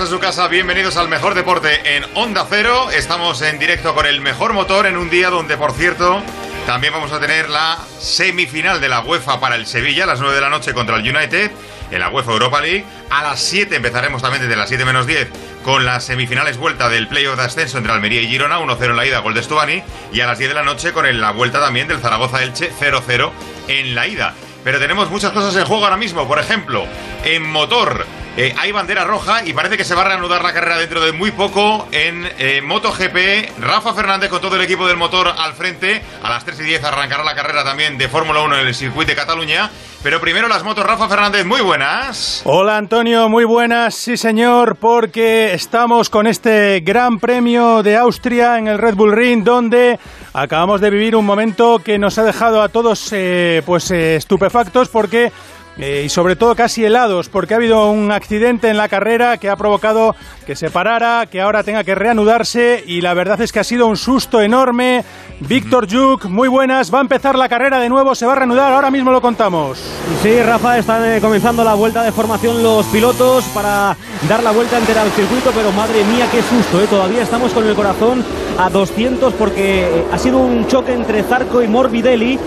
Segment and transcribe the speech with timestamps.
[0.00, 2.90] bienvenidos a su casa, bienvenidos al mejor deporte en Onda Cero.
[2.90, 6.22] Estamos en directo con el mejor motor en un día donde, por cierto,
[6.64, 10.34] también vamos a tener la semifinal de la UEFA para el Sevilla a las 9
[10.34, 11.50] de la noche contra el United
[11.90, 12.86] en la UEFA Europa League.
[13.10, 15.28] A las 7 empezaremos también desde las 7 menos 10
[15.64, 19.04] con las semifinales vuelta del playoff de ascenso entre Almería y Girona, 1-0 en la
[19.04, 19.82] ida, gol de Stubani.
[20.14, 23.32] Y a las 10 de la noche con la vuelta también del Zaragoza-Elche, 0-0
[23.68, 24.34] en la ida.
[24.64, 26.26] Pero tenemos muchas cosas en juego ahora mismo.
[26.26, 26.86] Por ejemplo,
[27.24, 28.06] en motor.
[28.36, 31.12] Eh, hay bandera roja y parece que se va a reanudar la carrera dentro de
[31.12, 33.60] muy poco en eh, MotoGP.
[33.60, 36.00] Rafa Fernández con todo el equipo del motor al frente.
[36.22, 39.10] A las 3 y 10 arrancará la carrera también de Fórmula 1 en el circuito
[39.10, 39.70] de Cataluña.
[40.02, 42.40] Pero primero las motos, Rafa Fernández, muy buenas.
[42.44, 48.68] Hola Antonio, muy buenas, sí señor, porque estamos con este Gran Premio de Austria en
[48.68, 49.98] el Red Bull Ring, donde
[50.32, 55.32] acabamos de vivir un momento que nos ha dejado a todos eh, pues estupefactos, porque
[55.80, 59.48] eh, y sobre todo casi helados porque ha habido un accidente en la carrera que
[59.48, 60.14] ha provocado
[60.46, 63.86] que se parara, que ahora tenga que reanudarse y la verdad es que ha sido
[63.86, 65.04] un susto enorme.
[65.40, 68.72] Víctor Yuk, muy buenas, va a empezar la carrera de nuevo, se va a reanudar,
[68.72, 69.78] ahora mismo lo contamos.
[70.22, 73.96] Sí, Rafa, están eh, comenzando la vuelta de formación los pilotos para
[74.28, 76.86] dar la vuelta entera al circuito, pero madre mía, qué susto, ¿eh?
[76.90, 78.22] todavía estamos con el corazón
[78.58, 82.38] a 200 porque eh, ha sido un choque entre Zarco y Morbidelli.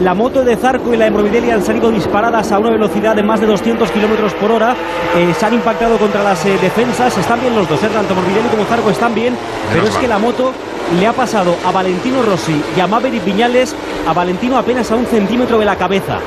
[0.00, 3.22] la moto de Zarco y la de Morbidelli han salido disparadas a una velocidad de
[3.22, 4.74] más de 200 kilómetros por hora.
[5.38, 7.16] se han impactado contra las defensas.
[7.16, 9.36] Están bien los dos, tanto Morbidelli como Zarco están bien,
[9.72, 10.52] pero es que la moto
[10.98, 13.74] le ha pasado a Valentino Rossi y a Maverick Viñales,
[14.06, 16.18] a Valentino apenas a un centímetro de la cabeza.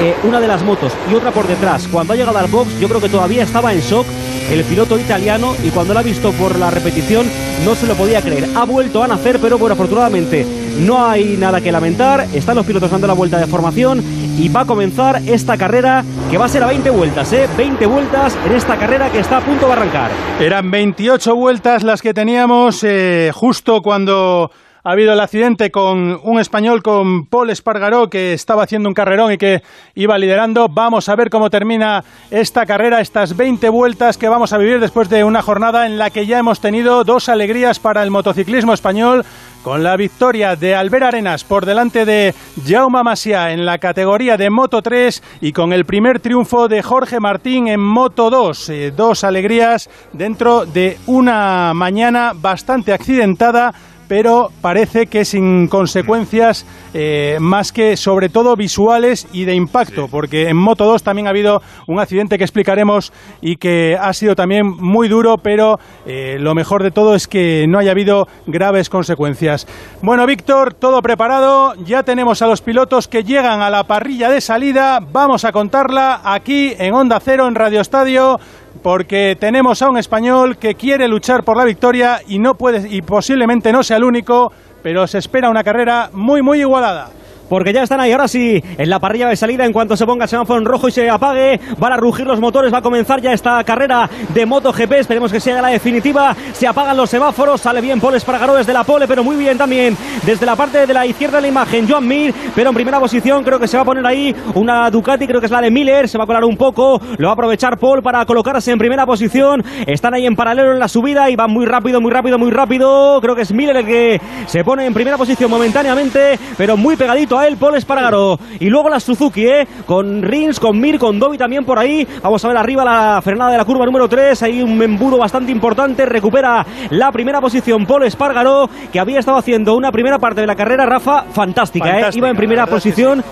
[0.00, 1.86] Eh, una de las motos y otra por detrás.
[1.86, 4.06] Cuando ha llegado al box, yo creo que todavía estaba en shock
[4.50, 7.26] el piloto italiano y cuando lo ha visto por la repetición
[7.64, 8.48] no se lo podía creer.
[8.56, 12.26] Ha vuelto a nacer, pero bueno, afortunadamente no hay nada que lamentar.
[12.34, 14.02] Están los pilotos dando la vuelta de formación
[14.38, 17.48] y va a comenzar esta carrera que va a ser a 20 vueltas, ¿eh?
[17.56, 20.10] 20 vueltas en esta carrera que está a punto de arrancar.
[20.40, 24.50] Eran 28 vueltas las que teníamos eh, justo cuando
[24.84, 29.32] ha habido el accidente con un español, con Paul Espargaró, que estaba haciendo un carrerón
[29.32, 29.62] y que
[29.94, 30.68] iba liderando.
[30.68, 35.08] Vamos a ver cómo termina esta carrera, estas 20 vueltas que vamos a vivir después
[35.08, 39.24] de una jornada en la que ya hemos tenido dos alegrías para el motociclismo español
[39.62, 42.34] con la victoria de Albert Arenas por delante de
[42.66, 47.18] Jaume Masia en la categoría de Moto 3 y con el primer triunfo de Jorge
[47.18, 48.68] Martín en Moto 2.
[48.68, 53.72] Eh, dos alegrías dentro de una mañana bastante accidentada
[54.08, 60.48] pero parece que sin consecuencias eh, más que sobre todo visuales y de impacto, porque
[60.48, 64.66] en Moto 2 también ha habido un accidente que explicaremos y que ha sido también
[64.66, 69.66] muy duro, pero eh, lo mejor de todo es que no haya habido graves consecuencias.
[70.02, 74.40] Bueno, Víctor, todo preparado, ya tenemos a los pilotos que llegan a la parrilla de
[74.40, 78.38] salida, vamos a contarla aquí en Onda Cero, en Radio Estadio
[78.84, 83.00] porque tenemos a un español que quiere luchar por la victoria y no puede y
[83.00, 84.52] posiblemente no sea el único,
[84.82, 87.08] pero se espera una carrera muy muy igualada
[87.48, 90.24] porque ya están ahí ahora sí en la parrilla de salida en cuanto se ponga
[90.24, 93.20] el semáforo en rojo y se apague van a rugir los motores va a comenzar
[93.20, 97.80] ya esta carrera de MotoGP esperemos que sea la definitiva se apagan los semáforos sale
[97.80, 101.06] bien Paul Espargaró desde la pole pero muy bien también desde la parte de la
[101.06, 103.86] izquierda de la imagen Joan Mir pero en primera posición creo que se va a
[103.86, 106.56] poner ahí una Ducati creo que es la de Miller se va a colar un
[106.56, 110.72] poco lo va a aprovechar Paul para colocarse en primera posición están ahí en paralelo
[110.72, 113.76] en la subida y van muy rápido muy rápido muy rápido creo que es Miller
[113.76, 118.38] el que se pone en primera posición momentáneamente pero muy pegadito a él, Paul Espargaro.
[118.60, 119.66] Y luego la Suzuki, ¿eh?
[119.86, 122.06] Con Rins, con Mir, con Dovi también por ahí.
[122.22, 124.42] Vamos a ver arriba la frenada de la curva número 3.
[124.42, 126.06] Hay un embudo bastante importante.
[126.06, 130.56] Recupera la primera posición Paul Espargaro, que había estado haciendo una primera parte de la
[130.56, 132.10] carrera, Rafa, fantástica, ¿eh?
[132.12, 133.22] Iba en primera posición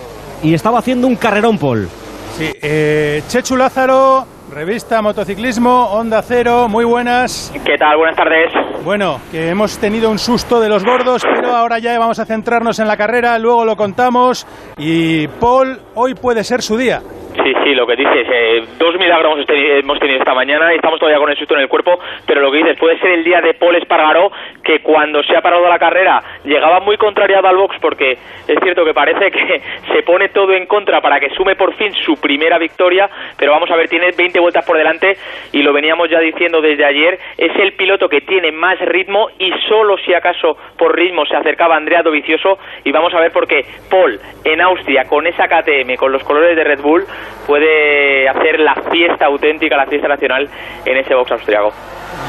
[0.43, 1.89] y estaba haciendo un carrerón, Paul.
[2.37, 7.51] Sí, eh, Chechu Lázaro Revista Motociclismo, Onda Cero, muy buenas.
[7.65, 7.97] ¿Qué tal?
[7.97, 8.53] Buenas tardes.
[8.85, 12.79] Bueno, que hemos tenido un susto de los gordos, pero ahora ya vamos a centrarnos
[12.79, 14.47] en la carrera, luego lo contamos.
[14.77, 17.01] Y Paul, hoy puede ser su día.
[17.35, 21.19] Sí, sí, lo que dices, eh, dos milagros hemos tenido esta mañana y estamos todavía
[21.19, 23.55] con el susto en el cuerpo, pero lo que dices, puede ser el día de
[23.55, 24.31] Paul Espargaró,
[24.63, 28.85] que cuando se ha parado la carrera llegaba muy contrariado al box, porque es cierto
[28.85, 29.63] que parece que
[29.93, 33.09] se pone todo en contra para que sume por fin su primera victoria,
[33.39, 35.17] pero vamos a ver, tiene 20 vueltas por delante
[35.53, 39.51] y lo veníamos ya diciendo desde ayer, es el piloto que tiene más ritmo y
[39.69, 43.65] solo si acaso por ritmo se acercaba Andrea Dovicioso y vamos a ver por qué
[43.91, 47.05] Paul en Austria con esa KTM, con los colores de Red Bull,
[47.47, 50.49] puede hacer la fiesta auténtica, la fiesta nacional
[50.85, 51.73] en ese box austriaco.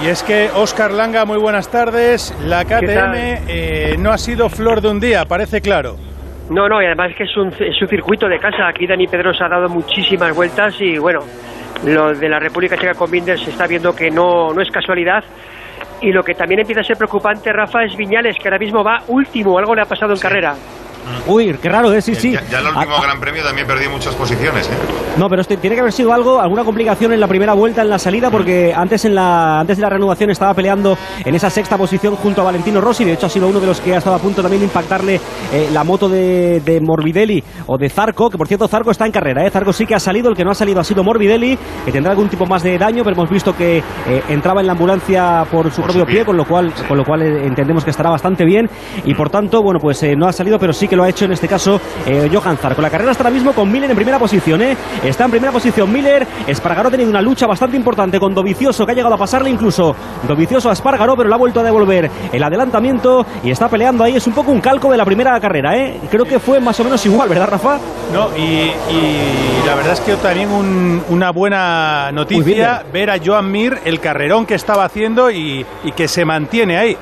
[0.03, 2.35] Y es que Oscar Langa, muy buenas tardes.
[2.45, 5.95] La KTM eh, no ha sido flor de un día, parece claro.
[6.49, 8.67] No, no, y además es que es un, es un circuito de casa.
[8.67, 11.21] Aquí Dani Pedro se ha dado muchísimas vueltas y bueno,
[11.85, 15.23] lo de la República Checa con Binder se está viendo que no, no es casualidad.
[16.01, 19.03] Y lo que también empieza a ser preocupante, Rafa, es Viñales, que ahora mismo va
[19.07, 20.53] último, algo le ha pasado en carrera.
[21.27, 22.01] Uy, qué raro, ¿eh?
[22.01, 22.31] Sí, sí.
[22.31, 24.73] Ya, ya el último Ah, ah, Gran Premio también perdí muchas posiciones, ¿eh?
[25.17, 27.89] No, pero este, tiene que haber sido algo, alguna complicación en la primera vuelta en
[27.89, 31.77] la salida, porque antes en la antes de la reanudación estaba peleando en esa sexta
[31.77, 33.03] posición junto a Valentino Rossi.
[33.05, 35.19] De hecho, ha sido uno de los que ha estado a punto también de impactarle
[35.51, 39.11] eh, la moto de, de Morbidelli o de Zarco, que por cierto Zarco está en
[39.11, 39.45] carrera.
[39.45, 39.49] ¿eh?
[39.51, 42.11] Zarco sí que ha salido, el que no ha salido ha sido Morbidelli, que tendrá
[42.11, 43.83] algún tipo más de daño, pero hemos visto que eh,
[44.29, 46.15] entraba en la ambulancia por su Por propio su pie.
[46.17, 48.69] pie, con lo cual, con lo cual eh, entendemos que estará bastante bien.
[49.05, 51.25] Y por tanto, bueno, pues eh, no ha salido, pero sí que lo ha hecho
[51.25, 52.81] en este caso eh, Johan Zarco.
[52.81, 54.75] La carrera está ahora mismo con Miller en primera posición, ¿eh?
[55.03, 56.25] Está en primera posición Miller.
[56.47, 59.95] Espargaró ha tenido una lucha bastante importante con Dovicioso, que ha llegado a pasarle incluso
[60.27, 64.15] Dovicioso a Espargaró, pero le ha vuelto a devolver el adelantamiento y está peleando ahí.
[64.15, 65.99] Es un poco un calco de la primera carrera, ¿eh?
[66.09, 67.77] Creo que fue más o menos igual, ¿verdad, Rafa?
[68.13, 73.51] No, y, y la verdad es que también un- una buena noticia ver a Joan
[73.51, 76.97] Mir el carrerón que estaba haciendo y, y que se mantiene ahí.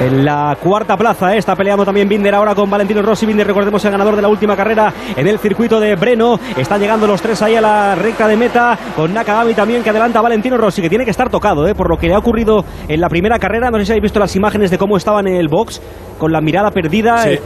[0.00, 1.38] En la cuarta plaza ¿eh?
[1.38, 3.24] está peleando también Binder ahora con Valentino Rossi.
[3.24, 6.40] Binder, recordemos, el ganador de la última carrera en el circuito de Breno.
[6.56, 10.18] Están llegando los tres ahí a la recta de meta con Nakagami también que adelanta
[10.18, 11.74] a Valentino Rossi, que tiene que estar tocado ¿eh?
[11.74, 13.70] por lo que le ha ocurrido en la primera carrera.
[13.70, 15.80] No sé si habéis visto las imágenes de cómo estaba en el box,
[16.18, 17.30] con la mirada perdida, Sí.
[17.34, 17.40] eh,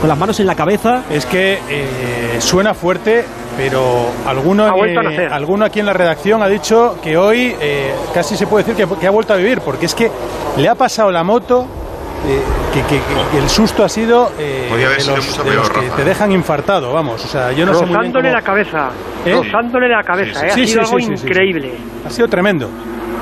[0.00, 1.02] con las manos en la cabeza.
[1.08, 3.24] Es que eh, suena fuerte,
[3.56, 8.46] pero alguno, eh, alguno aquí en la redacción ha dicho que hoy eh, casi se
[8.46, 10.10] puede decir que, que ha vuelto a vivir, porque es que
[10.56, 11.66] le ha pasado la moto.
[12.26, 12.40] eh,
[12.72, 13.00] que, que-
[13.32, 15.96] que- el susto ha sido eh, de sido los, mucho de peor, los que Rafa.
[15.96, 17.22] te dejan infartado, vamos.
[17.24, 18.90] O sea, yo no sé muy bien rozándole cómo- la cabeza,
[19.26, 19.34] ¿Eh?
[19.34, 20.50] rozándole la cabeza, Sí, ¿eh?
[20.50, 21.26] sí, ha sí, sido sí, algo sí, sí, sí.
[21.26, 21.72] increíble.
[22.06, 22.68] Ha sido tremendo.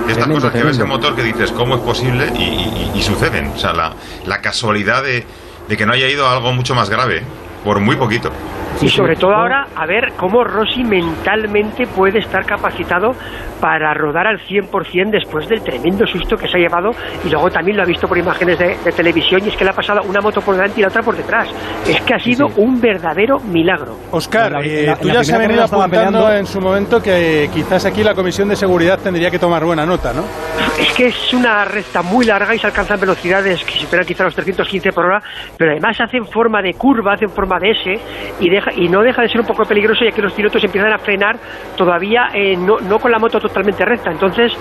[0.01, 0.85] Estas Tremendo, cosas que ves tremendo.
[0.85, 2.27] en motor que dices, ¿cómo es posible?
[2.37, 3.49] Y, y- y suceden.
[3.55, 3.93] O sea, la,
[4.27, 5.25] la casualidad de,
[5.69, 7.23] de que no haya ido a algo mucho más grave,
[7.65, 8.31] por muy poquito.
[8.81, 13.13] Sí, y sí, sobre todo ahora a ver cómo Rossi mentalmente puede estar capacitado
[13.61, 16.91] para rodar al 100% después del tremendo susto que se ha llevado
[17.25, 19.71] y luego también lo ha visto por imágenes de, de televisión y es que le
[19.71, 21.49] ha pasado una moto por delante y la otra por detrás.
[21.87, 22.55] Es que ha sido sí.
[22.57, 23.97] un verdadero milagro.
[24.13, 26.33] Oscar, La- eh, la- tú la ya se has venido apuntando peleando.
[26.33, 30.13] en su momento que quizás aquí la Comisión de Seguridad tendría que tomar buena nota,
[30.15, 30.25] ¿no?
[30.81, 34.35] Es que es una recta muy larga y se alcanzan velocidades que superan quizá los
[34.35, 35.23] 315 por hora,
[35.59, 37.99] pero además hace en forma de curva, hace en forma de S
[38.41, 40.93] y, deja, y no deja de ser un poco peligroso ya que los pilotos empiezan
[40.93, 41.37] a frenar
[41.77, 44.11] todavía eh, no, no con la moto totalmente recta.
[44.11, 44.53] Entonces,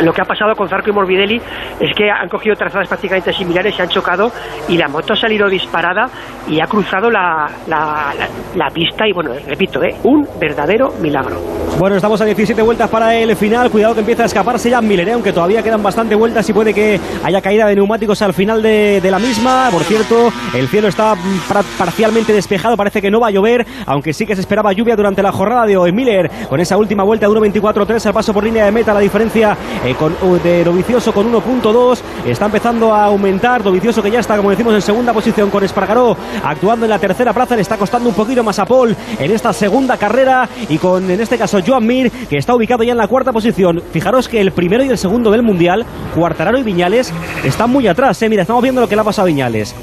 [0.00, 1.36] lo que ha pasado con Zarco y Morbidelli
[1.80, 4.30] es que han cogido trazadas prácticamente similares, se han chocado
[4.68, 6.06] y la moto ha salido disparada
[6.48, 11.36] y ha cruzado la, la, la- la pista y bueno, repito, eh, un verdadero milagro.
[11.78, 13.70] Bueno, estamos a 17 vueltas para el final.
[13.70, 15.12] Cuidado que empieza a escaparse ya Miller, ¿eh?
[15.12, 19.00] aunque todavía quedan bastante vueltas y puede que haya caída de neumáticos al final de,
[19.00, 19.68] de la misma.
[19.70, 24.12] Por cierto, el cielo está mm, parcialmente despejado, parece que no va a llover, aunque
[24.12, 25.92] sí que se esperaba lluvia durante la jornada de hoy.
[25.92, 29.56] Miller con esa última vuelta de 1.24.3 al paso por línea de meta, la diferencia
[29.84, 33.62] eh, con, uh, de Dovicioso con 1.2 está empezando a aumentar.
[33.62, 37.32] Dovicioso que ya está, como decimos, en segunda posición con Espargaró actuando en la tercera
[37.32, 37.56] plaza.
[37.56, 41.20] Le está costando un poquito más a Paul en esta segunda carrera y con, en
[41.20, 43.82] este caso, Joan Mir, que está ubicado ya en la cuarta posición.
[43.92, 45.84] Fijaros que el primero y el segundo del Mundial,
[46.14, 47.12] Cuartararo y Viñales,
[47.44, 48.20] están muy atrás.
[48.22, 48.28] ¿eh?
[48.28, 49.74] Mira, estamos viendo lo que le ha pasado a Viñales.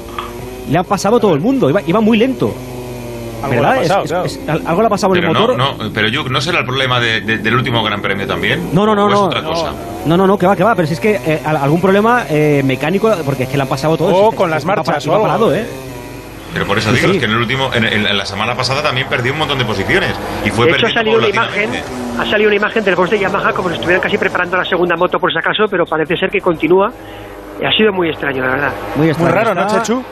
[0.70, 2.54] Le ha pasado todo el mundo, iba, iba muy lento.
[3.42, 3.70] Algo ¿Verdad?
[3.72, 4.24] le ha pasado, Es- claro.
[4.26, 5.56] es- es- al- algo le ha pasado en Pero el no, motor.
[5.58, 8.70] no, pero yo, ¿no será el problema de- de- del último Gran Premio también?
[8.72, 9.20] No, no, no, ¿O es no.
[9.24, 9.72] otra cosa?
[10.06, 12.24] No, no, no, que va, que va, pero si es que eh, al- algún problema
[12.28, 14.14] eh, mecánico, porque es que le han pasado todo.
[14.14, 15.26] O con es- las marchas o va algo.
[15.26, 15.64] parado, ¿eh?
[16.52, 17.12] Pero por eso digo, sí.
[17.14, 19.56] es que en el último, en, en- en la semana pasada también perdió un montón
[19.58, 20.10] de posiciones.
[20.44, 21.70] Y fue de hecho, ha salido una imagen,
[22.18, 24.96] ha salido una imagen del boss de Yamaha como si estuvieran casi preparando la segunda
[24.96, 26.90] moto por si acaso, pero parece ser que continúa.
[27.60, 28.72] Y ha sido muy extraño, la verdad.
[28.96, 29.32] Muy, Muy extraño.
[29.34, 30.02] raro, ¿no, Está- Chechu?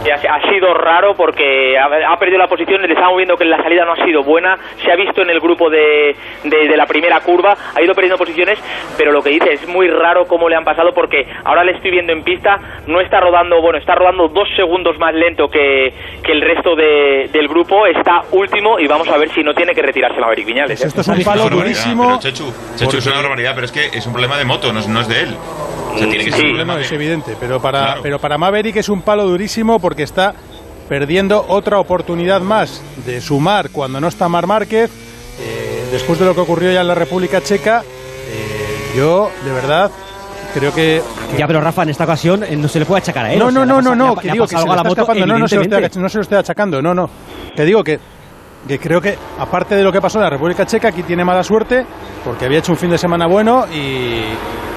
[0.00, 3.84] Ha, ha sido raro porque ha, perdido la posición, le estamos viendo que la salida
[3.84, 7.20] no ha sido buena, se ha visto en el grupo de, de, de la primera
[7.20, 8.58] curva, ha ido perdiendo posiciones,
[8.96, 11.90] pero lo que dice es muy raro cómo le han pasado porque ahora le estoy
[11.90, 15.92] viendo en pista, no está rodando, bueno, está rodando dos segundos más lento que,
[16.24, 19.74] que el resto de- del grupo, está último y vamos a ver si no tiene
[19.74, 20.82] que retirarse Maverick Viñales.
[20.82, 20.86] ¿eh?
[20.88, 22.18] esto es un palo durísimo.
[22.20, 24.88] Chechu, Chechu es una barbaridad, pero es que es un problema de moto, no es,
[24.88, 25.36] no es de él.
[25.94, 26.46] O sea, tiene que ser Sí.
[26.46, 28.00] un No, problema es de- evidente, pero para, Claro.
[28.02, 30.34] pero para Maverick es un palo durísimo porque está
[30.88, 34.90] perdiendo otra oportunidad más de sumar cuando no está Mar Márquez.
[35.40, 39.90] Eh, después de lo que ocurrió ya en la República Checa, eh, yo de verdad
[40.54, 41.02] creo que.
[41.30, 43.38] que- Ya, pero Rafa, en esta ocasión eh, no se le puede achacar a él.
[43.38, 45.38] no, o sea, no, no, no, no, que digo que se la moto, escapando, no,
[45.38, 47.08] no se, lo estoy, no se lo estoy achacando, no, no.
[47.54, 47.98] Que digo que,
[48.66, 51.42] que creo que, aparte de lo que pasó en la República Checa, aquí tiene mala
[51.44, 51.86] suerte
[52.24, 54.22] porque había hecho un fin de semana bueno y,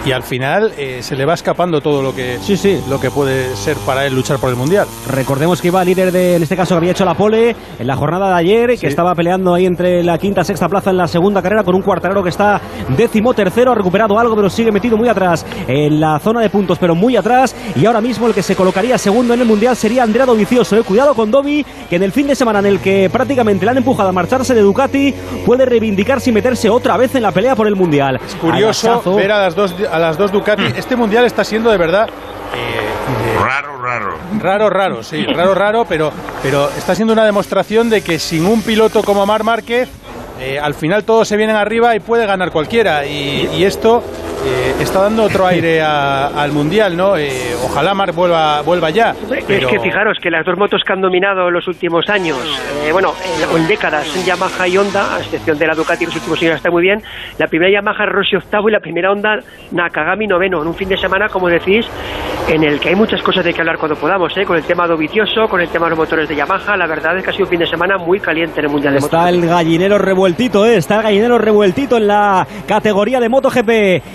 [0.06, 2.80] y al final eh, se le va escapando todo lo que, Sí, sí.
[2.90, 4.88] lo que puede ser para él luchar por el Mundial.
[5.10, 7.96] Recordemos que iba líder de, en este caso, que había hecho la pole en la
[7.96, 8.86] jornada de ayer, que Sí.
[8.88, 11.82] estaba peleando ahí entre la quinta y sexta plaza en la segunda carrera con un
[11.82, 12.60] cuartarero que está
[12.98, 16.78] décimo tercero, ha recuperado algo, pero sigue metido muy atrás en la zona de puntos,
[16.80, 17.56] pero muy atrás.
[17.76, 20.76] Y ahora mismo el que se colocaría segundo en el mundial sería Andrea Dovizioso.
[20.78, 20.84] ¿eh?
[20.84, 23.78] Cuidado con Dovi, que en el fin de semana en el que prácticamente le han
[23.78, 25.14] empujado a marcharse de Ducati,
[25.46, 28.20] puede reivindicarse y meterse otra vez en la pelea por el mundial.
[28.26, 30.64] Es curioso ver a las dos, a las dos Ducati.
[30.76, 32.10] Este Mundial está siendo de verdad
[32.56, 34.18] eh, Raro, raro.
[34.40, 38.62] Raro, raro, sí, raro, raro, pero, pero está siendo una demostración de que sin un
[38.62, 39.90] piloto como Mar Márquez,
[40.40, 43.06] eh, al final todos se vienen arriba y puede ganar cualquiera.
[43.06, 44.04] Y, y esto
[44.46, 47.18] eh, está dando otro aire a- al Mundial, ¿no?
[47.18, 47.32] Eh,
[47.64, 49.14] ojalá Mar vuelva, vuelva ya.
[49.48, 52.38] pero- Es que fijaros que las dos motos que han dominado en los últimos años,
[52.86, 56.06] eh, bueno, en, o en décadas, son Yamaha y Honda, a excepción de la Ducati,
[56.06, 57.02] los últimos años está muy bien.
[57.38, 59.40] La primera Yamaha Rossi octavo y la primera Honda
[59.72, 61.86] Nakagami noveno, en un fin de semana, como decís,
[62.50, 64.44] en el que hay muchas cosas de que hablar cuando podamos, ¿eh?
[64.46, 66.76] con el tema dovicioso, con el tema de los motores de Yamaha.
[66.78, 68.94] La verdad es que ha sido un fin de semana muy caliente en el Mundial
[68.94, 69.34] de Está Motos.
[69.34, 70.76] el gallinero revueltito, ¿eh?
[70.76, 73.70] está el gallinero revueltito en la categoría de MotoGP.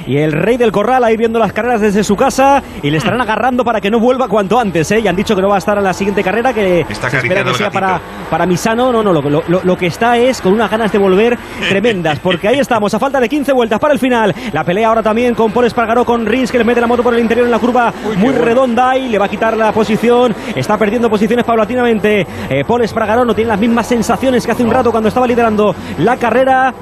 [0.06, 3.20] Y el rey del corral ahí viendo las carreras desde su casa y le estarán
[3.20, 4.90] agarrando para que no vuelva cuanto antes.
[4.90, 5.00] ¿eh?
[5.00, 7.18] Y han dicho que no va a estar en la siguiente carrera, que Está se
[7.18, 8.92] espera que sea para, para Misano.
[8.92, 12.18] No, no, lo, lo- lo- lo que está es con unas ganas de volver tremendas,
[12.20, 14.34] porque ahí estamos, a falta de 15 vueltas para el final.
[14.52, 17.14] La pelea ahora también con Paul Espargaró, con Rins, que le mete la moto por
[17.14, 20.34] el interior en la curva muy redonda y le va a quitar la posición.
[20.54, 22.26] Está perdiendo posiciones paulatinamente.
[22.48, 25.74] Eh, Paul Espargaró no tiene las mismas sensaciones que hace un rato cuando estaba liderando
[25.98, 26.72] la carrera.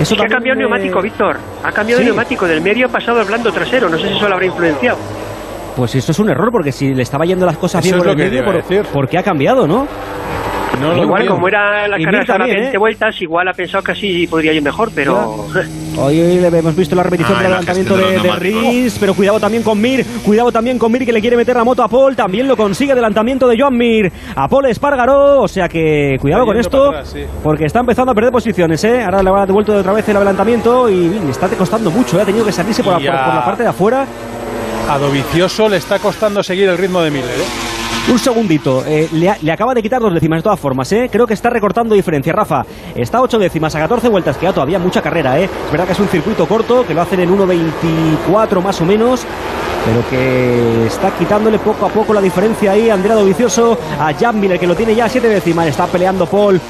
[0.00, 1.38] Eso Es que ha cambiado el neumático, Víctor.
[1.64, 2.02] Ha cambiado sí.
[2.02, 3.88] el neumático del medio pasado al blando trasero.
[3.88, 4.98] No sé si eso lo habrá influenciado.
[5.76, 8.10] Pues eso es un error, porque si le estaba yendo las cosas Eso bien por
[8.10, 8.82] el que medio, por, decir.
[8.92, 9.86] ¿por qué ha cambiado, no?
[10.80, 12.78] No lo igual, como era la Y carrera Mir a también, 20 ¿eh?
[12.78, 15.46] vueltas, igual ha pensado que así podría ir mejor, pero...
[15.98, 18.36] Hoy, hemos visto la repetición Ah, del gestión de, de de.
[18.36, 21.64] Rins, pero cuidado también con Mir, cuidado también con Mir que le quiere meter la
[21.64, 25.68] moto a Paul, también lo consigue adelantamiento de Joan Mir a Paul Espargaró, o sea
[25.68, 27.24] que cuidado con esto, para atrás, sí.
[27.42, 29.02] porque está empezando a perder posiciones, ¿eh?
[29.02, 32.22] ahora le ha devuelto de otra vez el adelantamiento y le está costando mucho, ¿eh?
[32.22, 34.06] ha tenido que salirse por, por la parte de afuera.
[34.88, 37.85] A Dovicioso le está costando seguir el ritmo de Miller, ¿eh?
[38.08, 41.08] Un segundito, eh, le, acaba de quitar dos décimas de todas formas, ¿eh?
[41.10, 42.64] Creo que está recortando diferencia, Rafa.
[42.94, 45.44] Está a 8 décimas a 14 vueltas, queda todavía mucha carrera, ¿eh?
[45.44, 49.26] Es verdad que es un circuito corto, que lo hacen en 1.24 más o menos,
[49.84, 54.60] pero que está quitándole poco a poco la diferencia ahí Andrea Dovicioso a Jan Miller,
[54.60, 55.66] que lo tiene ya a 7 décimas.
[55.66, 56.60] Está peleando Paul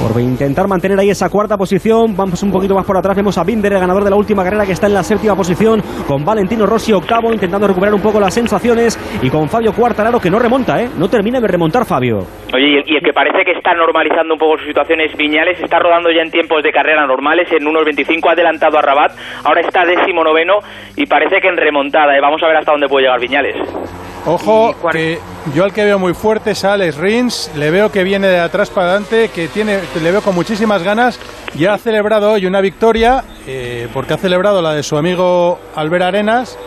[0.00, 2.16] por intentar mantener ahí esa cuarta posición.
[2.16, 3.14] Vamos un poquito más por atrás.
[3.14, 5.82] Vemos a Binder, el ganador de la última carrera, que está en la séptima posición,
[6.08, 10.30] con Valentino Rossi octavo, intentando recuperar un poco las sensaciones, y con Fabio Cuartararo, que
[10.30, 10.88] no remonta, ¿eh?
[10.96, 12.18] No termina de remontar Fabio.
[12.54, 16.10] Oye, y el, que parece que está normalizando un poco sus situaciones, Viñales, está rodando
[16.10, 19.12] ya en tiempos de carrera normales, en unos 25 ha adelantado a Rabat,
[19.44, 20.54] ahora está décimo noveno
[20.96, 22.16] y parece que en remontada.
[22.16, 22.20] ¿eh?
[22.20, 24.09] Vamos a ver hasta dónde puede llegar Viñales.
[24.26, 25.18] Ojo, que
[25.54, 27.50] yo al que veo muy fuerte es Alex Rins.
[27.56, 31.18] Le veo que viene de atrás para adelante, que tiene, le veo con muchísimas ganas.
[31.56, 36.04] Ya ha celebrado hoy una victoria, eh, porque ha celebrado la de su amigo Albert
[36.04, 36.58] Arenas.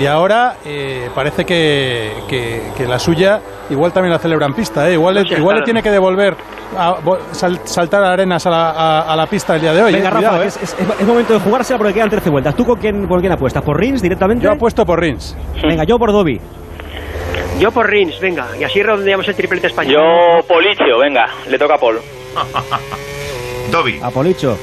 [0.00, 4.88] Y ahora eh, parece que, que- que la suya igual también la celebra en pista.
[4.88, 4.94] ¿eh?
[4.94, 6.34] Igual, le, igual le tiene que devolver,
[6.76, 6.96] a-
[7.30, 9.92] sal- saltar a Arenas a la, a- a la pista el día de hoy.
[9.92, 10.48] Venga, eh, Rafa, cuidado, que eh.
[10.48, 12.56] es, es- es momento de jugársela porque quedan 13 vueltas.
[12.56, 13.62] ¿Tú con quién, por quién apuestas?
[13.62, 14.42] ¿Por Rins directamente?
[14.44, 15.36] Yo apuesto por Rins.
[15.62, 16.40] Venga, yo por Dobby.
[17.58, 20.02] Yo por Rins, venga, y así redondeamos el triplete español.
[20.02, 21.98] Yo, Policio, venga, le toca a Paul.
[23.70, 24.00] Dobby.
[24.02, 24.58] A Policho.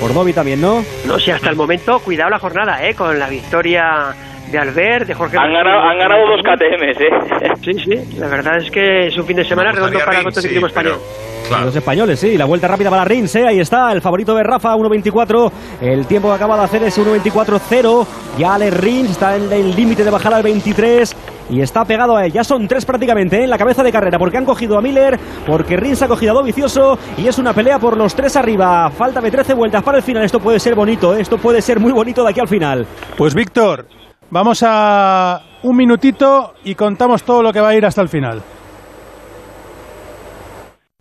[0.00, 0.82] Por Dobby también, ¿no?
[1.06, 2.94] No sé, hasta el momento, cuidado la jornada, ¿eh?
[2.94, 4.14] Con la victoria
[4.50, 5.36] de Albert, de Jorge...
[5.36, 7.52] Han ganado, han ganado dos KTMs, ¿eh?
[7.64, 10.68] Sí, sí, la verdad es que es un fin de semana redondo para el motociclismo
[10.68, 11.06] sí, pero, español.
[11.48, 11.64] claro.
[11.66, 12.38] Los españoles, sí.
[12.38, 13.46] La vuelta rápida para Rins, ¿eh?
[13.46, 15.52] Ahí está, el favorito de Rafa, 1.24.
[15.82, 18.06] El tiempo que acaba de hacer es 1.24.0.
[18.38, 21.14] Ya Alex Rins está en el límite de bajar al 23.
[21.50, 22.32] Y está pegado a él.
[22.32, 23.44] Ya son tres prácticamente ¿eh?
[23.44, 24.18] en la cabeza de carrera.
[24.18, 26.98] Porque han cogido a Miller, porque Rins ha cogido a Dovicioso.
[27.18, 28.90] Y es una pelea por los tres arriba.
[28.90, 30.24] Falta de 13 vueltas para el final.
[30.24, 31.20] Esto puede ser bonito, ¿eh?
[31.20, 32.86] Esto puede ser muy bonito de aquí al final.
[33.16, 33.86] Pues Víctor,
[34.30, 38.42] vamos a un minutito y contamos todo lo que va a ir hasta el final.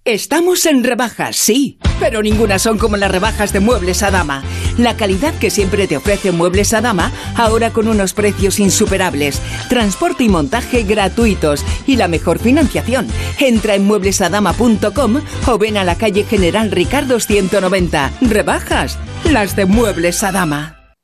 [0.09, 4.41] Estamos en rebajas, sí, pero ninguna son como las rebajas de Muebles a Dama.
[4.79, 9.39] La calidad que siempre te ofrece Muebles a Dama, ahora con unos precios insuperables,
[9.69, 13.07] transporte y montaje gratuitos y la mejor financiación.
[13.37, 18.11] Entra en mueblesadama.com o ven a la calle General Ricardo 190.
[18.21, 20.95] Rebajas, las de Muebles a Dama.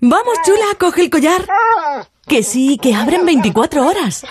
[0.00, 1.46] Vamos, chula, coge el collar.
[2.26, 4.24] Que sí, que abren 24 horas.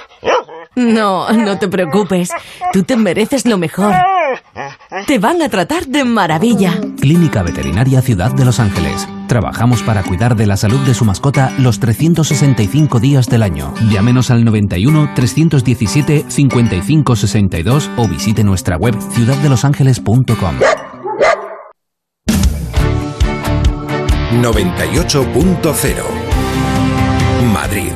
[0.79, 2.29] No, no te preocupes.
[2.71, 3.93] Tú te mereces lo mejor.
[5.07, 6.79] Te van a tratar de maravilla.
[7.01, 9.05] Clínica Veterinaria Ciudad de Los Ángeles.
[9.27, 13.73] Trabajamos para cuidar de la salud de su mascota los 365 días del año.
[13.91, 20.55] Llámenos al 91 317 55 62 o visite nuestra web ciudaddelosangeles.com.
[24.41, 26.03] 98.0
[27.53, 27.91] Madrid.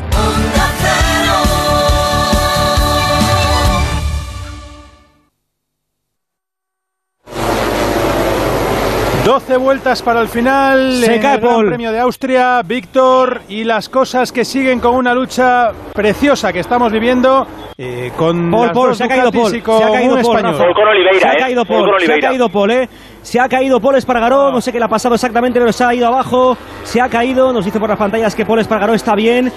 [9.25, 10.97] 12 vueltas para el final.
[10.99, 11.67] Se en cae el Gran Paul.
[11.67, 16.91] Premio de Austria, Víctor, y las cosas que siguen con una lucha preciosa que estamos
[16.91, 19.55] viviendo eh, con Paul, las Paul, dos se ha caído Paul.
[19.55, 20.57] y con Se ha caído un Paul, español.
[20.57, 21.37] Paul con Oliveira, Se ha ¿eh?
[21.39, 22.89] caído Paul Paul, con se ha caído Paul, ¿eh?
[23.21, 25.93] Se ha caído Paul Espargaró, no sé qué le ha pasado exactamente, pero se ha
[25.95, 29.49] ido abajo, se ha caído, nos dice por las pantallas que Paul Espargaró está bien,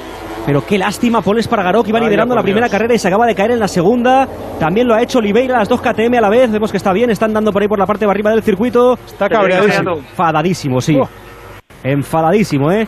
[0.47, 2.73] pero qué lástima Paul Espargaró que iba Vaya, liderando la primera Dios.
[2.73, 4.26] carrera y se acaba de caer en la segunda,
[4.61, 7.11] también lo ha hecho Oliveira, las dos KTM a la vez, vemos que está bien,
[7.11, 9.97] están dando por ahí por la parte de arriba del circuito, Está cabreadísimo.
[9.97, 11.09] enfadadísimo, sí, Oh.
[11.83, 12.87] enfadadísimo, ¿eh?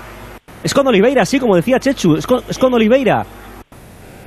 [0.62, 3.24] Es con Oliveira, sí, como decía Chechu, es con, es con Oliveira.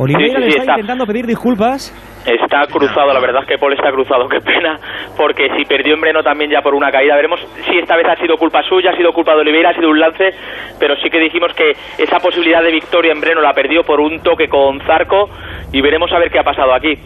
[0.02, 0.72] Oliveira Sí, sí, le sí, está está.
[0.74, 1.94] intentando pedir disculpas.
[2.26, 4.80] Está cruzado, la verdad es que Paul está cruzado, qué pena,
[5.18, 7.40] porque si perdió en Breno también ya por una caída, veremos
[7.70, 10.00] si esta vez ha sido culpa suya, ha sido culpa de Oliveira, ha sido un
[10.00, 10.30] lance,
[10.80, 14.22] pero sí que dijimos que esa posibilidad de victoria en Breno la perdió por un
[14.22, 15.30] toque con Zarco
[15.72, 16.98] y veremos a ver qué ha pasado aquí.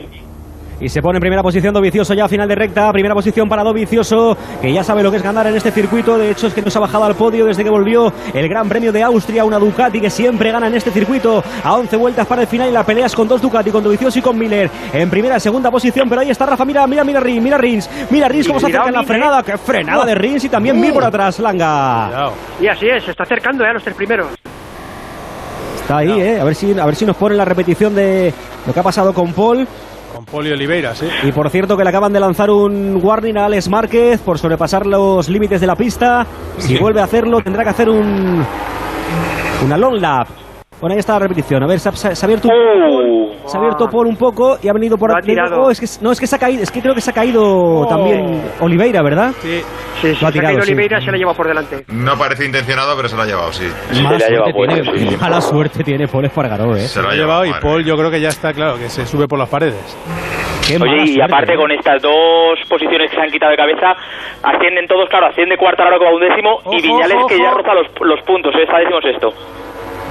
[0.80, 2.92] Y se pone en primera posición Dovicioso ya a final de recta.
[2.92, 6.18] Primera posición para Dovicioso, que ya sabe lo que es ganar en este circuito.
[6.18, 8.68] De hecho, es que no se ha bajado al podio desde que volvió el Gran
[8.68, 9.46] Premio de Austria.
[9.46, 11.42] Una Ducati que siempre gana en este circuito.
[11.64, 14.20] A 11 vueltas para el final y la pelea es con dos Ducati, con Dovicioso
[14.20, 14.70] y con Miller.
[14.92, 16.66] En primera, segunda posición, pero ahí está Rafa.
[16.66, 17.90] Mira, mira, mira Rins, mira Rins.
[18.10, 19.44] Mira Rins cómo se acerca en la frenada.
[19.44, 20.44] ¡Qué frenada de Rins!
[20.44, 22.32] Y también Mir por atrás, Langa.
[22.60, 24.28] Y así es, se está acercando ya a los tres primeros.
[25.82, 26.40] Está ahí, ¿eh?
[26.40, 28.34] A ver, si, a ver si nos ponen la repetición de
[28.66, 29.68] lo que ha pasado con Paul.
[30.16, 31.06] Con Poli Oliveira, sí.
[31.24, 34.86] Y por cierto que le acaban de lanzar un warning a Alex Márquez por sobrepasar
[34.86, 36.26] los límites de la pista.
[36.58, 38.42] Si vuelve a hacerlo tendrá que hacer un
[39.66, 40.45] una long lap.
[40.82, 41.64] Bueno, ahí está la repetición.
[41.64, 43.32] A ver, se ha, se abierto, Uh.
[43.48, 45.34] se ha abierto por un poco y ha venido por aquí.
[45.58, 47.14] Oh, es que, no, es que se ha caído, es que creo que se ha
[47.14, 47.88] caído Oh.
[47.88, 49.32] también Oliveira, ¿verdad?
[49.40, 49.62] Sí.
[50.02, 50.72] Sí, sí, Lo ha se ha tirado, caído sí.
[50.74, 51.86] Oliveira se la lleva por delante.
[51.88, 53.66] No parece intencionado, pero se lo ha llevado, sí.
[53.92, 55.18] Sí, Mala se suerte tiene, sí.
[55.20, 56.80] mala suerte tiene Paul Espargaró, ¿eh?
[56.82, 59.06] Se Lo lo ha llevado y Paul yo creo que ya está claro, que se
[59.06, 59.98] sube por las paredes.
[60.68, 63.94] Qué Oye, y suerte, aparte con estas dos posiciones que se han quitado de cabeza,
[64.44, 68.20] ascienden todos, claro, asciende Cuartararo como undécimo y Ojo, Viñales que ya roza los, los
[68.26, 68.64] puntos, ¿eh?
[68.64, 69.30] está décimo sexto.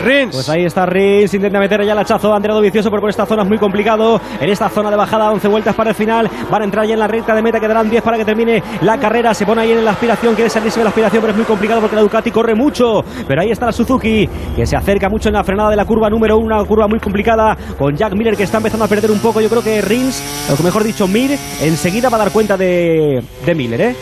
[0.03, 0.35] Rins.
[0.35, 3.43] Pues ahí está Rins, intenta meter ya el hachazo Andrea Dovicioso, pero por esta zona
[3.43, 4.21] es muy complicado.
[4.41, 6.29] En esta zona de bajada, 11 vueltas para el final.
[6.51, 8.99] Van a entrar ya en la recta de meta, quedarán 10 para que termine la
[8.99, 9.35] carrera.
[9.35, 11.81] Se pone ahí en la aspiración, quiere salirse de la aspiración, pero es muy complicado
[11.81, 13.03] porque la Ducati corre mucho.
[13.27, 16.11] Pero ahí está la Suzuki, que se acerca mucho en la frenada de la curva
[16.11, 19.21] número 1, una curva muy complicada, con Jack Miller que está empezando a perder un
[19.21, 19.41] poco.
[19.41, 23.55] Yo creo que Rins, o mejor dicho, Mir, enseguida va a dar cuenta de, de
[23.55, 23.97] Miller, ¿eh?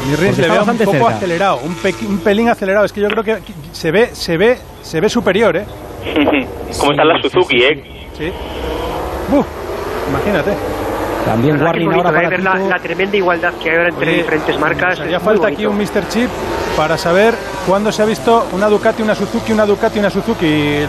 [0.00, 1.16] A mi le está veo un poco cerca.
[1.16, 2.84] acelerado, un, pe- un pelín acelerado.
[2.84, 3.38] Es que yo creo que
[3.72, 5.64] se ve, se ve, se ve superior, ¿eh?
[6.78, 8.08] como están las Suzuki, ¿eh?
[8.16, 8.32] Sí.
[9.32, 9.46] Uf,
[10.08, 10.52] imagínate.
[11.24, 14.16] También La warning ahora para ver la, la tremenda igualdad que hay ahora entre Oye,
[14.18, 14.98] diferentes marcas.
[15.00, 16.08] muy falta aquí un Mr.
[16.08, 16.30] Chip
[16.76, 17.34] para saber
[17.66, 20.86] cuándo se ha visto una Ducati, una Suzuki, una Ducati, una Suzuki.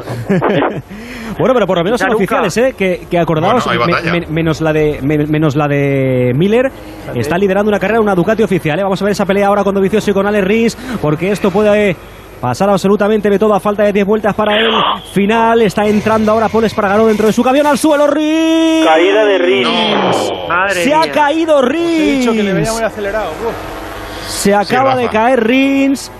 [1.38, 2.16] Bueno, pero por lo menos son nunca.
[2.40, 2.74] oficiales, ¿eh?
[2.76, 6.70] Que, que acordaos, Bueno, me- me- menos, la de, me- menos la de Miller,
[7.14, 8.82] está liderando una carrera, una Ducati oficial, ¿eh?
[8.82, 11.94] Vamos a ver esa pelea ahora con Dovizioso y con Alex Rins, porque esto puede
[12.40, 14.70] pasar absolutamente de todo a falta de 10 vueltas para el
[15.12, 15.62] final.
[15.62, 18.84] Está entrando ahora Paul Espargaró dentro de su camión al suelo, Rins.
[18.86, 19.68] Caída de Rins.
[19.68, 20.48] No.
[20.48, 21.12] Madre Se ha mía.
[21.12, 22.92] caído He dicho que le veía muy Rins.
[22.92, 23.30] acelerado.
[23.46, 24.28] Uf.
[24.28, 25.02] Se acaba Rafa.
[25.02, 26.10] de caer Rins.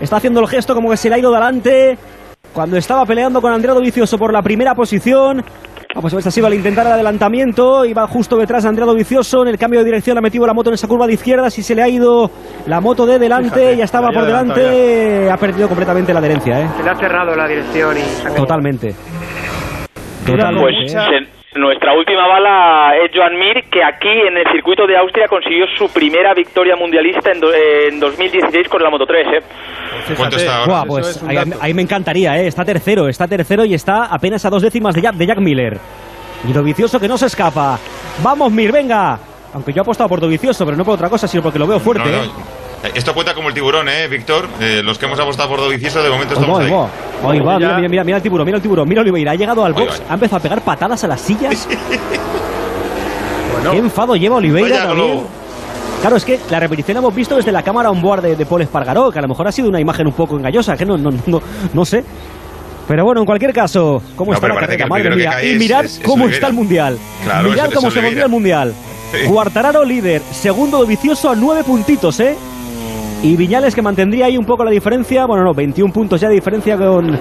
[0.00, 1.96] Está haciendo el gesto como que se le ha ido delante.
[2.52, 5.42] Cuando estaba peleando con Andrea Dovicioso por la primera posición.
[5.94, 7.84] Vamos a ver si ha sido al intentar el adelantamiento.
[7.84, 9.42] Iba justo detrás de Andrea Dovicioso.
[9.42, 11.50] En el cambio de dirección ha metido la moto en esa curva de izquierda.
[11.50, 12.30] Si se le ha ido
[12.66, 15.30] la moto de delante, Fíjate, ya estaba por delante.
[15.30, 16.68] Ha perdido completamente la adherencia, ¿eh?
[16.78, 18.34] Se le ha cerrado la dirección y.
[18.36, 18.94] Totalmente.
[20.26, 20.60] Totalmente.
[20.62, 25.26] Pues se- nuestra última bala es Joan Mir, que aquí en el circuito de Austria
[25.28, 29.26] consiguió su primera victoria mundialista en, do- en 2016 con la Moto 3.
[29.26, 29.40] ¿eh?
[30.16, 30.66] ¿Cuánto Fíjate, está ahora?
[30.66, 32.46] Buah, pues es ahí, me encantaría, ¿eh?
[32.46, 35.78] Está tercero, está tercero y está apenas a dos décimas de Jack, de Jack Miller.
[36.48, 37.78] Y Dovicioso que no se escapa.
[38.22, 39.18] Vamos, Mir, venga.
[39.54, 41.78] Aunque yo he apostado por Dovicioso, pero no por otra cosa, sino porque lo veo
[41.78, 42.24] fuerte, No, no.
[42.24, 42.28] ¿eh?
[42.94, 44.48] Esto cuenta como el tiburón, ¿eh, Víctor?
[44.60, 46.70] Eh, los que hemos apostado por Dovicioso, de momento estamos ahí.
[46.70, 46.88] va.
[47.30, 49.34] Ahí va, Ya- mira, mira, mira, mira el tiburón, mira el tiburón, mira Oliveira, ha
[49.36, 51.68] llegado al box, ha empezado a pegar patadas a las sillas.
[53.52, 55.20] Bueno, Qué enfado lleva Oliveira también.
[56.00, 58.44] Claro, es que la repetición la hemos visto desde la cámara on board de, de
[58.46, 60.96] Paul Espargaró, que a lo mejor ha sido una imagen un poco engañosa, que no,
[60.98, 61.40] no, no,
[61.72, 62.02] no sé.
[62.88, 64.86] Pero bueno, en cualquier caso, ¿cómo No, está la carrera?
[64.88, 65.44] Madre mía.
[65.44, 66.34] Y mirad es- es cómo Oliveira.
[66.34, 66.98] está el Mundial.
[67.22, 68.74] Claro, mirad cómo se volvió el Mundial.
[69.12, 69.28] Sí.
[69.28, 72.34] Cuartararo líder, segundo vicioso a nueve puntitos, ¿eh?
[73.22, 76.34] Y Viñales que mantendría ahí un poco la diferencia, bueno, no, 21 puntos ya de
[76.34, 77.18] diferencia con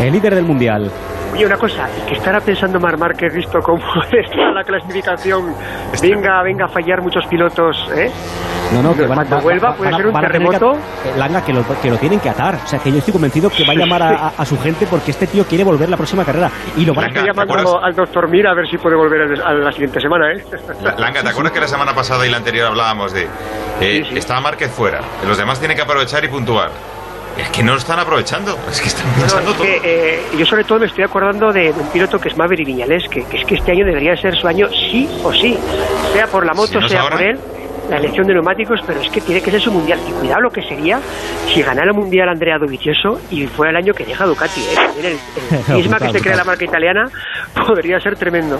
[0.00, 0.90] el líder del Mundial.
[1.32, 5.54] Oye, una cosa, ¿y qué estará pensando Mar Márquez visto cómo está la clasificación?
[6.02, 8.10] Venga, venga a fallar muchos pilotos, ¿eh?
[8.74, 10.72] No, no, que van, Cuando va- vuelva va- puede van a- ser un a terremoto.
[10.72, 12.56] eh, Langa, que lo, que lo tienen que atar.
[12.64, 14.86] O sea, que yo estoy convencido que va a llamar a, a- a su gente
[14.86, 16.50] porque este tío quiere volver la próxima carrera.
[16.76, 18.96] Y lo van a Langa, Estoy ¿te llamando al doctor Mira a ver si puede
[18.96, 20.44] volver a a la siguiente semana, ¿eh?
[20.82, 23.22] La- Langa, ¿te acuerdas que la semana pasada y la anterior hablábamos de...
[23.22, 23.28] eh,
[23.80, 24.18] Sí, sí.
[24.18, 26.70] Estaba Márquez fuera, los demás tienen que aprovechar y puntuar.
[27.40, 29.66] Es que no lo están aprovechando, es que están No, pinchando es todo.
[29.66, 32.66] que, eh, yo sobre todo me estoy acordando de, de un piloto que es Maverick
[32.66, 35.58] Viñales, que, que es que este año debería ser su año sí o sí,
[36.12, 37.16] sea por la moto, Si no sea ahora.
[37.16, 37.40] por él,
[37.90, 39.98] la elección de neumáticos, pero es que tiene que ser su mundial.
[40.08, 41.00] Y cuidado lo que sería
[41.52, 44.60] si ganara el mundial Andrea Dovizioso y fuera el año que deja Ducati.
[44.60, 44.74] ¿eh?
[44.74, 47.10] También el, cisma que se crea la marca italiana
[47.66, 48.58] podría ser tremendo.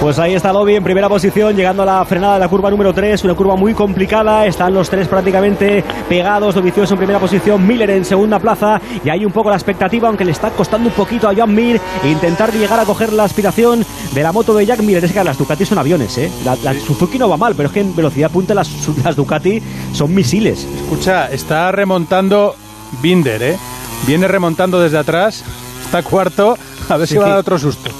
[0.00, 2.92] Pues ahí está Dobby en primera posición, llegando a la frenada de la curva número
[2.92, 7.90] 3, una curva muy complicada, están los tres prácticamente pegados, Dovizioso en primera posición, Miller
[7.90, 11.28] en segunda plaza, y hay un poco la expectativa, aunque le está costando un poquito
[11.28, 15.04] a Joan Mir, intentar llegar a coger la aspiración de la moto de Jack Miller,
[15.04, 16.30] es que las Ducati son aviones, ¿eh?
[16.44, 18.70] La, la Suzuki no va mal, pero es que en velocidad punta las,
[19.04, 19.60] las Ducati
[19.92, 20.66] son misiles.
[20.82, 22.54] Escucha, está remontando
[23.02, 23.58] Binder, ¿eh?
[24.06, 25.44] Viene remontando desde atrás,
[25.84, 26.56] está cuarto,
[26.88, 27.90] a ver si va a dar otro susto.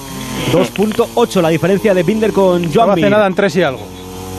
[0.52, 3.10] 2.8 la diferencia de Binder con No Joan hace Mir.
[3.10, 3.93] nada en tres y algo.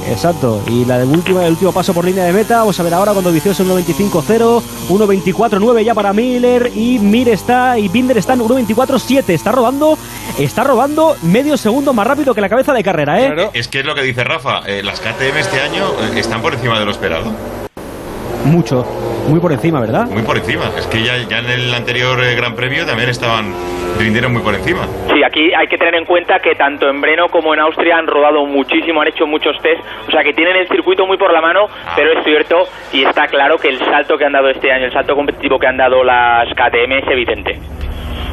[0.10, 2.94] Exacto, y la de última, el último paso por línea de meta, vamos a ver
[2.94, 8.34] ahora cuando Vicioso en 1.25.0, 1.24.9 ya para Miller y Mir está y Binder está
[8.34, 9.98] en 1.24.7, está robando,
[10.38, 13.26] está robando medio segundo más rápido que la cabeza de carrera, ¿eh?
[13.34, 13.52] Claro.
[13.54, 16.54] Es que es lo que dice Rafa, eh, las KTM este año eh, están por
[16.54, 17.32] encima de lo esperado.
[18.46, 18.86] Mucho,
[19.28, 20.08] muy por encima, ¿verdad?
[20.08, 20.66] Muy por encima.
[20.78, 23.54] Es que ya, ya en el anterior eh, Gran Premio también estaban
[23.98, 24.88] rindieron muy por encima.
[25.12, 28.08] Sí, aquí hay que tener en cuenta que tanto en Breno como en Austria han
[28.08, 31.42] rodado muchísimo, han hecho muchos test, o sea que tienen el circuito muy por la
[31.42, 34.86] mano, pero es cierto y está claro que el salto que han dado este año,
[34.86, 37.60] el salto competitivo que han dado las KTM es evidente.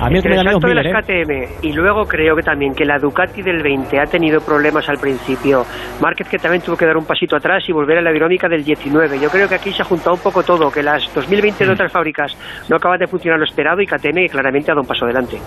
[0.03, 0.91] A mí el Entre salto de las ¿eh?
[0.91, 4.99] KTM y luego creo que también que la Ducati del 20 ha tenido problemas al
[4.99, 5.65] principio.
[6.01, 8.65] Márquez que también tuvo que dar un pasito atrás y volver a la dinámica del
[8.65, 9.21] 19.
[9.21, 11.67] Yo creo que aquí se ha juntado un poco todo, que las 2020 Mm.
[11.69, 12.37] de otras fábricas
[12.69, 15.39] no acaban de funcionar lo esperado y KTM claramente ha dado un paso adelante.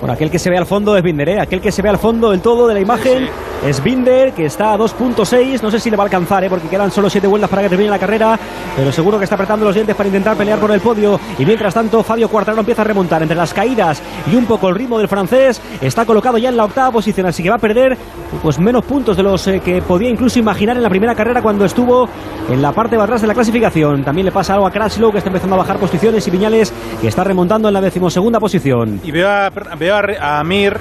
[0.00, 1.40] Por aquel que se ve al fondo es Binder, ¿eh?
[1.40, 3.28] Aquel que se ve al fondo del todo de la imagen
[3.66, 5.62] es Binder, que está a 2.6.
[5.62, 6.50] No sé si le va a alcanzar, ¿eh?
[6.50, 8.38] Porque quedan solo 7 vueltas para que termine la carrera.
[8.76, 11.18] Pero seguro que está apretando los dientes para intentar pelear por el podio.
[11.38, 14.74] Y mientras tanto, Fabio Quartararo empieza a remontar entre las caídas y un poco el
[14.74, 15.60] ritmo del francés.
[15.80, 17.96] Está colocado ya en la octava posición, así que va a perder
[18.42, 21.64] pues menos puntos de los eh, que podía incluso imaginar en la primera carrera cuando
[21.64, 22.08] estuvo
[22.50, 24.04] en la parte de atrás de la clasificación.
[24.04, 27.08] También le pasa algo a Crashlow, que está empezando a bajar posiciones, y Viñales, que
[27.08, 29.00] está remontando en la decimosegunda posición.
[29.02, 30.78] Y veo a, veo a, a Mir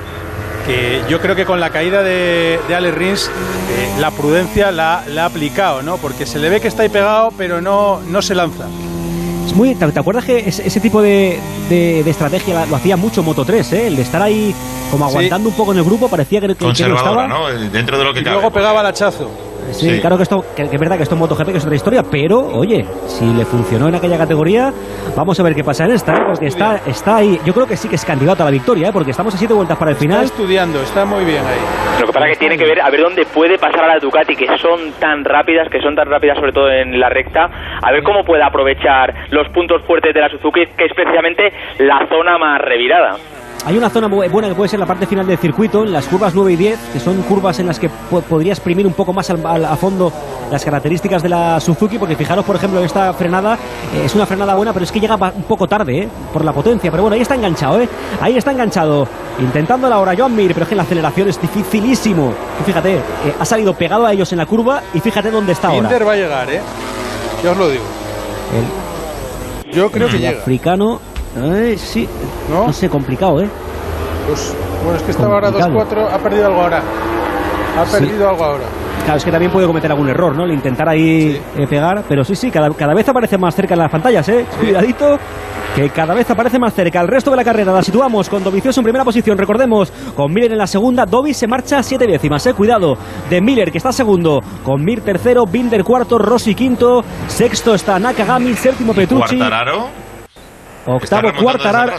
[0.66, 5.04] que yo creo que con la caída de, de Alex Rins eh, la prudencia la,
[5.08, 5.98] la ha aplicado, ¿no?
[5.98, 8.66] Porque se le ve que está ahí pegado, pero no, no se lanza.
[9.46, 11.40] Es muy, ¿te, te acuerdas que ese, ese tipo de,
[11.70, 13.88] de- de estrategia lo hacía mucho Moto 3, ¿eh?
[13.88, 14.56] El de estar ahí
[14.90, 15.12] como Sí.
[15.12, 17.28] aguantando un poco en el grupo, parecía que, que- que no Conservadora, estaba.
[17.28, 17.70] ¿no?
[17.70, 18.36] Dentro de lo que Y cabe.
[18.38, 19.30] luego porque- pegaba el hachazo.
[19.72, 20.02] Sí, Sí.
[20.02, 22.04] claro que esto, que, que es verdad que esto en MotoGP que es otra historia,
[22.10, 24.72] pero oye, si le funcionó en aquella categoría,
[25.16, 26.22] vamos a ver qué pasa en esta, ¿eh?
[26.26, 27.40] porque está, está ahí.
[27.46, 28.92] Yo creo que sí que es candidato a la victoria, ¿eh?
[28.94, 30.24] porque estamos a siete vueltas para el Está final.
[30.26, 32.00] estudiando, está muy bien ahí.
[32.02, 34.00] Lo que pasa es que tiene que ver a ver dónde puede pasar a la
[34.00, 37.50] Ducati, que son tan rápidas, que son tan rápidas sobre todo en la recta,
[37.82, 42.08] a ver cómo puede aprovechar los puntos fuertes de la Suzuki, que es precisamente la
[42.10, 43.18] zona más revirada.
[43.66, 46.06] Hay una zona bu- buena que puede ser la parte final del circuito, en las
[46.06, 49.12] curvas 9 y 10, que son curvas en las que po- podría exprimir un poco
[49.12, 50.12] más al- al- a fondo
[50.52, 53.56] las características de la Suzuki, porque fijaros, por ejemplo, esta frenada
[53.96, 56.10] eh, es una frenada buena, pero es que llega un poco tarde, ¿eh?
[56.32, 56.92] por la potencia.
[56.92, 57.90] Pero bueno, ahí está enganchado, ¿eh?
[58.22, 59.08] Ahí está enganchado,
[59.40, 62.34] intentando ahora Joan Mir, pero es que en la aceleración es dificilísimo.
[62.68, 63.02] Fíjate, eh,
[63.40, 65.90] ha salido pegado a ellos en la curva y fíjate dónde está ahora.
[65.90, 66.62] Binder va a llegar, ¿eh?
[67.44, 67.84] Yo os lo digo.
[69.66, 70.40] El- Yo creo que el llega.
[70.40, 71.02] africano,
[71.36, 72.08] eh, sí,
[72.50, 72.68] ¿No?
[72.68, 73.50] no sé, complicado, ¿eh?
[74.28, 76.08] Pues, bueno, es que estaba ahora Complicado.
[76.08, 76.82] 2-4, ha perdido algo ahora.
[77.78, 77.92] Ha Sí.
[78.00, 78.64] perdido algo ahora.
[79.04, 80.46] Claro, es que también puede cometer algún error, ¿no?
[80.46, 83.82] El intentar ahí eh, pegar, pero sí, sí, cada, cada vez aparece más cerca en
[83.82, 84.46] las pantallas, ¿eh?
[84.60, 85.20] Cuidadito,
[85.76, 87.02] que cada vez aparece más cerca.
[87.02, 90.54] El resto de la carrera la situamos con Dovizioso en primera posición, recordemos, con Miller
[90.54, 92.54] en la segunda, Dovi se marcha siete décimas, ¿eh?
[92.56, 92.98] Cuidado,
[93.30, 98.56] de Miller que está segundo, con Mir tercero, Binder cuarto, Rossi quinto, sexto está Nakagami,
[98.56, 100.05] séptimo Petrucci, Cuartararo.
[100.86, 101.94] Octavo Cuartararo.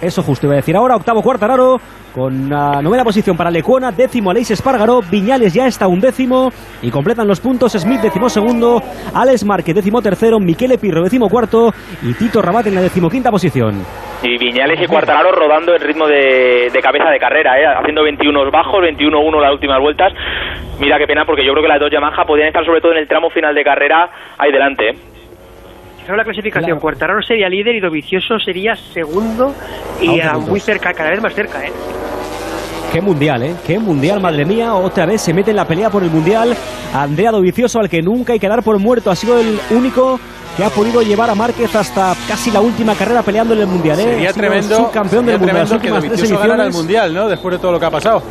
[0.00, 1.78] Eso justo iba a decir ahora, octavo Cuartararo,
[2.14, 6.50] con la novena posición para Lecuona, décimo Aleix Espargaró, Viñales ya está un décimo
[6.82, 8.82] y completan los puntos Smith décimo segundo,
[9.14, 11.70] Alex Márquez décimo tercero, Miquele Pirro décimo cuarto
[12.02, 13.82] y Tito Rabat en la decimoquinta posición.
[14.22, 17.66] Y Viñales y Cuartararo rodando el ritmo de, de cabeza de carrera, ¿eh?
[17.66, 20.12] haciendo 21 bajos, 21-1 las últimas vueltas.
[20.80, 22.98] Mira qué pena, porque yo creo que las dos Yamaha podían estar sobre todo en
[22.98, 24.08] el tramo final de carrera
[24.38, 24.88] ahí delante.
[24.90, 25.13] ¿eh?
[26.04, 26.78] Fijaros la clasificación.
[26.80, 29.54] Cuartararo sería líder y Dovicioso sería segundo
[30.02, 31.72] y A a 11 muy cerca, cada vez más cerca, ¿eh?
[32.92, 33.54] Qué mundial, ¿eh?
[33.66, 34.74] Qué mundial, madre mía.
[34.74, 36.54] Otra vez se mete en la pelea por el mundial.
[36.92, 39.10] Andrea Dovicioso, al que nunca hay que dar por muerto.
[39.10, 40.20] Ha sido el único
[40.58, 43.98] que ha podido llevar a Márquez hasta casi la última carrera peleando en el mundial,
[43.98, 44.02] ¿eh?
[44.02, 45.70] Sería Ha sido tremendo, subcampeón del sería mundial.
[45.70, 46.72] Las tremendo que Dovizioso ganara el.
[46.72, 47.28] Mundial, ¿no?
[47.28, 48.22] Después de todo lo que ha pasado.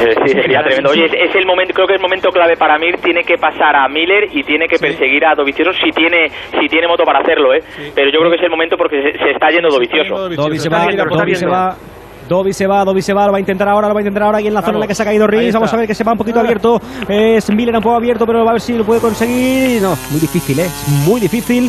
[0.00, 0.90] Sí, sería tremendo.
[0.90, 2.96] Oye, es, es el momento, creo que es el momento clave para Mir.
[2.98, 6.88] Tiene que pasar a Miller y tiene que perseguir a Dovicioso si tiene, si tiene
[6.88, 7.60] moto para hacerlo, ¿eh?
[7.94, 10.28] Pero yo creo que es el momento porque se, se está yendo Dovicioso.
[10.28, 11.76] Dovi se va, Dovi se va.
[12.28, 14.22] Dovi se va, Dovi se va, lo va a intentar ahora, lo va a intentar
[14.22, 15.52] ahora y en la zona en la que se ha caído está.
[15.52, 18.44] vamos a ver que se va un poquito abierto, es Miller un poco abierto, pero
[18.44, 20.66] va a ver si lo puede conseguir, no, muy difícil, ¿eh?
[20.66, 21.68] es muy difícil,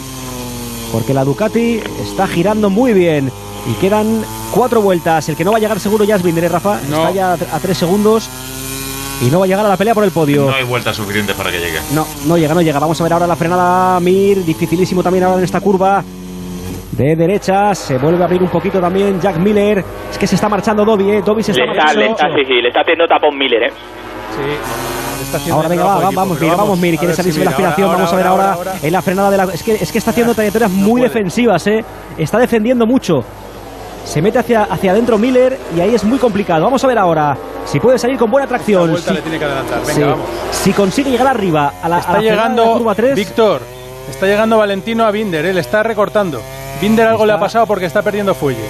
[0.92, 3.32] porque la Ducati está girando muy bien
[3.68, 6.50] y quedan cuatro vueltas, el que no va a llegar seguro ya es Binder, ¿eh,
[6.50, 6.98] Rafa, No.
[7.08, 8.30] está ya a tres segundos
[9.22, 10.46] y no va a llegar a la pelea por el podio.
[10.50, 11.80] No hay vueltas suficientes para que llegue.
[11.94, 12.80] No, no llega, no llega.
[12.80, 16.04] Vamos a ver ahora la frenada Mir, dificilísimo también ahora en esta curva.
[16.92, 19.84] De derecha, se vuelve a abrir un poquito también Jack Miller.
[20.12, 21.22] Es que se está marchando Dobby, ¿eh?
[21.24, 22.00] Dobby se está Le está, marchando.
[22.02, 23.72] le está, sí, sí, le está haciendo tapón Miller, ¿eh?
[24.36, 25.24] Sí.
[25.24, 27.52] Está haciendo Ahora venga, va, equipo, vamos, pero Mir, vamos, Mir, quiere salirse de la
[27.52, 27.86] aspiración.
[27.88, 28.74] ahora, vamos a ver ahora, ahora.
[28.82, 29.44] en la frenada de la.
[29.46, 31.04] Es que, es que está haciendo trayectorias muy puede.
[31.14, 31.86] defensivas, ¿eh?
[32.18, 33.24] Está defendiendo mucho.
[34.06, 36.64] Se mete hacia, hacia adentro Miller y ahí es muy complicado.
[36.64, 38.90] Vamos a ver ahora si puede salir con buena tracción.
[38.90, 39.80] vuelta Si, le tiene que adelantar.
[39.80, 40.02] Venga, sí.
[40.02, 40.26] vamos.
[40.52, 43.16] si consigue llegar arriba a la, a Está la frenada de la llegando curva 3.
[43.16, 43.62] Víctor.
[44.10, 46.42] Está llegando Valentino a Binder, él está recortando.
[46.82, 48.66] Binder algo le ha pasado porque está perdiendo fuelle.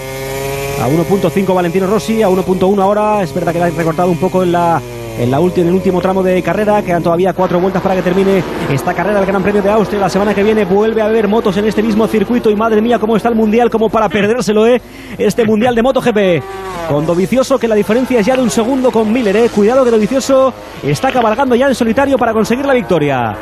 [0.82, 3.24] A 1.5 Valentino Rossi, a 1.1 ahora.
[3.24, 4.82] Es verdad que la han recortado un poco en la
[5.20, 6.82] en la ulti- en el último tramo de carrera.
[6.82, 10.00] Quedan todavía cuatro vueltas para que termine esta carrera del Gran Premio de Austria.
[10.02, 12.50] La semana que viene vuelve a haber motos en este mismo circuito.
[12.50, 14.82] Y madre mía, cómo está el mundial, como para perdérselo, ¿eh?
[15.18, 16.44] Este mundial de MotoGP.
[16.90, 19.50] Con Dovicioso, que la diferencia es ya de un segundo con Miller, ¿eh?
[19.54, 23.34] Cuidado que Dovicioso está cabalgando ya en solitario para conseguir la victoria.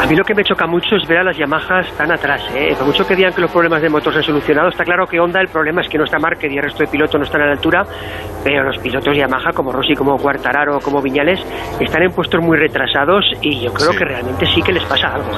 [0.00, 2.40] A mí lo que me choca mucho es ver a las Yamahas tan atrás.
[2.54, 2.74] ¿eh?
[2.76, 5.20] Por mucho que digan que los problemas de motor se han solucionado, está claro que
[5.20, 7.46] Honda el problema es que no está y el resto de pilotos no están a
[7.46, 7.84] la altura,
[8.42, 11.40] pero los pilotos Yamaha como Rossi, como Quartararo, como Viñales,
[11.78, 13.98] están en puestos muy retrasados y yo creo Sí.
[13.98, 15.30] que realmente sí que les pasa algo.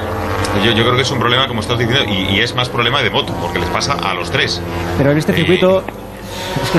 [0.63, 3.01] Yo, yo creo que es un problema, como estás diciendo, y, y es más problema
[3.01, 4.61] de moto, porque les pasa a los tres.
[4.97, 5.83] Pero en este Eh, circuito.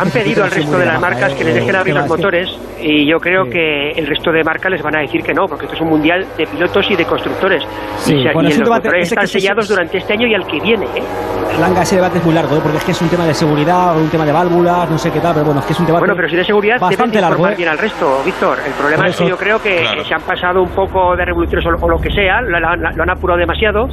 [0.00, 2.48] Han pedido al resto de las marcas que les dejen abrir los motores
[2.80, 5.64] y yo creo que el resto de marcas les van a decir que no, porque
[5.64, 7.62] esto es un mundial de pilotos y de constructores.
[7.98, 10.12] Sí, y, se- bueno, y es un los debate- motores ese están sellados durante este
[10.12, 10.86] año y al que viene.
[10.86, 11.02] ¿eh?
[11.60, 12.60] Langa, ese debate es muy largo, ¿eh?
[12.62, 15.10] porque es que es un tema de seguridad o un tema de válvulas, no sé
[15.12, 17.20] qué tal, pero bueno, es que es un debate Bueno, pero si de seguridad bastante
[17.20, 17.48] largo.
[17.48, 17.54] ¿eh?
[17.56, 18.58] bien al resto, Víctor.
[18.66, 20.04] El problema es que yo creo que Claro.
[20.04, 22.96] se han pasado un poco de revoluciones o, o lo que sea, lo, lo han-
[22.96, 23.88] lo han apurado demasiado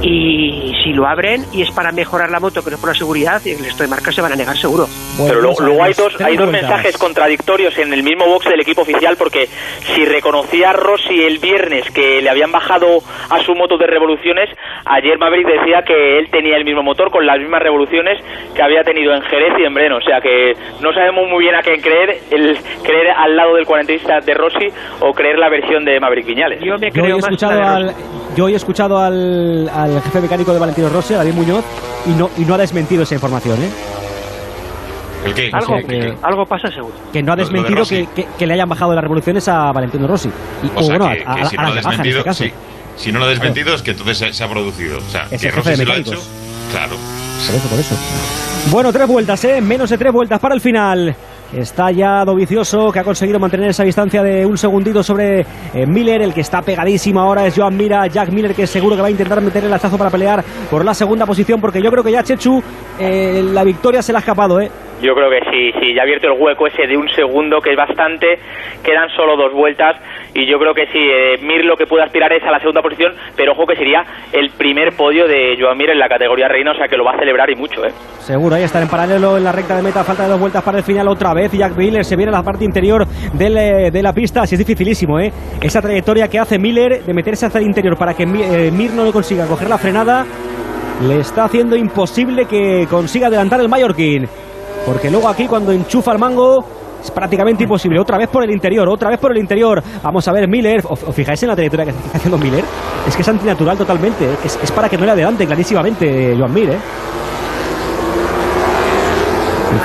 [0.00, 2.94] y si lo abren y es para mejorar la moto, que no es por la
[2.94, 4.86] seguridad, el resto de marcas se van a negar seguro.
[5.16, 8.60] Bueno, Pero luego, luego hay dos, hay dos mensajes contradictorios en el mismo box del
[8.60, 9.46] equipo oficial porque
[9.94, 12.98] si reconocía a Rossi el viernes que le habían bajado
[13.30, 14.50] a su moto de revoluciones,
[14.84, 18.18] ayer Maverick decía que él tenía el mismo motor con las mismas revoluciones
[18.56, 19.98] que había tenido en Jerez y en Breno.
[19.98, 20.52] O sea que
[20.82, 24.66] no sabemos muy bien a quién creer, el creer al lado del cuarentista de Rossi
[24.98, 26.58] o creer la versión de Maverick Viñales.
[26.60, 28.02] Yo me Yo hoy creo he más escuchado al, Rossi.
[28.36, 31.64] yo hoy he escuchado al, al jefe mecánico de Valentino Rossi, a David Muñoz,
[32.06, 33.70] y no, y no ha desmentido esa información, ¿eh?
[35.24, 35.50] ¿El qué?
[35.52, 36.94] Algo, que- algo pasa seguro.
[37.12, 39.46] Que no ha Lo- lo de desmentido que, que- que le hayan bajado las revoluciones
[39.48, 40.28] a Valentino Rossi.
[40.62, 41.94] Y, O sea, bueno, que, a, que a- si a no lo la ha Yamaha
[41.94, 42.44] en desmentido, este caso.
[42.44, 42.52] sí.
[42.96, 44.98] Si no lo ha desmentido es que entonces se, se ha producido.
[44.98, 46.20] O sea, Es que Rossi se lo ha hecho.
[46.70, 46.96] Claro.
[47.46, 47.96] Por eso, por eso.
[48.70, 49.60] Bueno, tres vueltas, ¿eh?
[49.60, 51.14] Menos de tres vueltas para el final.
[51.52, 55.40] Está ya Dovicioso, que ha conseguido mantener esa distancia de un segundito sobre
[55.72, 56.22] eh, Miller.
[56.22, 59.10] El que está pegadísimo ahora es Joan Mira, Jack Miller, que seguro que va a
[59.10, 62.22] intentar meter el lazazo para pelear por la segunda posición, porque yo creo que ya
[62.24, 62.62] Chechu
[62.98, 64.70] eh, la victoria se le ha escapado, ¿eh?
[65.02, 67.70] Yo creo que sí, sí, ya ha abierto el hueco ese de un segundo, que
[67.70, 68.38] es bastante,
[68.82, 69.96] quedan solo dos vueltas,
[70.34, 72.80] y yo creo que sí, eh, Mir lo que puede aspirar es a la segunda
[72.80, 76.72] posición, pero ojo que sería el primer podio de Joan Mir en la categoría reina,
[76.72, 77.90] o sea que lo va a celebrar y mucho, ¿eh?
[78.18, 80.78] Seguro, ahí estar en paralelo en la recta de meta, falta de dos vueltas para
[80.78, 81.52] el final otra vez.
[81.52, 84.58] Jack Miller se viene a la parte interior del, eh, de la pista, así es
[84.58, 85.30] dificilísimo, ¿eh?
[85.60, 89.04] Esa trayectoria que hace Miller de meterse hacia el interior para que eh, Mir no
[89.04, 90.24] le consiga coger la frenada,
[91.06, 94.26] le está haciendo imposible que consiga adelantar el Mallorquín.
[94.86, 96.64] Porque luego aquí cuando enchufa el mango
[97.02, 97.98] es prácticamente imposible.
[98.00, 99.82] Otra vez por el interior, otra vez por el interior.
[100.02, 100.82] Vamos a ver Miller.
[100.88, 102.64] ¿Os os fijáis en la trayectoria que está haciendo Miller?
[103.06, 104.24] Es que es antinatural totalmente.
[104.24, 104.36] ¿eh?
[104.44, 106.78] Es, es para que no le adelante clarísimamente Joan Mir, ¿eh?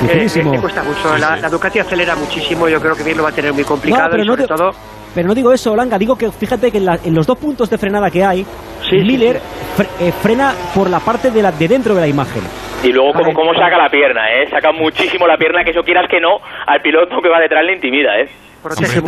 [0.07, 1.13] Eh, eh, cuesta mucho.
[1.15, 1.41] Sí, la, sí.
[1.41, 2.67] la Ducati acelera muchísimo.
[2.69, 4.05] Yo creo que bien lo va a tener muy complicado.
[4.05, 4.71] No, pero y no sobre te- todo,
[5.19, 7.69] Pero no digo eso, Olanga, digo que fíjate que en, la- en los dos puntos
[7.69, 8.43] de frenada que hay,
[8.89, 9.41] Sí, sí, Miller
[9.77, 12.41] fre- eh, frena por la parte de, la, de dentro de la imagen.
[12.86, 13.36] Y luego cómo, Vale.
[13.36, 14.47] cómo saca la pierna, ¿eh?
[14.49, 17.73] Saca muchísimo la pierna, que eso quieras que no, al piloto que va detrás le
[17.73, 18.29] intimida, ¿eh?
[18.63, 19.01] protege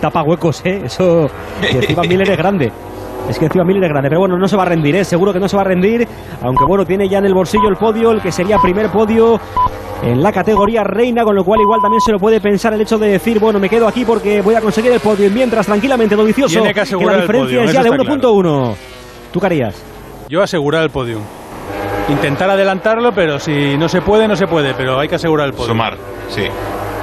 [0.00, 0.80] tapa, huecos, ¿eh?
[0.86, 1.28] Eso.
[1.62, 2.72] Y encima Miller es grande.
[3.28, 5.04] Es que encima Miller es grande, pero bueno, no se va a rendir, ¿eh?
[5.04, 6.06] seguro que no se va a rendir,
[6.42, 9.40] aunque bueno, tiene ya en el bolsillo el podio, el que sería primer podio
[10.02, 12.98] en la categoría reina, con lo cual igual también se lo puede pensar el hecho
[12.98, 16.14] de decir, bueno, me quedo aquí porque voy a conseguir el podio, y mientras tranquilamente
[16.14, 18.74] Dovicioso, Tiene que asegurar la diferencia podio, es ya de está 1.1.
[19.32, 19.82] ¿Tú qué harías?
[20.28, 21.18] Yo asegurar el podio.
[22.08, 25.54] Intentar adelantarlo, pero si no se puede, no se puede, pero hay que asegurar el
[25.54, 25.68] podio.
[25.68, 25.96] Sumar,
[26.28, 26.44] sí.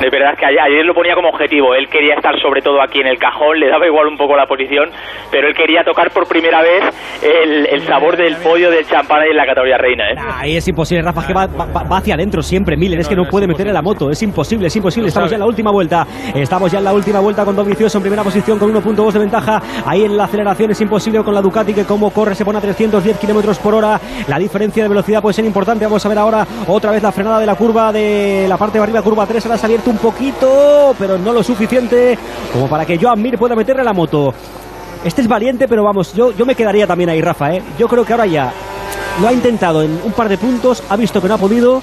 [0.04, 1.74] De verdad que ayer, lo ponía como objetivo.
[1.76, 4.46] Él quería estar sobre todo aquí en el cajón, le daba igual un poco la
[4.46, 4.90] posición,
[5.32, 6.84] pero él quería tocar por primera vez
[7.24, 10.04] el, el sabor del pollo del champán en la categoría reina.
[10.12, 10.16] ¿eh?
[10.40, 13.24] Ahí es imposible, Rafa, que va, va- va hacia adentro siempre, Miller, es que no,
[13.26, 16.06] puede meter en la moto, es imposible, es imposible, estamos ya en la última vuelta,
[16.36, 19.62] estamos ya en la última vuelta con Dovicioso en primera posición con 1.2 de ventaja,
[19.86, 22.62] ahí en la aceleración es imposible con la Ducati que como corre se pone a
[22.62, 26.46] 310 kilómetros por hora, la diferencia de velocidad puede ser importante, vamos a ver ahora
[26.68, 29.60] otra vez la frenada de la curva de la parte de arriba, curva 3, ahora
[29.62, 32.18] ha abierto un poquito, pero no lo suficiente
[32.52, 34.34] como para que Joan Mir pueda meterle la moto.
[35.06, 37.62] Este es valiente, pero vamos, yo, yo me quedaría también ahí, Rafa, ¿eh?
[37.78, 38.52] Yo creo que ahora ya
[39.22, 41.82] lo ha intentado en un par de puntos, ha visto que no ha podido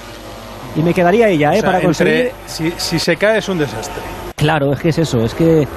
[0.74, 1.58] y me quedaría ella, ¿eh?
[1.58, 2.32] O sea, para entre- conseguir.
[2.46, 4.02] si, si se cae es un desastre.
[4.36, 5.68] Claro, es que es eso, es que.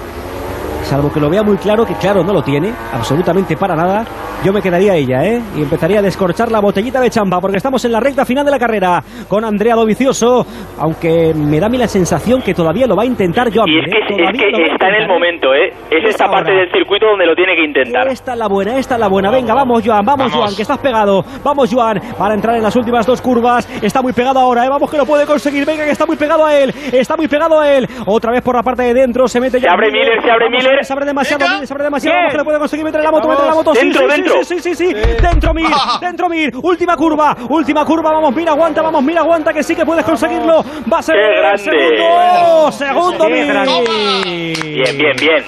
[0.84, 4.06] Salvo que lo vea muy claro, que claro no lo tiene, absolutamente para nada,
[4.44, 5.42] yo me quedaría ella, ¿eh?
[5.56, 8.52] Y empezaría a descorchar la botellita de champa, porque estamos en la recta final de
[8.52, 10.46] la carrera con Andrea Dovicioso,
[10.80, 13.80] aunque me da a mí la sensación que todavía lo va a intentar Joan Y
[13.80, 14.28] es que, ¿eh?
[14.34, 15.74] es que está en el momento, ¿eh?
[15.90, 18.08] Es esta parte del circuito donde lo tiene que intentar.
[18.10, 19.32] Esta es la buena, esta es la buena.
[19.32, 20.34] Venga, vamos, Joan, vamos, Vamos.
[20.36, 21.24] Joan, que estás pegado.
[21.44, 23.68] Vamos, Joan, para entrar en las últimas dos curvas.
[23.82, 24.70] Está muy pegado ahora, ¿eh?
[24.70, 25.66] Vamos, que lo puede conseguir.
[25.66, 26.74] Venga, que está muy pegado a él.
[26.92, 27.88] Está muy pegado a él.
[28.06, 29.28] Otra vez por la parte de dentro.
[29.28, 29.72] Se mete Se ya.
[29.72, 30.73] abre Miller, se abre Vamos, Miller.
[30.82, 31.66] Se abre demasiado, Venga.
[31.66, 32.14] Se abre demasiado.
[32.14, 32.22] Bien.
[32.24, 32.86] Vamos, que lo puede conseguir.
[32.86, 33.74] Meter la moto, meter la moto.
[33.76, 34.34] Sí, Dentro, sí, dentro.
[34.44, 35.22] Sí, sí, sí, sí, sí.
[35.22, 35.98] Dentro, Mir, Ah.
[36.02, 36.52] dentro, Mir.
[36.62, 38.12] Última curva, última curva.
[38.12, 40.64] Vamos, Mir, aguanta, vamos, Mir, aguanta, que sí que puedes conseguirlo.
[40.92, 42.72] Va a ser ¡Qué el segundo.
[42.72, 43.54] Segundo, ¡Qué Mir.
[44.84, 45.44] Bien, bien, bien.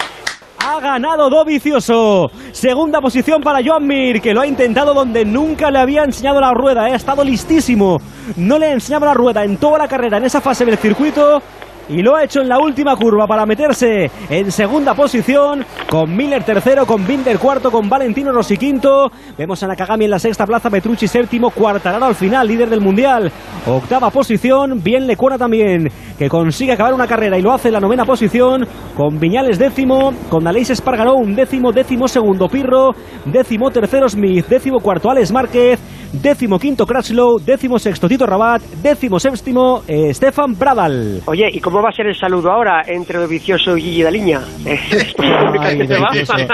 [0.67, 2.27] Ha ganado Dovicioso.
[2.51, 6.53] Segunda posición para Joan Mir, que lo ha intentado donde nunca le había enseñado la
[6.53, 6.87] rueda.
[6.89, 6.93] ¿eh?
[6.93, 7.97] Ha estado listísimo.
[8.37, 11.39] No le enseñaba la rueda en toda la carrera, en esa fase del circuito.
[11.87, 16.43] Y lo ha hecho en la última curva para meterse en segunda posición, con Miller
[16.43, 19.11] tercero, con Binder cuarto, con Valentino Rossi quinto.
[19.37, 23.31] Vemos a Nakagami en la sexta plaza, Petrucci séptimo, Cuartararo al final, líder del mundial.
[23.67, 27.75] Octava posición, bien le cuela también, que consigue acabar una carrera y lo hace en
[27.75, 28.65] la novena posición,
[28.97, 32.93] con Viñales décimo, con Aleix Espargaró un décimo, décimo segundo Pirro,
[33.25, 35.79] décimo tercero Smith, décimo cuarto Alex Márquez,
[36.21, 41.21] décimo quinto Crutchlow, décimo sexto Tito Rabat, décimo séptimo eh, Stefan Bradal.
[41.25, 44.41] Oye, ¿y cómo va a ser el saludo ahora entre Vicioso y Gigi Daliña?
[44.65, 44.79] Eh.
[45.77, 46.33] Vicioso.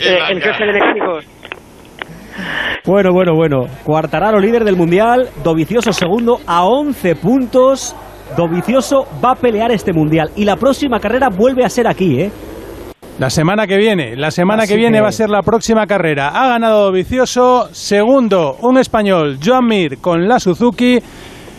[0.00, 1.24] Eh, el jefe de mecánicos.
[2.84, 3.66] Bueno, bueno, bueno.
[3.84, 7.94] Cuartararo líder del mundial, Dovicioso segundo a 11 puntos.
[8.36, 12.30] Dovicioso va a pelear este mundial y la próxima carrera vuelve a ser aquí, ¿eh?
[13.18, 15.86] La semana que viene, la semana Así que viene que- va a ser la próxima
[15.86, 16.28] carrera.
[16.28, 21.00] Ha ganado Vicioso, segundo un español, Joan Mir con la Suzuki.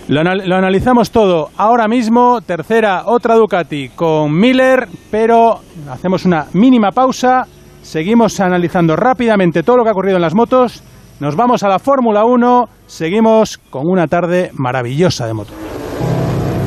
[0.08, 2.39] Lo, anal- lo analizamos todo ahora mismo.
[2.41, 5.60] Tercera, otra Ducati con Miller, pero
[5.91, 7.45] hacemos una mínima pausa.
[7.82, 10.82] Seguimos analizando rápidamente todo lo que ha ocurrido en las motos.
[11.19, 12.69] Nos vamos a la Fórmula 1.
[12.88, 15.52] Seguimos con una tarde maravillosa de moto.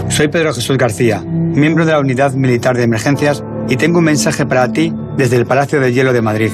[0.08, 4.46] Soy Pedro Jesús García, miembro de la Unidad Militar de Emergencias y tengo un mensaje
[4.46, 6.50] para ti desde el Palacio de Hielo de Madrid.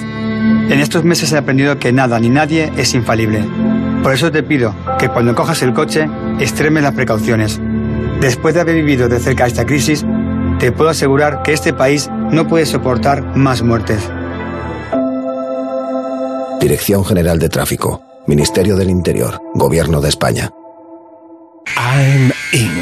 [0.70, 3.44] En estos meses he aprendido que nada ni nadie es infalible.
[4.02, 7.60] Por eso te pido que cuando cojas el coche extremes las precauciones.
[8.20, 10.04] Después de haber vivido de cerca esta crisis,
[10.58, 14.10] te puedo asegurar que este país no puede soportar más muertes.
[16.60, 20.50] Dirección General de Tráfico, Ministerio del Interior, Gobierno de España.
[21.78, 22.72] I'm in.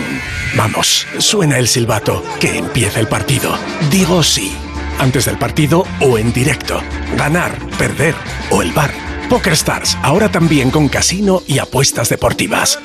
[0.56, 2.22] Vamos, suena el silbato.
[2.40, 3.54] Que empiece el partido.
[3.90, 4.56] Digo sí.
[4.98, 6.80] Antes del partido o en directo.
[7.14, 8.14] Ganar, perder
[8.50, 8.90] o el bar.
[9.28, 12.80] Poker Stars, ahora también con casino y apuestas deportivas.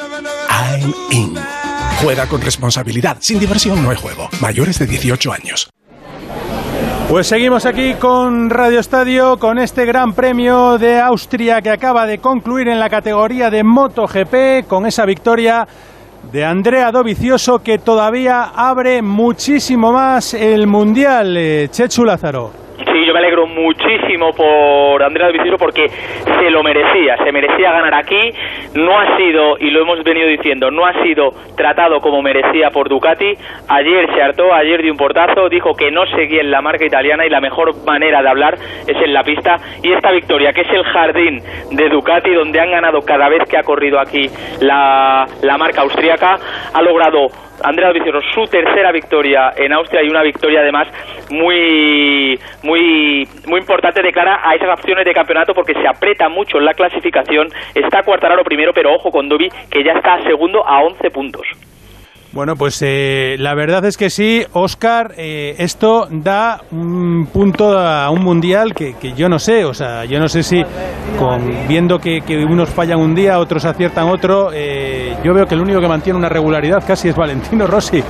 [0.50, 1.36] I'm in.
[2.02, 3.18] Juega con responsabilidad.
[3.22, 4.28] Sin diversión no hay juego.
[4.42, 5.70] Mayores de 18 años.
[7.10, 12.20] Pues seguimos aquí con Radio Estadio, con este Gran Premio de Austria que acaba de
[12.20, 15.68] concluir en la categoría de MotoGP, con esa victoria
[16.32, 22.61] de Andrea Dovicioso que todavía abre muchísimo más el Mundial, eh, Chechu Lázaro.
[22.86, 27.94] Sí, yo me alegro muchísimo por Andrea Vicioso porque se lo merecía, se merecía ganar
[27.94, 28.34] aquí.
[28.76, 32.90] No ha sido, y lo hemos venido diciendo, no ha sido tratado como merecía por
[32.90, 33.34] Ducati.
[33.68, 37.26] Ayer se hartó, ayer dio un portazo, dijo que no seguía en la marca italiana
[37.26, 38.56] y la mejor manera de hablar
[38.88, 39.58] es en la pista.
[39.84, 41.40] Y esta victoria, que es el jardín
[41.72, 44.28] de Ducati, donde han ganado cada vez que ha corrido aquí
[44.62, 46.38] la, la marca austríaca,
[46.74, 47.28] ha logrado
[47.64, 50.88] Andrea Dovizioso su tercera victoria en Austria y una victoria además
[51.30, 56.58] muy muy muy importante de cara a esas opciones de campeonato porque se aprieta mucho
[56.58, 57.48] en la clasificación.
[57.76, 61.71] Está Cuartararo primero, pero ojo con Dovi que ya está segundo a 11 puntos.
[62.34, 68.10] Bueno, pues eh, la verdad es que sí, Oscar, eh, esto da un punto a
[68.10, 70.64] un mundial que, que, yo no sé, o sea, yo no sé si
[71.20, 75.62] con viendo que, unos fallan un día, otros aciertan otro, eh, yo veo que el
[75.62, 78.02] único que mantiene una regularidad casi es Valentino Rossi,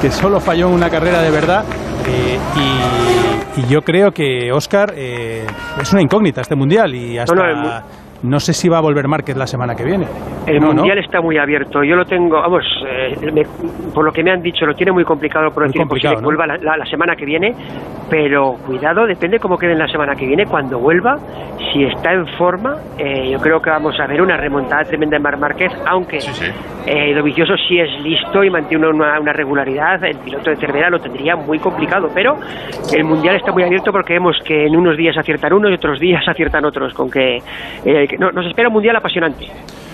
[0.00, 1.64] que solo falló en una carrera de verdad.
[2.06, 7.82] Y, y, yo creo que Oscar es una incógnita este mundial y hasta...
[8.24, 10.06] no sé si va a volver Márquez la semana que viene.
[10.46, 11.02] El no, mundial ¿no?
[11.02, 11.84] está muy abierto.
[11.84, 13.42] Yo lo tengo, vamos, eh, me,
[13.92, 16.46] por lo que me han dicho, lo tiene muy complicado por decir complicado, que vuelva
[16.46, 17.54] la, la, la, semana que viene.
[18.08, 20.46] Pero cuidado, depende cómo quede en la semana que viene.
[20.46, 21.18] Cuando vuelva,
[21.72, 25.22] si está en forma, eh, yo creo que vamos a ver una remontada tremenda de
[25.22, 26.46] Mar Márquez, aunque Sí, sí.
[26.86, 30.02] eh, Dovizioso sí es listo y mantiene una, una, regularidad.
[30.04, 32.36] El piloto de Cervera lo tendría muy complicado, pero
[32.94, 35.98] el mundial está muy abierto porque vemos que en unos días aciertan unos y otros
[35.98, 36.92] días aciertan otros.
[36.94, 37.38] Con que,
[37.84, 39.46] eh, que no, nos espera un mundial apasionante.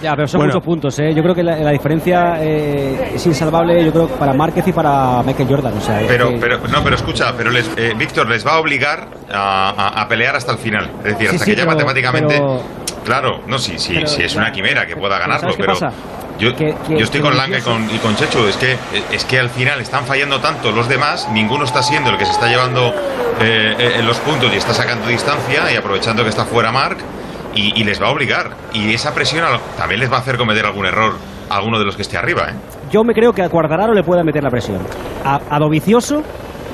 [0.02, 0.54] Ya, pero son Bueno.
[0.54, 1.12] muchos puntos, ¿eh?
[1.14, 5.22] Yo creo que la, la diferencia eh, es insalvable, yo creo, para Márquez y para
[5.22, 5.74] Michael Jordan.
[5.76, 8.60] O sea, Pero, que- pero, no, pero escucha, pero les, eh, Víctor les va a
[8.60, 10.90] obligar a, a- a pelear hasta el final.
[10.98, 12.34] Es decir, Sí, hasta sí, que ya pero- matemáticamente.
[12.34, 12.62] pero-
[13.04, 15.72] Claro, no, sí, sí, pero- sí, es una quimera que pueda ganarlo, ¿sabes qué pero.
[15.74, 15.90] pasa?
[16.38, 18.46] Yo, Que- que- yo estoy con Lange y con, y con Chechu.
[18.46, 18.76] Es que,
[19.12, 22.32] es que al final están fallando tanto los demás, ninguno está siendo el que se
[22.32, 22.88] está llevando
[23.42, 26.98] eh, eh, en los puntos y está sacando distancia y aprovechando que está fuera Mark.
[27.54, 28.50] Y, y les va a obligar.
[28.72, 29.44] Y esa presión
[29.76, 31.14] también les va a hacer cometer algún error
[31.48, 32.54] a alguno de los que esté arriba, ¿eh?
[32.92, 34.78] Yo me creo que a Cuartararo le pueda meter la presión.
[35.24, 36.22] A, a Dovicioso,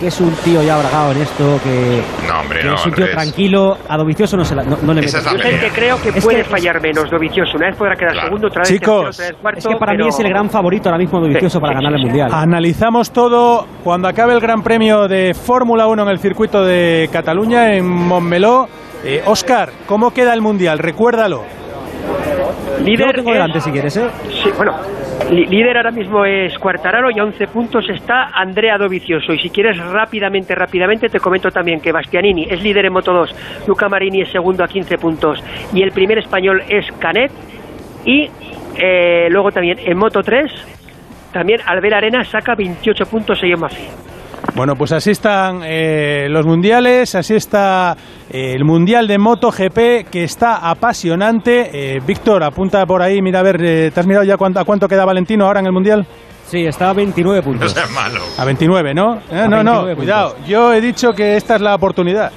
[0.01, 2.93] que es un tío ya bragado en esto, que, No, hombre, que no, es un
[2.93, 5.29] tío tranquilo, a Dovicioso no, se la, no, no le Esa mete.
[5.29, 7.57] es la Yo que creo que Es puede que- fallar menos Dovizioso.
[7.57, 8.27] Una vez podrá quedar Claro.
[8.29, 9.59] segundo, otra vez Chicos, tercero, otra vez cuarto.
[9.59, 11.77] Es que para mí pero- es el gran favorito ahora mismo Dovicioso Sí, para sí,
[11.77, 12.05] ganar el sí.
[12.07, 12.31] Mundial.
[12.33, 17.74] Analizamos todo cuando acabe el Gran Premio de Fórmula 1 en el circuito de Cataluña,
[17.74, 18.68] en Montmeló.
[19.05, 20.78] Eh, Oscar, ¿cómo queda el Mundial?
[20.78, 21.44] Recuérdalo.
[22.84, 24.07] Líder tengo es- delante si quieres, ¿eh?
[24.42, 24.76] Sí, bueno,
[25.30, 29.32] líder ahora mismo es Cuartararo y a 11 puntos está Andrea Dovizioso.
[29.32, 33.34] Y si quieres rápidamente, rápidamente, te comento también que Bastianini es líder en Moto 2,
[33.66, 35.42] Luca Marini es segundo a 15 puntos
[35.72, 37.32] y el primer español es Canet.
[38.05, 38.28] Y
[38.76, 40.51] eh, luego también en Moto 3,
[41.32, 43.88] también Albert Arena saca 28 puntos en Mafi.
[44.55, 47.94] Bueno, pues así están eh, los mundiales, así está
[48.30, 51.97] eh, el Mundial de MotoGP que está apasionante.
[51.97, 54.64] Eh, Víctor, apunta por ahí, mira a ver, eh, ¿te has mirado ya cuánto, a
[54.64, 56.07] cuánto queda Valentino ahora en el Mundial?
[56.47, 57.72] Sí, está a 29 No puntos.
[57.74, 58.20] sea malo.
[58.38, 59.16] A 29, ¿no?
[59.30, 60.36] Eh, A no, no, 29 cuidado.
[60.47, 62.32] Yo he dicho que esta es la oportunidad.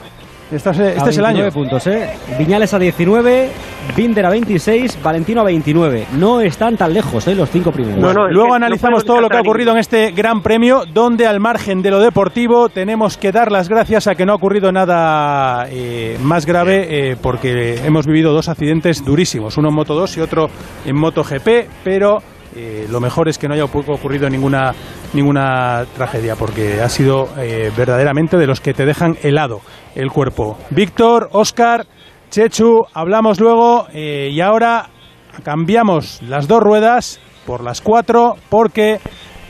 [0.52, 0.70] Es- este
[1.00, 1.43] A es el año.
[1.43, 2.10] 29 puntos, ¿eh?
[2.38, 3.50] Viñales a 19,
[3.95, 6.08] Binder a 26, Valentino a 29.
[6.18, 7.36] No están tan lejos, ¿eh?
[7.36, 8.00] Los cinco primeros.
[8.00, 10.84] No, no, es Luego analizamos no todo lo que ha ocurrido en este Gran Premio,
[10.91, 14.36] donde al margen de lo deportivo tenemos que dar las gracias a que no ha
[14.36, 19.93] ocurrido nada eh, más grave, eh, porque hemos vivido dos accidentes durísimos, uno en Moto
[19.93, 20.50] 2 y otro
[20.86, 22.24] en Moto GP, pero
[22.56, 24.74] eh, lo mejor es que no haya ocu- ocurrido ninguna,
[25.14, 29.62] ninguna tragedia, porque ha sido eh, verdaderamente de los que te dejan helado
[29.96, 30.58] el cuerpo.
[30.70, 31.86] Víctor, Oscar,
[32.30, 34.90] Chechu, hablamos luego eh, y ahora
[35.44, 39.00] cambiamos las dos ruedas por las cuatro porque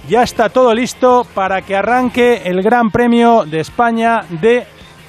[0.08, 4.66] ya está todo listo para que arranque el Gran Premio de España de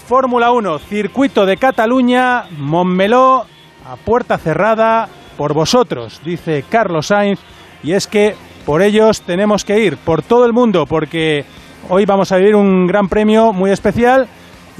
[0.06, 3.44] Fórmula 1, circuito de Cataluña, Montmeló,
[3.86, 7.40] a puerta cerrada por vosotros, dice Carlos Sainz,
[7.82, 8.34] y es que
[8.66, 11.44] por ellos tenemos que ir, por todo el mundo, porque
[11.88, 14.28] hoy vamos a vivir un Gran Premio muy especial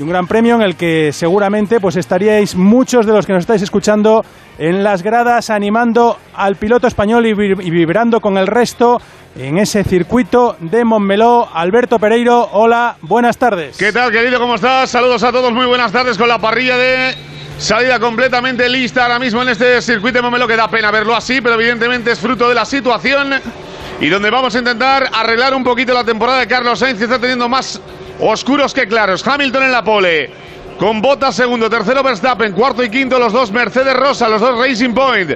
[0.01, 3.41] y un gran premio en el que seguramente pues estaríais muchos de los que nos
[3.43, 4.25] estáis escuchando
[4.59, 8.99] en las gradas animando al piloto español y, vi- y vibrando con el resto
[9.37, 11.47] en ese circuito de Montmeló.
[11.53, 13.77] Alberto Pereiro, hola, buenas tardes.
[13.77, 14.41] ¿Qué tal, querido?
[14.41, 14.89] ¿Cómo estás?
[14.89, 17.15] Saludos a todos, muy buenas tardes con la parrilla de
[17.59, 21.43] salida completamente lista ahora mismo en este circuito de Momelo que da pena verlo así,
[21.43, 23.35] pero evidentemente es fruto de la situación
[24.01, 27.19] y donde vamos a intentar arreglar un poquito la temporada de Carlos Sainz que está
[27.19, 27.79] teniendo más
[28.21, 29.27] oscuros que claros.
[29.27, 30.31] Hamilton en la pole.
[30.81, 34.95] Con Bottas segundo, tercero Verstappen, cuarto y quinto los dos Mercedes Rosa, los dos Racing
[34.95, 35.33] Point.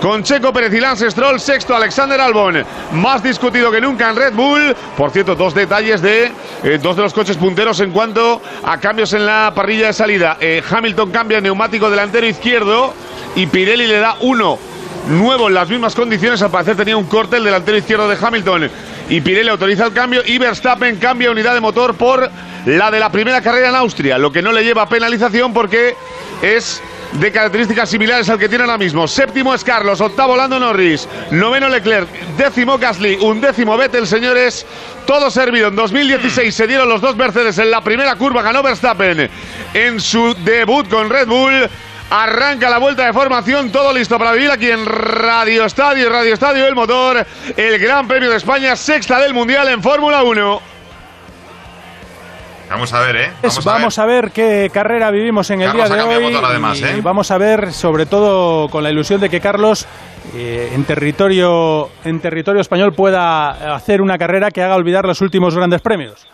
[0.00, 4.34] Con Checo Pérez y Lance Stroll, sexto Alexander Albon, más discutido que nunca en Red
[4.34, 4.76] Bull.
[4.96, 6.30] Por cierto, dos detalles de
[6.62, 10.36] eh, dos de los coches punteros en cuanto a cambios en la parrilla de salida.
[10.40, 12.94] Eh, Hamilton cambia neumático delantero izquierdo
[13.34, 14.60] y Pirelli le da uno
[15.08, 16.40] nuevo en las mismas condiciones.
[16.40, 18.70] Al parecer tenía un corte el delantero izquierdo de Hamilton
[19.08, 22.30] y Pirelli autoriza el cambio y Verstappen cambia unidad de motor por
[22.66, 25.94] la de la primera carrera en Austria, lo que no le lleva penalización porque
[26.42, 26.82] es
[27.12, 29.06] de características similares al que tiene ahora mismo.
[29.06, 34.66] Séptimo es Carlos, octavo Lando Norris, noveno Leclerc, décimo Gasly, undécimo Vettel, señores.
[35.06, 35.68] Todo servido.
[35.68, 39.28] En 2016 se dieron los dos Mercedes en la primera curva, ganó Verstappen
[39.74, 41.68] en su debut con Red Bull.
[42.10, 46.66] Arranca la vuelta de formación, todo listo para vivir aquí en Radio Estadio, Radio Estadio
[46.66, 47.26] El Motor,
[47.56, 50.74] el Gran Premio de España, sexta del Mundial en Fórmula 1.
[52.70, 53.32] Vamos a ver, ¿eh?
[53.64, 54.30] Vamos, a, ver.
[54.30, 56.32] qué carrera vivimos en el día de hoy.
[56.32, 57.00] Motor, además, y ¿eh?
[57.02, 59.86] vamos a ver, sobre todo, con la ilusión de que Carlos
[60.34, 65.54] eh, en territorio en territorio español pueda hacer una carrera que haga olvidar los últimos
[65.54, 66.26] grandes premios.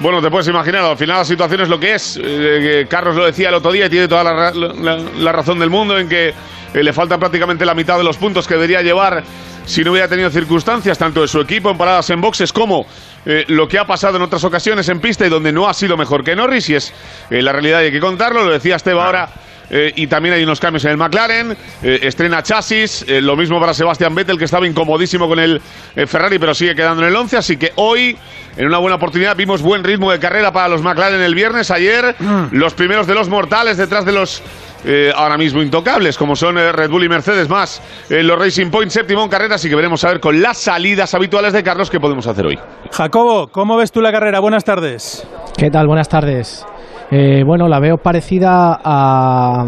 [0.00, 2.20] Bueno, te puedes imaginar, al final la situación es lo que es.
[2.22, 5.98] Eh, Carlos lo decía el otro día y tiene toda la, la razón del mundo
[5.98, 6.34] en que eh,
[6.72, 9.24] le falta prácticamente la mitad de los puntos que debería llevar
[9.66, 12.86] si no hubiera tenido circunstancias, tanto de su equipo en paradas en boxes como
[13.26, 15.96] eh, lo que ha pasado en otras ocasiones en pista y donde no ha sido
[15.96, 16.94] mejor que Norris, y es
[17.30, 19.28] la realidad y hay que contarlo, lo decía Esteba ahora.
[19.70, 24.38] Y también hay unos cambios en el McLaren, estrena chasis, lo mismo para Sebastián Vettel
[24.38, 25.60] que estaba incomodísimo con el
[26.06, 28.16] Ferrari pero sigue quedando en el 11, así que hoy
[28.58, 29.36] en una buena oportunidad.
[29.36, 31.70] Vimos buen ritmo de carrera para los McLaren el viernes.
[31.70, 32.48] Ayer, mm.
[32.52, 34.42] los primeros de los mortales detrás de los
[34.84, 38.70] eh, ahora mismo intocables, como son eh, Red Bull y Mercedes más eh, los Racing
[38.70, 41.90] Point séptimo en carrera, así que veremos a ver con las salidas habituales de Carlos
[41.90, 42.58] qué podemos hacer hoy.
[42.92, 44.40] Jacobo, ¿cómo ves tú la carrera?
[44.40, 45.26] Buenas tardes.
[45.56, 45.86] ¿Qué tal?
[45.86, 46.64] Buenas tardes.
[47.10, 49.66] Eh, bueno, la veo parecida a,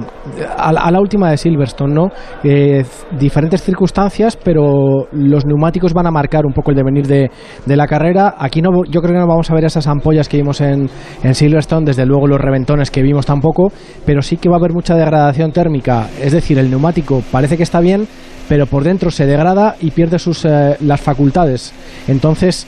[0.58, 2.10] a, la última de Silverstone, ¿no?
[2.44, 2.84] Eh,
[3.18, 7.30] diferentes circunstancias, pero los neumáticos van a marcar un poco el devenir de,
[7.66, 8.34] la carrera.
[8.38, 10.90] Aquí no, yo creo que no vamos a ver esas ampollas que vimos en,
[11.22, 13.72] en Silverstone, desde luego los reventones que vimos tampoco,
[14.04, 16.08] pero sí que va a haber mucha degradación térmica.
[16.20, 18.06] Es decir, el neumático parece que está bien,
[18.50, 21.72] pero por dentro se degrada y pierde sus, eh, las facultades.
[22.08, 22.66] Entonces,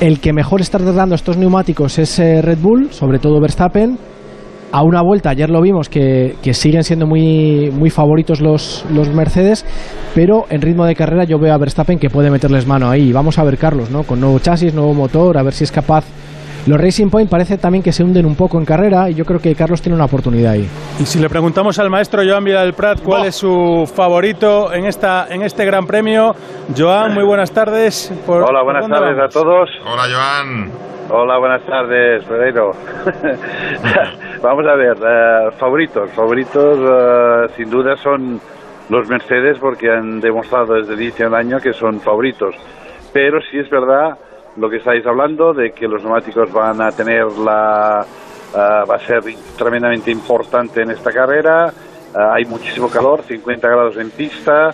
[0.00, 3.98] el que mejor está tratando estos neumáticos es eh, Red Bull, sobre todo Verstappen.
[4.70, 9.64] A una vuelta, ayer lo vimos que, siguen siendo muy, muy favoritos los, los, Mercedes,
[10.14, 13.10] pero en ritmo de carrera yo veo a Verstappen que puede meterles mano ahí.
[13.10, 14.02] Vamos a ver, Carlos, ¿no?
[14.02, 16.04] con nuevo chasis, nuevo motor, a ver si es capaz
[16.66, 19.40] los Racing Point parece también que se hunden un poco en carrera y yo creo
[19.40, 20.68] que Carlos tiene una oportunidad ahí.
[20.98, 25.26] Y si le preguntamos al maestro Joan Vidal Prat cuál es su favorito en esta
[25.30, 26.34] en este Gran Premio,
[26.76, 28.12] Joan, muy buenas tardes.
[28.26, 29.70] Hola, buenas tardes a todos.
[29.84, 30.70] Hola, Joan.
[31.10, 32.72] Hola, buenas tardes, Pedro.
[34.42, 38.38] vamos a ver, eh, favoritos, favoritos eh, sin duda son
[38.90, 42.54] los Mercedes porque han demostrado desde el inicio del año que son favoritos.
[43.12, 44.18] Pero sí es verdad
[44.58, 48.04] lo que estáis hablando, de que los neumáticos van a tener la...
[48.54, 49.22] Ah, va a ser
[49.58, 51.72] tremendamente importante en esta carrera.
[52.14, 54.70] Ah, hay muchísimo calor, 50 grados en pista,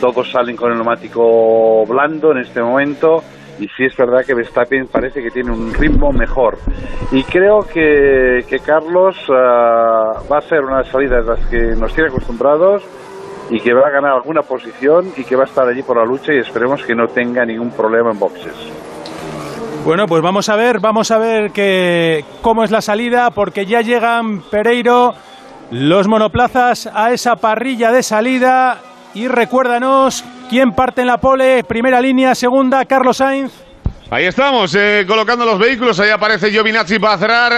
[0.00, 3.22] todos salen con el neumático blando en este momento
[3.60, 6.58] y sí es verdad que Verstappen parece que tiene un ritmo mejor.
[7.12, 11.94] Y creo que, que Carlos ah, va a ser una salida de las que nos
[11.94, 12.82] tiene acostumbrados
[13.50, 16.04] y que va a ganar alguna posición y que va a estar allí por la
[16.04, 18.83] lucha y esperemos que no tenga ningún problema en boxes.
[19.84, 23.82] Bueno, pues vamos a ver, vamos a ver que, cómo es la salida, porque ya
[23.82, 25.14] llegan Pereiro,
[25.70, 28.80] los monoplazas a esa parrilla de salida.
[29.12, 33.52] Y recuérdanos quién parte en la pole, primera línea, segunda, Carlos Sainz.
[34.10, 36.00] Ahí estamos, eh, colocando los vehículos.
[36.00, 37.52] Ahí aparece Giovinazzi para cerrar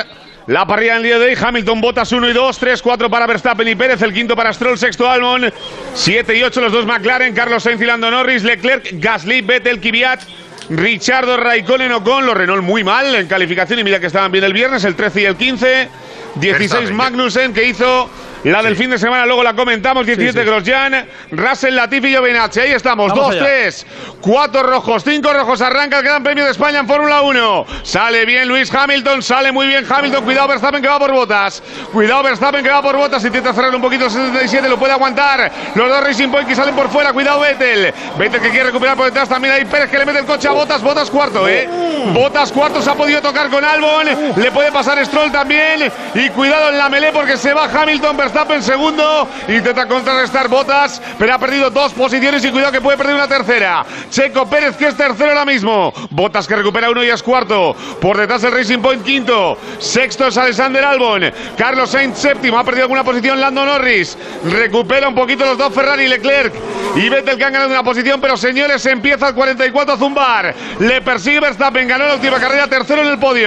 [0.49, 1.39] la parrilla en día de hoy.
[1.41, 4.77] Hamilton, Botas 1 y 2, 3, 4 para Verstappen y Pérez, el quinto para Stroll,
[4.77, 5.53] sexto Albon,
[5.95, 10.22] 7 y 8 los dos McLaren, Carlos Sainz y Lando Norris, Leclerc, Gasly, Vettel, Kvyat.
[10.69, 14.53] Richardo Raikkonen con los Renault muy mal en calificación y mira que estaban bien el
[14.53, 15.89] viernes, el 13 y el 15.
[16.37, 18.11] 16 Magnussen que hizo
[18.53, 20.07] la del fin de semana, luego la comentamos.
[20.07, 22.61] 17 Grosjean, Russell, Latifi y Giovinazzi.
[22.61, 23.12] Ahí estamos.
[23.12, 23.86] 2, 3,
[24.20, 25.61] 4 rojos, 5 rojos.
[25.61, 27.66] Arranca el Gran Premio de España en Fórmula 1.
[27.82, 30.22] Sale bien Luis Hamilton, sale muy bien Hamilton.
[30.22, 31.61] Cuidado Verstappen que va por botas.
[31.92, 33.24] Cuidado Verstappen que va por botas.
[33.24, 35.51] Intenta cerrar un poquito el 77, lo puede aguantar.
[35.74, 37.12] Los dos Racing Point que salen por fuera.
[37.12, 37.92] Cuidado Vettel.
[38.16, 39.55] Vettel que quiere recuperar por detrás también.
[39.55, 40.82] Ahí Pérez que le mete el coche a botas.
[40.82, 41.68] Botas cuarto, ¿eh?
[42.14, 44.07] Botas cuarto se ha podido tocar con Albon.
[44.36, 45.90] Le puede pasar Stroll también.
[46.14, 48.16] Y cuidado en la melee porque se va Hamilton.
[48.16, 49.28] Verstappen en segundo.
[49.49, 53.84] Intenta contrarrestar Botas, pero ha perdido dos posiciones y cuidado que puede perder una tercera.
[54.11, 55.93] Checo Pérez, que es tercero ahora mismo.
[56.11, 57.74] Botas que recupera uno y es cuarto.
[58.01, 59.57] Por detrás el Racing Point quinto.
[59.78, 61.32] Sexto es Alexander Albon.
[61.57, 62.59] Carlos Sainz séptimo.
[62.59, 64.18] Ha perdido alguna posición Lando Norris.
[64.45, 66.53] Recupera un poquito los dos Ferrari y Leclerc.
[66.97, 70.55] Y Vettel que han ganado una posición, pero señores, empieza el 44 a zumbar.
[70.78, 73.47] Le persigue Verstappen, ganó la última carrera, tercero en el podio.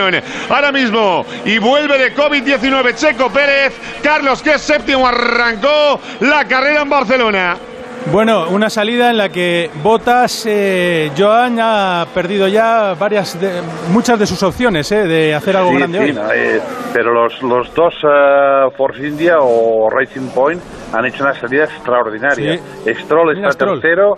[0.50, 1.26] Ahora mismo.
[1.46, 3.74] Y vuelve de COVID-19 Checo Pérez.
[4.02, 7.58] Carlos que es séptimo arrancó la carrera en Barcelona.
[8.12, 13.62] Bueno, una salida en la que Botas, eh, Joan ha perdido ya varias, de,
[13.92, 16.14] muchas de sus opciones eh, de hacer algo Sí, grande sí, hoy.
[16.14, 16.62] no, eh,
[16.94, 20.62] pero los, los dos eh, Force India o Racing Point
[20.94, 22.60] han hecho una salida extraordinaria.
[23.04, 23.82] Stroll Mira, está Stroll.
[23.82, 24.18] tercero.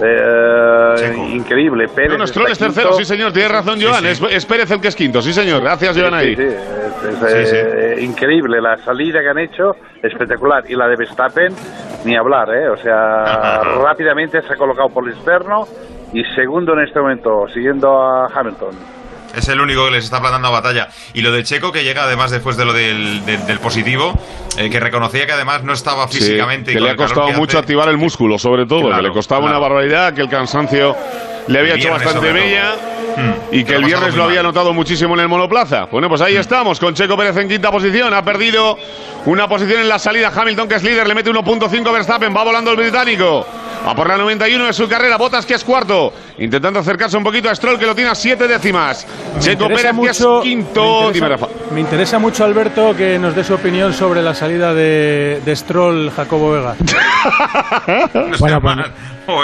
[0.00, 1.86] Eh, increíble.
[1.88, 2.98] Pérez No, no, Stroll es tercero, quinto.
[2.98, 5.98] sí señor, tiene razón Joan, Es, es Pérez el que es quinto, sí señor, gracias
[5.98, 6.34] Joan ahí.
[6.34, 9.72] Sí, sí, es, es, eh, increíble la salida que han hecho,
[10.02, 10.64] espectacular.
[10.68, 11.54] Y la de Verstappen,
[12.04, 12.68] ni hablar, ¿eh?
[12.68, 15.64] O sea, rápidamente se ha colocado por el externo
[16.12, 19.01] y segundo en este momento, siguiendo a Hamilton.
[19.34, 20.88] Es el único que les está plantando batalla.
[21.14, 24.18] Y lo de Checo, que llega además después de lo del, del- del positivo,
[24.58, 26.72] eh, que reconocía que además no estaba Sí, físicamente.
[26.72, 29.12] y que le ha costado mucho hace- activar el músculo, sobre todo, Claro, que le
[29.14, 29.56] costaba claro.
[29.56, 30.94] una barbaridad, que el cansancio
[31.48, 32.74] le había hecho bastante bella.
[33.16, 35.84] Mm, Y que lo el viernes lo había notado muchísimo en el monoplaza.
[35.90, 38.14] Bueno, pues ahí estamos, con Checo Pérez en quinta posición.
[38.14, 38.78] Ha perdido
[39.26, 40.32] una posición en la salida.
[40.34, 42.34] Hamilton, que es líder, le mete 1.5 Verstappen.
[42.34, 43.46] Va volando el británico.
[43.84, 45.16] A por la 91 de su carrera.
[45.18, 46.12] Botas, que es cuarto.
[46.38, 49.06] Intentando acercarse un poquito a Stroll, que lo tiene a siete décimas.
[49.34, 50.82] Me Checo interesa Pérez, que es mucho- quinto.
[51.08, 51.46] me Dime, interesa- Rafa.
[51.72, 56.10] Me interesa mucho, Alberto, que nos dé su opinión sobre la salida de, de Stroll
[56.12, 56.76] Jacobo Vega.
[58.38, 58.76] Bueno, pues,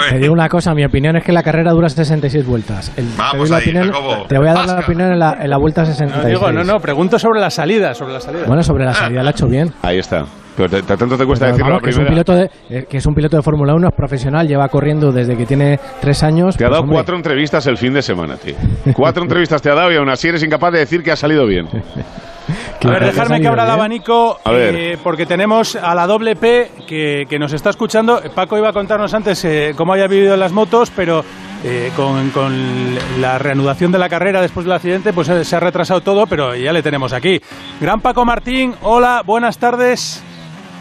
[0.09, 2.91] te digo una cosa, mi opinión es que la carrera dura 66 vueltas.
[2.97, 3.91] El- te, Vamos la ahí, opinión-
[4.27, 6.25] te voy a dar la opinión en la, en la vuelta No, 66.
[6.27, 8.43] digo, no, no, pregunto sobre la salida, sobre la salida.
[8.45, 9.73] Bueno, sobre la salida la ha hecho bien.
[9.81, 10.25] Ahí está.
[10.67, 13.05] Pero tanto te cuesta decirlo vamos, la que es un piloto de, eh, que es
[13.05, 16.57] un piloto de Fórmula 1, es profesional, lleva corriendo desde que tiene tres años.
[16.57, 18.55] Te ha pues, dado hombre, cuatro entrevistas el fin de semana, tío.
[18.93, 21.45] Cuatro entrevistas te ha dado y aún así eres incapaz de decir que ha salido
[21.47, 21.67] bien.
[22.83, 27.25] A ver, dejarme que abra el abanico, eh, porque tenemos a la doble P que,
[27.29, 28.19] que nos está escuchando.
[28.33, 31.23] Paco iba a contarnos antes eh, cómo haya vivido en las motos, pero
[31.63, 35.59] eh, con, con la reanudación de la carrera después del accidente, pues eh, se ha
[35.59, 37.41] retrasado todo, pero ya le tenemos aquí.
[37.81, 40.23] Gran Paco Martín, hola, buenas tardes.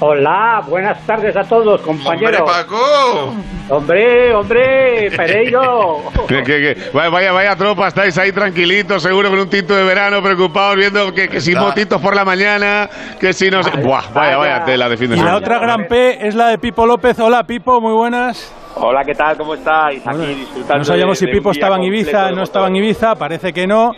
[0.01, 2.41] Hola, buenas tardes a todos, compañeros.
[2.41, 3.35] ¡Hombre, Paco!
[3.69, 6.03] Hombre, hombre, Pereiro.
[6.93, 11.13] Vaya, vaya, vaya tropa, estáis ahí tranquilitos, seguro con un tinto de verano, preocupados, viendo
[11.13, 12.89] que, que si motitos por la mañana,
[13.19, 13.61] que si no.
[13.83, 16.59] Buah, vaya, vaya, tela de fin de Y la otra gran P es la de
[16.59, 17.19] Pipo López.
[17.19, 18.55] Hola, Pipo, muy buenas.
[18.77, 19.37] Hola, ¿qué tal?
[19.37, 20.07] ¿Cómo estáis?
[20.07, 20.79] Aquí disfrutando.
[20.79, 23.67] No sabíamos si de- un Pipo estaba en Ibiza, no estaba en Ibiza, parece que
[23.67, 23.93] no.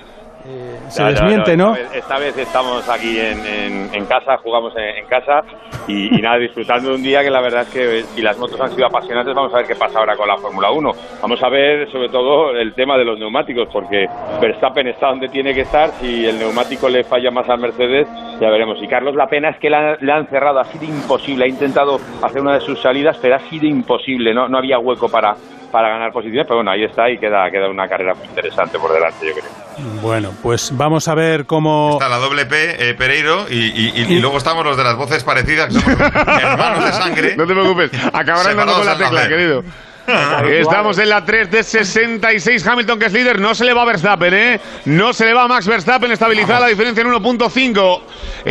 [0.47, 1.74] Eh, se No, no, desmiente, ¿no?
[1.76, 5.43] Esta vez, esta vez estamos aquí en, en- en casa, jugamos en, en casa
[5.86, 8.61] y, y nada, disfrutando de un día que la verdad es que si las motos
[8.61, 10.93] han sido apasionantes, vamos a ver qué pasa ahora con la Fórmula 1.
[11.20, 14.07] Vamos a ver sobre todo el tema de los neumáticos, porque
[14.41, 18.07] Verstappen está donde tiene que estar, si el neumático le falla más al Mercedes,
[18.41, 18.82] ya veremos.
[18.82, 21.99] Y Carlos, la pena es que han, le han cerrado, ha sido imposible, ha intentado
[22.22, 25.34] hacer una de sus salidas, pero ha sido imposible, no, no había hueco para,
[25.70, 28.93] para ganar posiciones, pero bueno, ahí está y queda, queda una carrera muy interesante por
[28.93, 30.01] delante, yo creo.
[30.03, 31.91] Bueno, pues vamos a ver cómo.
[31.93, 34.97] Está la doble P, eh, Pereiro, y, y- y- y luego estamos los de las
[34.97, 37.35] voces parecidas, que somos hermanos de sangre.
[37.37, 39.64] No te preocupes, acabarán dando con la tecla, querido.
[40.50, 42.66] Estamos en la 3 de 66.
[42.66, 44.61] Hamilton, que es líder, no se le va a Verstappen, ¿eh?
[44.86, 48.00] No se le va a Max Verstappen, estabilizada la diferencia en 1.5.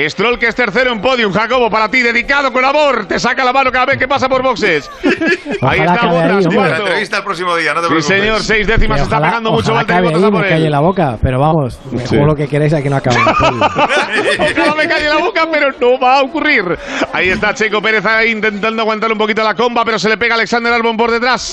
[0.10, 1.32] Stroll, que es tercero en podium.
[1.34, 3.06] Jacobo, para ti, dedicado con amor.
[3.08, 4.90] Te saca la mano cada vez que pasa por boxes.
[5.62, 6.70] Ahí Ojalá está hombre.
[6.70, 8.18] La entrevista el próximo día, no te Sí, preocupes.
[8.20, 10.72] señor, seis décimas, Que está ojalá- pegando mucho ojalá Valtteri ahí, a por calle él.
[10.72, 12.08] la boca, pero vamos, me Sí.
[12.10, 13.18] juego lo que queréis a que no acabe.
[14.40, 16.64] Ojalá me calle la boca, pero no va a ocurrir.
[17.14, 20.36] Ahí está Checo Pérez ahí intentando aguantar un poquito la comba, pero se le pega
[20.36, 21.49] Alexander Albon por detrás.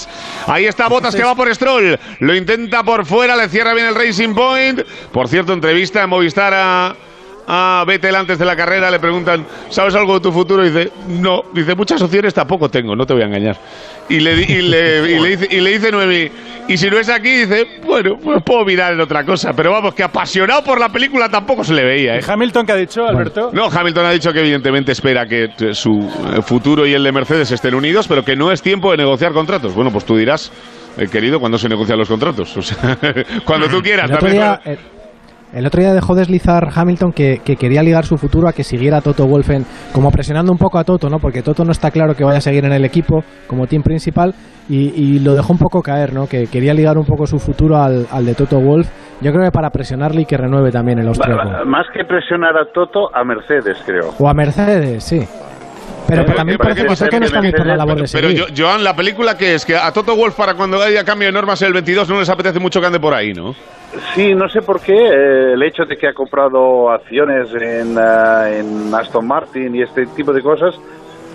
[0.47, 1.99] Ahí está Botas que va por Stroll.
[2.21, 4.81] Lo intenta por fuera, le cierra bien el Racing Point.
[5.13, 6.97] Por cierto, entrevista en Movistar a.
[7.49, 10.65] A Vettel antes de la carrera le preguntan, ¿sabes algo de tu futuro?
[10.65, 13.57] Y dice, no, dice, muchas opciones tampoco tengo, no te voy a engañar.
[14.09, 16.31] Y le, y le, y le dice, y le dice Noemi,
[16.69, 19.53] y si no es aquí, dice, bueno, pues puedo mirar en otra cosa.
[19.53, 22.21] Pero vamos, que apasionado por la película tampoco se le veía, ¿eh?
[22.27, 23.51] Hamilton, ¿qué ha dicho, Alberto?
[23.53, 27.13] No, Hamilton ha dicho que evidentemente espera que eh, su eh, futuro y el de
[27.13, 29.75] Mercedes estén unidos, pero que no es tiempo de negociar contratos.
[29.75, 30.51] Bueno, pues tú dirás,
[30.99, 32.57] eh, querido, ¿cuándo se negocian los contratos?
[32.57, 32.99] O sea,
[33.45, 34.11] cuando tú quieras.
[34.11, 34.79] El otro, también día, el,
[35.57, 39.01] el otro día dejó deslizar Hamilton que, que quería ligar su futuro a que siguiera
[39.01, 41.19] Toto Wolfen, como presionando un poco a Toto, ¿no?
[41.19, 44.35] Porque Toto no está claro que vaya a seguir en el equipo como team principal
[44.69, 46.27] y, y lo dejó un poco caer, ¿no?
[46.27, 48.87] Que quería ligar un poco su futuro al, al de Toto Wolf.
[49.23, 51.65] Yo creo que para presionarle y que renueve también el austríaco.
[51.65, 54.11] Más que presionar a Toto, a Mercedes, creo.
[54.21, 55.21] O a Mercedes, sí.
[56.09, 58.09] Pero, Pero también que parece que, que que no está muy por la labor de
[58.13, 58.47] Pero, seguir.
[58.47, 61.33] yo- Joan, la película que es que a Toto Wolf para cuando haya cambio de
[61.33, 63.55] normas el 22 no les apetece mucho que ande por ahí, ¿no?
[64.15, 68.49] Sí, no sé por qué eh, el hecho de que ha comprado acciones en, ah,
[68.51, 70.75] en Aston Martin y este tipo de cosas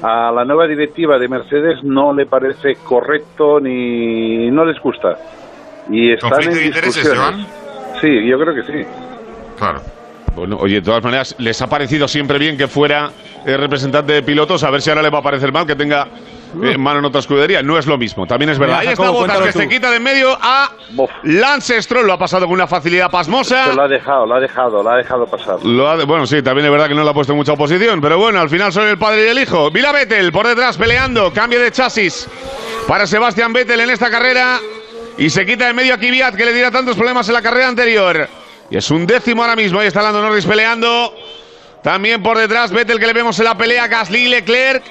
[0.03, 5.17] a la nueva directiva de Mercedes no le parece correcto ni no les gusta.
[5.89, 7.47] Y están ¿Conflicto en de intereses, discusiones.
[7.99, 8.87] Sí, yo creo que sí.
[9.57, 9.81] Claro.
[10.35, 13.11] Bueno, oye, de todas maneras, les ha parecido siempre bien que fuera
[13.45, 16.07] eh, representante de pilotos, a ver si ahora le va a parecer mal que tenga
[16.63, 17.61] eh, mano en otra escudería.
[17.61, 18.79] No es lo mismo, también es verdad.
[18.79, 20.71] Mira, Ahí está Jacobo, Botas que se quita de en medio a
[21.23, 22.07] Lance Stroll.
[22.07, 23.65] Lo ha pasado con una facilidad pasmosa.
[23.71, 25.57] Se lo ha dejado, lo ha dejado, lo ha dejado pasar.
[25.65, 27.51] Lo ha de- bueno, sí, también es verdad que no le ha puesto en mucha
[27.53, 29.69] oposición, pero bueno, al final son el padre y el hijo.
[29.71, 32.27] Mira Vettel por detrás peleando, cambio de chasis
[32.87, 34.59] para Sebastián Vettel en esta carrera
[35.17, 37.67] y se quita de medio a Kvyat que le diera tantos problemas en la carrera
[37.67, 38.27] anterior.
[38.71, 41.13] Y es un décimo ahora mismo, ahí está Lando Norris peleando.
[41.83, 44.83] También por detrás Vettel que le vemos en la pelea, Gasly y Leclerc.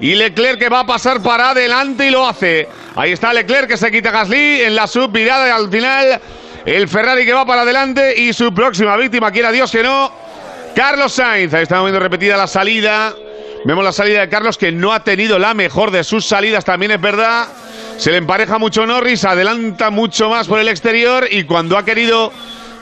[0.00, 2.66] Y Leclerc que va a pasar para adelante y lo hace.
[2.94, 6.20] Ahí está Leclerc que se quita Gasly en la subvirada y al final
[6.64, 10.10] el Ferrari que va para adelante y su próxima víctima, quiera Dios que no,
[10.74, 11.52] Carlos Sainz.
[11.52, 13.14] Ahí estamos viendo repetida la salida.
[13.66, 16.92] Vemos la salida de Carlos que no ha tenido la mejor de sus salidas, también
[16.92, 17.48] es verdad.
[17.98, 22.32] Se le empareja mucho Norris, adelanta mucho más por el exterior y cuando ha querido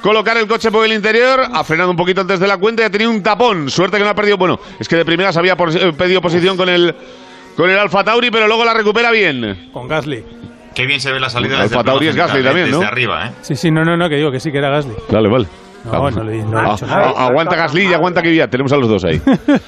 [0.04, 2.84] colocar el coche por el interior, ha frenado un poquito antes de la cuenta y
[2.84, 3.70] ha tenido un tapón.
[3.70, 4.36] Suerte que no ha perdido.
[4.36, 6.94] Bueno, es que de primeras había por- eh, pedido posición con el,
[7.56, 9.70] con el Alfa Tauri, pero luego la recupera bien.
[9.72, 10.22] Con Gasly.
[10.74, 12.80] Qué bien se ve la salida Alfa Tauri es Gasly también, ¿no?
[12.80, 13.30] Desde arriba, ¿eh?
[13.40, 14.92] Sí, sí, no, no, no, que digo que sí, que era Gasly.
[15.08, 15.46] Vale, vale.
[15.84, 17.12] No, no, le- no he Ah, dicho nada.
[17.16, 19.20] ah, aguanta Gasly y aguanta Kvyat, tenemos a los dos ahí.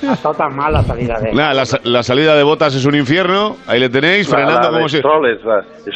[0.09, 2.95] Ha estado tan mal la salida de Nada, la, la salida de botas es un
[2.95, 4.99] infierno, ahí le tenéis, La- frenando la como si...
[4.99, 5.39] Stroll es,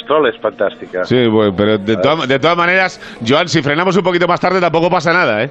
[0.03, 1.05] Stroll es fantástica.
[1.05, 4.61] Sí, bueno, pero de, todas- de todas maneras, Joan, si frenamos un poquito más tarde
[4.61, 5.51] tampoco pasa nada, ¿eh?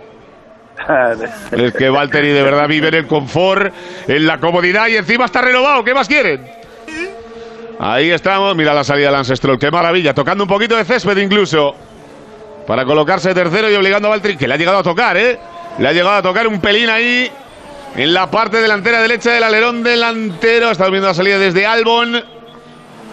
[1.52, 3.74] Es que Valtteri de verdad vive en el confort,
[4.08, 5.84] en la comodidad y encima está renovado.
[5.84, 6.46] ¿Qué más quieren?
[7.80, 8.56] Ahí estamos.
[8.56, 9.58] Mira la salida de Lance Stroll.
[9.60, 10.14] Qué maravilla.
[10.14, 11.76] Tocando un poquito de césped incluso.
[12.70, 15.40] Para colocarse tercero y obligando a Valtteri, que le ha llegado a tocar, ¿eh?
[15.80, 17.28] Le ha llegado a tocar un pelín ahí.
[17.96, 20.70] En la parte delantera derecha del alerón delantero.
[20.70, 22.24] Estamos viendo la salida desde Albon.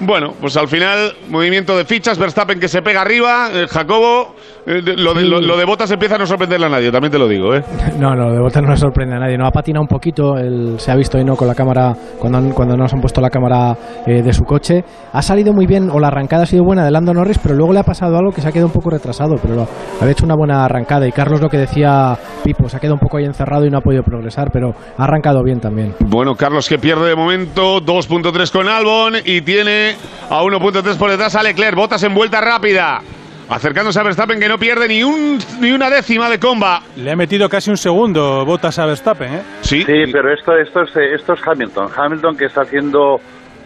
[0.00, 4.36] Bueno, pues al final, movimiento de fichas, Verstappen que se pega arriba, Jacobo,
[4.66, 7.28] lo, de, lo, lo de Botas empieza a no sorprenderle a nadie, también te lo
[7.28, 7.62] digo, ¿eh?
[7.98, 9.38] No, no, de vuelta no le sorprende a nadie.
[9.38, 12.38] No ha patinado un poquito, él se ha visto ahí no con la cámara, cuando,
[12.38, 14.84] han- cuando nos han puesto la cámara eh, de su coche.
[15.12, 17.72] Ha salido muy bien, o la arrancada ha sido buena de Lando Norris, pero luego
[17.72, 19.68] le ha pasado algo que se ha quedado un poco retrasado, pero lo-
[20.00, 21.06] había hecho una buena arrancada.
[21.06, 23.78] Y Carlos, lo que decía Pipo, se ha quedado un poco ahí encerrado y no
[23.78, 25.94] ha podido progresar, pero ha arrancado bien también.
[26.00, 29.94] Bueno, Carlos que pierde de momento 2.3 con Albon y tiene
[30.28, 33.00] a 1.3 por detrás a Leclerc, Botas en vuelta rápida.
[33.48, 36.82] Acercándose a Verstappen que no pierde ni, un, ni una décima de comba.
[36.96, 39.42] Le ha metido casi un segundo botas a Verstappen, ¿eh?
[39.60, 41.88] Sí, pero esto, esto, es, eh, esto es Hamilton.
[41.96, 43.20] Hamilton que está haciendo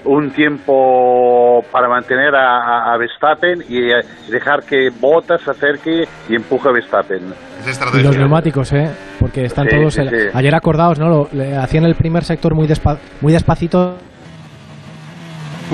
[0.04, 4.00] un tiempo para mantener a, Verstappen y eh,
[4.30, 7.32] dejar que Bottas se acerque y empuje a Verstappen.
[7.94, 8.88] Y los neumáticos, ¿eh?
[9.18, 9.94] Porque están Sí, todos...
[9.94, 10.26] sí, el- sí.
[10.34, 11.08] Ayer acordaos, ¿no?
[11.08, 13.96] Lo- le hacían el primer sector muy, despa- muy despacito.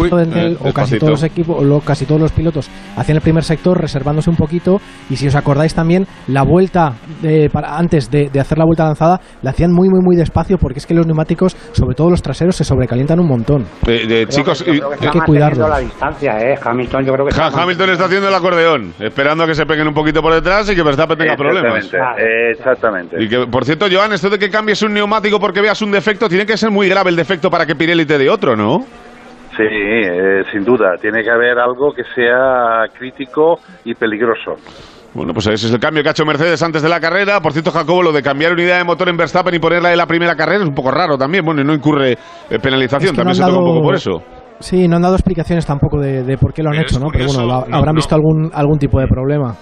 [0.04, 3.22] El- eh, o casi todos los equipos, o lo- casi todos los pilotos hacían el
[3.22, 4.80] primer sector reservándose un poquito
[5.10, 8.84] y si os acordáis también la vuelta de- para, antes de, de hacer la vuelta
[8.84, 12.22] lanzada la hacían muy muy muy despacio porque es que los neumáticos, sobre todo los
[12.22, 13.64] traseros, se sobrecalientan un montón.
[13.86, 15.68] Eh, de- chicos, y- está hay que cuidarlos.
[15.68, 16.54] la distancia, ¿eh?
[16.62, 19.64] Hamilton, yo creo que Ha- está Hamilton está haciendo el acordeón, esperando a que se
[19.66, 21.84] peguen un poquito por detrás y que Verstappen tenga problemas.
[21.84, 23.16] Exactamente, exactamente.
[23.22, 26.28] Y que, por cierto, Joan, esto de que cambies un neumático porque veas un defecto,
[26.28, 28.84] tiene que ser muy grave el defecto para que Pirelli te dé otro, ¿no?
[29.56, 30.96] Sí, eh, sin duda.
[31.00, 34.54] Tiene que haber algo que sea crítico y peligroso.
[35.14, 37.40] Bueno, pues ese es el cambio que ha hecho Mercedes antes de la carrera.
[37.40, 40.06] Por cierto, Jacobo, lo de cambiar unidad de motor en Verstappen y ponerla en la
[40.06, 41.42] primera carrera es un poco raro también.
[41.44, 43.74] Bueno, y no incurre eh, penalización, Es que no también han se toca un dado-
[43.74, 44.22] poco por eso.
[44.60, 47.06] Sí, no han dado explicaciones tampoco de, de por qué lo han Pero hecho, ¿no?
[47.10, 47.98] Pero bueno, no, habrán no.
[47.98, 49.54] visto algún, algún tipo de problema.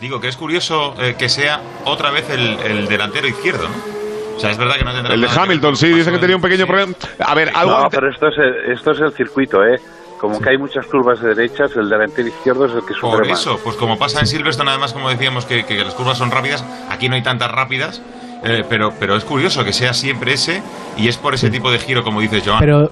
[0.00, 4.03] Digo que es curioso eh, que sea otra vez el, el delantero izquierdo, ¿no?
[4.36, 6.34] O sea, es verdad que no tendrá El de que Hamilton, sí, dice que tenía
[6.34, 6.92] en- un pequeño problema.
[7.20, 7.72] A ver, algo.
[7.72, 9.80] No, ante- pero esto es, el, esto es el circuito, ¿eh?
[10.20, 13.28] Como que hay muchas curvas de derechas, el delantero izquierdo es el que sufre Por
[13.28, 13.40] más.
[13.40, 16.64] eso, pues como pasa en Silverstone, además, como decíamos, que, que las curvas son rápidas,
[16.88, 18.00] aquí no hay tantas rápidas,
[18.42, 20.62] eh, pero, pero es curioso que sea siempre ese,
[20.96, 22.58] y es por ese tipo de giro, como dices, Joan.
[22.60, 22.90] Pero,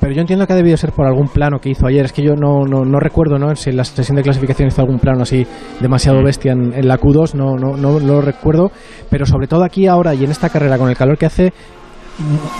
[0.00, 2.04] pero yo entiendo que ha debido ser por algún plano que hizo ayer.
[2.04, 3.54] Es que yo no, no, no recuerdo ¿no?
[3.54, 5.46] si en la sesión de clasificación hizo algún plano así
[5.80, 8.70] demasiado bestia en, en la Q2, no, no, no, no lo recuerdo.
[9.10, 11.52] Pero sobre todo aquí ahora y en esta carrera, con el calor que hace,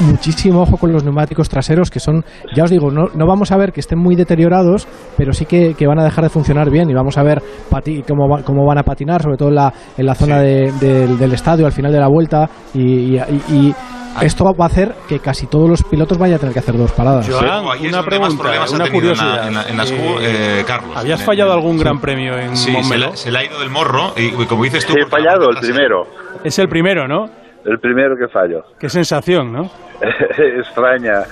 [0.01, 2.25] muchísimo ojo con los neumáticos traseros que son,
[2.55, 4.87] ya os digo, no, no vamos a ver que estén muy deteriorados,
[5.17, 8.05] pero sí que, que van a dejar de funcionar bien y vamos a ver pati-
[8.07, 11.19] cómo, va- cómo van a patinar, sobre todo en la, en la zona de- del-
[11.19, 13.75] del estadio al final de la vuelta y, y- y- y
[14.21, 16.93] esto va a hacer que casi todos los pilotos vayan a tener que hacer dos
[16.93, 17.27] paradas.
[17.27, 19.49] Joan, Ahí es una pregunta, una tenido en la- curiosidad.
[19.49, 20.95] en la- en Eh, eh, Carlos.
[20.97, 23.11] ¿Habías En- fallado algún gran premio en Sí, se Montmeló?
[23.13, 24.93] le, se le ha ido del morro, y, y como dices tú...
[24.93, 26.03] Sí, he fallado el primero.
[26.45, 27.25] Es el primero, ¿no?
[27.65, 28.65] El primero que fallo.
[28.79, 29.71] Qué sensación, ¿no?
[30.39, 31.23] Extraña.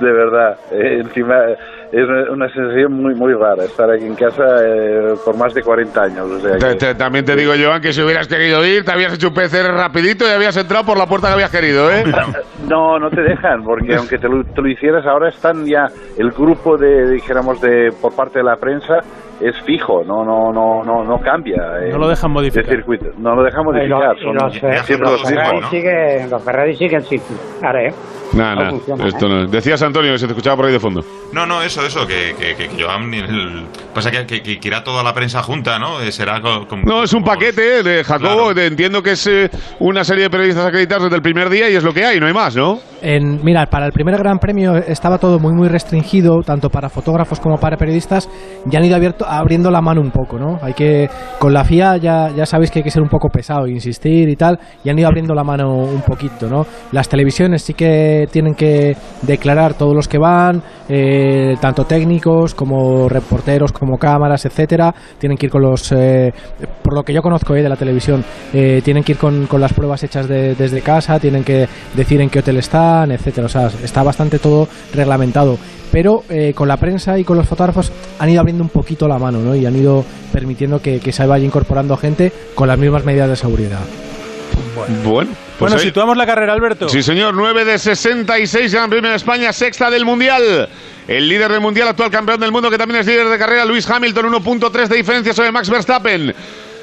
[0.00, 0.56] de verdad.
[0.72, 1.36] Eh, encima
[1.92, 6.02] es una sensación muy muy rara estar aquí en casa eh, por más de 40
[6.02, 6.26] años.
[6.30, 8.92] o sea Te- que- te- también te digo, Joan, que si hubieras querido ir, te
[8.92, 12.04] habías hecho un PCR rapidito y habías entrado por la puerta que habías querido, ¿eh?
[12.68, 16.30] No, no te dejan, porque aunque te lo, te lo hicieras, ahora están ya el
[16.30, 19.00] grupo de, dijéramos, de por parte de la prensa
[19.42, 21.62] es fijo, no no no no no cambia.
[21.80, 22.64] eh, No lo dejan modificar.
[22.64, 24.16] de circuito, no lo dejan modificar.
[24.16, 25.70] Y son los, eh, siempre los Ferrari mismos.
[25.70, 27.20] sigue- los Ferrari siguen sin
[27.62, 27.92] Ahora, ¿eh?
[28.34, 28.70] Nada, No nada.
[28.70, 29.46] funciona, Esto no.
[29.46, 31.04] Decías, Antonio, que se te escuchaba por ahí de fondo.
[31.32, 34.82] No, no, eso, eso, que, que, que, que Joan, el- pasa que, que, que irá
[34.84, 36.00] toda la prensa junta, ¿no?
[36.00, 36.66] Eh, Será como...
[36.84, 38.52] No, es un paquete de Jacobo.
[38.54, 41.74] de- Entiendo que es eh, una serie de periodistas acreditados desde el primer día y
[41.76, 42.78] es lo que hay, no hay más, ¿no?
[43.02, 47.40] En, mira, para el primer Gran Premio estaba todo muy muy restringido, tanto para fotógrafos
[47.40, 48.28] como para periodistas,
[48.70, 50.58] y han ido abierto, abriendo la mano un poco, ¿no?
[50.62, 51.08] Hay que,
[51.40, 54.36] con la FIA ya, ya sabéis que hay que ser un poco pesado, insistir y
[54.36, 56.64] tal, y han ido abriendo la mano un poquito, ¿no?
[56.92, 63.08] Las televisiones sí que tienen que declarar todos los que van, eh, tanto técnicos como
[63.08, 66.32] reporteros, como cámaras, etcétera, tienen que ir con los, eh,
[66.82, 69.60] por lo que yo conozco eh, de la televisión, eh, tienen que ir con, con
[69.60, 73.46] las pruebas hechas de- desde casa, tienen que decir en qué hotel están, etcétera.
[73.46, 75.56] O sea, está bastante todo reglamentado.
[75.90, 79.18] Pero eh, con la prensa y con los fotógrafos han ido abriendo un poquito la
[79.18, 79.54] mano, ¿no?
[79.54, 80.02] Y han ido
[80.32, 83.80] permitiendo que, que se vaya incorporando gente con las mismas medidas de seguridad.
[85.04, 86.88] Bueno, pues bueno, ahí- situamos la carrera, Alberto.
[86.88, 90.68] Sí, señor, 9 de 66 Gran Premio de España, sexta del Mundial.
[91.08, 93.88] El líder del Mundial, actual campeón del mundo, que también es líder de carrera, Luis
[93.88, 96.34] Hamilton, 1.3 de diferencia sobre Max Verstappen.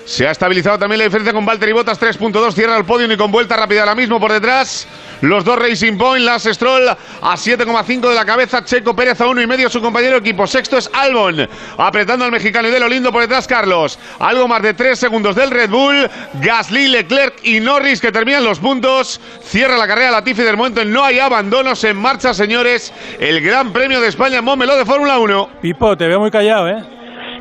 [0.09, 3.31] Se ha estabilizado también la diferencia con Valtteri Bottas, 3.2, cierra el podio y con
[3.31, 4.87] vuelta rápida ahora mismo por detrás.
[5.21, 9.69] Los dos Racing Point, Lance Stroll a 7,5 de la cabeza, Checo Pérez a 1,5
[9.69, 10.47] su compañero equipo.
[10.47, 11.47] Sexto es Albon,
[11.77, 13.99] apretando al mexicano y de lo lindo por detrás Carlos.
[14.17, 16.09] Algo más de 3 segundos del Red Bull,
[16.41, 19.21] Gasly, Leclerc y Norris que terminan los puntos.
[19.43, 22.91] Cierra la carrera Latifi del momento, no hay abandonos en marcha, señores.
[23.19, 25.49] El Gran Premio de España en de Fórmula 1.
[25.61, 26.98] Pipo, te veo muy callado, ¿eh?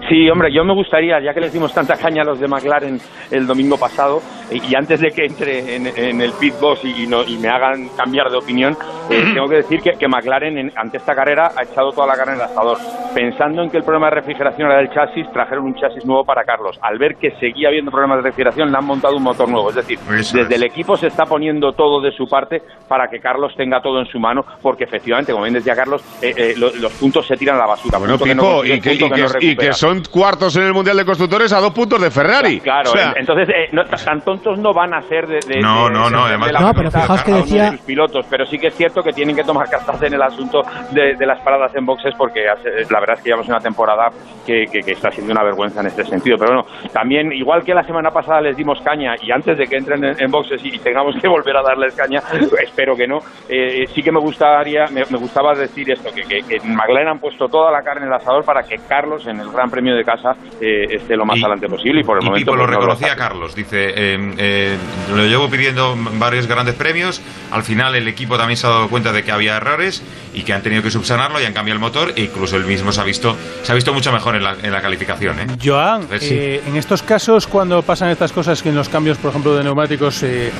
[0.08, 2.98] Sí, hombre, yo me gustaría, ya que les dimos tanta caña a los de McLaren
[3.30, 7.04] el domingo pasado, y, y antes de que entre en, en el pit boss y,
[7.04, 8.76] y no- y me hagan cambiar de opinión,
[9.10, 12.16] eh, tengo que decir que, que McLaren en- ante esta carrera ha echado toda la
[12.16, 12.78] carne en el asador.
[13.14, 16.44] Pensando en que el problema de refrigeración era del chasis, trajeron un chasis nuevo para
[16.44, 16.78] Carlos.
[16.80, 19.68] Al ver que seguía habiendo problemas de refrigeración, le han montado un motor nuevo.
[19.70, 19.98] Es decir,
[20.38, 24.00] desde el equipo se está poniendo todo de su parte para que Carlos tenga todo
[24.00, 27.36] en su mano, porque efectivamente, como bien decía Carlos, eh, eh, lo- los puntos se
[27.36, 27.98] tiran a la basura.
[27.98, 29.72] Bueno, que no Pipo, consigue, y que, y que que- no y que recupera.
[30.04, 32.60] Son cuartos en el Mundial de Constructores a dos puntos de Ferrari.
[32.60, 35.60] Claro, O sea, en- entonces eh, no, tan tontos no van a ser de, de-
[35.60, 37.80] No, de- no, no, de- además- de la No, pero fijaos que decía- de sus
[37.86, 41.14] pilotos, pero sí que es cierto que tienen que tomar cartas en el asunto de,
[41.16, 44.08] de las paradas en boxes porque hace- la verdad es que llevamos una temporada
[44.46, 46.36] que, que- que está siendo una vergüenza en este sentido.
[46.38, 49.76] Pero bueno, también igual que la semana pasada les dimos caña y antes de que
[49.76, 52.20] entren en, en boxes y, tengamos que volver a darles caña,
[52.62, 53.18] espero que no.
[53.48, 57.08] eh, sí que me gustaría, me, me gustaba decir esto, que, que, que en McLaren
[57.08, 59.87] han puesto toda la carne en el asador para que Carlos en el Gran Premio
[59.96, 62.64] de casa eh, esté lo más adelante posible y por el Y momento Pipo lo
[62.64, 63.16] pues, no reconocía.
[63.16, 64.76] Carlos, dice, eh, eh,
[65.14, 67.20] lo llevo pidiendo varios grandes premios,
[67.50, 70.02] al final el equipo también se ha dado cuenta de que había errores
[70.34, 72.92] y que han tenido que subsanarlo y han cambiado el motor e incluso él mismo
[72.92, 75.40] se ha visto, se ha visto mucho mejor en la, en la calificación.
[75.40, 75.46] ¿eh?
[75.64, 76.34] Joan, Entonces, sí.
[76.38, 79.64] eh, en estos casos, cuando pasan estas cosas, que en los cambios, por ejemplo, de
[79.64, 80.50] neumáticos, eh,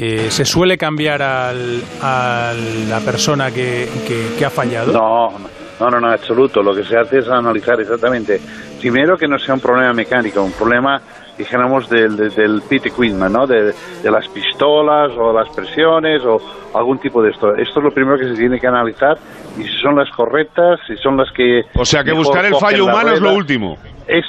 [0.00, 2.52] eh, ¿se suele cambiar al, a
[2.88, 4.92] la persona que, que- que ha fallado?
[4.92, 5.32] No,
[5.80, 6.62] no, no, no, absoluto.
[6.62, 8.40] Lo que se hace es analizar exactamente,
[8.80, 11.00] primero que no sea un problema mecánico, un problema,
[11.36, 13.46] dijéramos, del, del, del pit equipment, ¿no?
[13.46, 13.72] De,
[14.02, 16.40] de las pistolas o las presiones o
[16.74, 17.54] algún tipo de esto.
[17.54, 19.16] Esto es lo primero que se tiene que analizar
[19.58, 21.62] y si son las correctas, si son las que...
[21.74, 23.76] o sea que buscar el fallo humano es lo último.
[24.06, 24.20] Eh,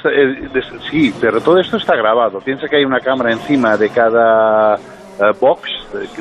[0.89, 2.39] sí, pero todo esto está grabado.
[2.39, 4.79] Piensa que hay una cámara encima de cada eh,
[5.39, 5.69] box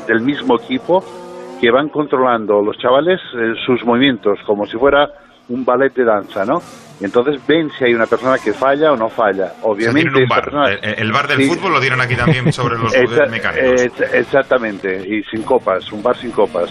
[0.07, 1.05] del mismo equipo
[1.61, 5.09] que van controlando los chavales eh, sus movimientos como si fuera
[5.49, 6.61] un ballet de danza, ¿no?
[7.01, 9.47] Y entonces ven si hay una persona que falla o no falla.
[9.63, 10.45] O sea, Obviamente tienen un esta bar.
[10.45, 11.49] persona- El, el bar del Sí.
[11.51, 13.83] fútbol lo dieron aquí también sobre los Exa- mecánicos.
[13.83, 16.71] ex- exactamente, y sin copas, un bar sin copas.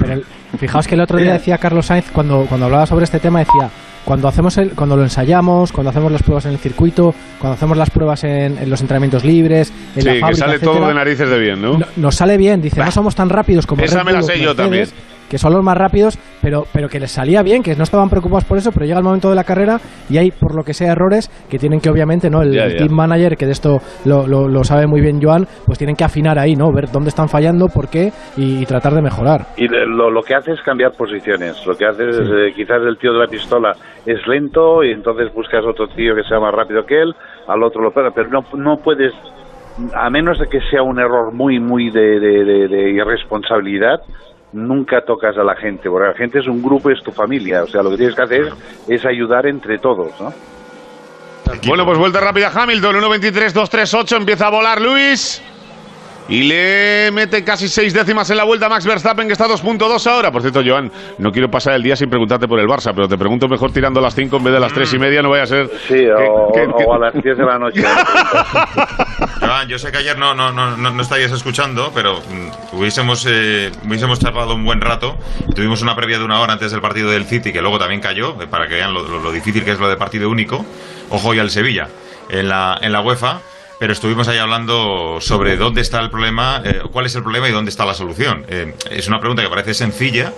[0.00, 0.24] Pero el-
[0.58, 3.70] fijaos que el otro día decía Carlos Sainz, cuando, cuando hablaba sobre este tema, decía,
[4.04, 7.76] cuando hacemos el, cuando lo ensayamos, cuando hacemos las pruebas en el circuito, cuando hacemos
[7.76, 10.88] las pruebas en, en los entrenamientos libres, en Sí, la que fábrica, sale etcétera, todo
[10.88, 11.78] de narices de bien, ¿no?
[11.78, 14.30] no- nos sale bien, dice, no somos tan rápidos como Esa Red me la Bull
[14.30, 14.88] sé yo Mercedes, también.
[15.32, 18.44] Que son los más rápidos, pero, pero que les salía bien, que no estaban preocupados
[18.44, 19.80] por eso, pero llega el momento de la carrera
[20.10, 22.42] y hay, por lo que sea, errores que tienen que, obviamente, ¿no?
[22.42, 25.96] El, team manager, que de esto lo, lo- lo sabe muy bien Joan, pues tienen
[25.96, 26.70] que afinar ahí, ¿no?
[26.70, 29.46] Ver dónde están fallando, por qué y, y tratar de mejorar.
[29.56, 31.64] Y lo, lo que hace es cambiar posiciones.
[31.66, 33.72] Lo que hace es, eh, quizás el tío de la pistola
[34.04, 37.14] es lento y entonces buscas otro tío que sea más rápido que él,
[37.48, 39.12] al otro lo pega, pero no, no puedes,
[39.94, 44.00] a menos de que sea un error muy, muy de, de- de- de irresponsabilidad,
[44.52, 47.66] nunca tocas a la gente, porque la gente es un grupo, es tu familia, o
[47.66, 48.52] sea, lo que tienes que hacer
[48.88, 50.32] es ayudar entre todos, ¿no?
[51.66, 55.42] Bueno, pues vuelta rápida Hamilton, 1.23.238, empieza a volar Luis.
[56.28, 59.48] Y le mete casi seis décimas en la vuelta a Max Verstappen, que está a
[59.48, 60.30] 2.2 ahora.
[60.30, 63.18] Por cierto, Joan, no quiero pasar el día sin preguntarte por el Barça, pero te
[63.18, 65.42] pregunto mejor tirando a las 5 en vez de las 3 y media, no vaya
[65.42, 65.68] a ser...
[65.88, 66.52] Sí, o,
[66.86, 67.82] o a las 10 de la noche.
[69.40, 73.70] Joan, yo sé que ayer no, no, no, no estáis escuchando, pero mm, hubiésemos, eh,
[73.86, 75.16] hubiésemos charlado un buen rato.
[75.54, 78.40] Tuvimos una previa de una hora antes del partido del City, que luego también cayó,
[78.40, 80.64] eh, para que vean lo, lo- lo difícil que es lo de partido único.
[81.10, 81.88] Ojo y al Sevilla
[82.30, 83.40] en la, en la UEFA.
[83.82, 87.50] Pero estuvimos ahí hablando sobre dónde está el problema, eh, cuál es el problema y
[87.50, 88.44] dónde está la solución.
[88.48, 90.32] Eh, es una pregunta que parece sencilla,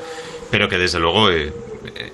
[0.50, 1.52] pero que desde luego eh,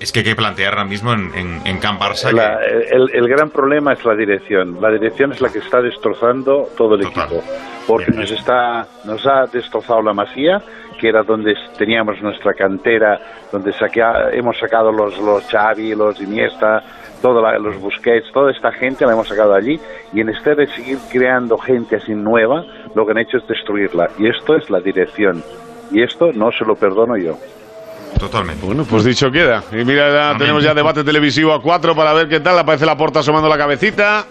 [0.01, 2.31] es que hay que plantear ahora mismo en, en, en Camp Barça.
[2.31, 4.81] que- La- el, el gran problema es la dirección.
[4.81, 7.41] La dirección es la que está destrozando todo el equipo.
[7.87, 10.61] Porque nos, está, nos ha destrozado la masía,
[11.01, 13.19] que era donde teníamos nuestra cantera,
[13.51, 16.83] donde saquea- hemos sacado los, los Xavi, los Iniesta,
[17.23, 19.79] todos los Busquets, toda esta gente la hemos sacado allí.
[20.13, 24.09] Y en este de seguir creando gente así nueva, lo que han hecho es destruirla.
[24.19, 25.43] Y esto es la dirección.
[25.91, 27.35] Y esto no se lo perdono yo.
[28.19, 28.63] Totalmente.
[28.65, 29.63] Bueno, pues dicho queda.
[29.71, 32.57] Y mira, ya tenemos ya debate televisivo a 4 para ver qué tal.
[32.59, 34.25] Aparece la porta asomando la cabecita.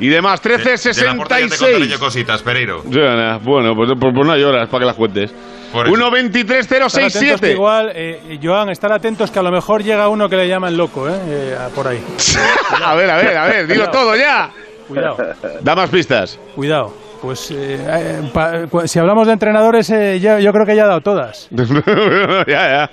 [0.00, 1.86] Y demás, de la puerta ya te contaré 13.66.
[1.88, 2.82] yo cositas, Pereiro.
[2.84, 5.32] Bueno, pues, pues, pues no lloras para que las cuentes.
[5.72, 5.94] Por eso.
[5.96, 7.40] 1.23.067.
[7.40, 7.52] 1.23.067.
[7.52, 11.08] Igual, eh, Joan, estar atentos que a lo mejor llega uno que le llaman loco,
[11.08, 11.12] ¿eh?
[11.28, 12.02] Eh, por ahí.
[12.84, 14.50] a ver, a ver, a ver, dilo todo ya.
[14.88, 15.16] Cuidado,
[15.60, 16.38] Da más pistas.
[16.56, 16.92] cuidado.
[17.22, 20.84] Pues eh, eh, pa- cu- si hablamos de entrenadores, eh, ya- yo creo que ya
[20.84, 21.48] ha dado todas.
[22.46, 22.90] ya, ya.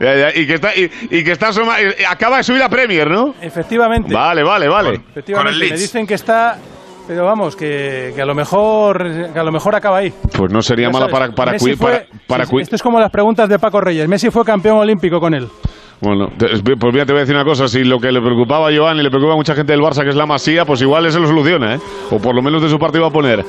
[0.00, 0.28] Ya, ya.
[0.38, 3.34] Y que está, y, y que está asoma- eh, acaba de subir a Premier, ¿no?
[3.40, 4.12] Efectivamente.
[4.14, 5.00] Vale, vale, vale.
[5.10, 6.58] Efectivamente, me dicen que está,
[7.06, 10.12] pero vamos, que, que a lo mejor que a lo mejor acaba ahí.
[10.36, 12.76] Pues no sería Ya mala sabes, para, para, Messi cui- fue- para, para sí, Esto
[12.76, 14.08] es como las preguntas de Paco Reyes.
[14.08, 15.48] Messi fue campeón olímpico con él.
[16.00, 16.60] Bueno, pues
[16.92, 17.68] mira, te voy a decir una cosa.
[17.68, 20.02] Si lo que le preocupaba a Joan y le preocupa a mucha gente del Barça,
[20.02, 21.78] que es la masía, pues igual ese lo soluciona, ¿eh?
[22.10, 23.44] O por lo menos de su parte iba a poner.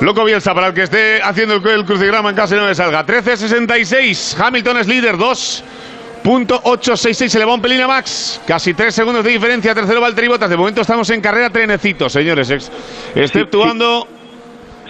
[0.00, 2.74] Loco Bielsa, para el que esté haciendo el, el crucigrama en casa y no le
[2.74, 3.04] salga.
[3.04, 4.36] 13.66.
[4.40, 7.28] Hamilton es líder, 2.866.
[7.28, 8.40] Se le va un pelín a Max.
[8.46, 9.74] Casi 3 segundos de diferencia.
[9.74, 10.48] Tercero Valtteri Bottas.
[10.50, 12.50] De momento estamos en carrera trenecito, señores.
[12.50, 12.70] Ex-
[13.14, 14.06] exceptuando...
[14.10, 14.16] Sí,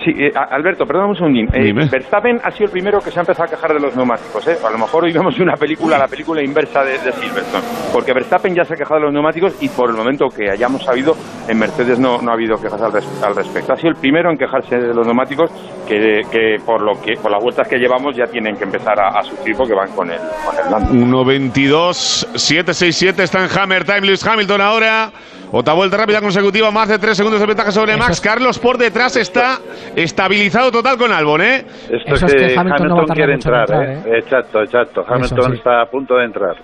[0.07, 1.48] eh, a- Alberto, perdóname un segundín.
[1.53, 4.46] Eh, Verstappen ha sido el primero que se ha empezado a quejar de los neumáticos.
[4.48, 4.57] ¿eh?
[4.66, 7.64] A lo mejor hoy vemos una película, la película inversa de, de Silverstone.
[7.92, 10.82] Porque Verstappen ya se ha quejado de los neumáticos y por el momento que hayamos
[10.84, 11.14] sabido,
[11.48, 13.72] en Mercedes no, no ha habido quejas al, res- al respecto.
[13.72, 15.51] Ha sido el primero en quejarse de los neumáticos
[15.86, 19.18] que, que por lo que por las vueltas que llevamos ya tienen que empezar a,
[19.18, 20.92] a sufrir porque van con el, con el Lando.
[21.24, 24.01] 1.22.767 está en Hammer Time.
[24.03, 25.11] Lewis Hamilton ahora.
[25.53, 28.20] Otra vuelta rápida consecutiva, más de 3 segundos de ventaja sobre Max.
[28.20, 29.59] Carlos por detrás está
[29.96, 31.64] estabilizado total con Albon, ¿eh?
[31.90, 34.18] Esto es que, que Hamilton quiere entrar, entrar, ¿eh?
[34.18, 35.05] Exacto, exacto.
[35.09, 35.57] Hamilton sí.
[35.59, 36.55] está a punto de entrar.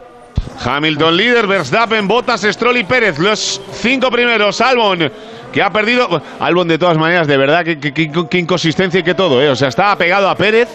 [0.65, 3.19] Hamilton líder, Verstappen, Bottas, Stroll y Pérez.
[3.19, 4.61] Los cinco primeros.
[4.61, 5.11] Albon,
[5.53, 6.23] que ha perdido.
[6.39, 9.49] Albon, de todas maneras, de verdad, qué, qué- qué- qué inconsistencia y que todo, ¿eh?
[9.51, 10.69] O sea, estaba pegado a Pérez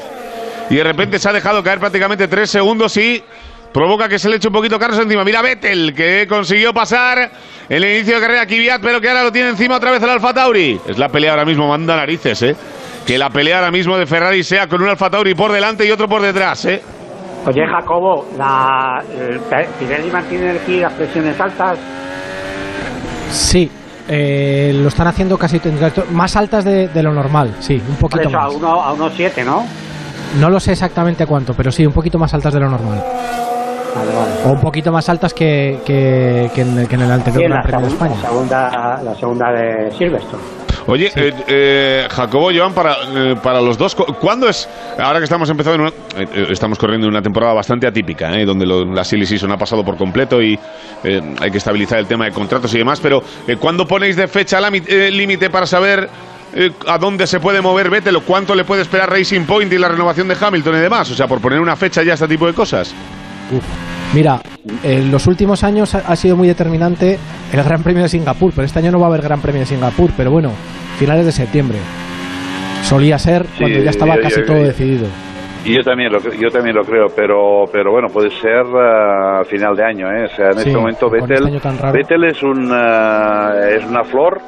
[0.70, 3.24] y de repente se ha dejado caer prácticamente tres segundos y
[3.72, 5.24] provoca que se le eche un poquito Carlos encima.
[5.24, 7.32] Mira Vettel, que consiguió pasar
[7.69, 10.34] el inicio de carrera Kvyat, pero que ahora lo tiene encima otra vez el Alfa
[10.34, 10.80] Tauri.
[10.88, 12.55] Es la pelea ahora mismo, manda narices, ¿eh?
[13.05, 15.91] Que la pelea ahora mismo de Ferrari sea con un Alfa Tauri por delante y
[15.91, 16.82] otro por detrás, ¿eh?
[17.45, 19.39] Oye, Jacobo, la, el,
[19.80, 21.80] Pirelli mantiene aquí las presiones altas.
[23.32, 23.72] Sí,
[24.07, 25.59] eh, lo están haciendo casi
[26.11, 28.53] más altas de, de lo normal, sí, un poquito eso, a más.
[28.53, 29.65] uno a unos 7, ¿no?
[30.39, 33.03] No lo sé exactamente cuánto, pero sí, un poquito más altas de lo normal.
[34.46, 37.48] O un poquito más altas que, que, que en, el- que en el anterior Sí,
[37.48, 38.22] Gran la, Premio de segunda, España.
[38.22, 40.44] la segunda, la segunda de Silverstone.
[40.88, 44.68] Oye, eh, eh, Jacobo, Joan, para, eh, para los dos, cu- ¿cuándo es?
[44.98, 48.46] Ahora que estamos empezando, en una- eh, eh, estamos corriendo una temporada bastante atípica, ¿eh?
[48.46, 50.58] donde lo- la silly season ha pasado por completo y
[51.04, 54.28] eh, hay que estabilizar el tema de contratos y demás, pero eh, ¿cuándo ponéis de
[54.28, 56.10] fecha eh, límite para saber
[56.54, 59.78] eh, a dónde se puede mover Vettel o cuánto le puede esperar Racing Point y
[59.78, 61.12] la renovación de Hamilton y demás?
[61.12, 62.94] O sea, por poner una fecha ya a este tipo de cosas.
[64.14, 64.41] Mira,
[64.84, 67.18] en los últimos años ha, sido muy determinante
[67.54, 69.66] el Gran Premio de Singapur, pero este año no va a haber Gran Premio de
[69.66, 70.52] Singapur, pero bueno,
[70.97, 71.78] finales de septiembre.
[72.84, 75.08] Solía ser cuando ya estaba yo- casi yo- todo yo- decidido.
[75.64, 79.76] Y yo también lo, yo también lo creo, pero, pero bueno, puede ser a final
[79.76, 80.26] de año, ¿eh?
[80.26, 81.62] O sea, en Sí, este momento este Vettel.
[81.93, 84.41] Vettel es, un, ah, es una flor,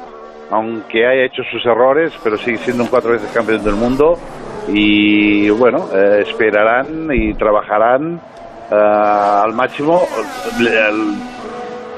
[0.50, 4.18] aunque haya hecho sus errores, pero sigue siendo un cuatro veces campeón del mundo.
[4.68, 8.20] Y bueno, eh, esperarán y trabajarán
[8.70, 10.02] ah, al máximo
[10.60, 10.90] eh,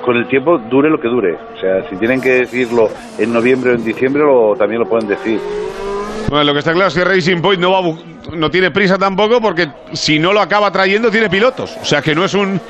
[0.05, 1.35] con el tiempo, dure lo que dure.
[1.35, 2.89] O sea, si tienen que decirlo
[3.19, 5.41] en noviembre o en diciembre, lo, también lo pueden decir.
[6.29, 7.81] Bueno, lo que está claro es que Racing Point no, va
[8.33, 11.77] no tiene prisa tampoco porque si no lo acaba trayendo tiene pilotos.
[11.81, 12.61] O sea que no es un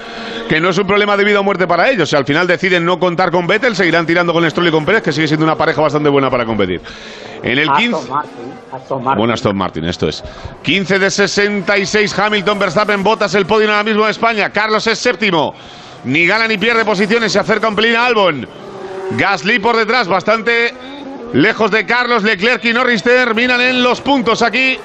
[0.49, 2.03] que no es un problema de vida o muerte para ellos.
[2.03, 4.85] O sea, al final deciden no contar con Vettel, seguirán tirando con Stroll y con
[4.85, 6.81] Pérez, que sigue siendo una pareja bastante buena para competir.
[7.43, 9.19] En el 15 Aston Martin, Aston Martin.
[9.19, 10.23] Bueno, Aston Martin, esto es.
[10.63, 14.51] 15 de 66, Hamilton, Verstappen, Botas el podio ahora mismo de España.
[14.51, 15.55] Carlos es séptimo.
[16.05, 18.47] Ni gana ni pierde posiciones, se acerca un pelín a Albon.
[19.13, 20.75] Gasly por detrás, bastante
[21.33, 24.79] lejos de Carlos, Leclerc y Norris terminan en los puntos aquí.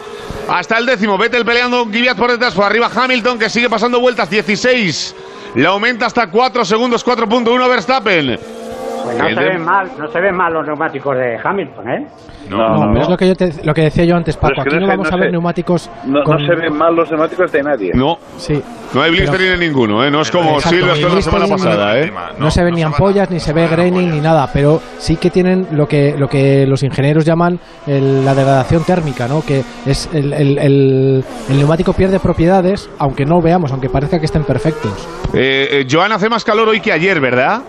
[0.47, 3.99] Hasta el décimo, Vettel peleando con Kvyat por detrás, por arriba Hamilton que sigue pasando
[3.99, 5.15] vueltas, 16.
[5.55, 8.60] Le aumenta hasta 4 segundos, 4.1 Verstappen.
[9.03, 12.07] Pues no se de- ven mal, no se ven mal los neumáticos de Hamilton, ¿eh?
[12.49, 14.53] No, pero es lo que, yo te- lo que decía yo antes, Paco.
[14.57, 15.89] Pero Aquí no no vamos no a ver se- neumáticos.
[16.05, 17.91] No, con- no se ven mal los neumáticos de nadie.
[17.93, 18.17] No.
[18.37, 18.61] Sí.
[18.93, 20.11] No hay blister ni ninguno, ¿eh?
[20.11, 22.11] No es como Exacto, Silverstone ni la semana pasada, ¿eh?
[22.39, 25.67] No, se ven ni ampollas, ni se ve graining, ni nada, pero sí que tienen
[25.71, 29.45] lo que, lo que los ingenieros llaman el- la degradación térmica, ¿no?
[29.45, 34.25] Que es el, el- el- el neumático pierde propiedades, aunque no veamos, aunque parezca que
[34.25, 35.07] estén perfectos.
[35.33, 37.61] Eh, eh, Joan, hace más calor hoy que ayer, ¿verdad?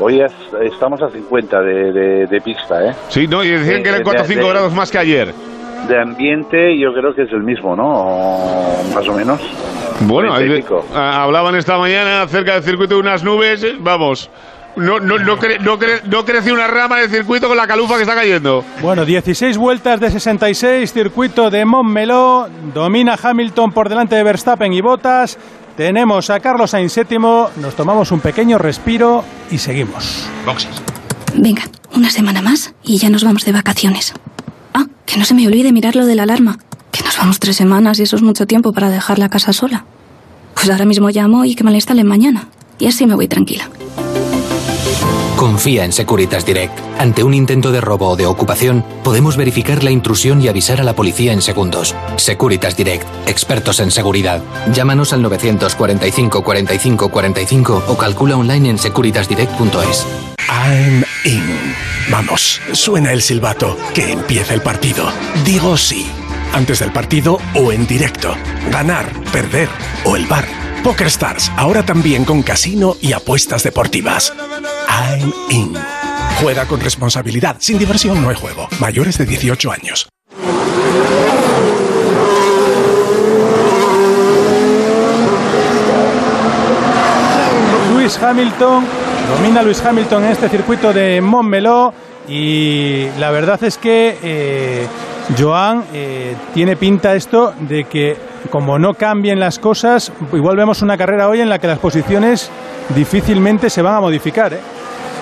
[0.00, 0.32] Hoy es-
[0.72, 2.92] estamos a 50 de, de- de pista, ¿eh?
[3.08, 5.32] Sí, no, y decían que eran De- 4 o 5 de- grados más que ayer.
[5.88, 7.86] De ambiente yo creo que es el mismo, ¿no?
[7.86, 9.40] O más o menos.
[10.00, 10.84] Bueno, Treinta y hay- pico.
[10.94, 14.30] ah, hablaban esta mañana acerca del circuito de unas nubes, eh, vamos.
[14.76, 17.94] No, no, no, cre- no, cre- no crece una rama del circuito con la calufa
[17.94, 18.64] que está cayendo.
[18.82, 24.80] Bueno, 16 vueltas de 66, circuito de Montmeló, domina Hamilton por delante de Verstappen y
[24.80, 25.38] Bottas.
[25.76, 30.24] Tenemos a Carlos Sainz séptimo, nos tomamos un pequeño respiro y seguimos.
[31.34, 31.62] Venga,
[31.92, 34.14] una semana más y ya nos vamos de vacaciones.
[34.72, 36.58] Ah, que no se me olvide mirar lo de la alarma.
[36.92, 39.84] Que nos vamos tres semanas y eso es mucho tiempo para dejar la casa sola.
[40.54, 42.48] Pues ahora mismo llamo y que me la instalen mañana.
[42.78, 43.68] Y así me voy tranquila.
[45.44, 46.72] Confía en Securitas Direct.
[46.98, 50.84] Ante un intento de robo o de ocupación, podemos verificar la intrusión y avisar a
[50.84, 51.94] la policía en segundos.
[52.16, 54.42] Securitas Direct, expertos en seguridad.
[54.72, 60.06] Llámanos al 945 45 45 o calcula online en securitasdirect.es.
[60.48, 61.74] I'm in.
[62.08, 63.76] Vamos, suena el silbato.
[63.92, 65.12] Que empiece el partido.
[65.44, 66.06] Digo sí.
[66.54, 68.34] Antes del partido o en directo.
[68.70, 69.68] Ganar, perder
[70.04, 70.63] o el bar.
[70.84, 74.34] Poker Stars, ahora también con casino y apuestas deportivas.
[74.86, 75.74] I'm in.
[76.42, 77.56] Juega con responsabilidad.
[77.58, 78.68] Sin diversión no hay juego.
[78.80, 80.06] Mayores de 18 años.
[87.94, 88.84] Luis Hamilton,
[89.34, 91.94] domina Luis Hamilton en este circuito de Montmeló
[92.28, 94.86] y la verdad es que eh,
[95.38, 98.16] Joan eh, tiene pinta esto de que
[98.50, 102.50] como no cambien las cosas, igual vemos una carrera hoy en la que las posiciones
[102.94, 104.52] difícilmente se van a modificar.
[104.52, 104.60] ¿eh?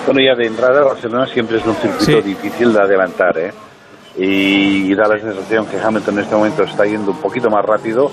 [0.05, 2.21] Bueno, ya de entrada Barcelona siempre es un circuito Sí.
[2.21, 3.51] difícil de adelantar, ¿eh?
[4.17, 8.11] Y da la sensación que Hamilton en este momento está yendo un poquito más rápido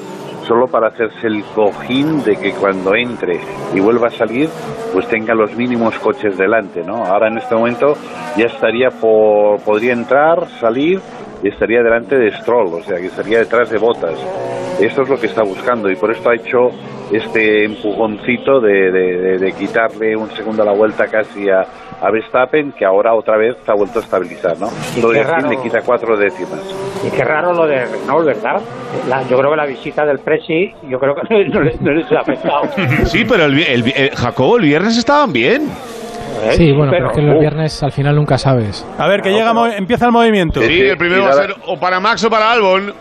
[0.49, 3.39] solo para hacerse el cojín de que cuando entre
[3.75, 4.49] y vuelva a salir,
[4.95, 7.05] pues tenga los mínimos coches delante, ¿no?
[7.05, 7.95] Ahora en este momento
[8.37, 11.01] ya estaría por, podría entrar, salir
[11.43, 14.15] y estaría delante de Stroll, o sea que estaría detrás de Botas.
[14.81, 16.71] Esto es lo que está buscando y por esto ha hecho
[17.13, 21.67] este empujoncito de, de- de- de quitarle un segundo a la vuelta casi a,
[22.01, 24.69] a Verstappen, que ahora otra vez se ha vuelto a estabilizar, ¿no?
[25.27, 25.51] Raro.
[25.51, 26.61] le quita cuatro décimas.
[27.07, 28.61] Y qué raro lo de Renault, ¿verdad?
[29.09, 32.11] La- yo creo que la visita del Presi, yo creo que no, le- no les
[32.13, 32.63] ha afectado.
[33.07, 35.69] Sí, pero el, vi- el vi- eh, Jacobo, el viernes estaban bien.
[36.57, 38.87] Sí, bueno, pero, es que los uh, viernes al final nunca sabes.
[38.99, 40.61] A ver, que llega, mo- empieza el movimiento.
[40.63, 42.93] Sí, el primero va a ser o para Max o para Albon.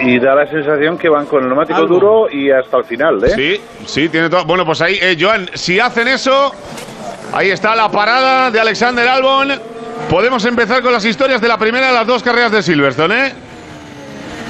[0.00, 1.98] Y da la sensación que van con el neumático Albon.
[1.98, 3.30] duro y hasta el final, ¿eh?
[3.34, 4.44] Sí, sí, tiene todo.
[4.44, 6.52] Bueno, pues ahí, eh, Joan, si hacen eso,
[7.32, 9.52] ahí está la parada de Alexander Albon.
[10.08, 13.32] Podemos empezar con las historias de la primera de las dos carreras de Silverstone, ¿eh?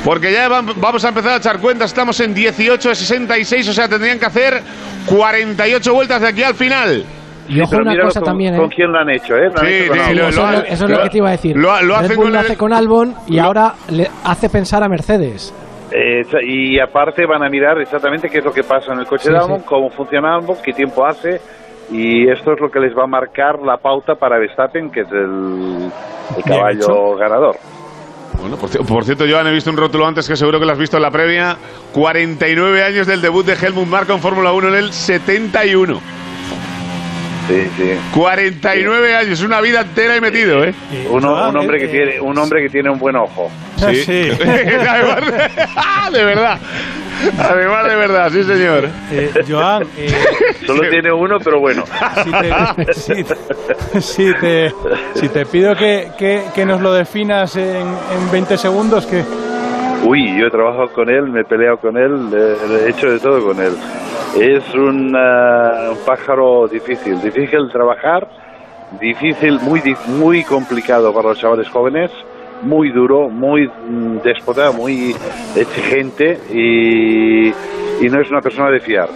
[0.04, 3.72] Porque ya vam- vamos a empezar a echar cuentas, estamos en 18 de 66, o
[3.72, 4.62] sea, tendrían que hacer
[5.06, 7.04] 48 vueltas de aquí al final.
[7.48, 8.58] Y ojo una cosa con, también, ¿eh?
[8.58, 9.48] con quién lo han hecho, ¿eh?
[9.54, 10.28] Lo lo- eso, lo
[10.64, 11.56] es lo, lo- lo que te iba a decir.
[11.56, 14.48] lo- lo hace Red Bull con lo el- hace con Albon y ahora le hace
[14.50, 15.54] pensar a Mercedes.
[15.90, 19.24] Eh, y aparte van a mirar exactamente qué es lo que pasa en el coche
[19.28, 19.64] Sí, de Albon, sí.
[19.66, 21.40] cómo funciona Albon, qué tiempo hace
[21.90, 25.10] y esto es lo que les va a marcar la pauta para Verstappen, que es
[25.10, 25.90] el,
[26.36, 27.56] el caballo ganador.
[28.38, 30.78] Bueno, por, por cierto, Joan, he visto un rótulo antes que seguro que lo has
[30.78, 31.56] visto en la previa.
[31.94, 35.98] 49 años del debut de Helmut Marko en Fórmula 1 en el 71.
[37.48, 37.90] Sí, sí.
[38.14, 40.74] 49 años, una vida entera y metido, ¿eh?
[41.10, 43.50] Uno- un hombre eh, que tiene un hombre que tiene un buen ojo.
[43.76, 44.04] Sí.
[44.04, 44.12] Sí.
[46.12, 46.58] de verdad.
[47.38, 48.88] Además de verdad, sí señor.
[49.10, 50.14] Eh, Joan, eh,
[50.66, 51.84] Solo tiene uno, pero bueno.
[52.24, 54.72] si te, si te- si te-
[55.14, 59.24] si te pido que, que- que nos lo definas en, en 20 segundos, que
[60.04, 62.12] Uy, yo he trabajado con él, me he peleado con él,
[62.86, 63.72] he hecho de todo con él.
[64.40, 68.28] Es un, ah, un pájaro difícil, difícil trabajar,
[69.00, 72.10] difícil, muy, muy complicado para los chavales jóvenes,
[72.62, 75.14] muy duro, muy mm, déspota, muy
[75.56, 79.08] exigente y, y no es una persona de fiar.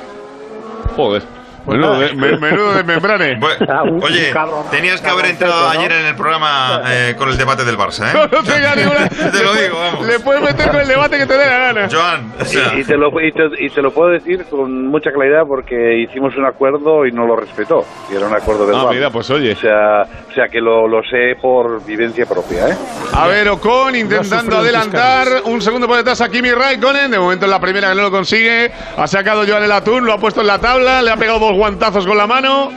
[0.96, 1.22] Joder.
[1.66, 3.40] Menudo de, me- menudo de membrane.
[4.02, 4.32] Oye,
[4.70, 8.28] tenías que haber entrado ayer en el programa eh, con el debate del Barça, ¿eh?
[8.32, 10.06] No tenga ninguna- Te lo digo, vamos.
[10.06, 11.88] Le puedes meter con el debate que te dé la gana.
[11.90, 14.86] Joan, o sea, Y, y te lo, y, te, y te lo puedo decir con
[14.88, 17.84] mucha claridad porque hicimos un acuerdo y no lo respetó.
[18.12, 18.86] Y era un acuerdo verbal.
[18.88, 19.52] Ah, mira, pues oye.
[19.52, 22.76] O sea, o sea que lo, lo sé por vivencia propia, ¿eh?
[23.14, 25.28] A ver, Ocon intentando No adelantar.
[25.44, 27.10] Un segundo por detrás a Kimi Raikkonen.
[27.10, 28.70] De momento en la primera que no lo consigue.
[28.96, 31.02] Ha sacado Joan el atún, lo ha puesto en la tabla.
[31.02, 32.70] Le ha pegado dos guantazos con la mano.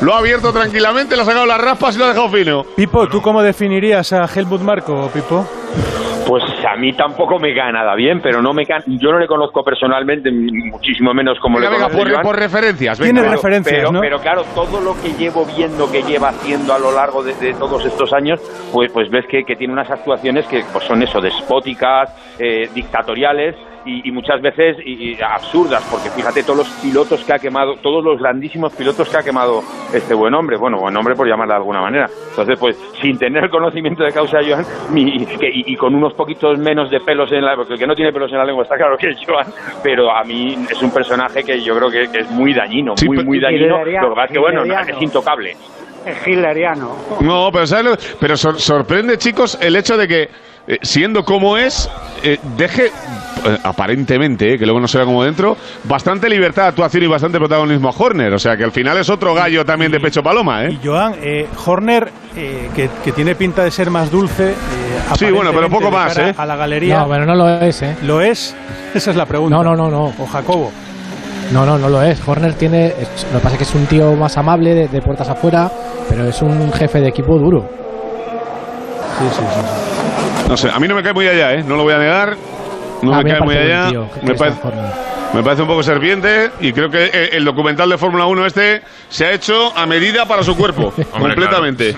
[0.00, 2.64] Lo ha abierto tranquilamente, le ha sacado las raspas y lo ha dejado fino.
[2.76, 5.44] Pipo, ¿tú cómo definirías a Helmut Marco, Pipo?
[6.24, 9.26] Pues a mí tampoco me cae nada bien, pero no me cae, yo no le
[9.26, 13.00] conozco personalmente, muchísimo menos como Venga, le venga, conozco por, por referencias.
[13.00, 14.00] Tiene referencias, pero, ¿no?
[14.00, 17.54] pero claro, todo lo que llevo viendo que lleva haciendo a lo largo de, de
[17.54, 18.40] todos estos años,
[18.72, 23.56] pues, pues ves que, que tiene unas actuaciones que pues son eso, despóticas, eh, dictatoriales
[23.88, 27.74] y, y muchas veces y- y absurdas, porque fíjate todos los pilotos que ha quemado,
[27.82, 29.62] todos los grandísimos pilotos que ha quemado
[29.92, 32.06] este buen hombre, bueno, buen hombre por llamarle de alguna manera.
[32.30, 36.58] Entonces, pues sin tener conocimiento de causa, Joan, mi- que- y, y con unos poquitos
[36.58, 38.76] menos de pelos en la, porque el que no tiene pelos en la lengua está
[38.76, 39.46] claro que es Joan,
[39.82, 43.06] pero a mí es un personaje que yo creo que, que es muy dañino, Sí,
[43.06, 43.78] muy, pero- muy dañino.
[43.78, 45.56] Lo que pasa es que, bueno, no, es intocable.
[46.06, 46.94] Es hitleriano.
[47.20, 50.28] No, pero, ¿sabes lo- pero sor- sorprende, chicos, el hecho de que,
[50.68, 51.90] eh, siendo como es,
[52.22, 56.68] eh, deje, eh, aparentemente, eh, que luego no se vea como dentro, bastante libertad de
[56.68, 58.32] actuación y bastante protagonismo a Horner.
[58.34, 60.72] O sea, que al final es otro gallo también de pecho paloma, ¿eh?
[60.80, 64.50] Y Joan, eh, Horner, eh, que, que tiene pinta de ser más dulce.
[64.50, 64.54] eh,
[65.18, 66.34] Sí, bueno, pero poco más, ¿eh?
[66.36, 66.98] A la galería.
[67.00, 67.96] No, pero no lo es, ¿eh?
[68.02, 68.54] ¿Lo es?
[68.94, 69.56] Esa es la pregunta.
[69.56, 70.04] No, no, no, no.
[70.18, 70.70] O Jacobo.
[71.52, 72.20] No, no, no lo es.
[72.28, 72.88] Horner tiene.
[73.32, 75.70] lo que pasa es que es un tío más amable de, de puertas afuera,
[76.10, 77.66] pero es un jefe de equipo duro.
[79.18, 79.87] Sí, sí, sí.
[80.48, 81.62] No sé, a mí no me cae muy allá, ¿eh?
[81.62, 82.36] No lo voy a negar.
[83.02, 83.88] No A me cae muy allá.
[83.90, 84.84] tío, me, parece, Horner.
[85.34, 88.82] me parece un poco serpiente y creo que eh, el documental de Fórmula 1 este
[89.08, 91.94] se ha hecho a medida para su cuerpo, completamente.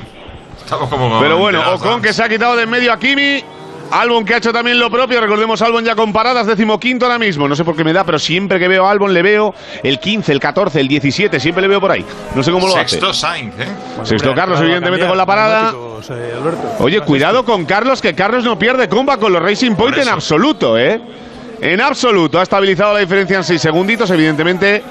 [0.63, 1.21] estamos como.
[1.21, 3.43] Pero bueno, Ocon que se ha quitado de en medio a Kimi.
[3.91, 7.49] Albon que ha hecho también lo propio, recordemos Albon ya con paradas, decimoquinto ahora mismo,
[7.49, 9.99] no sé por qué me da, pero siempre que veo a Albon le veo el
[9.99, 12.05] 15, el 14, el 17, siempre le veo por ahí,
[12.35, 13.21] no sé cómo lo Sexto hace.
[13.21, 13.67] Sainz, ¿eh?
[14.05, 15.73] Sexto Carlos evidentemente con la parada.
[16.11, 16.35] eh.
[16.79, 20.79] Oye, cuidado con Carlos, que Carlos no pierde comba con los Racing Point en absoluto,
[20.79, 21.01] ¿eh?
[21.61, 24.83] En absoluto, ha estabilizado la diferencia en 6 segunditos, evidentemente.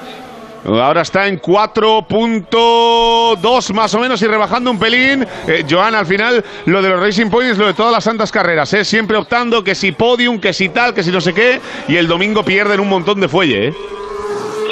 [0.66, 5.26] Ahora está en 4.2 más o menos y rebajando un pelín.
[5.46, 8.72] Eh, Joan, al final, lo de los Racing Points, lo de todas las santas carreras,
[8.74, 8.84] ¿eh?
[8.84, 11.60] Siempre optando que si podium, que si tal, que si no sé qué.
[11.88, 13.74] Y el domingo pierden un montón de fuelle, ¿eh?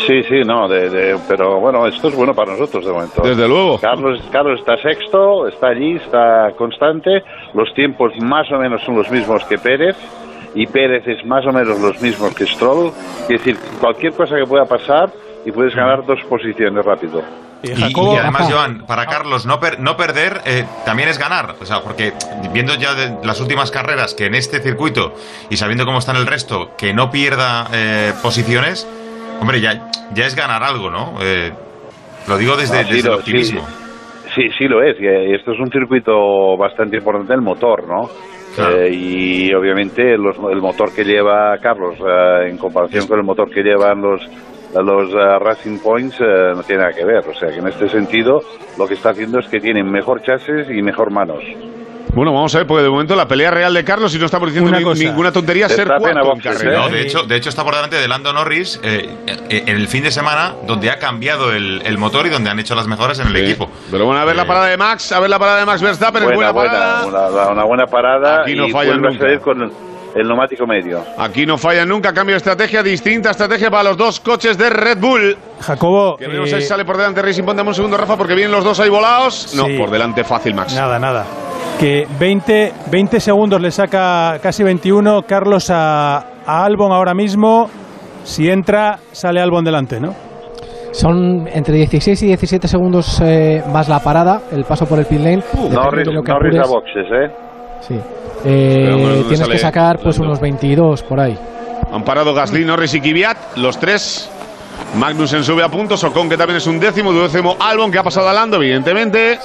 [0.07, 3.21] Sí, sí, no, de, de- pero bueno, esto es bueno para nosotros de momento.
[3.23, 3.79] Desde luego.
[3.79, 7.23] Carlos, Carlos está sexto, está allí, está constante.
[7.53, 9.97] Los tiempos más o menos son los mismos que Pérez
[10.55, 12.91] y Pérez es más o menos los mismos que Stroll.
[13.23, 15.11] Es decir, cualquier cosa que pueda pasar
[15.49, 17.23] y puedes ganar dos posiciones rápido.
[17.63, 21.57] Y además, Joan, para Carlos, no, per- no perder eh, también es ganar.
[21.61, 22.13] O sea, porque
[22.53, 25.13] viendo ya de las últimas carreras que en este circuito
[25.51, 28.87] y sabiendo cómo está en el resto, que no pierda eh, posiciones,
[29.41, 31.15] hombre, ya, ya es ganar algo, ¿no?
[31.21, 31.51] Eh,
[32.29, 33.67] lo digo desde, No, sí desde el optimismo.
[34.37, 34.97] Sí, sí lo es.
[35.01, 38.09] Y esto es un circuito bastante importante el motor, ¿no?
[38.55, 38.83] Claro.
[38.83, 43.51] Eh, y obviamente los- el motor que lleva Carlos eh, en comparación con el motor
[43.51, 44.21] que llevan los
[44.75, 47.25] los eh, Racing Points eh, no tiene nada que ver.
[47.29, 48.41] O sea que en este sentido
[48.77, 51.43] lo que está haciendo es que tienen mejor chasis y mejor manos.
[52.15, 54.49] Bueno, vamos a ver, porque de momento la pelea real de Carlos, y no estamos
[54.49, 56.79] diciendo ni- ninguna tontería, ser cuarto en carrera.
[56.81, 59.87] No, de hecho, de hecho está por delante de Lando Norris eh, eh, en el
[59.89, 63.21] fin de semana donde ha cambiado el, el motor y donde han hecho las mejoras
[63.21, 63.43] en el Sí.
[63.43, 63.69] equipo.
[63.91, 65.83] Pero bueno, a ver la Eh, parada de Max, a ver la parada de Max
[65.83, 67.07] Verstappen, es buena, parada.
[67.07, 69.25] una, una buena parada Aquí no y fallan vuelve a nunca.
[69.25, 69.73] salir con
[70.15, 71.03] el, neumático medio.
[71.17, 74.99] Aquí no falla nunca, cambio de estrategia, distinta estrategia para los dos coches de Red
[74.99, 75.37] Bull.
[75.61, 78.53] Jacobo, Que eh, ahí sale por delante Racing Point, dame un segundo, Rafa, porque vienen
[78.53, 79.55] los dos ahí volados.
[79.57, 79.77] No, Sí.
[79.77, 80.75] por delante fácil, Max.
[80.75, 81.25] nada, nada.
[81.79, 87.69] Que 20, 20 segundos le saca casi 21 Carlos a, a Albon ahora mismo.
[88.25, 90.13] Si entra, sale Albon delante, ¿no?
[90.93, 95.21] Son entre 16 y 17 segundos eh, más la parada, el paso por el pit
[95.21, 95.43] lane.
[95.71, 96.69] Norris a apures.
[96.69, 97.48] boxes, ¿eh?
[97.87, 97.95] Sí.
[98.45, 100.29] Eh, Pero, ¿dónde tienes sale que sacar pues Lando?
[100.31, 101.37] unos 22 por ahí.
[101.93, 104.31] Han parado Gasly, Norris y Kvyat, los tres.
[104.97, 108.29] Magnussen sube a puntos, Ocon que también es un décimo, duodécimo Albon que ha pasado
[108.29, 109.39] a Lando, evidentemente.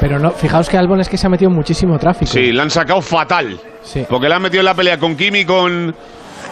[0.00, 2.30] Pero no, fijaos que Albon es que se ha metido muchísimo tráfico.
[2.30, 3.58] Sí, la han sacado fatal.
[4.08, 5.94] Porque le han metido en la pelea con Kimi y con,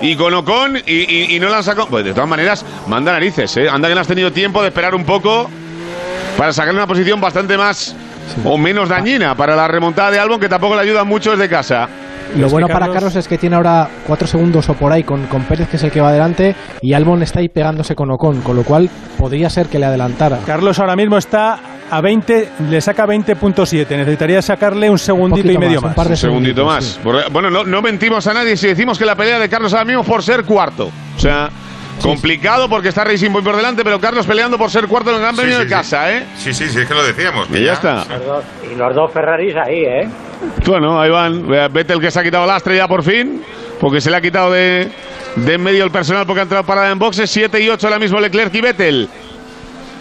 [0.01, 1.86] y con Ocon y, y- y no la han sacado.
[1.89, 3.69] Pues de todas maneras, manda narices, ¿eh?
[3.69, 5.48] Anda que no has tenido tiempo de esperar un poco
[6.36, 7.94] para sacar una posición bastante más
[8.44, 11.88] o menos dañina para la remontada de Albon, que tampoco le ayuda mucho desde casa.
[12.36, 15.42] Lo bueno para Carlos- es que tiene ahora cuatro segundos o por ahí con, con
[15.44, 18.56] Pérez, que es el que va adelante, y Albon está ahí pegándose con Ocon, con
[18.56, 18.88] lo cual
[19.18, 20.38] podría ser que le adelantara.
[20.44, 21.59] Carlos ahora mismo está
[21.90, 23.86] a 20, le saca 20.7.
[23.96, 25.96] Necesitaría sacarle un segundito poquito y medio más, un más.
[25.96, 26.84] par de Un segundito más.
[26.84, 27.01] sí.
[27.05, 29.84] Porque, Bueno, no, no mentimos a nadie si decimos que la pelea de Carlos ahora
[29.84, 30.90] mismo por ser cuarto.
[31.16, 31.51] O sea,
[32.02, 35.22] complicado porque está Racing Point por delante, pero Carlos peleando por ser cuarto en el
[35.22, 35.74] Gran Sí, Premio sí, de sí.
[35.74, 36.26] casa, ¿eh?
[36.36, 37.46] Sí, sí, sí, es que lo decíamos.
[37.48, 38.04] que Y ya está.
[38.08, 40.08] Los dos- y los dos Ferraris ahí, ¿eh?
[40.66, 41.48] Bueno, ahí van.
[41.72, 43.42] Vettel que se ha quitado lastre ya por fin,
[43.80, 44.90] porque se le ha quitado de,
[45.36, 47.30] de en medio el personal porque ha entrado parada en boxes.
[47.30, 49.08] 7 y 8 ahora mismo Leclerc y Vettel.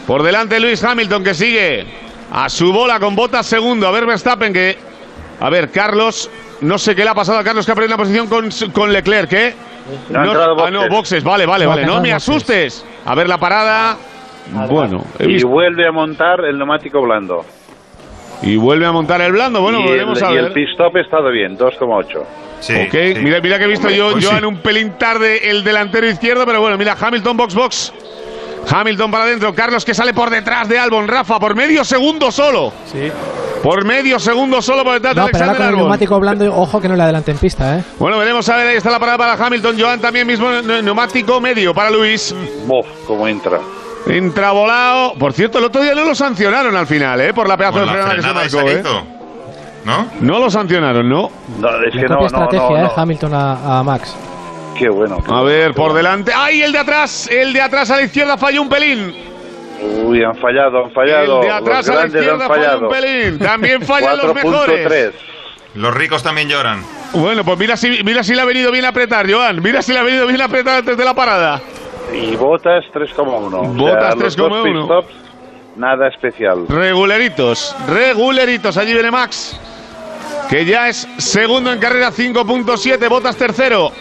[0.08, 1.86] Por delante Luis Hamilton que sigue
[2.32, 3.88] a su bola con botas segundo.
[3.88, 4.78] A ver Verstappen que...
[5.40, 6.30] A ver, Carlos...
[6.62, 8.94] No sé qué le ha pasado a Carlos que ha perdido una posición con, con
[8.94, 9.54] Leclerc, ¿eh?
[10.10, 10.90] No ha entrado ah, no, boxes.
[10.94, 11.82] boxes, vale, vale, vale.
[11.86, 12.30] No no me boxes.
[12.30, 12.86] asustes.
[13.06, 13.98] A ver la parada.
[14.70, 17.46] Bueno, Y visto- vuelve a montar el neumático blando.
[18.42, 19.62] y vuelve a montar el blando.
[19.62, 20.44] Bueno, y, veremos el, a y ver.
[20.46, 22.24] el pit stop ha estado bien, 2,8.
[22.60, 23.14] Sí, ok, sí.
[23.24, 24.46] Mira, mira que he visto yo, Pues Joan, sí.
[24.46, 27.94] un pelín tarde el delantero izquierdo, pero bueno, mira, Hamilton box box.
[28.70, 32.72] Hamilton para adentro, Carlos que sale por detrás de Albon, Rafa, por medio segundo solo.
[32.92, 33.12] Sí.
[33.62, 35.80] Por medio segundo solo por detrás No, de pero Alexander con el Albon.
[35.86, 37.84] neumático blando, ojo que no le adelante en pista, ¿eh?
[38.00, 41.40] Bueno, veremos a ver, ahí está la parada para Hamilton, Joan también mismo ne- neumático
[41.40, 42.36] medio para Luis.
[42.66, 43.60] Bof, cómo entra.
[44.06, 45.14] Entra volado.
[45.18, 47.34] Por cierto, el otro día no lo sancionaron al final, ¿eh?
[47.34, 48.84] Por la pedazo Con de la frenada que se marcó, ¿eh?
[49.86, 50.08] ¿No?
[50.22, 51.30] No lo sancionaron, ¿no?
[51.60, 52.82] No, es que no, no, estrategia, no, ¿eh?
[52.84, 53.02] no.
[53.02, 54.16] Hamilton a, a Max.
[54.84, 55.16] Qué bueno.
[55.24, 55.96] qué A bueno, ver, por bueno.
[55.96, 56.34] delante.
[56.36, 57.30] ¡Ay, el de atrás!
[57.32, 59.16] El de atrás a la izquierda falló un pelín.
[60.04, 61.40] Uy, han fallado, han fallado.
[61.42, 62.80] El de atrás los a la izquierda falló fallado.
[62.82, 63.40] un pelín.
[63.40, 64.86] También fallan los mejores.
[64.88, 65.12] 4.3.
[65.76, 66.84] Los ricos también lloran.
[67.14, 69.62] Bueno, pues mira si, mira si le ha venido bien apretar, Joan.
[69.64, 71.62] Mira si le ha venido bien apretar antes de la parada.
[72.14, 73.78] Y botas 3,1.
[73.78, 74.64] Botas los dos 3,1.
[74.64, 75.14] pit stops,
[75.78, 76.66] nada especial.
[76.68, 78.76] Reguleritos, reguleritos.
[78.76, 79.58] Allí viene Max,
[80.50, 83.08] que ya es segundo en carrera, 5.7.
[83.08, 83.92] Botas tercero.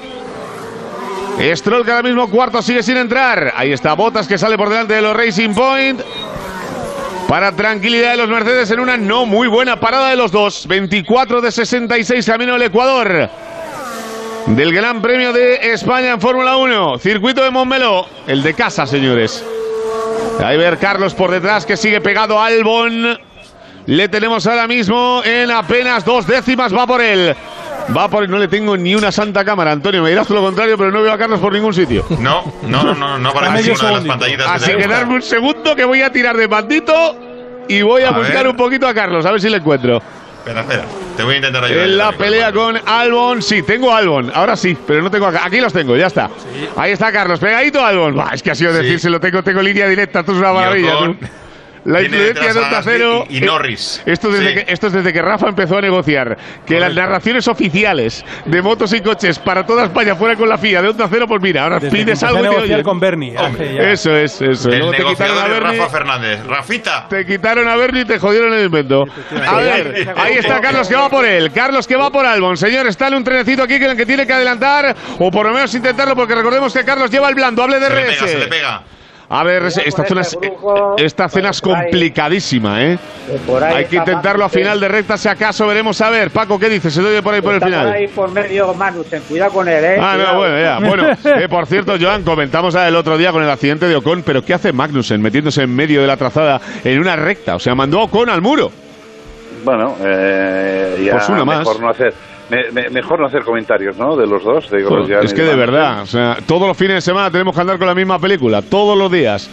[1.54, 3.52] Stroll que ahora mismo cuarto sigue sin entrar.
[3.56, 6.00] Ahí está Botas que sale por delante de los Racing Point.
[7.28, 10.66] Para tranquilidad de los Mercedes en una no muy buena parada de los dos.
[10.66, 13.30] 24 de 66 camino al Ecuador.
[14.46, 16.98] Del Gran Premio de España en Fórmula 1.
[16.98, 18.06] Circuito de Montmeló.
[18.26, 19.42] El de casa, señores.
[20.44, 23.18] Ahí ver Carlos por detrás que sigue pegado a Albon.
[23.86, 26.74] Le tenemos ahora mismo en apenas dos décimas.
[26.74, 27.34] Va por él.
[27.96, 28.30] Va por él.
[28.30, 30.02] No le tengo ni una santa cámara, Antonio.
[30.02, 32.04] Me dirás tú lo contrario, pero no veo a Carlos por ningún sitio.
[32.20, 34.46] No, no, no, no, no medio ninguna de las pantallitas.
[34.50, 36.94] Así que darme un segundo que voy a tirar de bandito
[37.68, 38.48] y voy a, A buscar ver.
[38.48, 40.00] un poquito a Carlos, a ver si le encuentro.
[40.38, 40.84] Espera, espera.
[41.16, 41.84] Te voy a intentar ayudar.
[41.86, 45.42] En la pelea el con Albon, sí, tengo Albon, ahora sí, pero no tengo acá.
[45.44, 46.30] Aquí los tengo, ya está.
[46.76, 48.14] Ahí está Carlos, pegadito a Albon.
[48.14, 48.78] Buah, es que ha sido Sí.
[48.82, 50.96] decírselo, tengo, tengo línea directa, esto es una maravilla.
[50.96, 51.26] Ocon tú.
[51.84, 53.24] La influencia de Onda Cero.
[53.28, 54.02] y- y Norris.
[54.06, 54.54] Esto, desde Sí.
[54.64, 58.92] que, esto es desde que Rafa empezó a negociar que las narraciones oficiales de motos
[58.92, 61.78] y coches para toda España fueran con la FIA de Onda Cero, pues mira, ahora
[61.80, 63.34] Desde que pides algo a y te con Bernie.
[63.78, 64.70] Eso es, eso.
[64.70, 65.78] El Luego te quitaron a Bernie.
[65.78, 66.46] Rafa Fernández.
[66.46, 67.06] Rafita.
[67.08, 69.04] Te quitaron a Bernie y te jodieron el invento.
[69.46, 71.50] A ver, ahí está Carlos que va por él.
[71.52, 72.56] Carlos que va por Albon.
[72.56, 75.52] Señor, está en un trenecito aquí en el que tiene que adelantar o por lo
[75.52, 77.62] menos intentarlo porque recordemos que Carlos lleva el blando.
[77.62, 78.48] Hable de Se le pega, se le RS.
[78.48, 78.82] pega.
[79.34, 80.36] A ver, esta zona es,
[80.98, 82.98] esta cena es complicadísima, ¿eh?
[83.74, 86.30] Hay que intentarlo a final de recta si acaso veremos a ver.
[86.30, 86.92] Paco, ¿qué dices?
[86.92, 87.92] Se doy por ahí por el por final.
[87.92, 89.96] ahí por medio Magnussen, cuidado con él, ¿eh?
[89.98, 90.78] Ah, no, bueno, ya.
[90.86, 94.44] Bueno, eh, por cierto, Joan, comentamos el otro día con el accidente de Ocon, pero
[94.44, 97.54] ¿qué hace Magnussen metiéndose en medio de la trazada en una recta?
[97.54, 98.70] O sea, mandó a Ocon al muro.
[99.64, 101.58] Bueno, eh, ya Pues una más.
[101.60, 102.12] mejor no hacer
[102.52, 104.14] me- me- mejor no hacer comentarios, ¿no?
[104.16, 106.96] De los dos, de Joder, Grosjean es que de verdad, o sea, todos los fines
[106.96, 109.48] de semana tenemos que andar con la misma película, todos los días.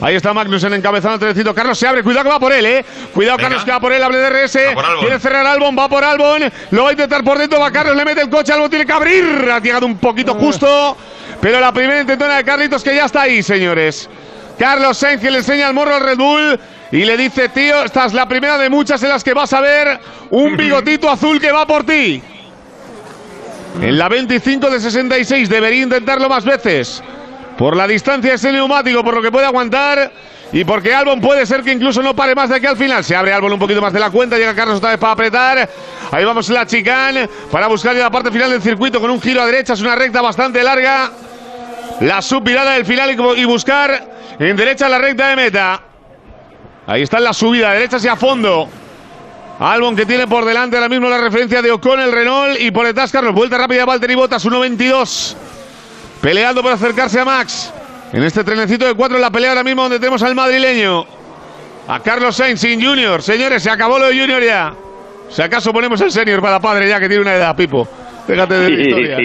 [0.00, 1.54] Ahí está Magnussen encabezando el trenecito.
[1.54, 2.84] Carlos se abre, cuidado que va por él, eh.
[3.14, 3.48] Cuidado, Venga.
[3.50, 4.66] Carlos que va por él, hable de RS.
[4.70, 5.00] Va por Albon.
[5.00, 6.42] Quiere cerrar Albon, va por Albon.
[6.72, 8.92] Lo va a intentar por dentro, va Carlos, le mete el coche, Albon tiene que
[8.92, 9.24] abrir.
[9.52, 10.96] Ha llegado un poquito justo.
[11.40, 14.10] Pero la primera intentona de Carlitos que ya está ahí, señores.
[14.58, 16.58] Carlos Sainz que le enseña el morro al Red Bull
[16.90, 19.60] y le dice, tío, esta es la primera de muchas en las que vas a
[19.60, 19.98] ver
[20.30, 22.20] un bigotito azul que va por ti.
[23.80, 27.02] En la 25 de 66 debería intentarlo más veces.
[27.56, 30.12] Por la distancia de ese neumático, por lo que puede aguantar.
[30.52, 33.02] Y porque Albon puede ser que incluso no pare más de aquí al final.
[33.02, 34.36] Se abre Albon un poquito más de la cuenta.
[34.36, 35.70] Llega Carlos otra vez para apretar.
[36.10, 39.46] Ahí vamos la chicane para buscar la parte final del circuito con un giro a
[39.46, 39.72] derecha.
[39.72, 41.10] Es una recta bastante larga.
[42.00, 44.08] la subvirada del final y buscar
[44.38, 45.82] en derecha la recta de meta.
[46.86, 48.68] Ahí está en la subida, derecha hacia fondo.
[49.62, 52.84] Albon que tiene por delante ahora mismo la referencia de Ocon, el Renault y por
[52.84, 53.32] detrás Carlos.
[53.32, 55.36] Vuelta rápida Valtteri Bottas, 1.22.
[56.20, 57.72] Peleando por acercarse a Max.
[58.12, 61.06] En este trenecito de cuatro en la pelea ahora mismo donde tenemos al madrileño.
[61.86, 63.22] A Carlos Sainz sin Junior.
[63.22, 64.74] Señores, se acabó lo de Junior ya.
[65.28, 67.88] Si acaso ponemos el senior para padre ya que tiene una edad, Pipo.
[68.26, 69.20] Déjate de historias.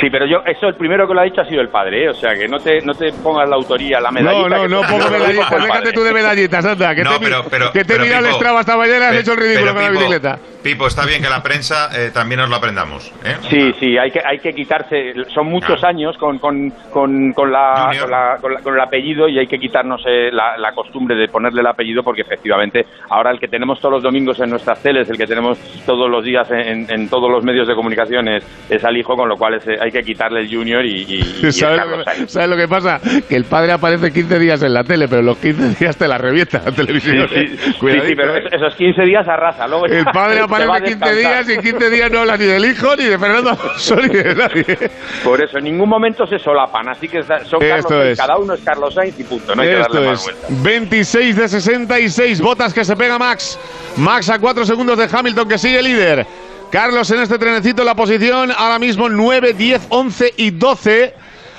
[0.00, 0.10] Sí.
[0.10, 2.08] Pero yo, eso el primero que lo ha dicho ha sido el padre, ¿eh?
[2.10, 4.48] o sea que no te, no te pongas la autoría, la medallita.
[4.48, 5.50] No, no, no pongo medallitas.
[5.62, 6.94] Déjate tú de medallitas, anda.
[6.94, 9.16] Que No, te, pero- pero- que te pero, mira el Strava esta mañana y has
[9.20, 10.38] hecho el ridículo pero, con la bicicleta.
[10.62, 13.12] Pipo, está bien que la prensa eh, también nos lo aprendamos.
[13.22, 13.36] ¿eh?
[13.50, 15.12] Sí, sí, hay que, hay que quitarse.
[15.34, 19.28] Son muchos años con, con, con, con la, con, la- con la- con el apellido
[19.28, 23.30] y hay que quitarnos eh, la, la costumbre de ponerle el apellido porque efectivamente ahora
[23.30, 26.50] el que tenemos todos los domingos en nuestras teles, el que tenemos todos los días
[26.50, 29.68] en, en todos los medios de comunicación es, es al hijo, con lo cual es,
[29.68, 32.56] eh, hay que quitarle el junior y, y- y es ¿Sabes lo, que, sabes lo
[32.56, 33.00] que pasa?
[33.28, 36.18] Que el padre aparece 15 días en la tele, pero los 15 días te la
[36.18, 37.28] revienta la televisión.
[37.28, 38.38] Sí, sí, sí, Cuidadito, sí, pero ¿eh?
[38.46, 39.66] esos- esos 15 días arrasa.
[39.66, 41.16] Luego El padre aparece 15 descansar.
[41.16, 44.08] días y en 15 días no habla ni del hijo, ni de Fernando Alonso, ni
[44.08, 44.90] de nadie.
[45.22, 46.88] Por eso, en ningún momento se solapan.
[46.88, 49.54] Así que son Carlos Sainz, cada uno es Carlos Sainz y punto.
[49.54, 50.62] No hay que Esto darle más es vueltas.
[50.62, 53.58] 26 de 66 botas que se pega Max.
[53.96, 56.26] Max a 4 segundos de Hamilton que sigue líder.
[56.74, 61.14] Carlos en este trenecito en la posición ahora mismo 9, 10, 11 y 12.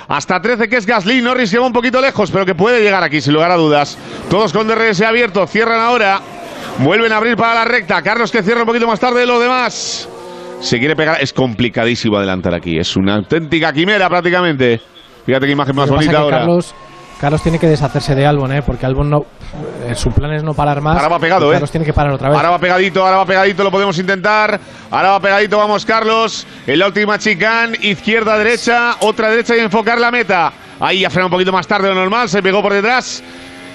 [0.10, 1.22] Hasta 13 que es Gasly.
[1.22, 3.98] Norris lleva un poquito lejos, pero que puede llegar aquí sin lugar a dudas.
[4.30, 5.48] Todos con DRS abierto.
[5.48, 6.20] Cierran ahora.
[6.80, 8.02] Vuelven a abrir para la recta.
[8.02, 10.10] Carlos que cierra un poquito más tarde de lo demás.
[10.60, 11.22] Se quiere pegar.
[11.22, 12.78] Es complicadísimo adelantar aquí.
[12.78, 14.82] Es una auténtica quimera prácticamente.
[15.26, 16.38] Fíjate qué imagen más que bonita que ahora.
[16.40, 16.76] Carlos,
[17.26, 18.62] Carlos tiene que deshacerse de Albon, ¿eh?
[18.62, 19.26] porque Albon no.
[19.88, 20.96] eh, su plan es no parar más.
[20.98, 21.54] Ahora va pegado, ¿eh?
[21.54, 22.38] Carlos tiene que parar otra vez.
[22.38, 24.60] Ahora va pegadito, ahora va pegadito, lo podemos intentar.
[24.92, 26.46] Ahora va pegadito, vamos Carlos.
[26.68, 30.54] En la última chicane, izquierda, derecha, otra derecha y enfocar la meta.
[30.80, 33.24] Ahí ha frenado un poquito más tarde de lo normal, se pegó por detrás.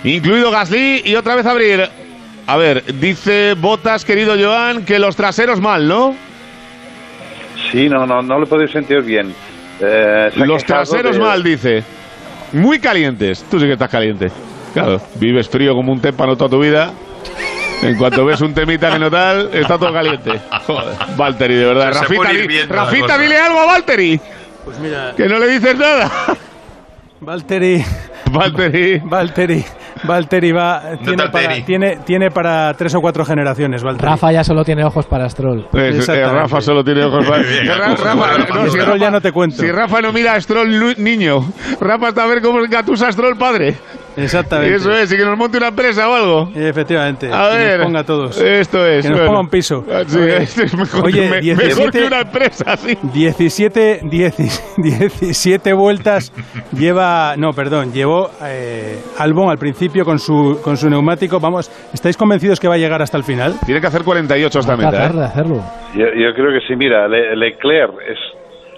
[0.05, 1.89] Incluido Gasly y otra vez abrir.
[2.47, 6.15] A ver, dice Botas, querido Joan, que los traseros mal, ¿no?
[7.73, 9.35] Sí, no, no, no lo podéis sentir bien.
[9.81, 11.83] Eh, Los traseros de- mal, dice.
[12.53, 13.45] Muy calientes.
[13.51, 14.31] Tú sí que estás caliente.
[14.75, 16.93] Claro, vives frío como un témpano toda tu vida.
[17.83, 20.39] En cuanto ves un temita que no tal, está todo caliente.
[20.67, 21.93] Joder, Valtteri, de verdad.
[21.93, 24.21] Se Rafita, di- Rafita dile algo a Valtteri.
[24.65, 26.11] Pues mira, Que no le dices nada.
[27.21, 27.85] Valtteri,
[28.31, 29.01] Valtteri.
[29.05, 29.65] Valtteri,
[30.05, 34.09] Valtteri va, tiene para, tiene, tiene para tres o cuatro generaciones, Valtteri.
[34.11, 35.67] Rafa ya solo tiene ojos para Stroll.
[35.71, 36.25] Pues, eh.
[36.25, 37.43] Rafa solo tiene ojos para...
[37.97, 39.57] Stroll Rafa- ya no te cuento.
[39.57, 41.41] Si Rafa no mira a Stroll niño,
[41.81, 43.77] Rafa está a ver cómo gatusa a Stroll padre.
[44.23, 44.77] Exactamente.
[44.77, 46.51] Eso es, y que nos monte una empresa o algo.
[46.55, 47.31] Efectivamente.
[47.33, 47.79] A que ver.
[47.79, 48.41] nos ponga a todos.
[48.41, 49.03] Esto es.
[49.05, 49.31] Que nos bueno.
[49.33, 49.85] ponga un piso.
[49.91, 52.99] Ah, Sí, Oye, este es mejor, oye, que, me- 17 mejor que una empresa, sí.
[53.03, 54.37] 17, 10
[54.77, 56.33] 17 vueltas
[56.73, 61.39] lleva, no, perdón, llevó eh, Albon al principio con su, con su neumático.
[61.41, 63.55] Vamos, ¿estáis convencidos que va a llegar hasta el final?
[63.65, 65.25] Tiene que hacer 48 esta meta, Tratar ¿eh?
[65.25, 65.63] hacerlo.
[65.95, 68.19] Yo, yo creo que sí, mira, Le- Leclerc es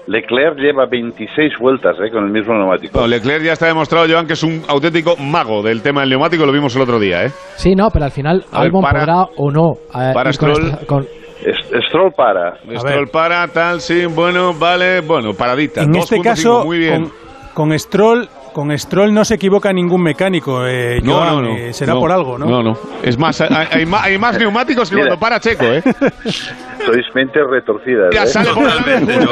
[0.07, 3.01] Leclerc lleva 26 vueltas eh, con el mismo neumático.
[3.01, 6.45] No, Leclerc ya está demostrado, Joan, que es un auténtico mago del tema del neumático,
[6.45, 7.31] lo vimos el otro día, ¿eh?
[7.57, 9.73] Sí, no, pero al final A ver, Albon para- podrá o no.
[9.95, 10.65] eh, para Stroll.
[10.67, 11.07] esta- con-
[11.89, 12.57] Stroll para.
[12.79, 15.83] Stroll para, tal, sí, bueno, vale, bueno, paradita.
[15.83, 17.03] En 2.5, este caso, muy bien.
[17.55, 20.67] con, con Stroll, con Stroll no se equivoca ningún mecánico.
[20.67, 21.57] eh, No, Joan, no, no.
[21.57, 22.47] eh, será no, por algo, ¿no?
[22.47, 22.79] No, no.
[23.03, 25.09] Es más, hay, hay más, hay más neumáticos que Mira.
[25.09, 25.83] cuando para Checo, ¿eh?
[26.85, 28.13] Sois mentes retorcidas.
[28.13, 28.27] Ya ¿eh?
[28.27, 29.27] sale por delante,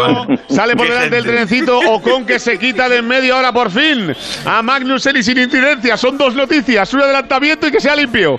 [0.49, 1.37] sale por Qué delante el gente.
[1.37, 4.13] trencito Ocon que se quita de en medio ahora por fin
[4.47, 5.97] a Magnussen y sin incidencia.
[5.97, 8.39] Son dos noticias, un adelantamiento y que sea limpio.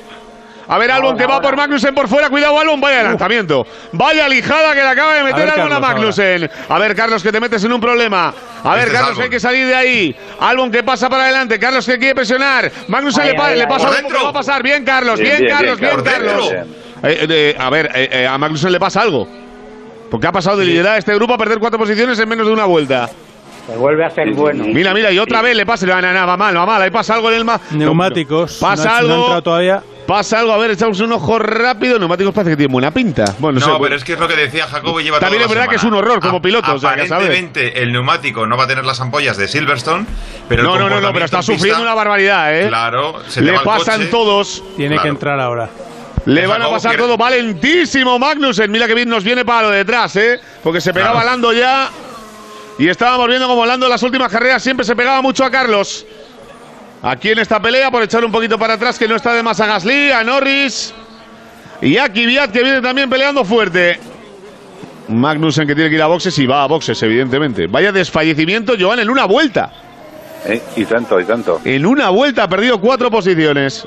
[0.73, 2.29] A ver, Albon que va por Magnussen por fuera.
[2.29, 2.79] Cuidado, Albon.
[2.79, 3.65] Vaya adelantamiento.
[3.91, 6.49] Vaya lijada que le acaba de meter ver, Albon a Carlos, Magnussen.
[6.69, 8.33] A ver, Carlos, que te metes en un problema.
[8.63, 9.23] A ver, Este es Carlos, Albon.
[9.23, 10.15] hay que salir de ahí.
[10.39, 11.59] Albon que pasa para adelante.
[11.59, 12.71] Carlos que quiere presionar.
[12.87, 14.63] Magnussen Ay, le, ay, le ay, pasa que va a pasar.
[14.63, 15.19] Bien, Carlos.
[15.19, 15.79] Bien, Bien, bien, Carlos.
[15.79, 16.67] Bien, bien, Carlos, Carlos.
[17.03, 19.27] Eh, eh, a ver, eh, eh, a Magnussen le pasa algo.
[20.09, 22.65] Porque ha pasado de liderar este grupo a perder cuatro posiciones en menos de una
[22.65, 23.09] vuelta.
[23.67, 24.63] Se vuelve a ser bueno.
[24.67, 25.85] Mira, mira, y otra vez le pasa.
[25.85, 26.81] No, no, no, va mal, va mal.
[26.81, 28.57] Ahí pasa algo en el ma Neumáticos.
[28.59, 29.15] Pasa no, ha- no ha algo.
[29.23, 29.83] entrado todavía.
[30.07, 31.97] Pasa algo, a ver, echamos un ojo rápido.
[31.99, 33.35] Neumáticos parece que tienen buena pinta.
[33.39, 35.45] Bueno, No, sé, pero es que es lo que decía Jacobo y lleva También toda
[35.45, 36.91] es la verdad que es un horror como A- piloto, o sea.
[36.91, 40.05] Aparentemente el neumático no va a tener las ampollas de Silverstone,
[40.49, 42.67] pero el No, no, no, no, pero está pista, sufriendo una barbaridad, ¿eh?
[42.67, 44.09] Claro, se Le va el pasan coche.
[44.09, 44.63] todos.
[44.75, 45.03] Tiene Claro.
[45.03, 45.69] que entrar ahora.
[46.25, 48.69] Le van a pasar todo valentísimo Magnussen.
[48.71, 50.39] Mira que bien nos viene para lo de detrás, ¿eh?
[50.63, 51.29] Porque se pegaba Claro.
[51.29, 51.89] Lando ya.
[52.77, 56.05] Y estábamos viendo como Lando en las últimas carreras siempre se pegaba mucho a Carlos.
[57.03, 59.59] Aquí en esta pelea, por echar un poquito para atrás, que no está de más
[59.59, 60.93] a Gasly, a Norris.
[61.81, 63.99] Y a Kvyat, que viene también peleando fuerte.
[65.07, 67.65] Magnussen que tiene que ir a boxes y va a boxes, evidentemente.
[67.65, 69.71] Vaya desfallecimiento, Joan, en una vuelta.
[70.45, 70.61] ¿eh?
[70.75, 71.59] Y tanto, y tanto.
[71.65, 73.85] En una vuelta ha perdido cuatro posiciones.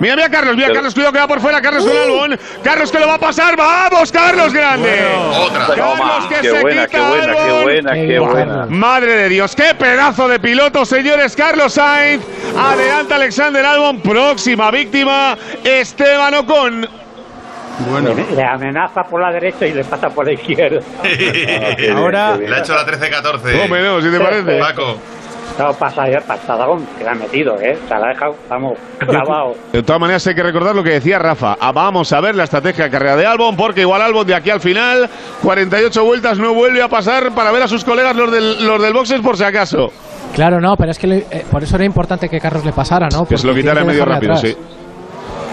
[0.00, 2.38] Mira, mira Carlos, mira Carlos, cuidado que va por fuera, Carlos con Albon.
[2.62, 5.04] Carlos que lo va a pasar, vamos, Carlos grande.
[5.38, 5.66] Otra.
[5.74, 7.62] Carlos que Qué se buena, quita qué buena, qué Albon.
[7.62, 8.66] buena, qué buena.
[8.68, 11.36] Madre de Dios, qué pedazo de piloto, señores.
[11.36, 12.24] Carlos Sainz,
[12.58, 16.88] adelanta Alexander Albon, próxima víctima, Esteban Ocon.
[17.90, 18.10] Bueno.
[18.36, 20.80] Le, amenaza por la derecha y le pasa por la izquierda.
[21.96, 23.62] Ahora Le ha hecho la 13-14.
[23.62, 24.58] Come, no, si te parece.
[24.58, 24.98] Paco.
[25.58, 26.66] No, pasa pasada
[26.98, 27.78] que la ha metido, ¿eh?
[27.86, 29.52] Se la ha dejado, vamos, clavado.
[29.72, 31.56] De todas maneras, hay que recordar lo que decía Rafa.
[31.60, 34.50] Ah, vamos a ver la estrategia de carrera de Albon, porque igual Albon de aquí
[34.50, 35.08] al final,
[35.42, 38.92] 48 vueltas, no vuelve a pasar para ver a sus colegas los del, los del
[38.92, 39.90] boxes por si acaso.
[40.34, 43.08] Claro, no, pero es que le- eh, por eso era importante que Carlos le pasara,
[43.12, 43.24] ¿no?
[43.26, 44.40] Que se lo Porque quitara medio rápido, atrás.
[44.50, 44.56] sí.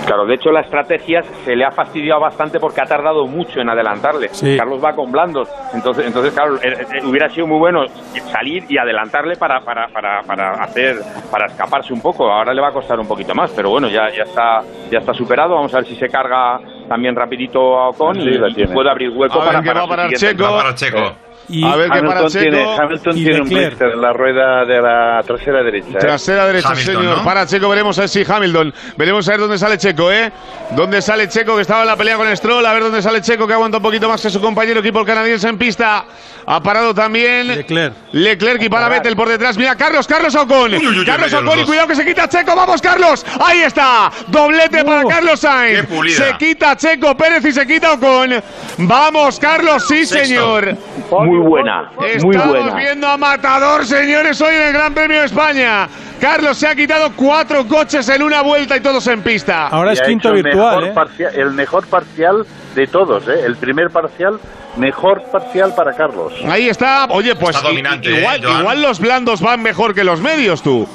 [0.06, 3.70] Claro, de hecho la estrategia se le ha fastidiado bastante porque ha tardado mucho en
[3.70, 4.30] adelantarle.
[4.32, 4.58] Sí.
[4.58, 7.86] Carlos va con blandos, entonces, entonces claro, eh, eh, hubiera sido muy bueno
[8.32, 10.96] salir y adelantarle para, para, para, para hacer,
[11.32, 12.32] para escaparse un poco.
[12.32, 15.14] Ahora le va a costar un poquito más, pero bueno, ya, ya está, ya está
[15.14, 15.56] superado.
[15.56, 19.42] Vamos a ver si se carga también rapidito a Ocon Sí, y, puede abrir hueco
[19.42, 20.52] A para, ver qué va a su parar siguiente- Checo.
[20.52, 21.29] Va para Checo.
[21.50, 22.50] Y A ver qué para Hamilton Checo.
[22.52, 25.88] tiene, Hamilton y tiene un blister en la rueda de la trasera derecha.
[25.90, 26.00] ¿eh?
[26.00, 27.18] Trasera derecha, Hamilton, señor.
[27.18, 27.24] ¿no?
[27.24, 28.74] Para Checo, veremos a ver si Hamilton.
[28.98, 30.32] Veremos a ver dónde sale Checo, ¿eh?
[30.72, 32.66] Dónde sale Checo, que estaba en la pelea con Stroll.
[32.66, 35.06] A ver dónde sale Checo, que aguanta un poquito más que su compañero equipo el
[35.06, 36.06] canadiense en pista.
[36.46, 37.48] Ha parado también.
[37.48, 37.94] Leclerc.
[38.12, 39.58] Leclerc y para Vettel por detrás.
[39.58, 40.74] Mira, Carlos, Carlos Ocon.
[40.74, 42.56] Uy, uy, uy, Carlos Ocon y cuidado que se quita Checo.
[42.56, 43.26] Vamos, Carlos.
[43.40, 44.12] Ahí está.
[44.28, 45.82] Doblete para Carlos Sainz.
[45.82, 46.18] qué pulida.
[46.18, 48.42] Se quita Checo Pérez y se quita Ocon.
[48.80, 50.26] Vamos, Carlos, sí, Sexto.
[50.26, 50.76] señor.
[51.12, 52.76] Muy buena, muy Estamos buena.
[52.76, 55.88] viendo a Matador, señores, hoy en el Gran Premio de España.
[56.20, 59.68] Carlos se ha quitado cuatro coches en una vuelta y todos en pista.
[59.68, 60.92] Ahora es Y quinto virtual, mejor ¿eh?
[60.94, 62.46] parcial- el mejor parcial
[62.76, 63.42] de todos, ¿eh?
[63.46, 64.40] El primer parcial,
[64.78, 66.34] mejor parcial para Carlos.
[66.48, 67.06] Ahí está.
[67.10, 70.88] Oye, pues Está dominante, igual, ¿eh, igual los blandos van mejor que los medios, tú.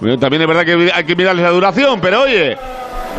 [0.00, 2.56] Bueno, También es verdad que hay que mirarles la duración, pero oye.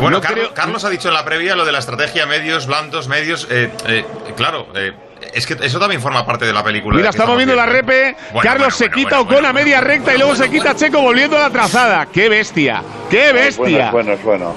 [0.00, 2.66] Bueno, no Carlos, creo- Carlos ha dicho en la previa lo de la estrategia medios,
[2.68, 3.48] blandos, medios.
[3.50, 4.04] eh, eh,
[4.36, 4.92] claro, eh,
[5.32, 6.96] es que eso también forma parte de la película.
[6.96, 8.16] Mira, estamos viendo la repe.
[8.32, 10.18] Bueno, Carlos bueno, se bueno, quita bueno, Ocon bueno, a media bueno, recta y bueno,
[10.18, 12.06] luego se bueno, quita Checo volviendo a la trazada.
[12.06, 12.82] ¡Qué bestia!
[13.10, 13.86] ¡Qué bestia!
[13.86, 14.54] Es bueno, es bueno.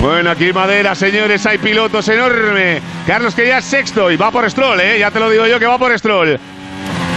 [0.00, 2.80] Bueno, aquí madera, señores, hay pilotos enorme.
[3.06, 4.98] Carlos que ya es sexto y va por Stroll, ¿eh?
[4.98, 6.40] Ya te lo digo yo que va por Stroll.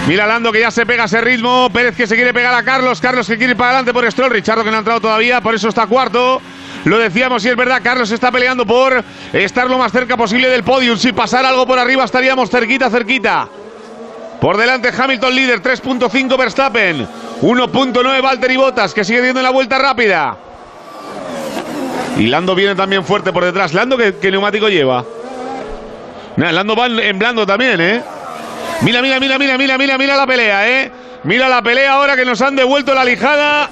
[0.05, 1.69] Mira Lando que ya se pega ese ritmo.
[1.71, 2.99] Pérez que se quiere pegar a Carlos.
[2.99, 4.31] Carlos que quiere ir para adelante por Stroll.
[4.31, 6.41] Richardo que no ha entrado todavía, por eso está cuarto.
[6.85, 10.63] Lo decíamos y es verdad, Carlos está peleando por estar lo más cerca posible del
[10.63, 10.97] podium.
[10.97, 13.47] Si pasara algo por arriba estaríamos cerquita, cerquita.
[14.41, 17.07] Por delante Hamilton líder, 3.5 Verstappen,
[17.41, 20.35] 1.9 Valtteri Bottas que sigue en la vuelta rápida.
[22.17, 23.73] Y Lando viene también fuerte por detrás.
[23.73, 25.05] Lando, ¿qué, qué neumático lleva?
[26.35, 28.03] Lando va en, en blando también, ¿eh?
[28.81, 30.91] Mira, mira, mira, mira, mira, mira, mira la pelea, ¿eh?
[31.23, 33.69] Mira la pelea ahora que nos han devuelto la lijada.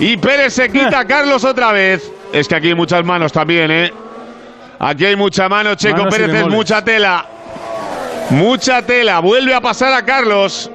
[0.00, 2.10] Y Pérez se quita a Carlos otra vez.
[2.32, 3.92] Es que aquí hay muchas manos también, ¿eh?
[4.78, 7.24] Aquí hay mucha mano, Checo Manos Pérez mucha tela.
[8.30, 9.20] Mucha tela.
[9.20, 10.70] Vuelve a pasar a Carlos.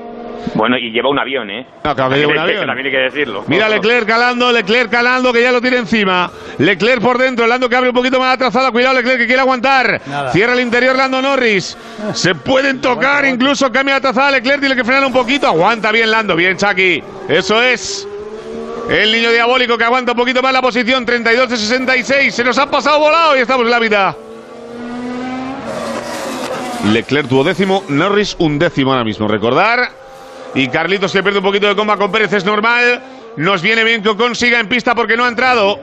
[0.56, 1.66] Bueno, y lleva un avión, ¿eh?
[1.84, 2.68] No, claro que lleva un También hay que- avión.
[2.68, 3.44] También hay que decirlo.
[3.48, 6.30] Mira Leclerc calando, Leclerc calando, que ya lo tiene encima.
[6.58, 8.72] Leclerc por dentro, Lando que abre un poquito más la trazada.
[8.72, 10.02] Cuidado, Leclerc que quiere aguantar.
[10.06, 10.32] Nada.
[10.32, 11.78] Cierra el interior, Lando Norris.
[12.14, 14.32] Se pueden tocar, incluso cambia la trazada.
[14.32, 15.48] Leclerc tiene que frenar un poquito.
[15.48, 17.02] Aguanta bien Lando, bien Chucky.
[17.30, 18.08] Eso es.
[18.90, 21.06] El niño diabólico que aguanta un poquito más la posición.
[21.06, 22.34] 32 de 66.
[22.36, 24.16] Se nos ha pasado volado y estamos en la mitad.
[26.92, 29.28] Leclerc duodécimo, Norris un décimo ahora mismo.
[29.28, 29.90] Recordar.
[30.54, 33.02] Y Carlitos que pierde un poquito de comba con Pérez es normal.
[33.38, 35.80] Nos viene bien que Ocon siga en pista porque no ha entrado.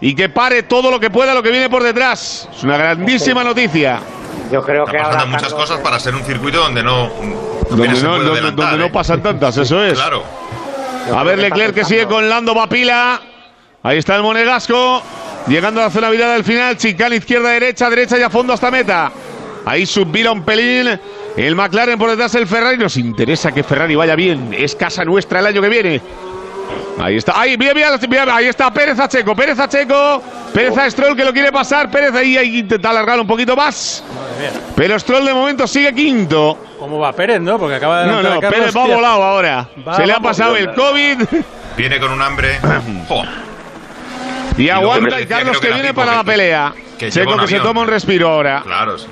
[0.00, 2.48] Y que pare todo lo que pueda lo que viene por detrás.
[2.54, 4.00] Es una grandísima noticia.
[4.52, 5.16] Yo creo que Están ahora.
[5.18, 7.10] pasando muchas cosas para ser un circuito donde no.
[7.70, 8.90] Donde no, donde- donde no ¿eh?
[8.92, 9.94] pasan tantas, eso es.
[9.94, 10.22] Claro.
[11.12, 13.20] A ver, Leclerc que sigue con Lando Papila.
[13.82, 15.02] Ahí está el Monegasco.
[15.46, 16.76] Llegando a la zona virada del final.
[16.76, 19.12] Chicana izquierda, derecha, derecha y a fondo hasta meta.
[19.66, 20.98] Ahí subvira un pelín.
[21.36, 22.78] El McLaren por detrás del Ferrari.
[22.78, 24.54] Nos interesa que Ferrari vaya bien.
[24.56, 26.00] Es casa nuestra el año que viene.
[27.00, 27.38] Ahí está.
[27.38, 29.34] Ahí, bien, bien, bien, ahí está Pérez a Checo.
[29.34, 30.22] Pérez a Checo.
[30.52, 31.90] Pérez a Stroll que lo quiere pasar.
[31.90, 34.04] Pérez ahí, ahí intenta alargar un poquito más.
[34.76, 36.58] Pero Stroll de momento sigue quinto.
[36.78, 37.58] ¿Cómo va Pérez, no?
[37.58, 39.68] Porque acaba de No, no, Carlos, Pérez va volado ahora.
[39.86, 41.22] Va, Se le ha pasado el COVID.
[41.76, 42.58] Viene con un hambre.
[44.56, 46.72] Y aguanta y Carlos que que viene para la pelea.
[46.96, 48.62] que Checo que se toma un respiro ahora.
[48.64, 48.98] Claro.
[48.98, 49.06] sí.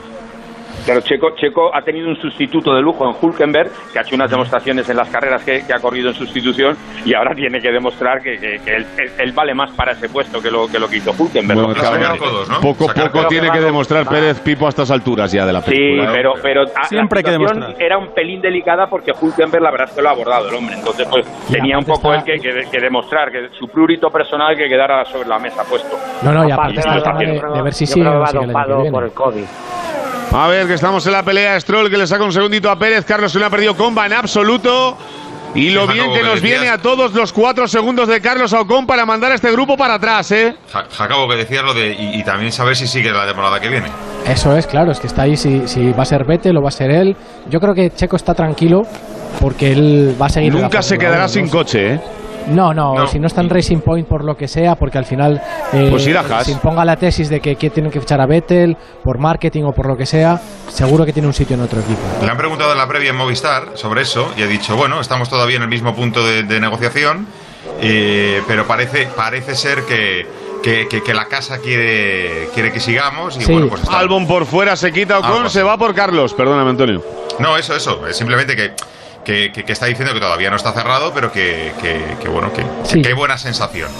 [0.86, 4.30] Pero Checo, Checo ha tenido un sustituto de lujo en Hulkenberg, que ha hecho unas
[4.30, 8.20] demostraciones en las carreras que, que ha corrido en sustitución y ahora tiene que demostrar
[8.20, 10.88] que, que- que él, él- él vale más para ese puesto que lo que, lo
[10.88, 11.59] que hizo Hulkenberg.
[11.59, 14.06] Bueno, que claro, que- Poco a poco tiene que demostrar.
[14.09, 16.04] Pérez Pipo a estas alturas ya de la Sí, película.
[16.04, 16.12] ¿eh?
[16.12, 17.82] pero, pero Siempre que la situación demostrar.
[17.86, 20.74] era un pelín delicada porque Hulkenberg la verdad es que lo ha abordado el hombre.
[20.76, 24.68] Entonces, pues tenía un poco él que, que- que demostrar que su prurito personal que
[24.68, 25.96] quedara sobre la mesa puesto.
[26.22, 28.24] No, no, y Aparte, aparte está está tema de, de ver si sigue que no
[28.24, 28.90] que dopado viene.
[28.90, 29.44] por el COVID.
[30.34, 31.60] A ver, que estamos en la pelea.
[31.60, 33.04] Stroll que le saca un segundito a Pérez.
[33.04, 34.96] Carlos que no ha perdido comba en absoluto.
[35.54, 38.86] Y lo bien que nos decías- viene a todos los cuatro segundos de Carlos Ocon
[38.86, 40.56] para mandar a este grupo para atrás, ¿eh?
[40.72, 41.92] Ja- Jacobo, que decías lo de.
[41.92, 43.88] Y, y también saber si sigue la temporada que viene.
[44.26, 46.68] Eso es, claro, es que está ahí si, si va a ser Vettel o va
[46.68, 47.14] a ser él.
[47.50, 48.80] Yo creo que Checo está tranquilo
[49.40, 50.54] porque él va a seguir.
[50.54, 52.00] Nunca se quedará 1, sin coche, ¿eh?
[52.48, 53.06] No, no, No.
[53.06, 55.40] si no está en Racing Point por lo que sea, porque al final
[55.73, 56.47] eh, Pues Haas.
[56.47, 59.73] se imponga la tesis de que, que tienen que fichar a Vettel por marketing o
[59.73, 62.01] por lo que sea, seguro que tiene un sitio en otro equipo.
[62.23, 65.28] Le han preguntado en la previa en Movistar sobre eso y ha dicho, bueno, estamos
[65.28, 67.27] todavía en el mismo punto de, de negociación,
[67.81, 70.27] eh, pero parece, parece ser que,
[70.62, 74.77] que, que- que la casa quiere, quiere que sigamos y bueno, pues Albon por fuera
[74.77, 75.55] se quita Ocon, así.
[75.59, 76.35] se va por Carlos.
[76.35, 77.02] Perdóname, Antonio.
[77.39, 78.06] No, eso, eso.
[78.06, 78.73] Es simplemente que,
[79.24, 82.52] que, que- que está diciendo que todavía no está cerrado, pero que, que- que bueno,
[82.52, 83.02] que, Sí.
[83.02, 83.90] que buena sensación.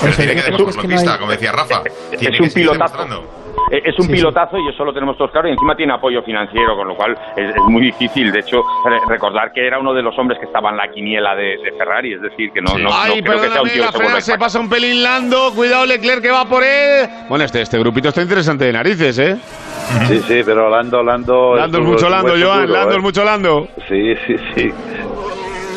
[0.00, 1.82] Pero tiene que creo demostrar que es en que no pista, hay- como decía Rafa.
[2.10, 2.96] Tiene es que un seguir pilotazo.
[2.98, 3.39] demostrando.
[3.70, 4.12] Eh, Es un Sí, sí.
[4.16, 7.16] pilotazo y eso lo tenemos todos claro y encima tiene apoyo financiero, con lo cual
[7.36, 8.32] es, es muy difícil.
[8.32, 11.34] De hecho, re- recordar que era uno de los hombres que estaba en la quiniela
[11.34, 13.84] de, de Ferrari, es decir, que no, no, no Ay, creo que sea un tío
[13.84, 15.52] la se frena se pasa un pelín Lando.
[15.54, 17.08] Cuidado, Leclerc que va por él.
[17.28, 19.36] Bueno, este, este grupito está interesante de narices, ¿eh?
[20.06, 21.56] Sí, sí, pero Lando, Lando...
[21.56, 22.60] Lando es duro, mucho Lando, Joan.
[22.66, 22.96] duro, Lando ¿eh?
[22.96, 23.68] es mucho Lando.
[23.88, 24.70] Sí, sí, sí.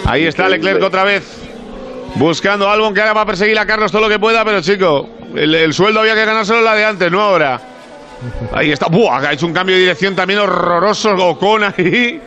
[0.06, 0.48] Ahí está.
[0.50, 1.40] Leclerc otra vez.
[2.16, 4.62] Buscando a Albon que ahora va a perseguir a Carlos todo lo que pueda, pero
[4.62, 7.60] chico, el, el sueldo había que ganárselo la de antes, no ahora.
[8.54, 8.88] Ahí está.
[8.88, 12.22] Buah, ha hecho un cambio de dirección también horroroso Ocon ahí.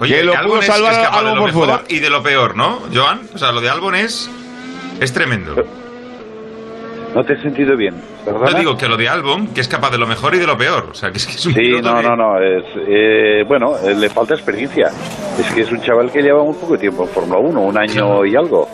[0.00, 1.82] Oye, que lo pudo es- salvar es de lo por fuera.
[1.88, 3.20] y de lo peor, ¿no, Joan?
[3.34, 4.28] O sea, lo de Albon es,
[5.00, 5.54] es tremendo.
[7.14, 7.94] No te he sentido bien,
[8.26, 8.50] ¿verdad?
[8.50, 10.58] No digo que lo de Albon, que es capaz de lo mejor y de lo
[10.58, 10.88] peor.
[10.90, 12.38] O sea, que es, que es un Sí, no, que- no, no.
[12.40, 14.90] Es, eh, bueno, eh, le falta experiencia.
[15.38, 18.24] Es que es un chaval que lleva muy poco tiempo en Fórmula 1, un año
[18.26, 18.68] y algo.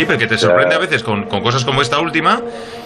[0.00, 2.40] Sí, pero que te sorprende a veces con, con cosas como esta última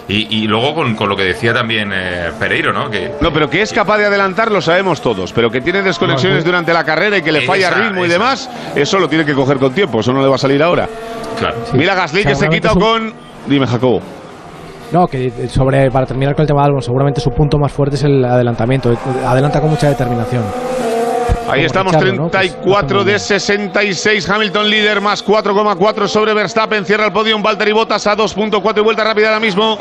[0.09, 2.89] y, y luego con, con lo que decía también eh, Pereiro, ¿no?
[2.89, 6.39] Que No, pero que es capaz de adelantar lo sabemos todos, pero que tiene desconexiones
[6.39, 8.13] No, durante la carrera y que le falla Esa, ritmo y esa.
[8.15, 10.89] demás, eso lo tiene que coger con tiempo, eso no le va a salir ahora.
[11.39, 11.55] Claro.
[11.73, 13.13] Mira Gasly que se quita con...
[13.47, 14.01] Dime, Jacobo.
[14.91, 17.95] No, que sobre para terminar con el tema de Albon, seguramente su punto más fuerte
[17.95, 18.91] es el adelantamiento.
[19.25, 20.43] Adelanta con mucha determinación.
[21.49, 22.29] Ahí estamos, Richardo, ¿no?
[22.29, 24.29] Pues 34 de 66.
[24.29, 26.85] Hamilton líder más 4,4 sobre Verstappen.
[26.85, 29.77] Cierra el podio Valtteri Bottas a 2.4 y vuelta rápida ahora mismo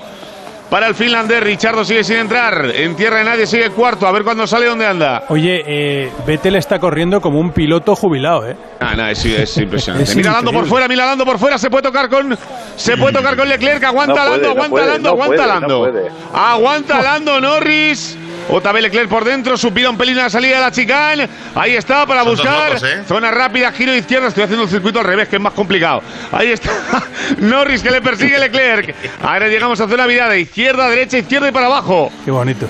[0.70, 1.42] para el finlandés.
[1.42, 2.70] Richardo sigue sin entrar.
[2.74, 4.06] En tierra de nadie sigue cuarto.
[4.06, 5.24] A ver cuándo sale, dónde anda.
[5.28, 8.56] Oye, eh, Vettel está corriendo como un piloto jubilado, ¿eh?
[8.80, 10.10] Ah, no, es, es impresionante.
[10.10, 11.58] Es mira Lando por fuera, mira Lando por fuera.
[11.58, 12.36] Se puede tocar con.
[12.76, 13.82] Se puede tocar con Leclerc.
[13.84, 15.78] Aguanta No puede, Lando, no aguanta puede, Lando, no aguanta puede, no Lando.
[15.78, 16.10] puede.
[16.34, 18.18] Aguanta Lando Norris.
[18.50, 21.28] Otra vez Leclerc por dentro, subida un pelín a la salida de la chicane.
[21.54, 22.68] Ahí está para Son buscar.
[22.74, 23.02] locos, ¿eh?
[23.08, 24.28] Zona rápida, giro izquierda.
[24.28, 26.02] Estoy haciendo el circuito al revés, que es más complicado.
[26.30, 26.70] Ahí está
[27.38, 28.94] Norris que le persigue Leclerc.
[29.22, 30.36] Ahora llegamos a zona virada.
[30.36, 32.12] Izquierda, derecha, izquierda y para abajo.
[32.24, 32.66] Qué bonito.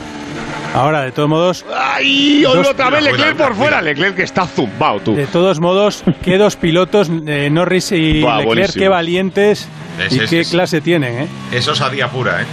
[0.75, 2.43] Ahora, de todos modos, ¡Ay!
[2.43, 3.81] Dos- Otra vez Leclerc por fuera.
[3.83, 5.15] Leclerc que está zumbado, tú.
[5.15, 8.83] de todos modos, qué dos pilotos, eh, Norris y Leclerc, buenísimo.
[8.83, 9.69] qué valientes
[10.05, 11.29] Es- y es- qué es- clase tienen, ¿eh?
[11.53, 12.47] Eso es a día pura, ¿eh?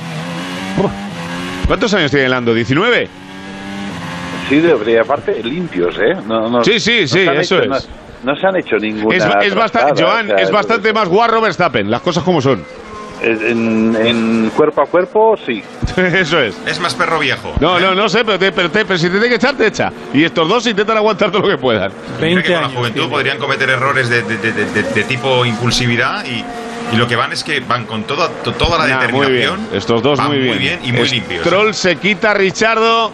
[1.71, 2.53] ¿Cuántos años tiene Lando?
[2.53, 3.07] ¿19?
[4.49, 6.15] Sí, debería, aparte, limpios, ¿eh?
[6.27, 7.69] No, no- Sí, sí, no sí, eso hecho- es.
[8.25, 9.15] No, no se han hecho ninguna.
[9.15, 12.61] Es, es bastante, Joan, o sea, es bastante más guarro Verstappen, las cosas como son.
[13.21, 15.63] En, en cuerpo a cuerpo, sí.
[15.95, 16.57] Eso es.
[16.67, 17.53] Es más perro viejo.
[17.61, 19.67] No, no, no sé, pero, te- pero, te- pero si te tiene que echar, te
[19.67, 19.93] echa.
[20.13, 21.89] Y estos dos intentan aguantar todo lo que puedan.
[22.19, 26.25] Mira que con la juventud podrían cometer errores de, de- de- de- de tipo impulsividad
[26.25, 26.43] y,
[26.91, 29.41] y lo que van es que van con toda, to- toda la Nah, muy bien.
[29.51, 29.67] determinación.
[29.77, 30.79] Estos dos van muy bien.
[30.83, 31.43] y muy limpios.
[31.43, 33.11] Troll se quita a Richardo.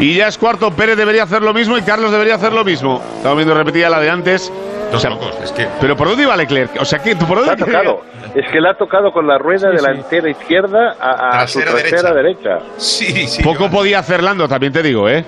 [0.00, 0.70] Y ya es cuarto.
[0.70, 3.02] Pérez debería hacer lo mismo y Carlos debería hacer lo mismo.
[3.16, 4.52] Estamos viendo repetida la de antes.
[4.92, 5.66] Dos locos, es que.
[5.80, 6.80] Pero ¿por dónde iba Leclerc?
[6.80, 7.16] O sea, ¿qué?
[7.16, 8.02] ¿por Le dónde ha tocado.
[8.34, 9.84] Es que le ha tocado con la rueda Sí, sí.
[9.84, 12.58] delantera izquierda a, a su Trasera derecha.
[12.76, 13.42] Sí, sí.
[13.42, 15.24] Poco podía hacer Lando, también te digo, ¿eh?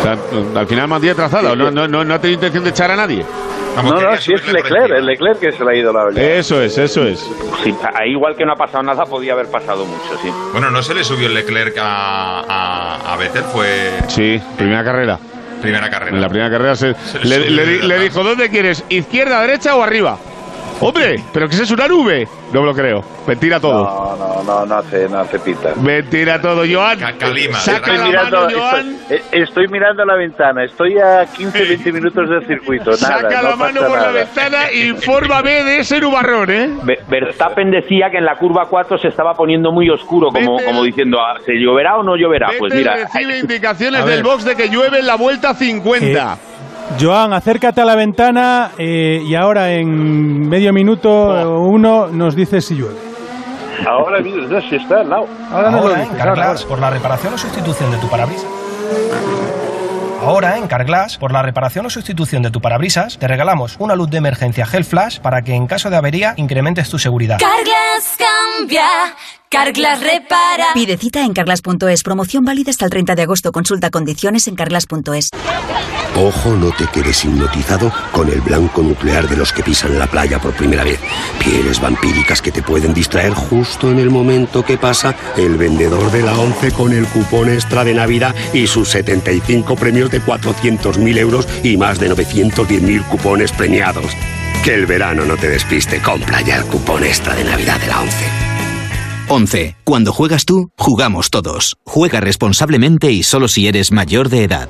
[0.00, 0.16] O sea,
[0.60, 1.56] al final mantiene trazado.
[1.56, 3.24] No, no, no, no ha tenido intención de echar a nadie.
[3.82, 6.08] No, no, si es Leclerc, el Leclerc que se le ha ido la.
[6.20, 7.20] Eso es, eso es.
[7.62, 7.74] Sí,
[8.06, 10.28] igual que no ha pasado nada, podía haber pasado mucho, sí.
[10.52, 15.18] Bueno, no se le subió el Leclerc a, a, a Vettel, fue Sí, primera carrera.
[15.60, 16.14] primera carrera.
[16.16, 16.94] En la primera carrera se,
[17.24, 18.84] le le, dijo, ¿dónde quieres?
[18.88, 20.18] ¿Izquierda, derecha o arriba?
[20.80, 22.28] Hombre, ¿pero qué es una nube?
[22.52, 23.02] No me lo creo.
[23.26, 23.84] Mentira todo.
[23.84, 25.70] No, no, no, no hace, no hace pinta.
[25.76, 26.98] Mentira todo, Joan.
[27.18, 27.56] Calima.
[27.58, 28.94] Saca Estoy la mirando, mano, Joan.
[29.08, 32.90] estoy, eh, estoy mirando la ventana, estoy a 15-20 minutos del circuito.
[32.90, 36.70] Nada, Saca no la mano por la ventana e infórmame de ese nubarrón, ¿eh?
[36.82, 40.82] Ve- Verstappen decía que en la curva 4 se estaba poniendo muy oscuro, como, como
[40.82, 42.50] diciendo, ah, ¿se lloverá o no lloverá?
[42.58, 46.38] Pues mira, recibe indicaciones A del box de que llueve en la vuelta 50.
[47.00, 51.60] Joan, acércate a la ventana eh, y ahora en medio minuto Oh.
[51.68, 52.96] uno nos dice si llueve.
[53.86, 55.26] Ahora mismo, no, si está al lado.
[55.50, 58.08] Ahora no lo Ahora dices, en ahora, Carglass, por la reparación o sustitución de tu
[58.08, 58.46] parabrisas.
[60.22, 64.08] Ahora en Carglass, por la reparación o sustitución de tu parabrisas, te regalamos una luz
[64.08, 67.38] de emergencia Gel Flash para que en caso de avería incrementes tu seguridad.
[67.38, 68.86] Carglass cambia,
[69.54, 70.64] Carglass repara.
[70.74, 72.02] Pide cita en carglass.es.
[72.02, 73.52] Promoción válida hasta el 30 de agosto.
[73.52, 75.30] Consulta condiciones en carglass.es.
[76.16, 80.40] Ojo, no te quedes hipnotizado con el blanco nuclear de los que pisan la playa
[80.40, 80.98] por primera vez.
[81.38, 86.22] Pieles vampíricas que te pueden distraer justo en el momento que pasa el vendedor de
[86.22, 91.46] la 11 con el cupón extra de Navidad y sus 75 premios de 400.000 euros
[91.62, 94.10] y más de 910.000 cupones premiados.
[94.64, 96.02] Que el verano no te despiste.
[96.02, 98.53] Compra ya el cupón extra de Navidad de la 11.
[99.28, 99.76] 11.
[99.84, 101.76] Cuando juegas tú, jugamos todos.
[101.84, 104.68] Juega responsablemente y solo si eres mayor de edad.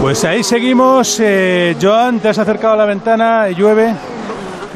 [0.00, 1.20] Pues ahí seguimos.
[1.20, 3.94] eh, Joan, te has acercado a la ventana y llueve.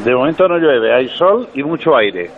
[0.05, 2.29] De momento no llueve, hay sol y mucho aire.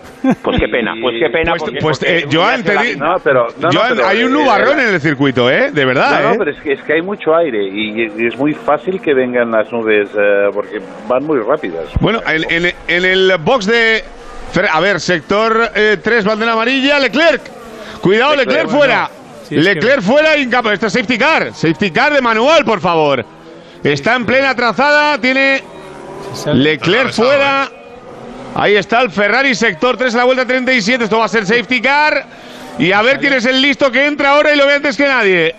[0.41, 1.51] Pues qué pena, pues qué pena.
[1.51, 4.23] Pues, porque- pues, porque eh, Joan, te di- No, pero, no, no, Joan, pero, hay
[4.23, 5.69] un eh, nubarrón eh, en el circuito, ¿eh?
[5.71, 6.31] De verdad, No, ¿eh?
[6.31, 9.13] no, pero es que, es que hay mucho aire y, y es muy fácil que
[9.13, 11.85] vengan las nubes eh, porque van muy rápidas.
[11.99, 14.03] Bueno, en, en- en el box de...
[14.71, 15.71] A ver, sector
[16.01, 17.41] 3, bandera amarilla, Leclerc.
[18.01, 19.09] Cuidado, Leclerc, Leclerc, fuera.
[19.09, 19.19] bueno.
[19.47, 20.73] Sí, es Leclerc fuera y incapaz.
[20.73, 21.53] Este es safety car.
[21.53, 23.25] Safety car de manual, por favor.
[23.83, 25.63] Está en plena trazada, tiene
[26.53, 27.69] Leclerc fuera.
[28.55, 31.03] Ahí está el Ferrari, sector 3 a la vuelta 37.
[31.03, 32.25] Esto va a ser safety car.
[32.77, 35.05] Y a ver quién es el listo que entra ahora y lo ve antes que
[35.07, 35.55] nadie.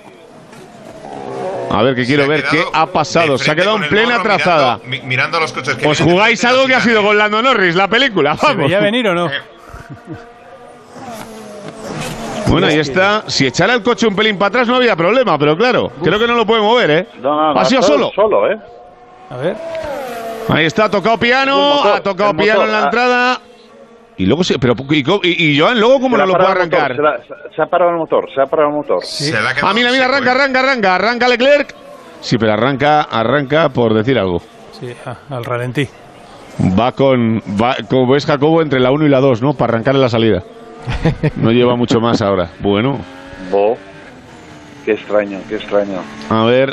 [1.73, 3.39] A ver, que quiero ver qué ha pasado.
[3.39, 4.79] Se ha quedado en plena trazada.
[4.79, 7.17] Mirando, mi- mirando a los coches que ¿Os de jugáis algo que ha sido con
[7.17, 8.37] Lando Norris, la película?
[8.37, 8.65] ¿Se Vamos.
[8.65, 9.31] veía venir o no?
[12.49, 13.23] Bueno, ahí está.
[13.29, 16.27] Si echara el coche un pelín para atrás no había problema, pero claro, creo que
[16.27, 17.07] no lo puede mover, ¿eh?
[17.21, 18.11] No, no, no, ha sido solo.
[18.15, 18.59] Solo, ¿eh?
[19.31, 19.57] A ver.
[20.49, 22.85] Ahí está, ha tocado piano, ha tocado piano motor, en la ah.
[22.85, 23.41] entrada.
[24.21, 26.59] Y luego sí, pero y, y, y Joan, luego cómo Se no lo puede el
[26.59, 26.97] motor, arrancar.
[26.97, 28.99] Se, la- se ha parado el motor, se ha parado el motor.
[29.63, 31.75] Ah, mira, mira, arranca, arranca, arranca, arranca Leclerc.
[32.21, 34.41] Sí, pero arranca, arranca por decir algo.
[34.79, 35.89] Sí, a- al ralentí.
[36.79, 39.55] Va con, va, como ves Jacobo, entre la 1 y la 2, ¿no?
[39.55, 40.43] Para arrancar en la salida.
[41.37, 42.51] No lleva mucho más ahora.
[42.61, 42.99] Bueno,
[43.51, 43.79] Bo.
[44.85, 46.01] Qué extraño, qué extraño.
[46.29, 46.71] a ver.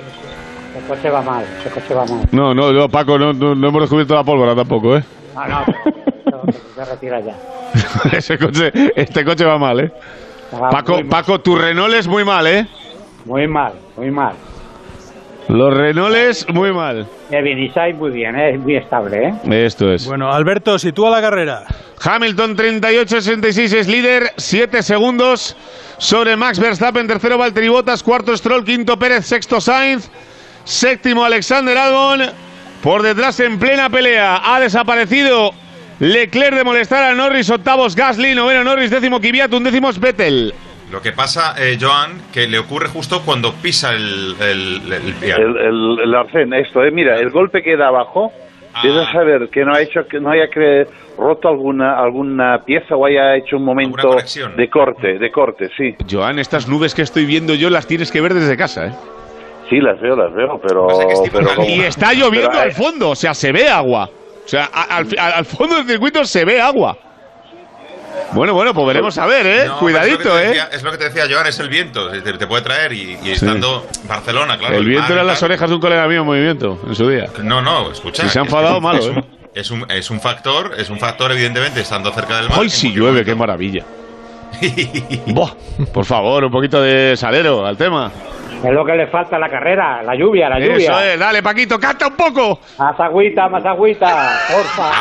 [0.78, 2.28] Ese coche va mal, ese coche va mal.
[2.32, 5.04] No, no, no Paco, no, no, no hemos descubierto la pólvora tampoco, ¿eh?
[5.36, 5.66] Ah, no,
[6.32, 6.44] pero
[6.76, 7.36] se retira ya.
[8.18, 9.92] Ese coche, este coche va mal, ¿eh?
[10.54, 11.06] Va Paco, mal.
[11.08, 12.68] Paco, tu Renault es muy mal, ¿eh?
[13.26, 14.34] Muy mal, muy mal.
[15.50, 17.08] Los Renaults muy mal.
[17.30, 18.52] Design muy bien, ¿eh?
[18.54, 19.66] es muy estable, ¿eh?
[19.66, 20.06] Esto es.
[20.06, 21.64] Bueno, Alberto, sitúa la carrera.
[22.04, 25.56] Hamilton 38-66 es líder, 7 segundos
[25.98, 30.10] sobre Max Verstappen, tercero Valtteri Bottas, cuarto Stroll, quinto Pérez, sexto Sainz,
[30.66, 32.30] séptimo Alexander Albon,
[32.84, 35.52] por detrás en plena pelea ha desaparecido
[36.00, 40.54] Leclerc de molestar a Norris, octavos Gasly, noveno Norris, décimo Kvyat, undécimo Vettel.
[40.92, 45.44] Lo que pasa, eh, Joan, que le ocurre justo cuando pisa el, el, el piano.
[45.46, 48.32] El, el, el arcén, esto, eh, mira, el golpe que da abajo,
[48.74, 48.82] Ah.
[48.84, 50.86] debes saber que no ha hecho, que no haya cre-
[51.18, 54.16] roto alguna alguna pieza o haya hecho un momento
[54.56, 55.96] de corte, de corte, sí.
[56.08, 58.92] Joan, estas nubes que estoy viendo yo las tienes que ver desde casa, ¿eh?
[59.68, 60.88] Sí, las veo, las veo, pero...
[61.68, 64.08] y está lloviendo pero, al fondo, o sea, se ve agua.
[64.48, 66.98] O sea, al, al- al fondo del circuito se ve agua.
[68.34, 69.66] Bueno, bueno, pues veremos a ver, ¿eh?
[69.68, 70.64] No, Cuidadito, es te ¿eh?
[70.72, 72.10] es lo que te decía Joan, es el viento.
[72.10, 74.76] decir, te puede traer y, y estando Barcelona, claro.
[74.78, 77.28] el viento mar eran las orejas de un colega mío en movimiento en su día.
[77.44, 78.24] No, no, escucha.
[78.24, 79.12] Si se ha enfadado, malo, es ¿eh?
[79.12, 82.60] un, es, un, es un factor, es un factor, evidentemente, estando cerca del mar.
[82.60, 83.84] Hoy sí llueve, qué maravilla.
[85.28, 85.52] Buah,
[85.94, 88.12] por favor, un poquito de salero al tema.
[88.64, 90.92] Es lo que le falta a la carrera, la lluvia, la lluvia.
[90.92, 92.60] Eso es, dale, Paquito, canta un poco.
[92.80, 94.92] Más agüita, más agüita, porfa.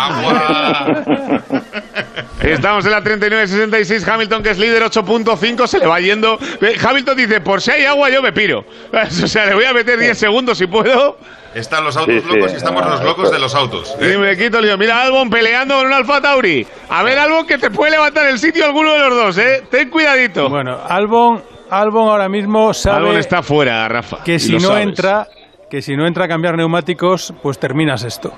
[2.43, 6.39] Estamos en la 39-66, Hamilton que es líder 8.5, se le va yendo.
[6.61, 8.65] Eh, Hamilton dice, por si hay agua yo me piro.
[9.27, 11.17] O sea, le voy a meter 10 segundos si puedo.
[11.55, 13.97] Están los autos Sí, sí, locos y estamos ah, los locos de los autos.
[14.01, 14.77] Y me quito el lío.
[14.77, 16.67] Mira a Albon peleando con un Alfa Tauri.
[16.91, 19.63] A ver, Albon, que te puede levantar el sitio alguno de los dos, ¿eh?
[19.71, 20.51] Ten cuidadito.
[20.51, 24.19] Bueno, Albon, Albon ahora mismo sabe Albon está fuera, Rafa.
[24.25, 24.87] que si no sabes.
[24.87, 25.27] entra,
[25.71, 28.33] que si no entra a cambiar neumáticos, pues terminas esto.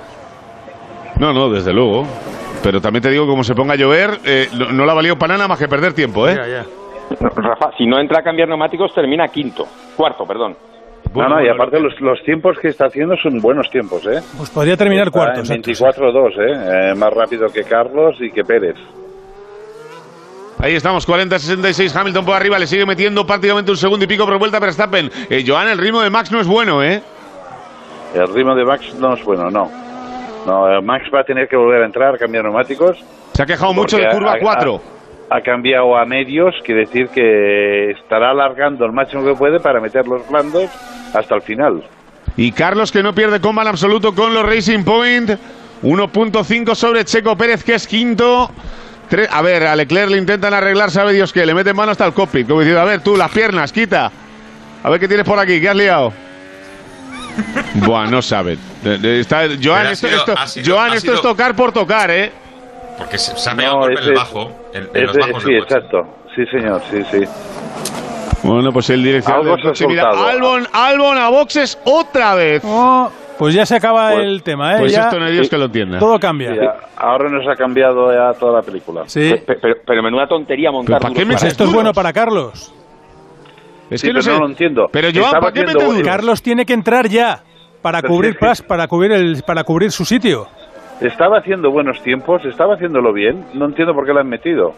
[1.19, 2.07] No, no, desde luego.
[2.63, 5.17] Pero también te digo, como se ponga a llover, eh, no, no la ha valido
[5.17, 6.37] para nada más que perder tiempo, ¿eh?
[7.21, 9.67] Rafa, si no entra a cambiar neumáticos, termina quinto.
[9.97, 10.57] Cuarto, perdón.
[11.15, 14.21] no, no, y aparte los, los tiempos que está haciendo son buenos tiempos, ¿eh?
[14.37, 15.41] Pues podría terminar cuarto.
[15.41, 16.91] en exacto, 24-2, ¿eh?
[16.91, 18.77] Eh, Más rápido que Carlos y que Pérez.
[20.61, 24.39] Ahí estamos, 40-66, Hamilton por arriba, le sigue metiendo prácticamente un segundo y pico por
[24.39, 25.11] vuelta Verstappen.
[25.31, 27.01] Eh, Joan, el ritmo de Max no es bueno, ¿eh?
[28.15, 29.71] El ritmo de Max no es bueno, no.
[30.47, 32.99] No, eh, Max va a tener que volver a entrar, cambiar neumáticos.
[33.35, 34.81] Se ha quejado mucho de curva ha- 4.
[35.31, 39.81] Ha, ha cambiado a medios, quiere decir que estará alargando el máximo que puede para
[39.81, 40.69] meter los blandos
[41.15, 41.85] hasta el final.
[42.37, 45.31] Y Carlos que no pierde coma en absoluto con los Racing Point.
[45.83, 48.51] 1.5 sobre Checo Pérez, que es quinto.
[49.31, 52.13] A ver, a Leclerc le intentan arreglar, sabe Dios que le meten mano hasta el
[52.13, 52.47] cockpit.
[52.47, 54.11] Como diciendo, a ver, tú, las piernas, quita.
[54.83, 56.13] A ver qué tienes por aquí, ¿qué has liado?
[57.75, 58.59] Buah, no saben.
[58.85, 62.33] Está- Joan, esto, sido- esto- sido- Joan, esto es tocar por tocar, ¿eh?
[62.99, 64.53] Porque se, se ha pegado ese el bajo.
[64.75, 66.15] En, en los ese- bajos sí, exacto.
[66.35, 67.25] Sí, señor, sí, sí.
[68.43, 70.27] Bueno, pues el soltado.
[70.29, 72.63] Albon, Albon a boxes otra vez.
[73.39, 74.79] Pues ya se acaba Pues- el tema, ¿eh?
[74.81, 75.99] Pues Ya esto no hay Dios que lo entienda.
[75.99, 76.53] Todo cambia.
[76.55, 76.61] Sí,
[76.97, 79.03] ahora nos ha cambiado ya toda la película.
[79.07, 79.35] Sí.
[79.47, 82.75] Pe- Pero, pero menuda tontería montar ¿para qué me Esto es bueno para Carlos.
[83.91, 84.31] Es Sí, que no pero sé.
[84.33, 84.89] no lo entiendo.
[84.93, 86.03] Pero Joan, Estaba ¿para qué duros?
[86.03, 87.41] Carlos tiene que entrar ya
[87.81, 90.47] para Pero cubrir pas, para cubrir el, para cubrir su sitio.
[91.01, 93.47] Estaba haciendo buenos tiempos, estaba haciéndolo bien.
[93.55, 94.75] No entiendo por qué lo han metido.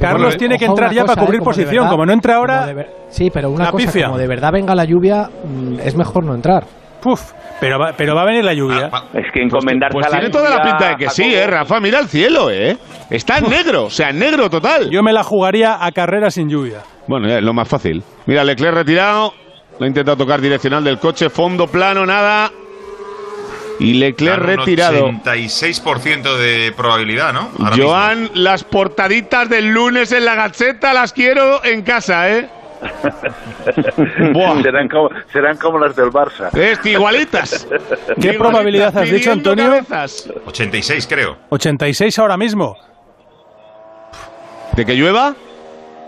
[0.00, 1.84] Carlos tiene que entrar ya cosa, para cubrir eh, como de posición.
[1.84, 4.06] verdad- como no entra ahora, ver- Sí, pero una cosa, pifia.
[4.06, 6.64] como de verdad venga la lluvia, mm, es mejor no entrar.
[7.00, 8.90] Puf, pero va, pero va a venir la lluvia.
[8.92, 11.46] Ah, Es que encomendarse Pues a la tiene toda la pinta de que sí, eh,
[11.46, 11.80] Rafa.
[11.80, 12.76] Mira el cielo, eh.
[13.10, 14.90] Está en negro, o sea, en negro total.
[14.90, 16.82] Yo me la jugaría a carrera sin lluvia.
[17.06, 18.02] Bueno, ya es lo más fácil.
[18.26, 19.34] Mira, Leclerc retirado.
[19.78, 21.30] Lo ha intentado tocar direccional del coche.
[21.30, 22.50] Fondo plano, nada.
[23.78, 25.08] Y Leclerc un retirado.
[25.08, 27.48] 86% de probabilidad, ¿no?
[27.58, 27.88] Ahora mismo.
[27.88, 32.48] Joan, las portaditas del lunes en la gacheta las quiero en casa, ¿eh?
[34.32, 34.62] Buah.
[34.62, 36.48] serán, como, serán como las del Barça.
[36.56, 37.66] Este, igualitas.
[37.70, 37.76] ¿Qué
[38.32, 39.66] Igualitas, probabilidad has dicho, Antonio?
[39.70, 40.30] cabezas.
[40.46, 41.36] 86, creo.
[41.50, 42.76] 86 ahora mismo.
[44.76, 45.34] ¿De que llueva?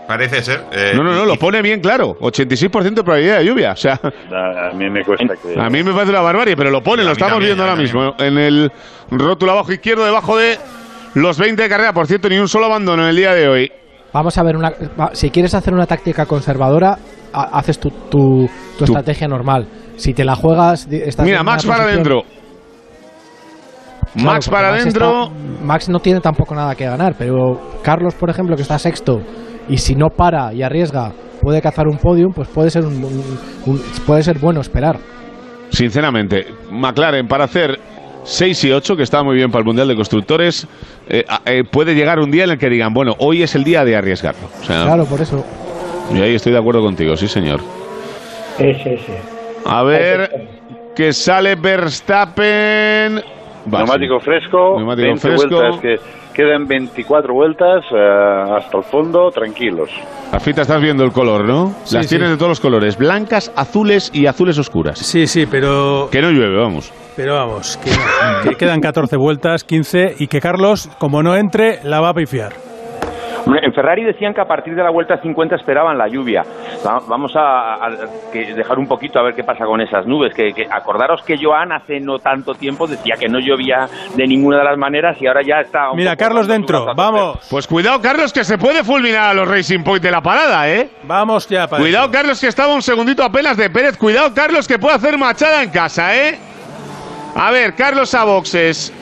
[0.07, 0.65] Parece ser.
[0.71, 2.17] eh, No, no, no, lo pone bien claro.
[2.19, 3.71] 86% de probabilidad de lluvia.
[3.71, 3.99] O sea,
[4.31, 5.59] A, a mí me cuesta creer.
[5.59, 7.93] a mí me parece una barbarie, pero lo pone, lo estamos también, viendo ahora también.
[7.95, 8.15] mismo.
[8.19, 8.71] En el
[9.11, 10.57] rótulo abajo izquierdo, debajo de
[11.13, 11.93] los 20 de carrera.
[11.93, 13.71] Por cierto, ni un solo abandono en el día de hoy.
[14.13, 14.71] Vamos a ver, una,
[15.13, 16.97] si quieres hacer una táctica conservadora,
[17.33, 19.67] ha- haces tu, tu, tu estrategia normal.
[19.95, 22.21] Si te la juegas, estás Mira, Max para adentro.
[24.13, 25.31] Claro, Max para adentro.
[25.63, 29.21] Max no tiene tampoco nada que ganar, pero Carlos, por ejemplo, que está sexto,
[29.67, 31.11] y si no para y arriesga,
[31.41, 34.97] puede cazar un podium, pues puede ser un, un- un- puede ser bueno esperar.
[35.69, 37.79] Sinceramente, McLaren para hacer
[38.23, 40.67] 6 y 8, que está muy bien para el Mundial de Constructores,
[41.09, 43.83] eh, eh, puede llegar un día en el que digan, bueno, hoy es el día
[43.83, 44.47] de arriesgarlo.
[44.61, 45.43] O sea, Claro, por eso.
[46.13, 47.59] Y ahí estoy de acuerdo contigo, sí, señor.
[48.57, 49.13] Sí, sí, sí.
[49.65, 50.49] A ver,
[50.95, 53.21] que sale Verstappen.
[53.65, 55.55] Neumático fresco, Neumático 20 fresco.
[55.55, 55.99] vueltas, que
[56.33, 59.89] quedan 24 vueltas eh, hasta el fondo, tranquilos.
[60.31, 61.73] Afita, estás viendo el color, ¿no?
[61.83, 62.09] Sí, Las sí.
[62.15, 64.97] tienes de todos los colores, blancas, azules y azules oscuras.
[64.99, 66.91] Sí, sí, pero Que no llueve, vamos.
[67.15, 67.91] pero vamos, que,
[68.49, 72.53] que quedan 14 vueltas, 15 y que Carlos, como no entre, la va a pifiar.
[73.45, 76.43] En Ferrari decían que a partir de la vuelta 50 esperaban la lluvia.
[76.85, 77.77] Va- Vamos a,
[78.33, 80.33] dejar un poquito a ver qué pasa con esas nubes.
[80.33, 84.59] Que, que- acordaros que Joan hace no tanto tiempo decía que no llovía de ninguna
[84.59, 85.91] de las maneras y ahora ya está.
[85.91, 89.47] un Mira, poco Carlos dentro, vamos, Pues cuidado, Carlos, que se puede fulminar a los
[89.47, 90.89] Racing Point de la parada, ¿eh?
[91.03, 92.13] vamos ya para Cuidado, eso.
[92.13, 93.97] Carlos, que estaba un segundito apenas de Pérez.
[93.97, 96.39] Cuidado, Carlos, que puede hacer machada en casa, ¿eh?
[97.35, 98.93] A ver, Carlos a boxes.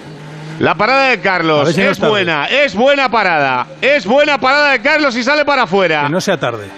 [0.61, 3.65] La parada de Carlos ver si no es buena, es buena parada.
[3.81, 6.03] Es buena parada de Carlos y sale para afuera.
[6.03, 6.69] Que no sea tarde.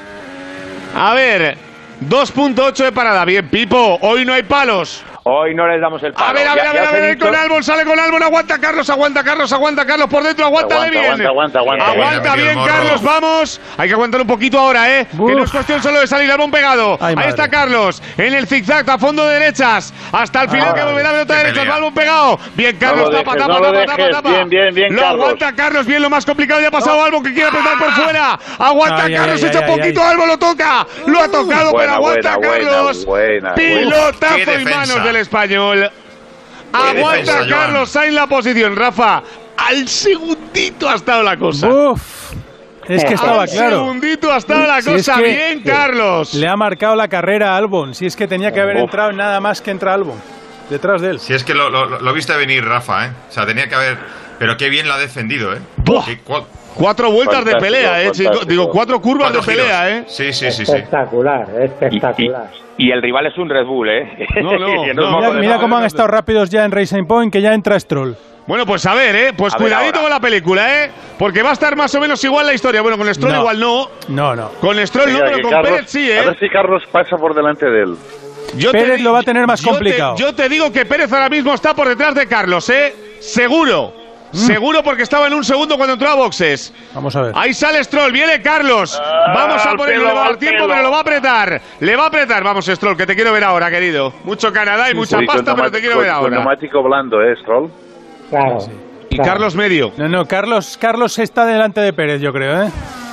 [0.95, 1.57] A ver,
[1.99, 3.25] 2.8 de parada.
[3.25, 5.03] Bien, Pipo, hoy no hay palos.
[5.25, 6.25] Hoy no les damos el palo.
[6.27, 8.21] A ver, a ver, Ya- a ver, a ver, dicho- con Albon, sale con Albon,
[8.23, 11.27] aguanta Carlos, aguanta Carlos, aguanta Carlos por dentro, aguántale Aguanta, bien.
[11.27, 11.85] aguanta, aguanta, aguanta.
[11.91, 12.59] Aguanta Bien.
[12.65, 13.61] Carlos, vamos.
[13.77, 15.07] Hay que aguantar un poquito ahora, ¿eh?
[15.09, 16.97] Que no es cuestión solo de salir Albon pegado.
[16.99, 20.75] Ay, Ahí está Carlos, en el zigzag, a fondo de derechas, hasta el final Ah,
[20.75, 21.73] que volverá a pelota derecha.
[21.73, 22.39] Albon pegado.
[22.55, 24.29] Bien, Carlos, lo tapa, dejes, tapa, no tapa, tapa, tapa.
[24.29, 25.21] Bien, bien, bien, Lo Carlos.
[25.21, 28.37] aguanta Carlos, bien, lo más complicado ya ha pasado Albon, que quiere apretar por fuera.
[28.59, 30.03] Aguanta Ay, Carlos, ay, echa ay, poquito.
[30.03, 30.85] Albon lo toca.
[31.07, 33.05] Lo ha tocado, pero aguanta Carlos.
[33.05, 33.55] buena, buena.
[33.55, 35.89] Pilotazo y manos del español.
[36.71, 37.47] Aguanta defensa.
[37.47, 39.21] Carlos Sainz la posición, Rafa.
[39.57, 41.67] Al segundito ha estado la cosa.
[41.69, 42.31] Uf,
[42.87, 43.77] es que estaba Al claro.
[43.79, 45.17] segundito ha estado la Si es cosa.
[45.21, 46.33] que- Bien, Carlos.
[46.33, 47.93] Le ha marcado la carrera a Albon.
[47.93, 48.83] Si es que tenía que haber Uf.
[48.83, 50.19] entrado nada más que entra Albon.
[50.69, 51.19] detrás de él.
[51.19, 53.11] Si es que lo, lo, lo viste venir, Rafa, ¿eh?
[53.29, 53.97] O sea, tenía que haber...
[54.39, 55.59] Pero qué bien la ha defendido, ¿eh?
[56.05, 56.17] Qué
[56.75, 58.47] Cuatro vueltas de pelea, eh, chicos.
[58.47, 59.45] Digo, cuatro curvas de giros.
[59.45, 60.03] pelea, eh.
[60.07, 60.71] Sí, sí, sí, sí.
[60.71, 62.47] Espectacular, espectacular.
[62.77, 64.27] Y el rival es un Red Bull, ¿eh?
[64.41, 65.17] No, no, no.
[65.19, 68.15] Mira, mira cómo han estado rápidos ya en Racing Point, que ya entra Stroll.
[68.47, 69.33] Bueno, pues a ver, ¿eh?
[69.37, 70.91] Pues A cuidadito con la película, ¿eh?
[71.17, 72.81] Porque va a estar más o menos igual la historia.
[72.81, 73.39] Bueno, con Stroll No.
[73.39, 73.89] igual no.
[74.09, 74.49] No, no.
[74.59, 76.19] Con Stroll no, pero con Carlos- Pérez sí, ¿eh?
[76.19, 77.95] A ver si Carlos pasa por delante de él.
[78.57, 80.15] Yo Pérez lo va a tener más yo te- complicado.
[80.17, 82.93] yo te digo que Pérez ahora mismo está por detrás de Carlos, ¿eh?
[83.21, 83.93] Seguro.
[84.33, 84.37] Mm.
[84.37, 86.73] Seguro porque estaba en un segundo cuando entró a boxes.
[86.93, 87.31] Vamos a ver.
[87.35, 88.99] Ahí sale Stroll, viene Carlos.
[89.33, 90.91] Vamos a al por él, no pelo, le va a dar al tiempo, pero lo
[90.91, 91.61] va a apretar.
[91.79, 92.43] Le va a apretar.
[92.43, 94.11] Vamos, Stroll, que te quiero ver ahora, querido.
[94.23, 96.35] Mucho Canadá y mucha Sí, pasta, pero te quiero ver Con ahora.
[96.37, 97.71] neumático blando, ¿eh, Stroll?
[98.29, 98.57] Claro.
[99.09, 99.91] Y Carlos medio.
[99.97, 102.71] No, no, Carlos, Carlos está delante de Pérez, yo creo, ¿eh?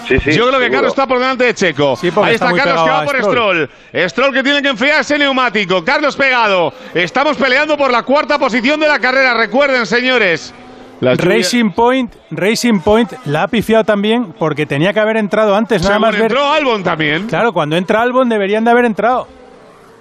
[0.09, 0.33] Sí, sí.
[0.33, 0.73] Yo creo que seguro.
[0.73, 1.95] Carlos está por delante de Checo.
[2.15, 3.69] porque Ahí está Carlos que va por Stroll.
[3.93, 4.09] Stroll.
[4.11, 5.85] Stroll que tiene que enfriar ese neumático.
[5.85, 6.73] Carlos pegado.
[6.95, 9.35] Estamos peleando por la cuarta posición de la carrera.
[9.35, 10.53] Recuerden, señores.
[11.01, 15.81] La Racing Point, Racing Point la ha pifiado también porque tenía que haber entrado antes,
[15.83, 16.23] nada Según más ver.
[16.31, 17.27] entró Albon también.
[17.27, 19.27] Claro, cuando entra Albon deberían de haber entrado.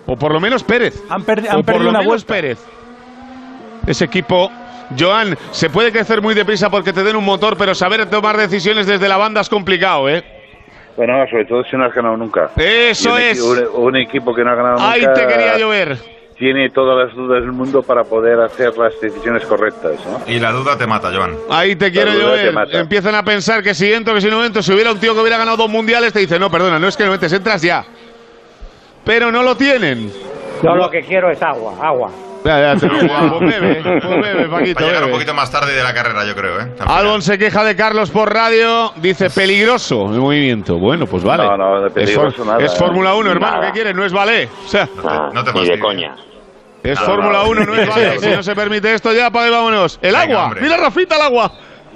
[0.06, 1.02] O por lo menos Pérez.
[1.10, 2.34] Han, perdi- O han por perdido lo una menos vuelta.
[2.34, 2.60] Pérez.
[3.88, 4.52] Ese equipo.
[5.00, 8.88] Joan, se puede crecer muy deprisa porque te den un motor, pero saber tomar decisiones
[8.88, 10.24] desde la banda es complicado, ¿eh?
[10.98, 12.50] Bueno, sobre todo si no has ganado nunca.
[12.58, 13.40] Eso un, es.
[13.42, 15.14] equi- Un, un equipo que no ha ganado Ahí nunca.
[15.14, 16.19] te quería llover.
[16.40, 20.22] Tiene todas las dudas del mundo para poder hacer las decisiones correctas, ¿no?
[20.26, 21.36] Y la duda te mata, Joan.
[21.50, 22.12] Ahí te quiero
[22.54, 22.80] mata.
[22.80, 25.20] Empiezan a pensar que si entro, que si no entro, si hubiera un tío que
[25.20, 27.84] hubiera ganado dos mundiales, te dice, no, perdona, no es que no entres, entras ya.
[29.04, 30.14] Pero no lo tienen.
[30.64, 32.10] Yo lo que quiero es agua, agua.
[32.46, 33.00] Ya, ya, te digo.
[33.40, 36.26] Pues bebe, pues bebe, Paquito, Va a llegar un poquito más tarde de la carrera,
[36.26, 36.72] yo creo, ¿eh?
[36.88, 40.78] Albon se queja de Carlos por radio, dice peligroso el movimiento.
[40.78, 41.44] Bueno, pues vale.
[41.44, 42.78] No, no, de peligroso nada, Es ¿eh?
[42.78, 43.68] Fórmula 1, hermano, Nada.
[43.68, 43.94] ¿qué quieres?
[43.94, 44.50] No es ballet.
[44.66, 44.88] O sea,
[45.34, 46.16] No te Ni de coña.
[46.84, 47.50] Es Fórmula no.
[47.50, 48.20] 1, no es ballet.
[48.20, 50.00] Si no se permite esto, ya apaga y vámonos.
[50.02, 50.62] El Venga, agua, hombre.
[50.62, 51.52] mira Rafita el agua.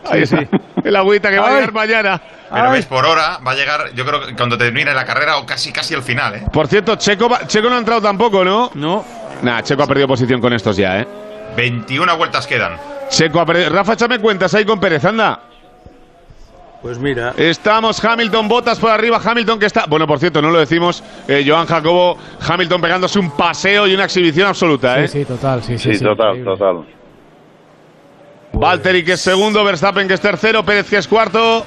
[0.10, 0.36] Ahí sí.
[0.84, 2.22] El agüita que va a llegar mañana.
[2.52, 5.46] Pero ves, por hora va a llegar, yo creo que cuando termine la carrera o
[5.46, 6.44] casi casi al final, ¿eh?
[6.52, 8.70] Por cierto, Checo, va- Checo no ha entrado tampoco, ¿no?
[8.76, 9.04] No.
[9.42, 11.08] Nah, Checo ha perdido posición con estos ya, ¿eh?
[11.56, 12.78] 21 vueltas quedan.
[13.10, 13.70] Checo ha perdido.
[13.70, 15.40] Rafa, échame cuentas ahí con Pérez, anda.
[16.84, 17.34] Pues mira.
[17.38, 19.86] Estamos Hamilton, botas por arriba, Hamilton que está.
[19.88, 24.04] Bueno, por cierto, no lo decimos, eh, Joan Jacobo, Hamilton pegándose un paseo y una
[24.04, 25.08] exhibición absoluta, ¿eh?
[25.08, 25.92] Sí, sí, total, sí, sí.
[25.92, 26.52] Sí, sí, total, increíble.
[26.52, 26.86] total.
[28.52, 31.66] Valtteri que es segundo, Verstappen que es tercero, Pérez que es cuarto.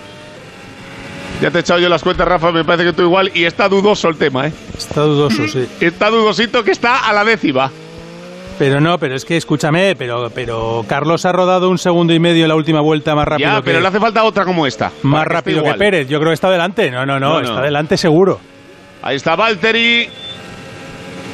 [1.40, 3.30] Ya te he echado yo las cuentas, Rafa, me parece que tú igual.
[3.34, 4.52] Y está dudoso el tema, ¿eh?
[4.76, 5.66] Está dudoso, sí.
[5.80, 7.70] Está dudosito que está a la décima.
[8.58, 12.48] Pero no, pero es que escúchame, pero, pero Carlos ha rodado un segundo y medio
[12.48, 14.90] la última vuelta más rápido ya, que, pero le hace falta otra como esta.
[15.02, 15.74] más que rápido que.
[15.74, 16.08] Pérez.
[16.08, 16.90] Yo creo que está delante.
[16.90, 18.40] No, no, no, está delante seguro.
[19.02, 20.08] Ahí está Valtteri,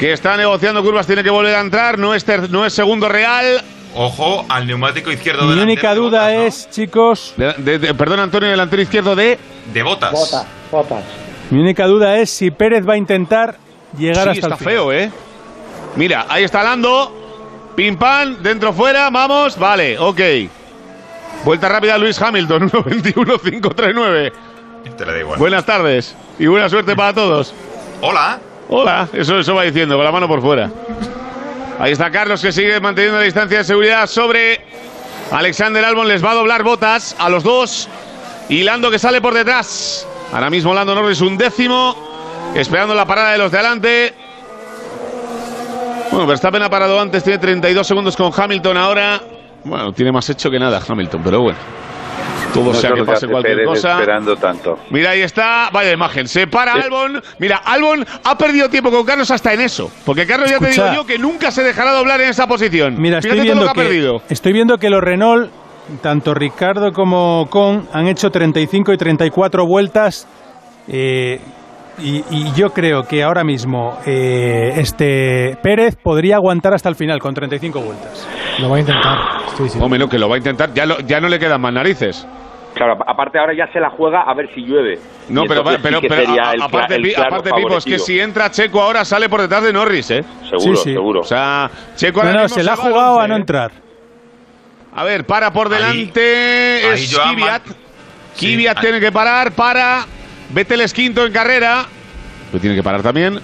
[0.01, 1.97] que está negociando curvas, tiene que volver a entrar.
[1.99, 3.63] No es, ter- no es segundo real.
[3.95, 8.49] Ojo al neumático izquierdo Mi única de duda es, chicos, De- de- de- perdón, Antonio,
[8.49, 9.39] delantero izquierdo de.
[9.73, 10.11] De botas.
[10.13, 11.05] Botas, botas.
[11.51, 13.59] mi única duda es si Pérez va a intentar
[13.97, 14.73] llegar Sí, hasta está el final.
[14.75, 15.11] feo, ¿eh?
[15.97, 17.19] Mira, ahí está Lando.
[17.77, 19.59] Pim pam, dentro fuera, vamos.
[19.59, 20.21] Vale, ok.
[21.45, 24.33] Vuelta rápida Luis Hamilton, 1.21.539.
[24.97, 25.39] Te igual.
[25.39, 27.55] Buenas tardes y buena suerte para todos.
[28.01, 28.41] Hola.
[28.69, 30.71] Hola, eso, eso va diciendo, con la mano por fuera.
[31.79, 34.61] Ahí está Carlos que sigue manteniendo la distancia de seguridad sobre
[35.31, 36.09] Alexander Albon.
[36.09, 37.89] Les va a doblar botas a los dos.
[38.49, 40.07] Y Lando que sale por detrás.
[40.33, 41.97] Ahora mismo Lando Norris un décimo.
[42.55, 44.15] Esperando la parada de los de adelante.
[46.13, 49.21] Bueno, Verstappen ha parado antes, tiene 32 segundos con Hamilton ahora.
[49.65, 51.59] Bueno, tiene más hecho que nada Hamilton, pero bueno.
[52.53, 53.93] Todo No sea que pase cualquier Pérez cosa.
[54.01, 54.79] esperando tanto.
[54.91, 56.29] Mira, ahí está, vaya imagen.
[56.29, 56.75] Se para.
[56.75, 57.23] Albon.
[57.39, 59.91] Mira, Albon ha perdido tiempo con Carlos hasta en eso.
[60.05, 63.01] Porque Carlos ya te digo yo que nunca se dejará doblar en esa posición.
[63.01, 64.23] Mira, estoy Fíjate viendo que, ha que, perdido.
[64.29, 65.51] estoy viendo que los Renault,
[66.03, 70.29] tanto Ricardo como Con, han hecho 35 y 34 vueltas.
[70.89, 71.41] eh,
[71.99, 77.19] y, y yo creo que ahora mismo eh, este Pérez podría aguantar hasta el final
[77.21, 78.27] con 35 vueltas.
[78.59, 79.19] Lo va a intentar.
[79.57, 79.79] Sí, sí.
[79.81, 80.73] Hombre, no, que lo va a intentar.
[80.75, 82.27] Ya, lo- ya no le quedan más narices.
[82.75, 84.99] Claro, aparte ahora ya se la juega a ver si llueve.
[85.29, 87.29] No, pero, entonces pero, sí que pero sería a- el cla- aparte, el Pi- claro
[87.37, 90.25] aparte, Pipo, es que si entra Checo ahora sale por detrás de Norris, ¿eh?
[90.49, 90.93] Seguro, Sí, sí.
[90.95, 91.21] seguro.
[91.21, 93.39] O sea, Checo No, ahora no, mismo se la ha jugado a no ¿eh?
[93.41, 93.73] entrar.
[94.95, 96.21] A ver, para por Ahí- delante.
[96.93, 97.15] ahí es.
[97.15, 97.63] Man- Kvyat
[98.35, 100.07] Sí, tiene que parar para.
[100.53, 101.87] Vettel es quinto en carrera.
[102.51, 103.41] Pero tiene que parar también.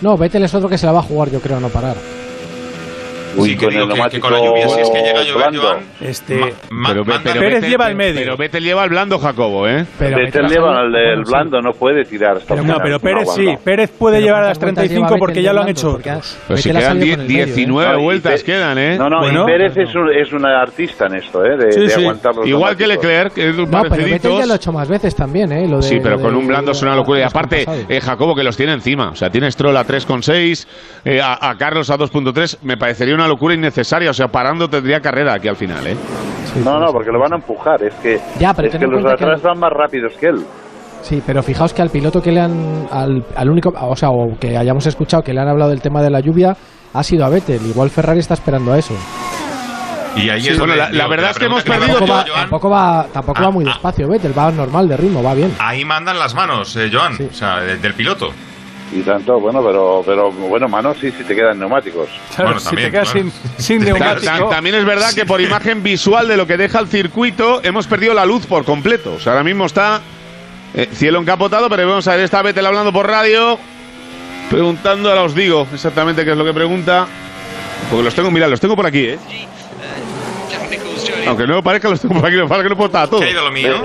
[0.00, 1.96] No, Vettel es otro que se la va a jugar, yo creo, no parar.
[3.36, 5.20] Uy, Sí, que con digo el que- que con la lluvia, si es que llega
[5.20, 5.62] a llover, blando.
[5.62, 6.36] Joan, Este,
[6.70, 8.20] ma- Pero, pero Pérez lleva el medio.
[8.20, 9.84] Pero Vettel lleva el blando Jacobo, ¿eh?
[9.98, 12.36] Pero Vettel lleva salido- del blando, no puede tirar.
[12.38, 13.46] hasta el no, pero Pérez sí.
[13.64, 15.98] Pérez puede Pero llevar a las ¿cuántas vueltas 35 lleva porque ya lo han hecho.
[16.02, 16.20] Pero
[16.56, 17.46] si Vettel ha quedan salido die- con el medio, ¿eh?
[17.46, 18.98] 19 No, y vueltas, quedan, ¿eh?
[18.98, 21.56] No, no, Pérez es un, es un artista en esto, ¿eh?
[21.56, 22.00] De, Sí, de sí.
[22.00, 22.86] aguantar los Igual que.
[22.86, 25.68] Leclerc, que es No, pero Vettel ya lo ha hecho más veces también, ¿eh?
[25.82, 27.20] Sí, pero con un blando es una locura.
[27.20, 29.10] Y aparte, eh, Jacobo que los tiene encima.
[29.10, 30.66] O sea, tiene Stroll a 3,6,
[31.04, 32.58] eh, a, a Carlos a 2,3.
[32.62, 34.10] Me parecería una locura innecesaria.
[34.10, 35.96] O sea, parando tendría carrera aquí al final, ¿eh?
[36.64, 37.82] No, no, porque lo van a empujar.
[37.82, 40.44] Es que, Ya, pero es que los de que- atrás van más rápidos que él.
[41.02, 42.86] Sí, pero fijaos que al piloto que le han.
[42.90, 43.70] Al, al único.
[43.80, 46.56] O sea, o que hayamos escuchado que le han hablado del tema de la lluvia
[46.94, 47.64] ha sido a Vettel.
[47.66, 48.94] Igual Ferrari está esperando a eso.
[50.14, 53.06] Y ahí Sí, es bueno, la- verdad es que hemos perdido Tampoco va, tampoco va,
[53.12, 53.68] tampoco Ah, va muy ah.
[53.68, 55.54] despacio Vettel, va normal de ritmo, va bien.
[55.58, 58.28] Ahí mandan las manos, eh, Joan, o sea, de- del piloto.
[58.94, 62.08] Y tanto, bueno, pero, pero bueno, mano, sí, sí te quedan neumáticos.
[62.34, 63.30] Claro, Bueno, si también, te quedas claro.
[63.56, 64.48] sin, sin Te Ta- neumático.
[64.48, 67.86] ta- también es verdad que por imagen visual de lo que deja el circuito hemos
[67.86, 69.14] perdido la luz por completo.
[69.14, 70.02] O sea, ahora mismo está
[70.74, 73.58] eh, cielo encapotado, pero vamos a ver, está Vettel hablando por radio,
[74.50, 77.06] preguntando, ahora os digo exactamente qué es lo que pregunta.
[77.90, 79.18] Porque los tengo, mirad, los tengo por aquí, ¿eh?
[81.26, 83.20] Aunque no me parezca, los tengo por aquí, lo que no puedo estar todo.
[83.20, 83.84] ¿Qué ha ido lo mío?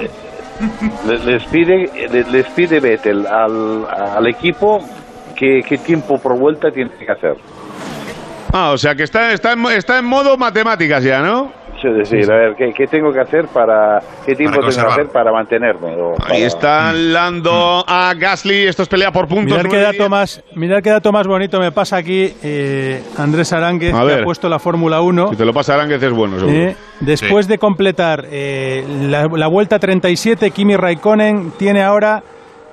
[1.05, 3.85] Le- Les pide, le- les pide Vettel al,
[4.15, 4.83] al equipo
[5.37, 7.35] qué, qué tiempo por vuelta tiene que hacer.
[8.53, 11.51] Ah, o sea que está, está, en, está en modo matemáticas ya, ¿no?
[11.77, 15.07] Es decir, a ver, ¿qué, qué tengo que hacer para, qué tiempo tengo que hacer
[15.09, 15.89] para mantenerme?
[15.95, 19.55] O Ahí para- está Lando a Gasly, esto es pelea por puntos.
[19.55, 23.93] Mirad qué, dato más, mirad qué dato más bonito me pasa aquí eh, Andrés Aránguez,
[23.93, 24.21] A que ver.
[24.21, 25.29] ha puesto la Fórmula 1.
[25.29, 26.57] Si te lo pasa Aránguez es bueno, seguro.
[26.57, 32.23] Eh, después de completar eh, la, la vuelta 37, Kimi Raikkonen tiene ahora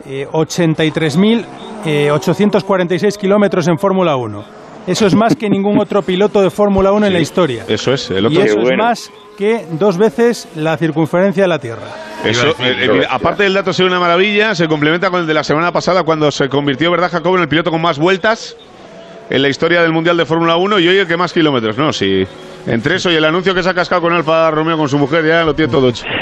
[0.06, 4.44] eh, 83.846 kilómetros en Fórmula 1.
[4.86, 7.64] Eso es más que ningún otro piloto de Fórmula 1 en la historia.
[7.66, 8.42] Eso es, el Y otro.
[8.42, 11.88] eso Qué es más que dos veces la circunferencia de la Tierra.
[12.24, 15.34] Eso, decir, eh, eh, aparte del dato ser una maravilla, se complementa con el de
[15.34, 18.56] la semana pasada cuando se convirtió, ¿verdad, Jacobo, en el piloto con más vueltas
[19.30, 21.92] en la historia del Mundial de Fórmula 1 y hoy el que más kilómetros, ¿no?
[21.92, 22.26] Sí.
[22.66, 25.24] Entre eso y el anuncio que se ha cascado con Alfa Romeo con su mujer,
[25.26, 26.04] ya lo tiene todo hecho.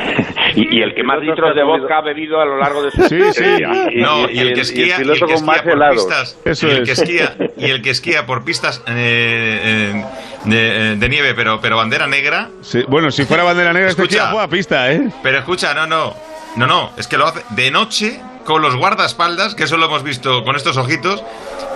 [0.54, 3.02] Y, y el que más litros de vodka ha bebido a lo largo de su
[3.04, 3.42] Sí, sí.
[3.94, 5.72] Y- No, y- y el y que el esquía, y piloto el que esquía por
[5.72, 6.04] helados.
[6.04, 6.84] pistas, Eso y el es.
[6.84, 10.04] que esquía y el que esquía por pistas eh, eh,
[10.44, 12.50] de, de nieve, pero pero bandera negra.
[12.60, 14.24] Sí, Bueno, si fuera bandera negra, este Escucha.
[14.24, 15.08] tío juega a pista, ¿eh?
[15.22, 16.12] Pero escucha, no, no,
[16.56, 20.02] no, no, es que lo hace de noche con los guardaespaldas, que eso lo hemos
[20.02, 21.22] visto con estos ojitos.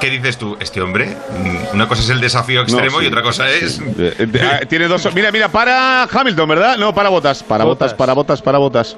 [0.01, 0.57] ¿Qué dices tú?
[0.61, 3.81] Este hombre, mm, una cosa es el desafío extremo No, sí, y otra cosa es.
[3.99, 5.09] Eh, eh, ah, tiene dos.
[5.15, 6.77] Mira, mira, para Hamilton, ¿verdad?
[6.77, 7.43] No, para botas.
[7.43, 8.97] Para botas, para botas, para botas.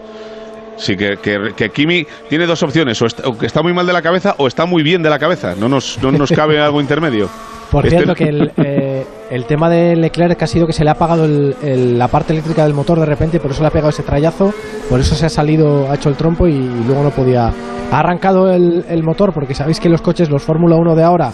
[0.77, 3.87] Sí, que, que, que Kimi tiene dos opciones: o está, o que está muy mal
[3.87, 5.55] de la cabeza o está muy bien de la cabeza.
[5.57, 7.29] No nos, no nos cabe algo intermedio.
[7.71, 10.91] Por Este- cierto, que el, eh, el tema de Leclerc ha sido que se le
[10.91, 13.71] ha apagado el- el- la parte eléctrica del motor de repente, por eso le ha
[13.71, 14.53] pegado ese trayazo,
[14.89, 16.53] por eso se ha salido, ha hecho el trompo y,
[16.87, 17.53] luego no podía.
[17.91, 21.31] Ha arrancado el, el motor, porque sabéis que los coches, los Fórmula 1 de ahora,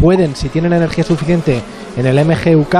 [0.00, 1.60] pueden, si tienen energía suficiente
[1.96, 2.74] en el MGUK,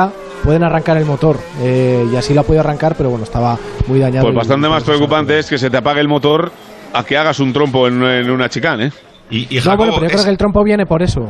[0.45, 1.37] pueden arrancar el motor.
[1.61, 3.57] eh, y así lo ha podido arrancar, pero bueno, estaba
[3.89, 4.27] muy dañado.
[4.27, 6.51] Pues bastante y más preocupante es que se te apague el motor
[6.93, 8.93] a que hagas un trompo en, en una chicane, ¿eh?
[9.31, 11.21] Y, y No, bueno, pero yo creo que el trompo viene por eso.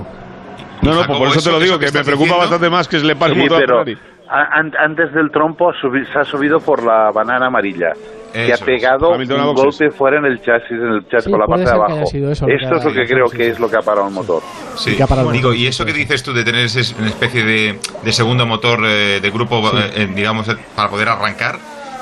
[0.83, 2.89] No, no, Jacobo, por eso te lo digo, que que me preocupa diciendo- bastante más
[2.89, 3.81] que se le pare el Sí, pero
[4.29, 7.93] a- an- antes del trompo subi- se ha subido por la banana amarilla.
[8.33, 9.55] que Eso ha pegado un boxes.
[9.79, 12.03] golpe fuera en el chasis, en el chasis Sí, por la parte de que abajo.
[12.03, 14.13] eso que Esto es lo que creo sí, que es lo que ha parado el
[14.13, 14.43] motor.
[14.75, 17.43] Sí, Y que el digo, y eso que dices tú de tener ese- una especie
[17.45, 21.57] de, de segundo motor eh, de grupo, eh, eh, digamos, para poder arrancar,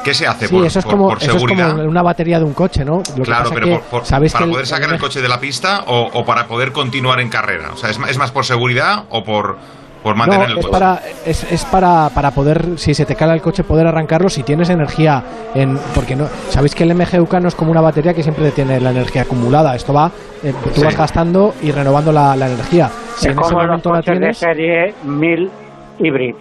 [0.05, 1.71] ¿qué se hace Sí, por, eso es, por- como, por eso es seguridad?
[1.73, 3.03] como una batería de un coche, ¿no?
[3.17, 5.85] Lo Claro, pero que por- sabéis para que poder sacar el coche de la pista
[5.89, 7.71] o, o para poder continuar en carrera.
[7.73, 9.57] O sea, ¿es, es más por seguridad o por,
[10.03, 10.73] por mantener no, el es coche?
[10.79, 14.43] para, es, es para, para poder, si se te cala el coche, poder arrancarlo si
[14.43, 15.23] tienes energía.
[15.55, 18.79] en Porque no sabéis que el MGUK no es como una batería que siempre tiene
[18.81, 19.75] la energía acumulada.
[19.75, 20.11] Esto va,
[20.43, 20.85] eh, tú Sí.
[20.85, 22.91] vas gastando y renovando la, la energía.
[23.17, 25.51] Si es en ese como los momento la coches de serie 1000
[26.01, 26.35] hybrid.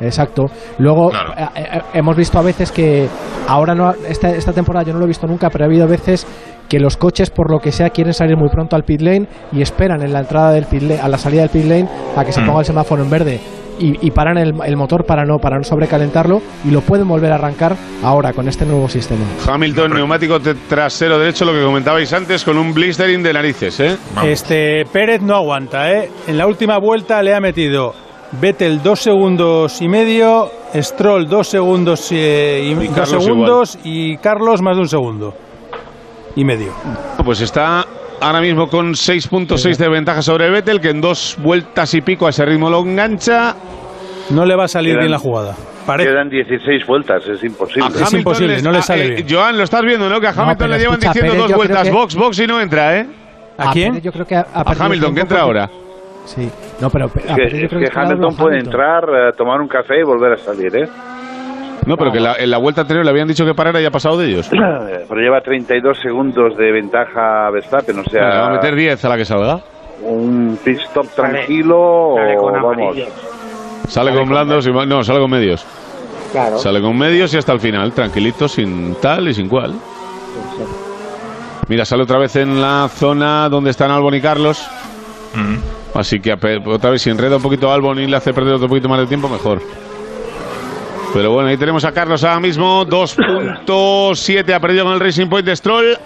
[0.00, 0.46] Exacto.
[0.78, 1.32] Luego Claro.
[1.36, 3.08] eh, eh, hemos visto a veces que
[3.48, 6.26] ahora no esta, esta temporada yo no lo he visto nunca, pero ha habido veces
[6.68, 9.62] que los coches por lo que sea quieren salir muy pronto al pit lane y
[9.62, 12.32] esperan en la entrada del pit lane, a la salida del pit lane a que
[12.32, 12.46] se Mm.
[12.46, 13.40] ponga el semáforo en verde
[13.80, 17.30] y, y paran el, el motor para no para no sobrecalentarlo y lo pueden volver
[17.32, 19.24] a arrancar ahora con este nuevo sistema.
[19.46, 20.38] Hamilton, neumático
[20.68, 23.96] trasero derecho, lo que comentabais antes, con un blistering de narices, ¿eh?
[24.14, 24.30] Vamos.
[24.30, 26.10] Este Pérez no aguanta, ¿eh?
[26.26, 27.94] En la última vuelta le ha metido
[28.32, 34.16] Vettel dos segundos y medio, Stroll dos segundos eh, y, Y dos Carlos segundos y
[34.18, 35.34] Carlos más de un segundo
[36.36, 36.72] y medio.
[37.24, 37.86] Pues está
[38.20, 42.30] ahora mismo con 6.6 de ventaja sobre Vettel, que en dos vueltas y pico a
[42.30, 43.54] ese ritmo lo engancha.
[44.30, 45.54] No le va a salir Quedan- bien la jugada.
[45.86, 46.10] Parece.
[46.10, 47.84] Quedan 16 vueltas, es imposible.
[47.84, 49.26] A Hamilton imposible, les- no le a- sale eh, bien.
[49.30, 50.20] Joan, lo estás viendo, ¿no?
[50.20, 51.82] Que a No, Hamilton pero le llevan escucha, diciendo Pérez, dos vueltas.
[51.84, 53.06] que- Box, box y no entra, ¿eh?
[53.56, 53.88] ¿A quién?
[53.92, 55.70] Pérez yo creo que ha, A perdido Hamilton, que entra porque- ahora.
[56.28, 56.48] Sí.
[56.80, 58.72] No, pero Es que, yo es creo que que está Hamilton puede Hamilton.
[58.72, 60.88] entrar, eh, tomar un café y volver a salir, ¿eh?
[61.86, 63.90] No, pero que la- en la vuelta anterior le habían dicho que parara y ha
[63.90, 64.48] pasado de ellos.
[65.08, 69.02] Pero lleva 32 segundos de ventaja a Verstappen, o sea, Le va a meter 10
[69.04, 69.60] a la que salga.
[70.02, 72.96] un pit stop tranquilo sale con o vamos.
[73.88, 74.70] Sale con blandos y...
[74.70, 75.64] No, sale con medios.
[76.30, 76.58] Claro.
[76.58, 79.72] Sale con medios y hasta el final, tranquilito, sin tal y sin cual.
[81.68, 84.68] Mira, sale otra vez en la zona donde están Albon y Carlos.
[85.98, 88.68] Así que otra vez si enreda un poquito a Albon y le hace perder otro
[88.68, 89.60] poquito más de tiempo, mejor.
[91.12, 92.84] Pero bueno, ahí tenemos a Carlos ahora mismo.
[92.86, 95.96] 2.7 ha perdido con el Racing Point de Stroll.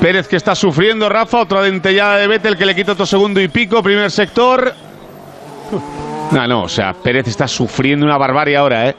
[0.00, 1.40] Pérez que está sufriendo, Rafa.
[1.40, 3.82] Otra dentellada de Vettel que le quita otro segundo y pico.
[3.82, 4.72] Primer sector.
[6.30, 8.96] No, no, o sea, Pérez está sufriendo una barbarie ahora, ¿eh?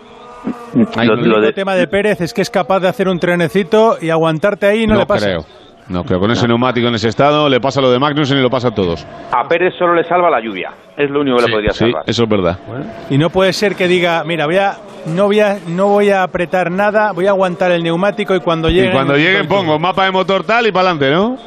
[0.98, 3.07] Ay, Lo- no, lo El de- tema de Pérez es que es capaz de hacer
[3.07, 5.26] un trenecito y aguantarte ahí y no, no le pasa.
[5.27, 5.45] creo.
[5.91, 6.19] No creo.
[6.19, 8.72] Con ese neumático en ese estado le pasa lo de Magnussen y lo pasa a
[8.72, 9.05] todos.
[9.31, 10.72] A Pérez solo le salva la lluvia.
[10.95, 12.03] Es lo único que le podría Sí, salvar.
[12.07, 12.57] eso es verdad.
[13.09, 14.77] Y no puede ser que diga, mira, voy a,
[15.07, 18.69] no, voy a, no voy a apretar nada, voy a aguantar el neumático y cuando
[18.69, 18.88] llegue.
[18.89, 21.38] Y cuando lleguen pongo mapa de motor tal y para adelante, ¿no?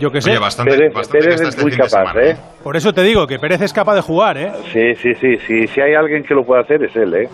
[0.00, 0.30] Yo que sé.
[0.30, 2.20] Oye, bastante, Pérez, bastante Pérez que es este muy capaz, semana.
[2.22, 2.36] ¿eh?
[2.62, 4.52] Por eso te digo que Pérez es capaz de jugar, ¿eh?
[4.72, 5.66] Sí, sí, sí, sí.
[5.68, 7.28] Si hay alguien que lo puede hacer es él, ¿eh?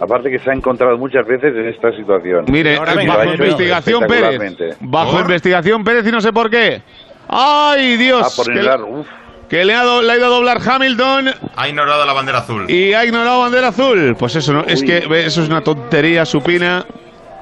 [0.00, 2.44] Aparte que se ha encontrado muchas veces en esta situación.
[2.48, 4.76] Mire, Ahora eh, venga, bajo investigación Pérez.
[4.80, 5.20] Bajo ¿Por?
[5.22, 6.82] investigación Pérez y no sé por qué.
[7.28, 8.22] ¡Ay, Dios!
[8.24, 9.06] Ah, por que, entrar, uf.
[9.48, 12.68] que le, ha, do- le ha ido a doblar Hamilton Ha ignorado la bandera azul.
[12.70, 14.16] y ha ignorado bandera azul.
[14.18, 14.64] Pues eso, ¿no?
[14.66, 16.84] Es que eso es una tontería supina.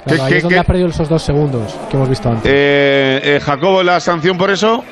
[0.04, 0.60] Claro, ¿Qué- ahí qué- es donde qué?
[0.60, 2.44] ha perdido esos dos segundos que hemos visto antes.
[2.52, 4.84] Eh, eh, Jacobo, la sanción por eso.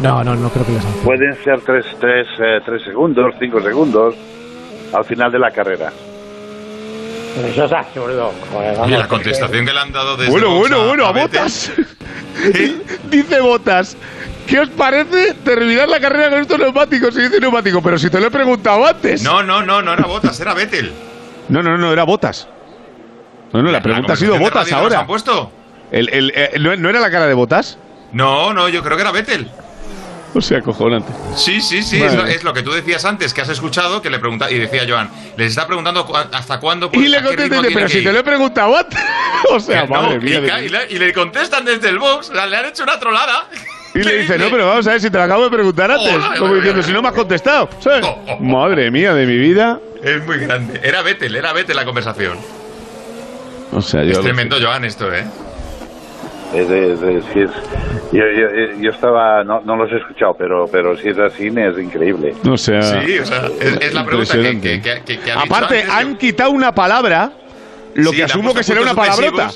[0.00, 0.92] No, no, no creo que les han.
[1.04, 4.14] Pueden ser tres, tres, eh, tres segundos, cinco segundos
[4.92, 5.90] al final de la carrera.
[7.46, 8.32] Eso es absurdo.
[8.52, 11.72] Joder, vamos, Oye, la contestación que le han dado desde Bueno, bueno, bueno, a botas.
[13.10, 13.96] Dice Botas.
[14.46, 17.14] ¿Qué os parece terminar la carrera con estos neumáticos?
[17.16, 19.22] Y dice neumático, pero si te lo he preguntado antes.
[19.22, 20.90] No, no, no, no era Botas, era Vettel.
[21.48, 22.48] No, no, no, era Botas.
[23.52, 25.00] No, no, la pregunta ha sido Botas ahora.
[25.00, 25.52] han puesto?
[25.90, 27.78] El, el, eh, ¿no, no era la cara de Botas?
[28.12, 29.50] No, no, yo creo que era Vettel.
[30.34, 31.10] O sea, cojonante.
[31.36, 32.10] Sí, sí, sí, Vale.
[32.12, 34.58] es, lo, es lo que tú decías antes, que has escuchado, que le pregunta y
[34.58, 37.88] decía Joan, les está preguntando cu- hasta cuándo Y le ritmo y dice, tiene pero
[37.88, 38.04] si ir".
[38.04, 39.00] te lo he preguntado antes.
[39.50, 40.60] o sea, no, madre mía.
[40.62, 43.46] y le, y le contestan desde el box, le han hecho una trolada.
[43.94, 46.12] Y le dice, no, pero vamos a ver si te lo acabo de preguntar antes.
[46.14, 46.86] Hola, Como hola, diciendo, hola.
[46.86, 47.70] si no me has contestado.
[47.80, 48.06] ¿sabes?
[48.38, 49.80] Madre mía de mi vida.
[50.04, 50.78] Es muy grande.
[50.84, 52.38] Era Vettel, era Vettel la conversación.
[53.72, 54.12] O sea, yo.
[54.12, 55.24] Es tremendo, Joan, esto, ¿eh?
[56.54, 57.50] Es de- es de- sí es-
[58.12, 61.78] yo, yo- yo estaba, no, no los he escuchado, pero, pero si es así, es
[61.78, 62.34] increíble.
[62.48, 62.80] O sea.
[62.82, 65.90] Sí, o sea, es, es la pregunta que, que, que- que ha dicho Aparte, antes,
[65.94, 67.32] han quitado una palabra,
[67.94, 69.50] lo Sí, que han asumo que será una palabrota.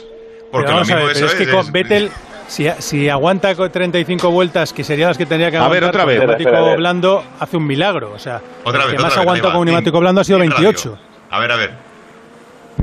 [0.51, 2.11] Porque Pero lo vamos a mismo ver, eso pero es que es, con es- Vettel,
[2.47, 5.89] si, si aguanta con 35 vueltas, que serían las que tendría que A ver, aguantar
[5.89, 6.19] otra con vez.
[6.19, 6.79] neumático Espera, espera, a ver.
[6.79, 8.13] blando, hace un milagro.
[8.15, 9.53] O sea, Otra el vez, que más va.
[9.53, 10.65] con un neumático blando ha sido din radio.
[10.69, 10.99] 28.
[11.31, 11.71] A ver, a ver.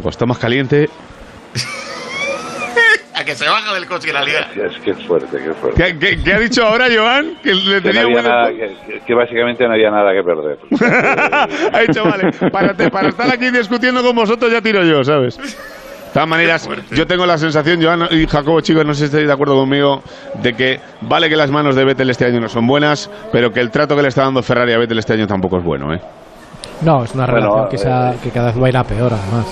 [0.01, 0.89] Pues está más caliente.
[3.19, 4.47] A que se baja del coche y la liga.
[4.55, 5.83] Es que es fuerte, que es fuerte.
[5.83, 7.35] ¿Qué, qué- qué ha dicho ahora, Joan?
[7.43, 10.11] Que le Que, no tenía había buen- nada, que, que- que básicamente no había nada
[10.13, 10.57] que perder.
[11.73, 15.37] ha dicho, vale, para, te- para estar aquí discutiendo con vosotros ya tiro yo, ¿sabes?
[15.37, 19.27] De todas maneras, yo tengo la sensación, Joan y Jacobo, chicos, no sé si estáis
[19.27, 20.01] de acuerdo conmigo,
[20.41, 23.59] de que vale que las manos de Vettel este año no son buenas, pero que
[23.59, 25.99] el trato que le está dando Ferrari a Vettel este año tampoco es bueno, ¿eh?
[26.81, 28.77] No, es una Bueno, relación que, se ha- eh, que cada vez va a ir
[28.77, 29.45] a peor, además.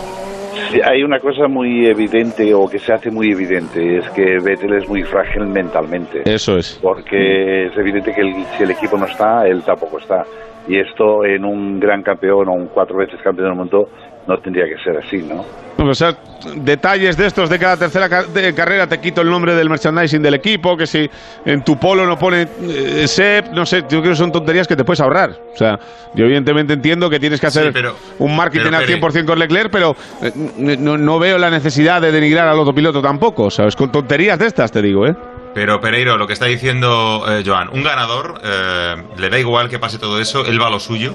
[0.72, 4.74] Sí, hay una cosa muy evidente o que se hace muy evidente, es que Vettel
[4.74, 6.22] es muy frágil mentalmente.
[6.26, 6.80] Eso es.
[6.82, 10.24] Porque es evidente que el- si el equipo no está, él tampoco está.
[10.68, 13.90] Y esto en un gran campeón o un cuatro veces campeón del mundo
[14.28, 15.46] no tendría que ser así, ¿no?
[15.80, 16.18] O sea,
[16.56, 20.22] detalles de estos de cada tercera ca- de carrera te quito el nombre del merchandising
[20.24, 21.08] del equipo, que si
[21.46, 24.76] en tu polo no pone eh, SEP, no sé, yo creo que son tonterías que
[24.76, 25.38] te puedes ahorrar.
[25.54, 25.80] O sea,
[26.16, 29.00] yo evidentemente entiendo que tienes que hacer Sí, pero- un marketing pero, al Pere.
[29.00, 33.52] 100% con Leclerc, pero eh, no, no veo la necesidad de denigrar al autopiloto tampoco,
[33.52, 33.76] ¿sabes?
[33.76, 35.16] Con tonterías de estas te digo, ¿eh?
[35.54, 39.78] Pero Pereiro, lo que está diciendo eh, Joan, un ganador eh, le da igual que
[39.80, 41.14] pase todo eso, él va a lo suyo,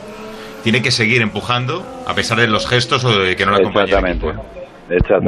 [0.62, 3.86] tiene que seguir empujando a pesar de los gestos o de que no le acompañe.
[3.86, 4.26] Exactamente.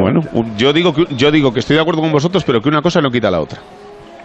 [0.02, 2.68] Bueno, un- yo digo, que, yo digo que estoy de acuerdo con vosotros, pero que
[2.68, 3.60] una cosa no quita la otra.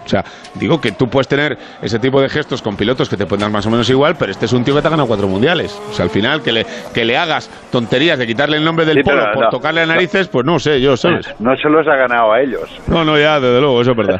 [0.10, 0.26] O sea,
[0.56, 3.52] digo que tú puedes tener ese tipo de gestos con pilotos que te pueden dar
[3.52, 5.80] más o menos igual, pero este es un tío que te ha ganado cuatro mundiales.
[5.92, 8.98] O sea, al final, que le, que le hagas tonterías de quitarle el nombre del
[8.98, 9.50] Sí, polo por no.
[9.52, 11.28] tocarle a narices, pues no sé, yo, ¿sabes?
[11.38, 12.68] No se los ha ganado a ellos.
[12.88, 14.20] No, no, ya, desde luego, eso es verdad.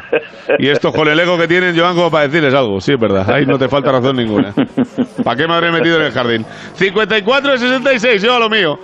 [0.60, 3.28] Y esto con el ego que tienen, Joan, como para decirles algo, sí, es verdad.
[3.28, 4.54] Ahí no te falta razón ninguna.
[5.24, 6.46] ¿Para qué me habré metido en el jardín?
[6.74, 8.78] 54 de 66, yo a lo mío.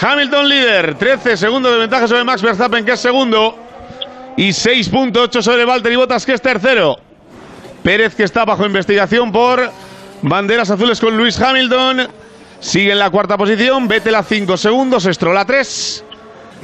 [0.00, 3.56] Hamilton líder, 13 segundos de ventaja sobre Max Verstappen, que es segundo.
[4.36, 6.98] Y 6.8 sobre Valtteri Bottas, que es tercero.
[7.82, 9.70] Pérez, que está bajo investigación por
[10.22, 12.08] banderas azules con Luis Hamilton.
[12.60, 13.88] Sigue en la cuarta posición.
[13.88, 15.04] Vettel a 5 segundos.
[15.04, 16.04] Stroll a 3.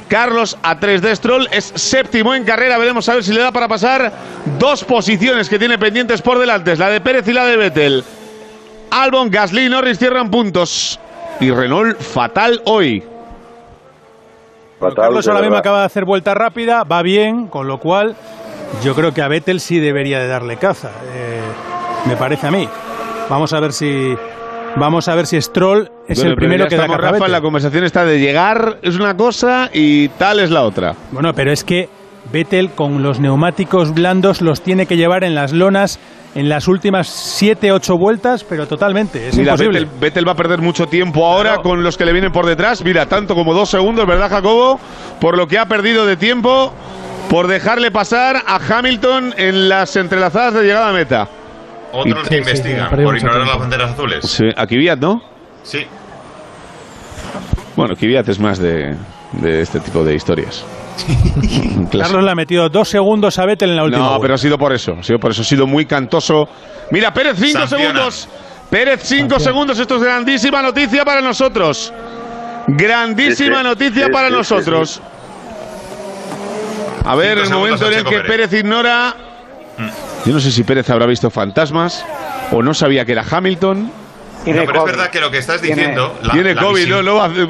[0.08, 2.76] Carlos a 3 de Stroll es séptimo en carrera.
[2.76, 4.12] Veremos a ver si le da para pasar
[4.58, 6.76] dos posiciones que tiene pendientes por delante.
[6.76, 8.04] La de Pérez y la de Vettel.
[8.90, 11.00] Albon, Gasly Norris cierran puntos.
[11.40, 13.02] Y Renault fatal hoy.
[14.94, 18.16] Carlos ahora mismo acaba de hacer vuelta rápida, va bien, con lo cual
[18.82, 20.90] yo creo que a Vettel sí debería de darle caza.
[21.14, 21.40] eh,
[22.06, 22.68] me parece a mí.
[23.28, 24.14] Vamos a ver si
[24.76, 27.32] vamos a ver si Stroll es Bueno, el primero que da Rafa, Vettel.
[27.32, 30.94] la conversación está de llegar es una cosa y tal es la otra.
[31.12, 31.88] Bueno, pero es que
[32.32, 35.98] Vettel con los neumáticos blandos los tiene que llevar en las lonas
[36.34, 37.08] en las últimas
[37.42, 39.80] 7-8 vueltas, pero totalmente, es Mira, imposible.
[39.80, 42.82] Vettel, Vettel va a perder mucho tiempo ahora con los que le vienen por detrás.
[42.84, 44.80] Mira, tanto como dos segundos, ¿verdad, Jacobo?
[45.20, 46.72] Por lo que ha perdido de tiempo
[47.28, 51.28] por dejarle pasar a Hamilton en las entrelazadas de llegada a meta.
[51.92, 54.24] Otros Y- que investigan por ignorar las banderas azules.
[54.24, 55.22] Sí, a Kvyat, ¿no?
[55.62, 55.86] Sí.
[57.76, 58.96] Bueno, Kvyat es más de,
[59.32, 60.64] de este tipo de historias.
[61.90, 64.22] Carlos le ha metido dos segundos a Vettel en la última No, vuelta.
[64.22, 64.94] pero ha sido por eso.
[64.98, 65.42] Ha sido por eso.
[65.42, 66.48] Ha sido muy cantoso.
[66.90, 67.86] Mira, Pérez, 5 Sancionan.
[67.86, 68.28] segundos.
[68.70, 69.78] Pérez, 5 segundos.
[69.78, 71.92] Esto es grandísima noticia para nosotros.
[72.68, 73.68] Grandísima Sí, sí.
[73.68, 75.02] noticia Sí, para sí, sí, nosotros.
[77.04, 78.26] A ver, Cinco el momento en el que Pérez.
[78.28, 79.14] Pérez ignora.
[80.24, 82.04] Yo no sé si Pérez habrá visto fantasmas
[82.52, 83.84] o no sabía que era Hamilton.
[83.84, 83.90] No,
[84.44, 86.16] pero es verdad que lo que estás diciendo.
[86.22, 87.48] la- Tiene la COVID, no, no va a hacer-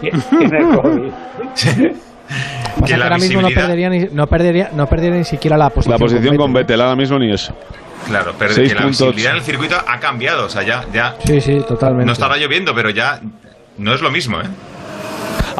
[2.30, 5.56] Pasa que que la ahora mismo no perdería, ni, no, perdería, no perdería ni siquiera
[5.58, 5.92] la posición.
[5.94, 6.80] La posición con Vettel.
[6.80, 7.54] Ahora mismo ni eso.
[8.06, 8.98] Claro, pero Seis que la puntos.
[9.00, 10.46] visibilidad en el circuito ha cambiado.
[10.46, 12.06] O sea, ya, ya Sí, sí, totalmente.
[12.06, 13.20] no estará lloviendo, pero ya
[13.78, 14.44] no es lo mismo, ¿eh?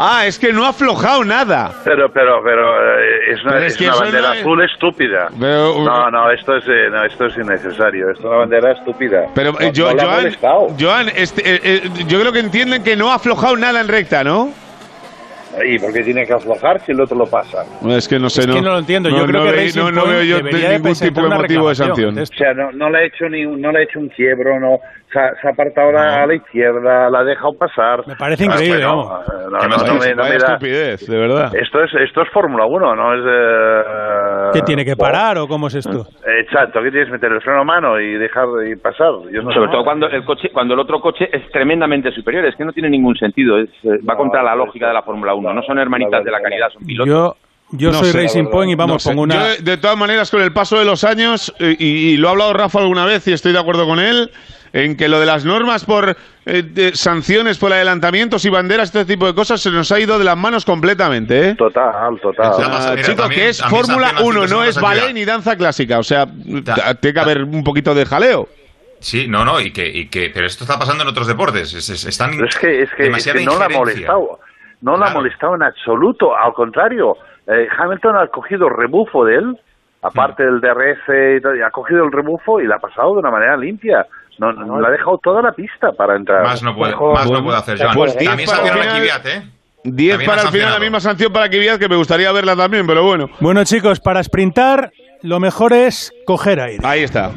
[0.03, 1.73] Ah, es que no ha aflojado nada.
[1.85, 4.41] Pero, pero, pero eh, es una, Pero es es que una eso bandera no es-
[4.41, 5.29] azul estúpida.
[5.39, 8.09] Pero- no, no, esto es, eh, no, esto es innecesario.
[8.11, 9.27] Esto es una bandera estúpida.
[9.35, 10.05] Pero eh, No- yo, no ha
[10.41, 10.77] Joan.
[10.81, 14.25] Joan, este, eh, eh, yo creo que entienden que no ha aflojado nada en recta,
[14.25, 14.51] ¿no?
[15.67, 17.65] ¿Y por qué tiene que aflojar si el otro lo pasa?
[17.89, 18.55] Es que no sé, Es no.
[18.55, 19.09] que no lo entiendo.
[19.11, 20.43] Yo creo que ve- Racing no, no veo yo de
[20.79, 22.19] ningún tipo de motivo de sanción.
[22.19, 24.79] O sea, no, no le ha hecho ni no le ha hecho un quiebro, no
[25.13, 28.07] se ha, se ha apartado la- a la izquierda, la ha dejado pasar.
[28.07, 29.09] Me parece increíble, vamos.
[29.51, 31.55] No, Qué no, me- no vaya me da- estupidez, de verdad.
[31.57, 35.67] Esto es esto es Fórmula 1, no es eh, ¿Qué tiene que parar o cómo
[35.69, 36.07] es esto?
[36.41, 39.13] Exacto, ¿qué tienes que meter el freno a mano y dejar de pasar?
[39.33, 39.73] Yo no Sobre sé.
[39.73, 42.91] todo cuando el coche, cuando el otro coche es tremendamente superior, es que no tiene
[42.91, 46.25] ningún sentido, es, eh, va contra la lógica de la Fórmula 1, no son hermanitas
[46.25, 47.09] de la calidad, son pilotos.
[47.09, 47.37] Yo,
[47.73, 49.35] yo No soy sé, Racing Point y vamos, No pongo una...
[49.57, 52.33] Yo, de todas maneras, con el paso de los años, eh, y, y lo ha
[52.33, 54.31] hablado Rafa alguna vez y estoy de acuerdo con él,
[54.73, 56.17] en que lo de las normas por
[56.47, 60.19] eh, de sanciones por adelantamientos y banderas, este tipo de cosas, se nos ha ido
[60.19, 61.55] de las manos completamente, ¿eh?
[61.57, 62.53] Total, total.
[62.59, 65.57] Ah, Mira, chico, también- que es Fórmula sancionan 1, cinco no es ballet ni danza
[65.57, 65.99] clásica.
[65.99, 68.49] O sea, tiene que haber un poquito de jaleo.
[69.01, 71.73] Sí, no, no, y que, y que, pero esto está pasando en otros deportes.
[71.75, 74.41] Es, es- están es que, es que, es demasiada que no la ha molestado.
[74.83, 76.37] No la ha molestado en absoluto.
[76.37, 77.17] Al contrario,
[77.47, 79.59] eh, Hamilton ha cogido rebufo de él,
[80.03, 83.19] aparte del DRS y todo, y ha cogido el rebufo y la ha pasado de
[83.21, 84.07] una manera limpia.
[84.41, 86.43] No, no, le ha dejado toda la pista para entrar.
[86.43, 87.95] Más no puede, más no puede hacer, Joan.
[87.95, 89.01] Pues diez también sancionan a final.
[89.03, 89.43] Kvyat, ¿eh?
[89.85, 92.87] 10 También para el final, la misma sanción para Kvyat, que me gustaría verla también,
[92.87, 93.27] pero bueno.
[93.41, 94.93] Bueno, chicos, para sprintar,
[95.23, 96.79] lo mejor es coger aire.
[96.87, 97.33] Ahí está.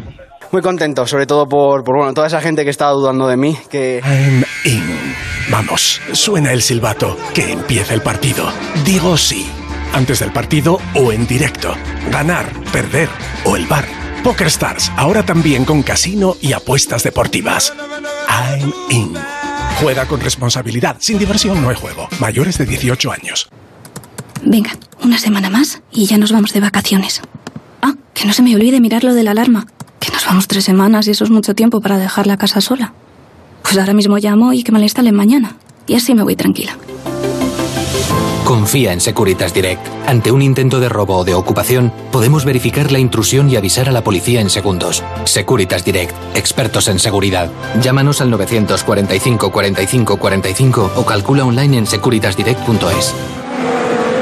[0.52, 3.58] Muy contento, sobre todo por, por bueno, toda esa gente que estaba dudando de mí,
[3.70, 4.02] que...
[4.04, 5.16] I'm in.
[5.50, 7.18] Vamos, suena el silbato.
[7.34, 8.46] Que empiece el partido.
[8.86, 9.50] Digo sí.
[9.94, 11.76] Antes del partido o en directo.
[12.12, 13.10] Ganar, perder
[13.46, 14.03] o el bar.
[14.24, 17.74] Poker Stars, ahora también con casino y apuestas deportivas.
[18.30, 19.14] I'm in.
[19.82, 20.96] Juega con responsabilidad.
[21.00, 22.08] Sin diversión no hay juego.
[22.20, 23.50] Mayores de 18 años.
[24.42, 24.72] Venga,
[25.04, 27.22] una semana más y ya nos vamos de vacaciones.
[27.82, 29.68] Ah, que no se me olvide mirar lo de la alarma.
[30.00, 32.94] Que nos vamos tres semanas y eso es mucho tiempo para dejar la casa sola.
[33.62, 35.58] Pues ahora mismo llamo y que me la instalen mañana.
[35.86, 36.78] Y así me voy tranquila.
[38.46, 39.88] Confía en Securitas Direct.
[40.06, 43.94] Ante un intento de robo o de ocupación, podemos verificar la intrusión y avisar a
[43.94, 45.02] la policía en segundos.
[45.24, 47.50] Securitas Direct, expertos en seguridad.
[47.82, 53.43] Llámanos al 945 45 45 o calcula online en securitasdirect.es.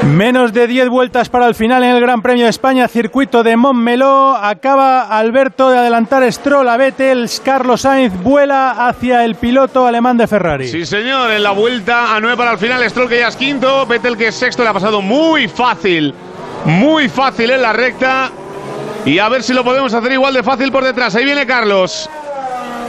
[0.06, 3.56] Menos de 10 vueltas para el final en el Gran Premio de España, circuito de
[3.56, 4.34] Montmeló.
[4.36, 7.30] Acaba Alberto de adelantar Stroll a Vettel.
[7.44, 10.66] Carlos Sainz vuela hacia el piloto alemán de Ferrari.
[10.66, 12.82] Sí, señor, en la vuelta a 9 para el final.
[12.90, 13.86] Stroll que ya es quinto.
[13.86, 14.64] Vettel que es sexto.
[14.64, 16.12] Le ha pasado muy fácil.
[16.64, 18.30] Muy fácil en la recta.
[19.04, 21.14] Y a ver si lo podemos hacer igual de fácil por detrás.
[21.14, 22.10] Ahí viene Carlos.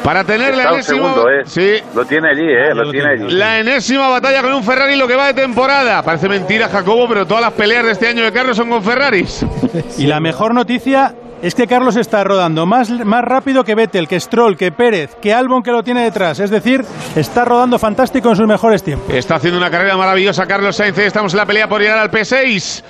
[0.03, 1.43] Para tener la enésima, segundo, ¿eh?
[1.45, 2.73] sí, Lo tiene allí, ¿eh?
[2.75, 3.33] Lo tiene allí.
[3.33, 6.01] la enésima batalla con un Ferrari lo que va de temporada.
[6.03, 9.45] Parece mentira, Jacobo, pero todas las peleas de este año de Carlos son con Ferraris.
[9.97, 14.19] Y la mejor noticia es que Carlos está rodando más, más rápido que Vettel, que
[14.19, 16.39] Stroll, que Pérez, que Albon que lo tiene detrás.
[16.39, 16.83] Es decir,
[17.15, 19.13] está rodando fantástico en sus mejores tiempos.
[19.13, 20.97] Está haciendo una carrera maravillosa Carlos Sainz.
[20.97, 22.83] Estamos en la pelea por llegar al P6.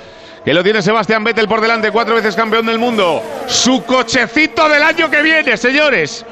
[0.45, 3.21] Que lo tiene Sebastián Vettel por delante, cuatro veces campeón del mundo.
[3.47, 6.25] Su cochecito del año que viene, señores.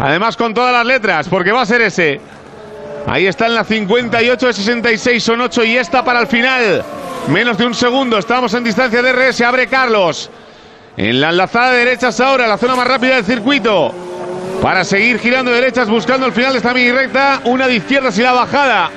[0.00, 2.20] Además con todas las letras, porque va a ser ese.
[3.06, 6.82] Ahí está en la 58 de 66, son 8 y esta para el final.
[7.28, 10.30] Menos de un segundo, estamos en distancia de RS, abre Carlos.
[10.96, 13.94] En la enlazada de derechas ahora, la zona más rápida del circuito.
[14.62, 17.42] Para seguir girando de derechas, buscando el final de esta mini recta.
[17.44, 18.90] Una de izquierdas y la bajada.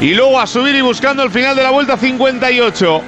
[0.00, 3.02] Y luego a subir y buscando el final de la vuelta 58.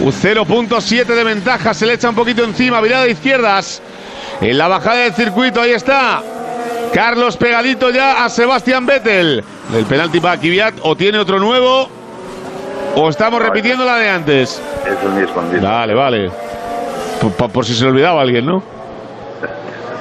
[0.00, 3.82] Un 0.7 de ventaja, se le echa un poquito encima, virada de izquierdas.
[4.40, 6.22] En la bajada del circuito, ahí está.
[6.92, 9.44] Carlos pegadito ya a Sebastián Vettel.
[9.74, 11.88] El penalti para Kvyat o tiene otro nuevo
[12.96, 14.62] o estamos repitiendo la de antes.
[14.86, 15.40] Es el mismo.
[15.42, 15.68] el mismo.
[15.68, 16.30] Vale, vale.
[17.20, 18.62] Por, por- por si se le olvidaba a alguien, ¿no?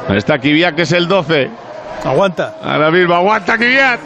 [0.08, 1.50] Ahí está Kvyat, que es el 12.
[2.06, 2.56] Aguanta.
[2.64, 4.00] Ahora mismo, aguanta Kvyat.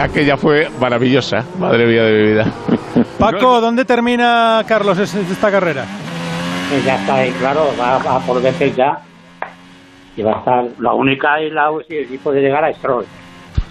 [0.00, 1.44] Aquella fue maravillosa.
[1.58, 2.46] Madre mía de mi vida.
[3.18, 5.84] Paco, ¿dónde termina Carlos es- esta carrera?
[6.70, 8.98] Pues ya está ahí, claro, va, va por Vettel ya.
[10.16, 13.04] Y va a estar la única y la y puede llegar a Stroll.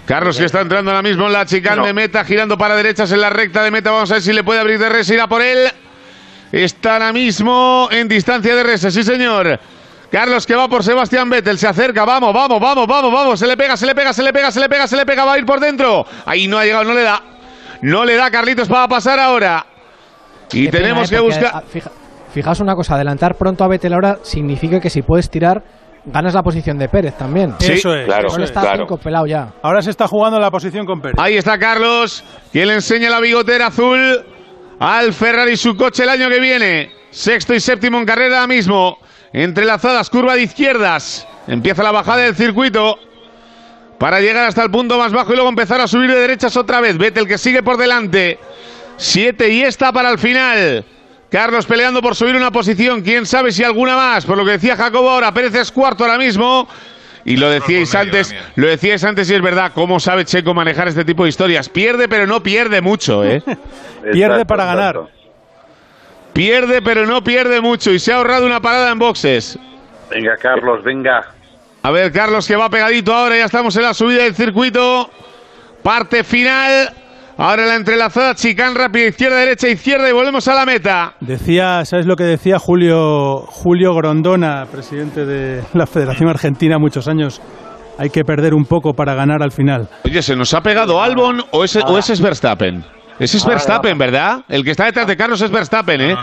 [0.06, 3.20] Carlos que está entrando ahora mismo en la chicane de meta, girando para derechas en
[3.22, 3.90] la recta de meta.
[3.90, 5.68] Vamos a ver si le puede abrir de res, irá por él.
[6.52, 9.58] Está ahora mismo en distancia de res, sí señor.
[10.12, 13.56] Carlos que va por Sebastián Vettel, se acerca, vamos, vamos, vamos, vamos, vamos, se le
[13.56, 15.38] pega, se le pega, se le pega, se le pega, se le pega, va a
[15.38, 16.06] ir por dentro.
[16.26, 17.20] Ahí no ha llegado, no le da.
[17.80, 19.64] No le da Carlitos para pasar ahora.
[20.52, 21.14] Y Qué pena, tenemos ¿eh?
[21.16, 21.50] que buscar...
[21.54, 21.90] ah, fija-
[22.32, 25.62] fijaos una cosa, adelantar pronto a Vettel ahora significa que si puedes tirar,
[26.06, 27.54] ganas la posición de Pérez también.
[27.58, 28.78] Sí, Eso es, claro, está claro.
[28.80, 29.52] cinco pelado ya.
[29.62, 31.16] Ahora se está jugando la posición con Pérez.
[31.18, 34.24] Ahí está Carlos, quien le enseña la bigotera azul
[34.78, 36.90] al Ferrari su coche el año que viene.
[37.10, 38.98] Sexto y séptimo en carrera ahora mismo.
[39.32, 41.26] Entrelazadas, curva de izquierdas.
[41.46, 42.96] Empieza la bajada del circuito
[43.98, 46.80] para llegar hasta el punto más bajo y luego empezar a subir de derechas otra
[46.80, 46.98] vez.
[46.98, 48.38] Vettel que sigue por delante.
[48.96, 50.84] Siete y esta para el final.
[51.34, 53.02] Carlos peleando por subir una posición.
[53.02, 54.24] Quién sabe si alguna más.
[54.24, 55.34] Por lo que decía Jacobo ahora.
[55.34, 56.68] Pérez es cuarto ahora mismo.
[57.24, 61.04] Y lo decíais antes, lo decíais antes y es verdad, cómo sabe Checo manejar este
[61.04, 61.68] tipo de historias.
[61.68, 63.42] Pierde, pero no pierde mucho, ¿eh?
[64.12, 65.08] Pierde para ganar.
[66.32, 69.58] Pierde, pero no pierde mucho y se ha ahorrado una parada en boxes.
[70.10, 71.32] Venga, Carlos, venga.
[71.82, 75.10] A ver, Carlos que va pegadito ahora, ya estamos en la subida del circuito.
[75.82, 76.94] Parte final.
[77.36, 81.14] Ahora la entrelazada, chicán rápida, izquierda, derecha, izquierda y volvemos a la meta.
[81.20, 87.40] Decía, ¿sabes lo que decía Julio, Julio Grondona, presidente de la Federación Argentina muchos años?
[87.98, 89.88] Hay que perder un poco para ganar al final.
[90.04, 92.84] Oye, ¿se nos ha pegado Albon o ese, o ese es Verstappen?
[93.18, 94.44] Ese es Verstappen, ¿verdad?
[94.48, 96.14] El que está detrás de Carlos es Verstappen, ¿eh?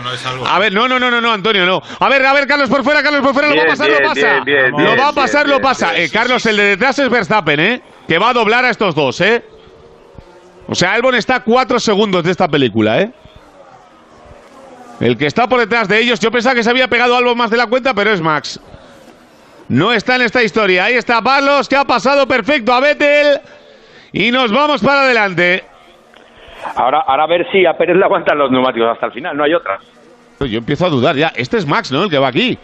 [0.46, 1.80] A ver, no, no, no, no, no, Antonio, no.
[2.00, 3.88] A ver, a ver, Carlos por fuera, Carlos por fuera, lo va a Bien, pasar,
[3.88, 4.20] bien, lo pasa.
[4.20, 5.92] bien, bien, lo bien, va a bien, pasar, lo bien, pasa.
[5.92, 7.82] bien, Eh, Carlos, el de detrás es Verstappen, ¿eh?
[8.08, 9.42] Que va a doblar a estos dos, ¿eh?
[10.72, 13.12] O sea, Albon está a cuatro segundos de esta película, ¿eh?
[15.00, 17.50] El que está por detrás de ellos, yo pensaba que se había pegado algo más
[17.50, 18.58] de la cuenta, pero es Max.
[19.68, 20.84] No está en esta historia.
[20.86, 23.40] Ahí está Carlos, que ha pasado perfecto a Vettel.
[24.12, 25.62] Y nos vamos para adelante.
[26.74, 29.44] Ahora, ahora a ver si a Pérez le aguantan los neumáticos hasta el final, no
[29.44, 29.78] hay otra.
[30.40, 31.32] Yo empiezo a dudar ya.
[31.36, 32.04] Este es Max, ¿no?
[32.04, 32.58] El que va aquí.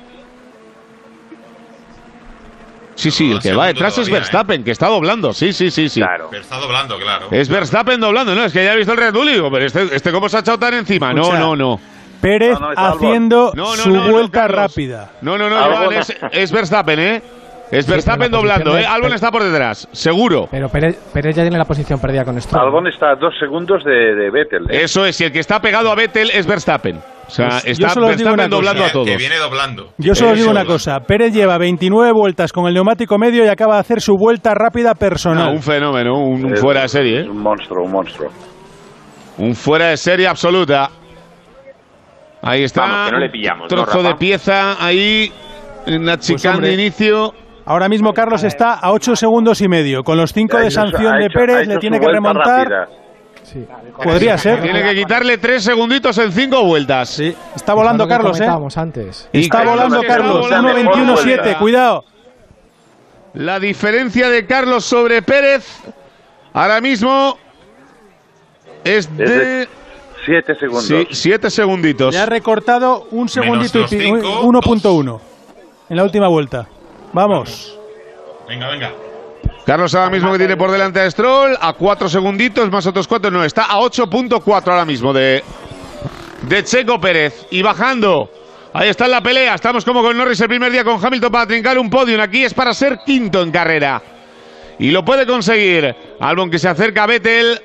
[2.99, 5.33] Sí, sí, el que va detrás es Verstappen, que está doblando.
[5.33, 6.01] Sí, sí, sí, sí.
[6.01, 7.29] Pero está doblando, claro.
[7.31, 8.45] Es Verstappen doblando, ¿no?
[8.45, 10.39] Es que ya he visto el Red Bull y digo, pero este, este cómo se
[10.39, 11.13] ha echado tan encima.
[11.13, 11.39] No, Escucha.
[11.39, 11.81] no, no.
[12.21, 15.13] Pérez No, no, haciendo No, no, su vuelta rápida.
[15.21, 17.23] No, no, no, Iván, es, es Verstappen, ¿eh?
[17.71, 18.87] Es Verstappen doblando, ¿eh?
[18.87, 20.49] Albon está por detrás, seguro.
[20.51, 22.65] Pero Pérez, Pérez ya tiene la posición perdida con Stroll.
[22.65, 24.63] Albon está a dos segundos de, de Vettel.
[24.71, 24.85] ¿eh?
[24.85, 26.97] Eso es, y el que está pegado a Vettel es Verstappen.
[26.97, 28.91] O sea, Pues yo está solo os digo una Verstappen doblando cosa.
[28.91, 29.07] a todos.
[29.11, 29.93] Que viene doblando.
[29.99, 31.01] Yo solo digo una cosa.
[31.01, 34.95] Pérez lleva 29 vueltas con el neumático medio y acaba de hacer su vuelta rápida
[34.95, 35.45] personal.
[35.49, 37.29] No, un fenómeno, un, fuera de serie, ¿eh?
[37.29, 38.31] Un monstruo, un monstruo.
[39.37, 40.89] Un fuera de serie absoluta.
[42.41, 42.81] Ahí está.
[42.81, 45.31] Vamos, que no le pillamos, Trozo de pieza ahí
[45.87, 46.69] en la chicane hombre.
[46.69, 47.35] de inicio.
[47.71, 50.03] Ahora mismo Carlos está a 8 segundos y medio.
[50.03, 52.67] Con los 5 Ha de sanción de Pérez le tiene que remontar.
[52.67, 52.89] rápida.
[54.03, 54.63] Podría ser.
[54.63, 57.09] Tiene que quitarle tres segunditos en cinco vueltas.
[57.11, 57.35] Sí.
[57.55, 58.47] Está volando Es Carlos, ¿eh?
[58.77, 59.29] antes.
[59.33, 60.41] Está volando Carlos.
[60.41, 60.71] volando.
[60.75, 61.59] 1.21.7.
[61.59, 62.05] Cuidado.
[63.35, 65.67] La diferencia de Carlos sobre Pérez
[66.55, 67.37] ahora mismo
[68.85, 69.69] es de
[70.25, 70.87] Siete segundos.
[70.87, 72.15] sí, siete segunditos.
[72.15, 75.21] Le ha recortado un segundito y los pi- cinco, 1.1
[75.91, 76.67] en la última vuelta.
[77.19, 77.77] Vamos.
[78.47, 78.93] Venga, venga.
[79.67, 83.29] Carlos ahora mismo que tiene por delante a Stroll a cuatro segunditos más otros cuatro
[83.29, 85.43] no está a 8.4 ahora mismo de
[86.43, 88.31] de Checo Pérez y bajando.
[88.73, 89.57] Ahí está en la pelea.
[89.57, 92.21] Estamos como con Norris el primer día con Hamilton para trincar un podium.
[92.21, 94.01] Aquí es para ser quinto en carrera.
[94.79, 95.97] Y lo puede conseguir.
[96.21, 97.61] Albon que se acerca a Vettel.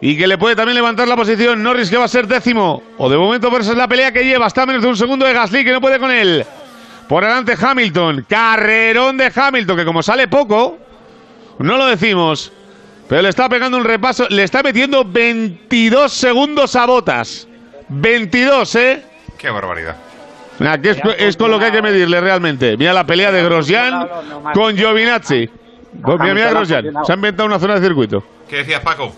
[0.00, 1.62] Y que le puede también levantar la posición.
[1.62, 2.82] Norris que va a ser décimo.
[2.96, 4.46] O de momento, por eso es la pelea que lleva.
[4.46, 6.46] Está a menos de un segundo de Gasly que no puede con él.
[7.08, 8.26] Por delante Hamilton.
[8.28, 10.78] Carrerón de Hamilton que como sale poco,
[11.58, 12.52] no lo decimos.
[13.08, 14.26] Pero le está pegando un repaso.
[14.28, 17.46] Le está metiendo 22 segundos a botas.
[17.88, 19.02] 22, ¿eh?
[19.38, 19.96] Qué barbaridad.
[20.58, 22.76] Nah, que es, es con lo que hay que medirle realmente.
[22.76, 24.08] Mira la pelea de Grosjean
[24.54, 25.48] con Giovinazzi.
[25.92, 26.92] Mira, mira Grosjean.
[27.04, 28.24] Se ha inventado una zona de circuito.
[28.48, 29.14] ¿Qué decías, Paco?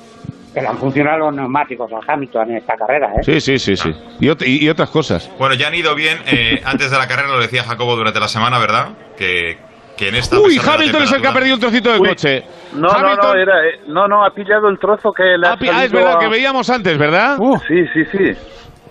[0.55, 3.23] Que le han funcionado los neumáticos a Hamilton en esta carrera, ¿eh?
[3.23, 3.91] Sí, sí, sí, sí.
[4.21, 5.31] Y, ot- y- otras cosas.
[5.39, 6.19] Bueno, ya han ido bien.
[6.27, 8.89] eh, antes de la carrera lo decía Jacobo durante la semana, ¿verdad?
[9.17, 9.59] Que,
[9.97, 10.39] que en esta.
[10.41, 12.09] Uy, Hamilton es el que ha perdido un trocito de Uy.
[12.09, 12.43] coche.
[12.73, 15.59] No, no, no, era, eh, no, no, ha pillado el trozo que le ha Ah,
[15.73, 17.39] ah, es verdad a- que veíamos antes, ¿verdad?
[17.69, 18.33] Sí, sí, sí.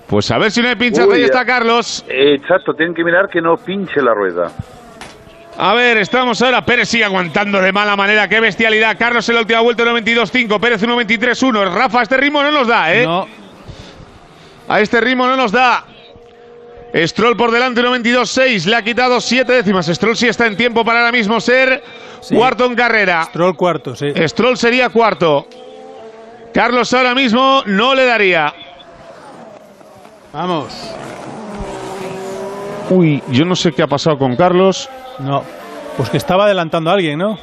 [0.08, 1.10] Pues a ver si no hay pinchazo.
[1.10, 1.46] Uy, Ahí está eh.
[1.46, 2.06] Carlos.
[2.08, 4.52] Eh, Exacto, tienen que mirar que no pinche la rueda.
[5.60, 6.64] A ver, estamos ahora.
[6.64, 8.28] Pérez sigue aguantando de mala manera.
[8.28, 8.96] Qué bestialidad.
[8.98, 10.60] Carlos en la última vuelta 92.5.
[10.60, 11.74] Pérez 1.23.1.
[11.74, 13.06] Rafa, a este ritmo no nos da, ¿eh?
[13.06, 13.28] No.
[14.68, 15.84] A este ritmo no nos da.
[16.94, 18.66] Stroll por delante 1.22.6.
[18.66, 19.88] Le ha quitado 7 décimas.
[19.88, 21.84] Stroll sí está en tiempo para ahora mismo ser
[22.30, 23.24] cuarto en carrera.
[23.26, 24.14] Stroll cuarto, sí.
[24.28, 25.48] Stroll sería cuarto.
[26.54, 28.54] Carlos ahora mismo no le daría.
[30.34, 30.74] Vamos.
[32.90, 34.90] Uy, yo no sé qué ha pasado con Carlos.
[35.20, 35.44] No.
[35.98, 37.38] Pues que estaba adelantando a alguien, ¿no?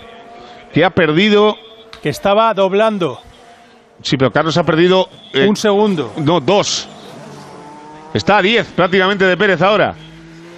[0.73, 1.57] Que ha perdido.
[2.03, 3.21] Que estaba doblando.
[4.03, 5.09] Sí, pero Carlos ha perdido.
[5.33, 6.13] eh, Un segundo.
[6.19, 6.89] No, dos.
[8.13, 9.95] Está a 10 prácticamente de Pérez ahora.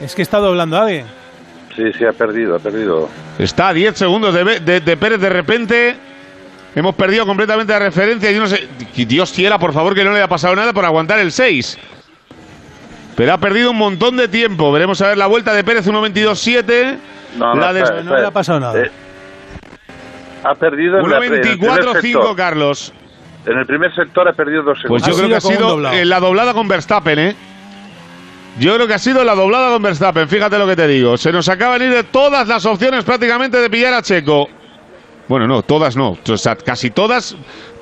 [0.01, 1.07] Es que está doblando a alguien.
[1.75, 3.09] Sí, sí, ha perdido, ha perdido.
[3.39, 5.97] Está a 10 segundos de, de- de Pérez de repente.
[6.75, 8.31] Hemos perdido completamente la referencia.
[8.31, 8.69] Yo no sé.
[8.95, 11.79] Dios quiera, por favor, que no le haya pasado nada por aguantar el 6.
[13.17, 14.71] Pero ha perdido un montón de tiempo.
[14.71, 16.99] Veremos a ver la vuelta de Pérez 1.22.7.
[17.37, 18.79] No, no, la de espera, No le ha pasado nada.
[18.79, 18.91] Eh,
[20.45, 22.37] ha perdido en, la, en el primer 1.24.5, sector.
[22.37, 22.93] Carlos.
[23.47, 25.09] En el primer sector ha perdido dos Pues segundos.
[25.09, 27.37] yo creo que ha sido eh, la doblada con Verstappen, ¿eh?
[28.59, 31.17] Yo creo que ha sido la doblada con Verstappen, fíjate lo que te digo.
[31.17, 34.49] Se nos acaban de ir de todas las opciones prácticamente de pillar a Checo.
[35.29, 36.17] Bueno, no, todas no.
[36.29, 37.37] O sea, casi todas,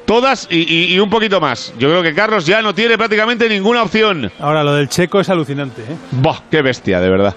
[0.06, 1.72] todas y, y- y un poquito más.
[1.78, 4.30] Yo creo que Carlos ya no tiene prácticamente ninguna opción.
[4.38, 5.96] Ahora, lo del checo es alucinante, ¿eh?
[6.12, 7.34] Buah, qué bestia, de verdad.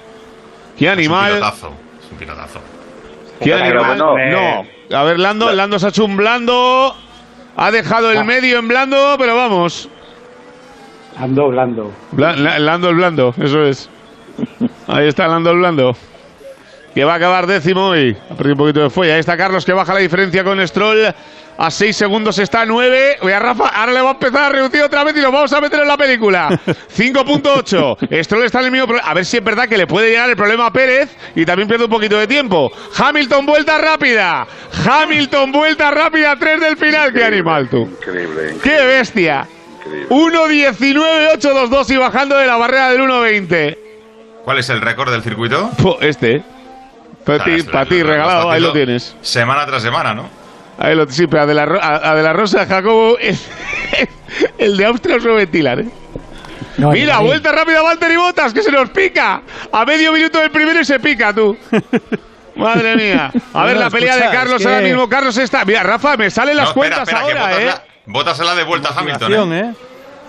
[0.78, 1.32] Qué Es un animal.
[1.34, 1.72] pilotazo.
[2.06, 2.60] Es un pilotazo.
[3.40, 3.98] Qué Pero animal.
[3.98, 4.98] bueno, no.
[4.98, 6.96] A ver, Lando, Lando se ha hecho un blando.
[7.56, 9.90] Ha dejado el medio en blando, pero vamos.
[11.18, 11.92] Ando, blando.
[12.12, 13.90] Bla- la- Lando el blando, eso es.
[14.88, 15.96] Ahí está Lando el blando.
[16.94, 19.14] Que va a acabar décimo y ha perdido un poquito de fuelle.
[19.14, 21.14] Ahí está Carlos que baja la diferencia con Stroll.
[21.60, 23.18] A 6 segundos está a 9.
[23.22, 25.52] Oye, a Rafa, ahora le va a empezar a reducir otra vez y nos vamos
[25.54, 26.50] a meter en la película.
[26.96, 28.24] 5.8.
[28.24, 29.10] Stroll está en el mismo problema.
[29.10, 31.68] A ver si es verdad que le puede llegar el problema a Pérez y también
[31.68, 32.72] pierde un poquito de tiempo.
[32.98, 34.46] Hamilton, vuelta rápida.
[34.88, 36.36] Hamilton, vuelta rápida.
[36.38, 37.12] 3 del final.
[37.12, 37.78] Qué animal tú.
[37.84, 38.60] Increíble, increíble.
[38.62, 39.48] ¡Qué bestia!
[39.86, 40.08] increíble.
[40.10, 43.78] 1.19.822 y bajando de la barrera del 1.20.
[44.44, 45.72] ¿Cuál es el récord del circuito?
[46.02, 46.44] Este.
[47.26, 47.58] Para ti,
[48.00, 49.16] lo- lo regalado, ahí lo tienes.
[49.22, 50.30] Semana tras semana, ¿no?
[50.80, 53.48] Ahí lo, sí, pero a de la, a, a de la Rosa Jacobo, es-
[54.58, 55.88] el de Austria se ventilar, ¿eh?
[56.78, 59.42] No, Mira, vuelta rápida Valtteri Bottas, que se nos pica.
[59.72, 61.58] A medio minuto del primero y se pica, tú.
[62.56, 63.32] Madre mía.
[63.54, 65.10] A ver la pelea escucha, de Carlos es que- ahora mismo.
[65.10, 65.66] Carlos está.
[65.66, 67.66] Mira, Rafa, me salen las No, espera, cuentas espera, que ahora, Bottas ¿eh?
[67.66, 67.84] la-
[68.14, 69.60] Bottas se la de vuelta a Hamilton, ¿eh?
[69.60, 69.74] ¿eh?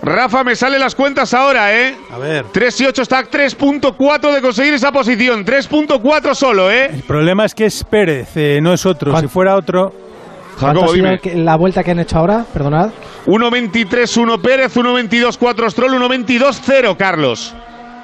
[0.01, 1.95] Rafa, me salen las cuentas ahora, ¿eh?
[2.11, 2.45] A ver.
[2.51, 5.45] 3 y 8 está a 3.4 de conseguir esa posición.
[5.45, 6.89] 3.4 solo, ¿eh?
[6.93, 9.11] El problema es que es Pérez, eh, no es otro.
[9.11, 9.93] ¿Cuán- Si fuera otro.
[10.59, 11.19] ¿Cuánto Jacobo, dime.
[11.43, 12.45] la vuelta que han hecho ahora?
[12.53, 12.89] Perdonad.
[13.25, 17.55] 1.23-1 Pérez, 1.22-4 Stroll, 1.22-0 Carlos.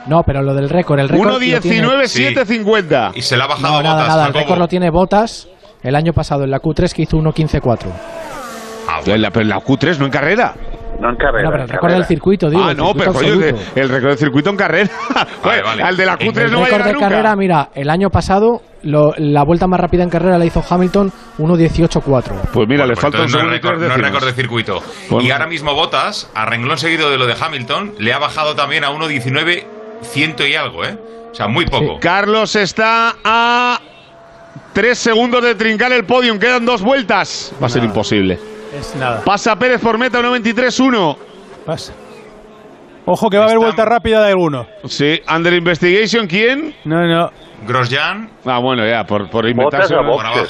[0.07, 0.99] No, pero lo del récord.
[0.99, 3.11] El récord lo tiene- 1.19-750.
[3.15, 4.27] Y se la ha bajado No, nada, Bottas, nada.
[4.27, 5.47] El récord lo tiene Botas
[5.81, 7.87] el año pasado en la Q3 que hizo 1.15.4.
[8.87, 10.53] Ah, En la, pero en la Q3, no en carrera.
[10.99, 11.43] No en carrera.
[11.43, 12.63] No, pero el récord del circuito, digo.
[12.63, 14.89] ah, no, circuito pero coño, el récord del circuito en carrera.
[15.43, 15.83] Vale, vale.
[15.83, 17.09] Al de la Q3 El no va a récord llegar de nunca.
[17.09, 21.11] carrera, mira, el año pasado lo- la vuelta más rápida en carrera la hizo Hamilton
[21.37, 22.01] 1.18.4.
[22.51, 24.79] Pues mira, Bueno, le pues falta un no récord, no récord de circuito.
[25.09, 25.27] Bueno.
[25.27, 28.83] Y ahora mismo Botas, a renglón seguido de lo de Hamilton, le ha bajado también
[28.83, 29.63] a 1.19
[30.01, 30.97] ciento y algo, ¿eh?
[31.31, 31.97] O sea, muy poco.
[31.99, 33.79] Carlos está a
[34.73, 36.39] tres segundos de trincar el podium.
[36.39, 37.53] Quedan dos vueltas.
[37.61, 38.39] Va a ser imposible.
[38.75, 39.21] Es nada.
[39.23, 41.17] Pasa Pérez por meta 1.23.1.
[41.65, 41.93] Pasa.
[43.05, 44.67] Ojo que va a haber vuelta rápida de alguno.
[44.85, 46.75] Sí, Under Investigation, ¿quién?
[46.85, 47.31] No, no.
[47.67, 49.93] Grosjean Ah, bueno, ya, por, por Botas inventarse.
[49.95, 50.45] una- abajo.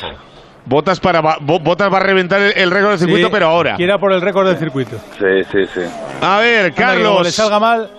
[0.68, 3.76] Botas, para, Bo- Botas va a reventar el, el récord del circuito, Sí, pero ahora.
[3.76, 4.98] Quiera por el récord del circuito.
[5.20, 5.82] Sí, sí, sí.
[6.22, 7.36] A ver, Anda, que como le Carlos.
[7.36, 7.92] salga mal.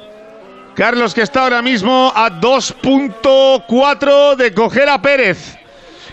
[0.75, 5.57] Carlos que está ahora mismo a 2.4 de coger a Pérez.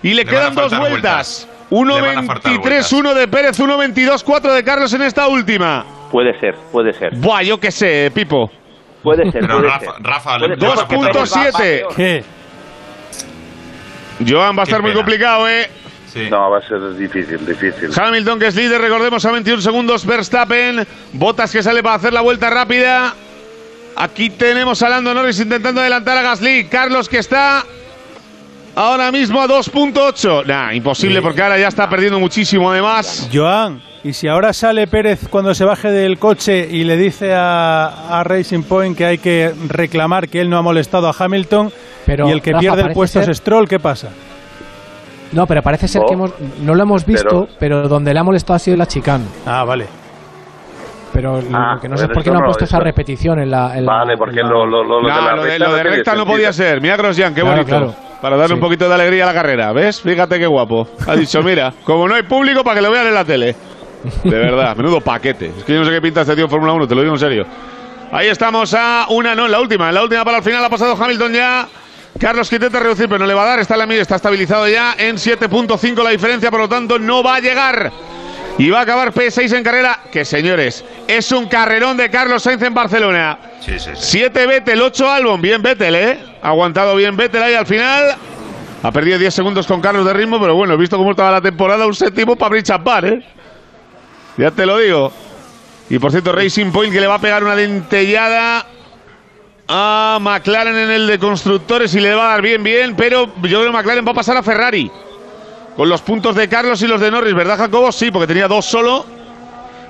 [0.03, 1.47] Y le, quedan dos vueltas.
[1.71, 5.85] Le van a faltar 1.23.1 de Pérez, 1.22.4 de Carlos en esta última.
[6.11, 7.15] Puede ser, puede ser.
[7.15, 8.51] Buah, yo qué sé, Pipo.
[9.01, 10.03] Puede ser, Pero puede Rafa, ser.
[10.03, 11.57] Rafa, Puede le- ser, porque Pérez va- va 2.7.
[11.57, 11.95] peor.
[11.95, 12.23] ¿Qué?
[14.27, 15.69] Joan va a Qué estar muy complicado, ¿eh?
[16.13, 16.27] Sí.
[16.29, 17.89] No, va a ser difícil, difícil.
[17.99, 20.05] Hamilton que es líder, recordemos a 21 segundos.
[20.05, 23.15] Verstappen, Botas que sale para hacer la vuelta rápida.
[23.95, 26.65] Aquí tenemos a Lando Norris intentando adelantar a Gasly.
[26.65, 27.63] Carlos que está
[28.75, 30.45] ahora mismo a 2.8.
[30.45, 33.29] Nah, imposible porque ahora ya está perdiendo muchísimo además.
[33.33, 38.19] Joan, y si ahora sale Pérez cuando se baje del coche y le dice a,
[38.19, 41.71] a Racing Point que hay que reclamar que él no ha molestado a Hamilton
[42.05, 44.09] Pero, y el que Rafa, pierde el puesto ser- es Stroll, ¿qué pasa?
[45.31, 46.05] No, pero parece ser Oh.
[46.05, 46.31] que hemos,
[46.61, 49.25] no lo hemos visto, Pero- pero, donde le ha molestado ha sido la chicane.
[49.45, 49.87] Ah, vale.
[51.13, 52.83] Pero Ah, lo que no sé pero por qué no ha no, puesto esa eso-
[52.83, 53.77] repetición en la.
[53.77, 55.65] en la- Vale, porque en la- lo, lo, lo, No, de la lo de, recta
[55.69, 56.81] lo de recta no podía ser.
[56.81, 57.69] Mira Grosjean, qué Claro, bonito.
[57.77, 57.95] claro.
[58.21, 58.53] Para darle Sí.
[58.55, 60.01] un poquito de alegría a la carrera, ¿ves?
[60.01, 60.87] Fíjate qué guapo.
[61.07, 63.55] Ha dicho, mira, como no hay público, para que lo vean en la tele.
[64.23, 65.51] De verdad, menudo paquete.
[65.57, 67.13] Es que yo no sé qué pinta este tío en Fórmula 1, te lo digo
[67.13, 67.43] en serio.
[68.11, 69.89] Ahí estamos a una, no, en la última.
[69.89, 71.67] En la última para el final ha pasado Hamilton ya.
[72.19, 73.59] Carlos que intenta reducir, pero no le va a dar.
[73.59, 77.39] Está, la, está estabilizado ya en 7.5 la diferencia, por lo tanto no va a
[77.39, 77.91] llegar.
[78.57, 82.61] Y va a acabar P6 en carrera, que señores, es un carrerón de Carlos Sainz
[82.61, 83.39] en Barcelona.
[83.59, 84.19] Sí, sí, sí.
[84.19, 85.41] 7 Vettel, 8 Albon.
[85.41, 86.19] Bien Vettel, ¿eh?
[86.41, 88.15] Ha aguantado bien Vettel ahí al final.
[88.83, 91.87] Ha perdido 10 segundos con Carlos de ritmo, pero bueno, visto cómo estaba la temporada,
[91.87, 93.25] un séptimo para abrir champán, ¿eh?
[94.37, 95.11] Ya te lo digo.
[95.89, 98.65] Y por cierto, Racing Point que le va a pegar una dentellada
[99.67, 103.59] a McLaren en el de constructores y le va a dar bien, bien, pero yo
[103.59, 104.91] creo que McLaren va a pasar a Ferrari.
[105.75, 107.91] Con los puntos de Carlos y los de Norris, ¿verdad, Jacobo?
[107.91, 109.05] Sí, porque tenía dos solo.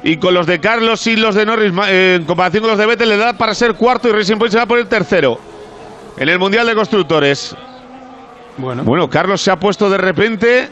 [0.03, 2.85] Y con los de Carlos y los de Norris, eh, en comparación con los de
[2.85, 5.39] Vettel, le da para ser cuarto y Racing Point se va a poner tercero.
[6.18, 7.55] En el Mundial de Constructores.
[8.57, 8.84] Bueno.
[8.84, 10.69] Bueno, Carlos se ha puesto de repente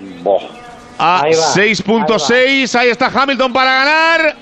[0.99, 2.75] a Ahí va, 6.6.
[2.75, 4.35] Ahí está Hamilton para ganar.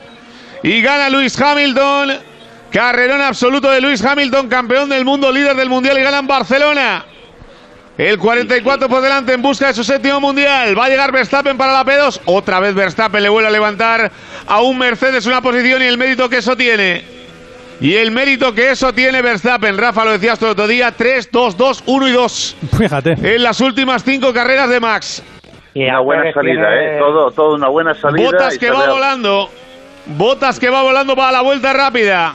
[0.63, 2.13] Y gana Luis Hamilton.
[2.71, 7.05] Carrerón absoluto de Luis Hamilton, campeón del mundo, líder del mundial y gana en Barcelona.
[7.99, 10.77] El 44 por delante en busca de su séptimo mundial.
[10.79, 12.21] Va a llegar Verstappen para la P2.
[12.25, 14.09] Otra vez Verstappen le vuelve a levantar
[14.47, 17.03] a un Mercedes una posición y el mérito que eso tiene.
[17.81, 19.77] Y el mérito que eso tiene Verstappen.
[19.77, 20.93] Rafa, lo decías todo el otro día.
[20.93, 22.55] 3, 2, 2, 1 y 2.
[22.77, 23.11] Fíjate.
[23.35, 25.21] En las últimas cinco carreras de Max.
[25.75, 26.99] Una buena salida, tiene- ¿eh?
[26.99, 28.23] Todo, todo una buena salida.
[28.31, 29.49] Botas y que va volando.
[30.05, 32.33] Botas que va volando para la vuelta rápida.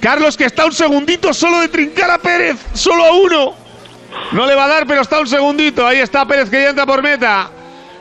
[0.00, 2.56] Carlos que está un segundito solo de trincar a Pérez.
[2.74, 3.61] Solo a uno.
[4.32, 5.86] No le va a dar, pero está un segundito.
[5.86, 7.48] Ahí está Pérez que ya entra por meta.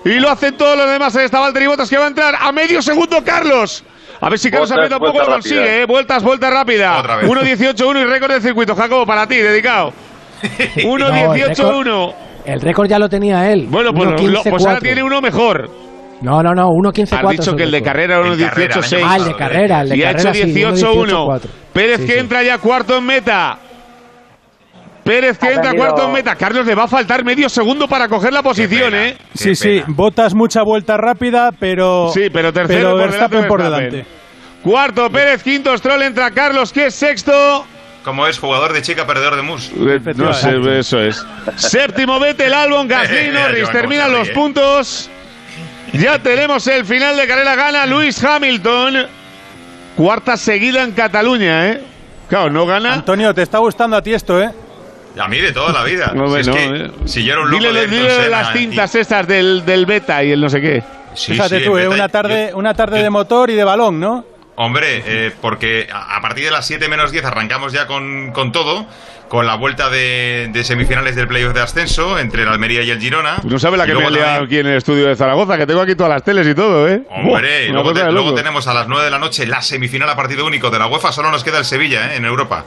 [0.06, 1.16] Y lo hacen todos los demás.
[1.16, 3.84] Ahí está Valtteri Botas que va a entrar a medio segundo Carlos.
[4.20, 5.82] A ver si Carlos aprieta un poco lo consigue.
[5.82, 5.86] ¿eh?
[5.86, 7.00] Vueltas, vuelta rápida.
[7.00, 7.28] Otra vez.
[7.30, 8.76] 1.18.1 y récord de circuito.
[8.76, 9.94] Jacobo, para ti, dedicado.
[10.76, 12.14] 1.18.1.
[12.46, 13.68] El récord ya lo tenía él.
[13.70, 14.50] Bueno, pues, lo- 1.15.4.
[14.50, 15.70] pues ahora tiene uno mejor.
[16.22, 17.24] No, no, no, 1.15.4.
[17.26, 18.98] Has dicho que el de carrera era En carrera, 1.18.6.
[18.98, 20.32] el Ah, el de carrera, el de y ha carrera.
[20.32, 21.08] hecho sí, 18-1.
[21.10, 21.42] 1.18.4.
[21.74, 22.20] Pérez Sí, que sí.
[22.20, 23.58] entra ya cuarto en meta.
[25.04, 26.36] Pérez que entra cuarto en meta.
[26.36, 29.08] Carlos le va a faltar medio segundo para coger la posición, pena.
[29.08, 29.18] ¿eh?
[29.34, 32.12] Sí, sí, botas mucha vuelta rápida, pero.
[32.14, 34.06] Sí, pero tercero por Verstappen delante, por delante.
[34.64, 37.66] Cuarto Pérez, quinto Stroll, entra Carlos que es sexto.
[38.04, 39.70] Como es jugador de chica, perdedor de mus.
[39.76, 41.24] Eh, No sé, eso es.
[41.56, 43.70] Séptimo Vettel, Albon, Gasly, Norris.
[43.72, 44.34] Terminan los ríe.
[44.36, 45.10] puntos.
[45.94, 47.56] Ya tenemos el final de carrera.
[47.56, 49.08] Gana Luis Hamilton.
[49.96, 51.84] Cuarta seguida en Cataluña, ¿eh?
[52.30, 52.94] Claro, no gana.
[52.94, 54.50] Antonio, te está gustando a ti esto, ¿eh?
[55.20, 56.12] A mí de toda la vida.
[56.16, 56.92] No, si, es no, que, eh.
[57.06, 59.86] si yo era un loco Dile, de dile Senna las y- cintas estas del, del
[59.86, 60.84] beta y el no sé qué.
[61.14, 61.88] Sí, Fíjate sí, tú, ¿eh?
[61.88, 64.26] Una tarde, yo- una tarde yo- de motor y de balón, ¿no?
[64.56, 68.52] Hombre, eh, porque a a partir de las 7 menos 10 arrancamos ya con, con
[68.52, 68.86] todo,
[69.28, 73.00] con la vuelta de, de semifinales del playoff de ascenso entre el Almería y el
[73.00, 73.38] Girona.
[73.44, 75.66] No sabe la Y que me he liado aquí en el estudio de Zaragoza, que
[75.66, 77.02] tengo aquí todas las teles y todo, ¿eh?
[77.10, 80.16] Hombre, y luego, te- luego tenemos a las 9 de la noche la semifinal a
[80.16, 81.12] partido único de la UEFA.
[81.12, 82.18] Solo nos queda el Sevilla ¿eh?
[82.18, 82.66] en Europa.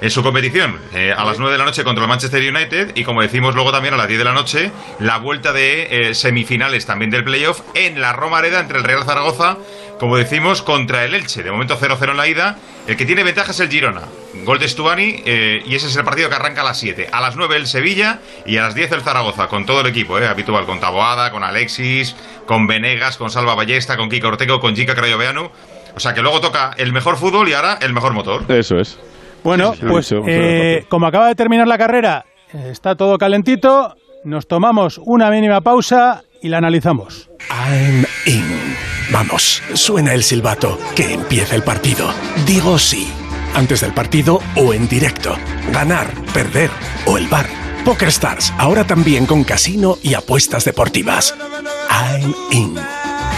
[0.00, 3.04] En su competición, eh, a las 9 de la noche contra el Manchester United y
[3.04, 6.84] como decimos luego también a las 10 de la noche, la vuelta de eh, semifinales
[6.84, 9.56] también del playoff en la Romareda entre el Real Zaragoza,
[9.98, 11.42] como decimos, contra el Elche.
[11.42, 12.58] De momento 0-0 en la ida.
[12.86, 14.02] El que tiene ventaja es el Girona.
[14.44, 17.08] Gol de Stuani eh, y ese es el partido que arranca a las 7.
[17.10, 20.18] A las 9 el Sevilla y a las 10 el Zaragoza, con todo el equipo
[20.18, 22.14] eh, habitual, con Taboada, con Alexis,
[22.46, 25.50] con Venegas, con Salva Ballesta, con Kiko Ortego, con Jica Crayoveanu.
[25.94, 28.44] O sea que luego toca el mejor fútbol y ahora el mejor motor.
[28.48, 28.98] Eso es.
[29.46, 33.94] Bueno, pues eh, como acaba de terminar la carrera, eh, está todo calentito,
[34.24, 37.30] nos tomamos una mínima pausa y la analizamos.
[37.48, 38.76] I'm in.
[39.12, 40.76] Vamos, suena el silbato.
[40.96, 42.08] Que empiece el partido.
[42.44, 43.08] Digo sí.
[43.54, 45.36] Antes del partido o en directo.
[45.72, 46.70] Ganar, perder
[47.06, 47.46] o el bar.
[47.84, 51.36] Poker Stars, ahora también con casino y apuestas deportivas.
[51.88, 52.74] I'm in.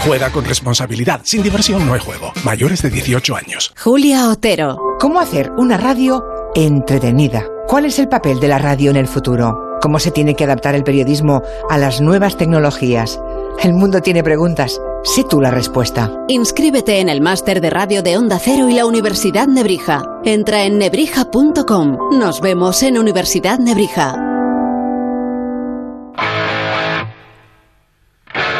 [0.03, 1.21] Juega con responsabilidad.
[1.23, 2.33] Sin diversión no hay juego.
[2.43, 3.71] Mayores de 18 años.
[3.77, 4.88] Julia Otero.
[4.99, 7.45] ¿Cómo hacer una radio entretenida?
[7.67, 9.77] ¿Cuál es el papel de la radio en el futuro?
[9.81, 13.17] ¿Cómo se tiene que adaptar el periodismo a las nuevas tecnologías?
[13.63, 14.77] El mundo tiene preguntas.
[15.05, 16.11] Sé tú la respuesta.
[16.27, 20.03] Inscríbete en el máster de radio de Onda Cero y la Universidad Nebrija.
[20.25, 22.19] Entra en nebrija.com.
[22.19, 24.28] Nos vemos en Universidad Nebrija.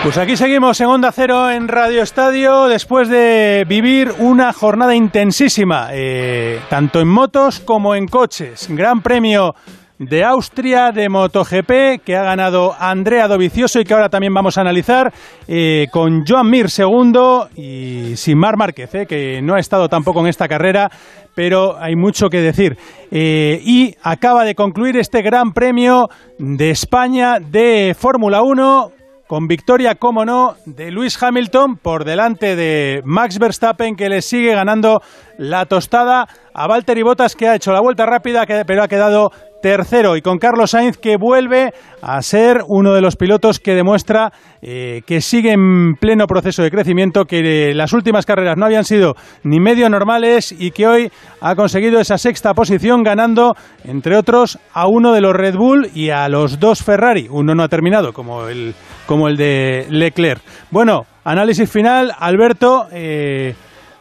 [0.02, 5.90] Pues aquí seguimos en Onda Cero en Radio Estadio después de vivir una jornada intensísima,
[5.92, 8.68] eh, tanto en motos como en coches.
[8.70, 9.56] Gran premio
[9.98, 14.62] de Austria de MotoGP que ha ganado Andrea Dovizioso y que ahora también vamos a
[14.62, 15.14] analizar
[15.50, 20.22] eh, con Joan Mir segundo y sin Mar Márquez, eh, que no ha estado tampoco
[20.22, 20.90] en esta carrera,
[21.36, 22.78] pero hay mucho que decir.
[23.12, 28.94] Y acaba de concluir este Gran Premio de España de Fórmula 1
[29.30, 34.56] con victoria, como no, de Luis Hamilton por delante de Max Verstappen, que le sigue
[34.56, 35.04] ganando
[35.38, 40.16] la tostada a Valtteri Bottas, que ha hecho la vuelta rápida, pero ha quedado tercero,
[40.16, 44.32] y con Carlos Sainz, que vuelve a ser uno de los pilotos que demuestra
[44.62, 48.84] eh, que sigue en pleno proceso de crecimiento, que eh, las últimas carreras no habían
[48.84, 54.60] sido ni medio normales y que hoy ha conseguido esa sexta posición, ganando, entre otros,
[54.74, 57.28] a uno de los Red Bull y a los dos Ferrari.
[57.30, 58.74] Uno no ha terminado, como el,
[59.06, 60.42] como el de Leclerc.
[60.72, 62.14] Bueno, análisis final.
[62.18, 63.56] Alberto, eh,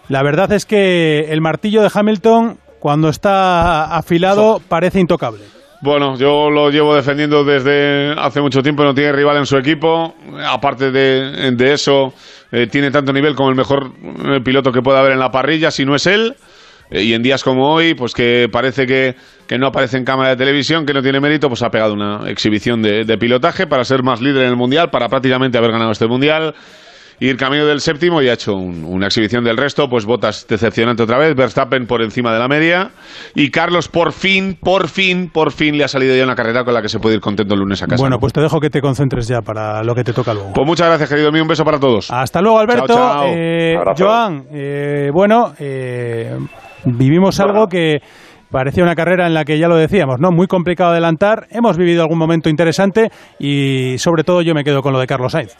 [0.09, 5.43] la verdad es que el martillo de Hamilton, cuando está afilado, parece intocable.
[5.81, 10.15] Bueno, yo lo llevo defendiendo desde hace mucho tiempo, no tiene rival en su equipo.
[10.45, 12.13] Aparte de, de eso,
[12.51, 15.71] eh, tiene tanto nivel como el mejor eh, piloto que pueda haber en la parrilla,
[15.71, 16.35] si no es él.
[16.91, 19.15] Eh, y en días como hoy, pues que parece que,
[19.47, 22.29] que no aparece en cámara de televisión, que no tiene mérito, pues ha pegado una
[22.29, 25.93] exhibición de, de pilotaje para ser más líder en el Mundial, para prácticamente haber ganado
[25.93, 26.55] este Mundial.
[27.21, 31.03] Ir camino del séptimo y ha hecho un- una exhibición del resto, pues botas decepcionante
[31.03, 32.91] otra vez, Verstappen por encima de la media
[33.35, 36.75] y Carlos por fin, por fin, por fin le ha salido ya una carrera con
[36.75, 38.01] la que se puede ir contento el lunes a casa.
[38.01, 40.53] Bueno, pues te dejo que te concentres ya para lo que te toca luego.
[40.55, 42.09] Pues muchas gracias, querido mío, un beso para todos.
[42.11, 42.87] Hasta luego, Alberto.
[42.87, 43.25] Chao, chao.
[43.27, 43.77] Eh.
[43.99, 46.37] Joan, eh, bueno, eh,
[46.85, 48.01] vivimos algo que
[48.51, 50.31] parecía una carrera en la que ya lo decíamos, ¿no?
[50.31, 51.47] Muy complicado adelantar.
[51.51, 55.33] Hemos vivido algún momento interesante y sobre todo yo me quedo con lo de Carlos
[55.33, 55.55] Sainz.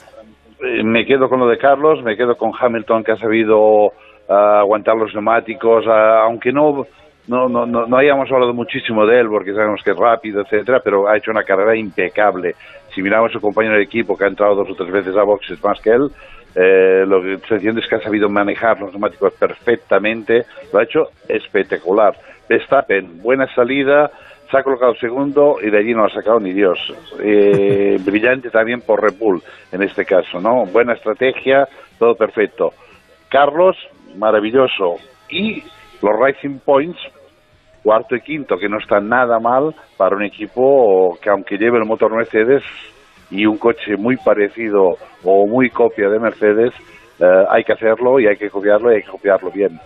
[0.61, 3.93] Eh, me quedo con lo de Carlos, me quedo con Hamilton que ha sabido
[4.29, 6.85] ah, aguantar los neumáticos, ah, aunque no,
[7.29, 10.81] no, no, no, no hayamos hablado muchísimo de él porque sabemos que es rápido, etcétera,
[10.83, 12.55] pero ha hecho una carrera impecable.
[12.95, 15.23] Si miramos a su compañero de equipo que ha entrado dos o tres veces a
[15.23, 16.09] boxes más que él,
[16.55, 20.83] eh, lo que se entiende es que ha sabido manejar los neumáticos perfectamente, lo ha
[20.83, 22.15] hecho espectacular.
[22.49, 24.11] Verstappen, buena salida,
[24.51, 26.79] se ha colocado segundo y de allí no ha sacado ni Dios.
[27.21, 30.65] Eh, brillante también por Red Bull en este caso, ¿no?
[30.67, 31.69] Buena estrategia,
[31.99, 32.73] todo perfecto.
[33.29, 33.77] Carlos,
[34.17, 34.97] maravilloso.
[35.29, 35.63] Y
[36.03, 36.99] los Racing Points,
[37.83, 41.85] cuarto y quinto, que no está nada mal para un equipo que aunque lleve el
[41.85, 42.63] motor Mercedes
[43.31, 46.73] y un coche muy parecido o muy copia de Mercedes,
[47.21, 49.79] eh, hay que hacerlo y hay que copiarlo y hay que copiarlo bien.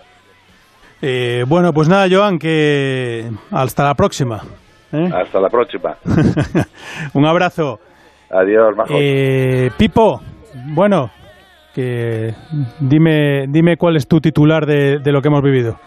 [1.05, 4.41] Eh, bueno, pues nada, Joan, que hasta la próxima.
[4.93, 5.09] ¿eh?
[5.13, 5.97] Hasta la próxima.
[7.13, 7.81] Un abrazo.
[8.29, 8.93] Adiós, Majo.
[8.97, 10.21] Eh, Pipo,
[10.67, 11.11] bueno,
[11.75, 12.33] que
[12.79, 15.77] dime, dime cuál es tu titular de, de lo que hemos vivido.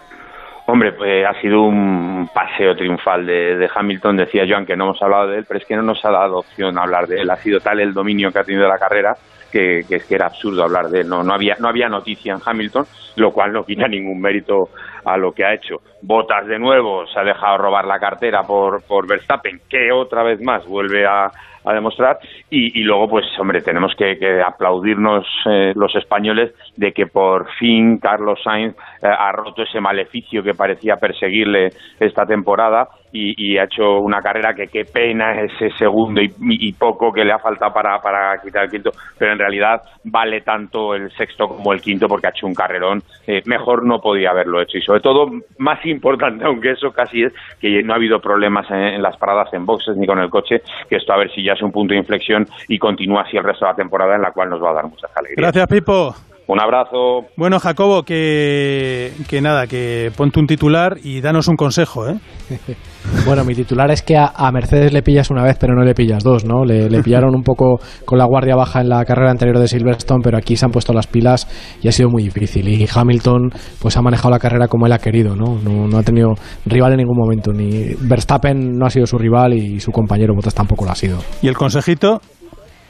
[0.66, 4.18] Hombre, pues ha sido un paseo triunfal de, de Hamilton.
[4.18, 6.40] Decía Joan que no hemos hablado de él, pero es que no nos ha dado
[6.40, 7.30] opción a hablar de él.
[7.30, 10.16] Ha sido tal el dominio que ha tenido la carrera que que, que es que
[10.16, 11.08] era absurdo hablar de él.
[11.08, 12.84] No, no había no había noticia en Hamilton,
[13.16, 14.68] lo cual no quita ningún mérito
[15.06, 15.76] a lo que ha hecho.
[16.02, 20.40] Botas de nuevo, se ha dejado robar la cartera por, por Verstappen, que otra vez
[20.42, 21.30] más vuelve a,
[21.66, 22.18] a demostrar.
[22.50, 27.98] Y, y luego, pues, hombre, tenemos que, aplaudirnos eh, los españoles de que por fin
[27.98, 31.70] Carlos Sainz eh, ha roto ese maleficio que parecía perseguirle
[32.00, 37.12] esta temporada y, y ha hecho una carrera que qué pena ese segundo y, poco
[37.12, 41.10] que le ha faltado para, para quitar el quinto, pero en realidad vale tanto el
[41.12, 43.02] sexto como el quinto porque ha hecho un carrerón.
[43.26, 47.32] Eh, mejor no podía haberlo hecho y sobre todo, más importante aunque eso casi es,
[47.60, 50.60] que no ha habido problemas en, en las paradas en boxes ni con el coche,
[50.88, 53.44] que esto a ver si ya es un punto de inflexión y continúa así el
[53.44, 55.52] resto de la temporada en la cual nos va a dar muchas alegrías.
[55.52, 56.35] Gracias, Pipo.
[56.48, 57.26] Un abrazo.
[57.36, 62.18] Bueno, Jacobo, que, que nada, que ponte un titular y danos un consejo, ¿eh?
[63.24, 65.94] Bueno, mi titular es que a, a Mercedes le pillas una vez, pero no le
[65.94, 66.64] pillas dos, ¿no?
[66.64, 70.22] Le, le pillaron un poco con la guardia baja en la carrera anterior de Silverstone,
[70.22, 71.48] pero aquí se han puesto las pilas
[71.82, 72.68] y ha sido muy difícil.
[72.68, 73.50] Y Hamilton,
[73.80, 75.56] pues ha manejado la carrera como él ha querido, ¿no?
[75.58, 76.30] No, no ha tenido
[76.64, 77.52] rival en ningún momento.
[77.52, 81.18] Ni Verstappen no ha sido su rival y su compañero Bottas tampoco lo ha sido.
[81.42, 82.20] ¿Y el consejito?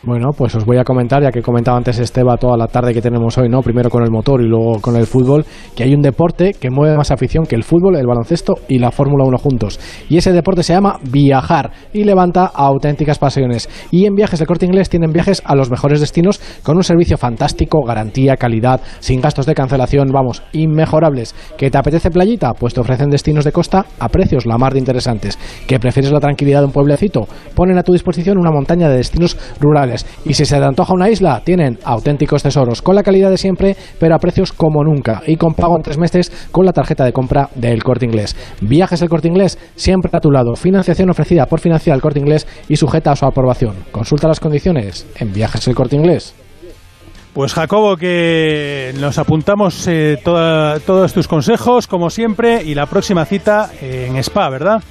[0.06, 3.02] Bueno, pues os voy a comentar, ya que comentaba antes Esteba toda la tarde que
[3.02, 3.60] tenemos hoy, ¿no?
[3.60, 5.44] Primero con el motor y luego con el fútbol,
[5.74, 8.92] que hay un deporte que mueve más afición que el fútbol, el baloncesto y la
[8.92, 9.80] Fórmula 1 juntos.
[10.08, 13.68] Y ese deporte se llama viajar y levanta auténticas pasiones.
[13.90, 17.18] Y en Viajes del Corte Inglés tienen viajes a los mejores destinos con un servicio
[17.18, 21.34] fantástico, garantía, calidad, sin gastos de cancelación, vamos, inmejorables.
[21.58, 22.52] ¿Que te apetece playita?
[22.52, 25.36] Pues te ofrecen destinos de costa a precios la mar de interesantes.
[25.66, 27.26] ¿Que prefieres la tranquilidad de un pueblecito?
[27.56, 29.95] Ponen a tu disposición una montaña de destinos rurales.
[30.24, 33.76] Y si se te antoja una isla, tienen auténticos tesoros, con la calidad de siempre,
[33.98, 35.22] pero a precios como nunca.
[35.26, 38.36] Y con pago en tres meses con la tarjeta de compra del Corte Inglés.
[38.60, 40.56] Viajes del Corte Inglés, siempre a tu lado.
[40.56, 43.76] Financiación ofrecida por Financiar el Corte Inglés y sujeta a su aprobación.
[43.92, 46.34] Consulta las condiciones en Viajes del Corte Inglés.
[47.36, 53.70] Pues Jacobo, que nos apuntamos eh, todos tus consejos, como siempre, y la próxima cita
[53.82, 54.82] en Spa, ¿verdad?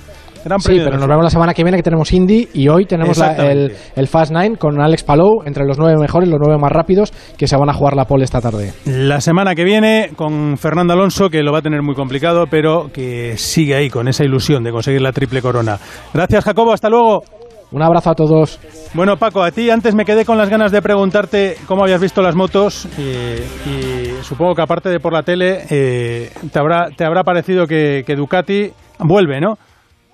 [0.45, 3.17] Gran Sí, pero nos vemos la semana que viene que tenemos Indy y hoy tenemos
[3.17, 6.71] la- el, el Fast Nine con Alex Palou entre los nueve mejores, los nueve más
[6.71, 8.71] rápidos que se van a jugar la pole esta tarde.
[8.85, 12.89] La semana que viene con Fernando Alonso, que lo va a tener muy complicado, pero
[12.93, 15.79] que sigue ahí con esa ilusión de conseguir la triple corona.
[16.13, 16.73] Gracias, Jacobo.
[16.73, 17.23] Hasta luego.
[17.71, 18.59] Un abrazo a todos.
[18.93, 22.21] Bueno, Paco, a ti antes me quedé con las ganas de preguntarte cómo habías visto
[22.21, 27.03] las motos eh, y supongo que aparte de por la tele eh, te, habrá, te
[27.03, 29.55] habrá parecido que, que Ducati vuelve, ¿no?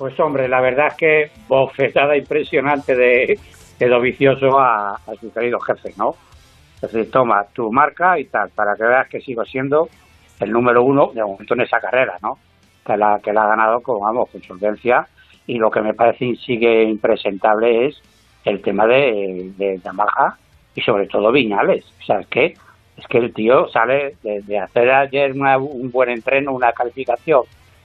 [0.02, 3.38] Pues hombre, la verdad es que bofetada impresionante de,
[3.78, 6.16] de Dovicioso a, a su querido jefe, ¿no?
[6.82, 9.90] Es decir, toma tu marca y tal, para que veas que sigo siendo
[10.40, 12.40] el número uno de momento en esa carrera, ¿no?
[12.84, 15.06] Que la, que la ha ganado con, vamos, con solvencia
[15.46, 18.02] y lo que me parece sigue impresentable es
[18.44, 20.36] el tema de, de Yamaha
[20.74, 21.86] y sobre todo Viñales.
[22.02, 22.46] O sea, es que,
[22.98, 27.44] es que el tío sale de, de hacer ayer una- un buen entreno, una calificación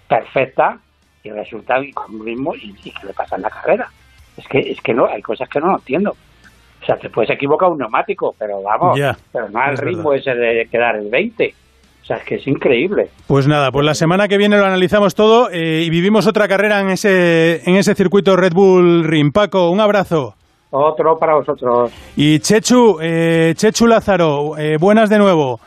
[0.09, 0.79] perfecta
[1.27, 3.91] y resulta y con ritmo y, y que le pasa en la carrera.
[4.37, 6.17] Es que, es que no, hay cosas que no entiendo.
[6.83, 10.13] O sea, te puedes equivocar un neumático, pero vamos, Ya, pero no al es ritmo
[10.13, 11.55] ese de quedar el 20.
[12.03, 13.09] O sea, es que es increíble.
[13.27, 16.81] Pues nada, pues la semana que viene lo analizamos todo eh, y vivimos otra carrera
[16.81, 19.33] en ese, en ese circuito Red Bull Ring.
[19.33, 20.35] Paco, un abrazo.
[20.71, 21.91] Otro para vosotros.
[22.17, 25.59] Y Chechu, eh, Chechu Lázaro, eh, buenas de nuevo.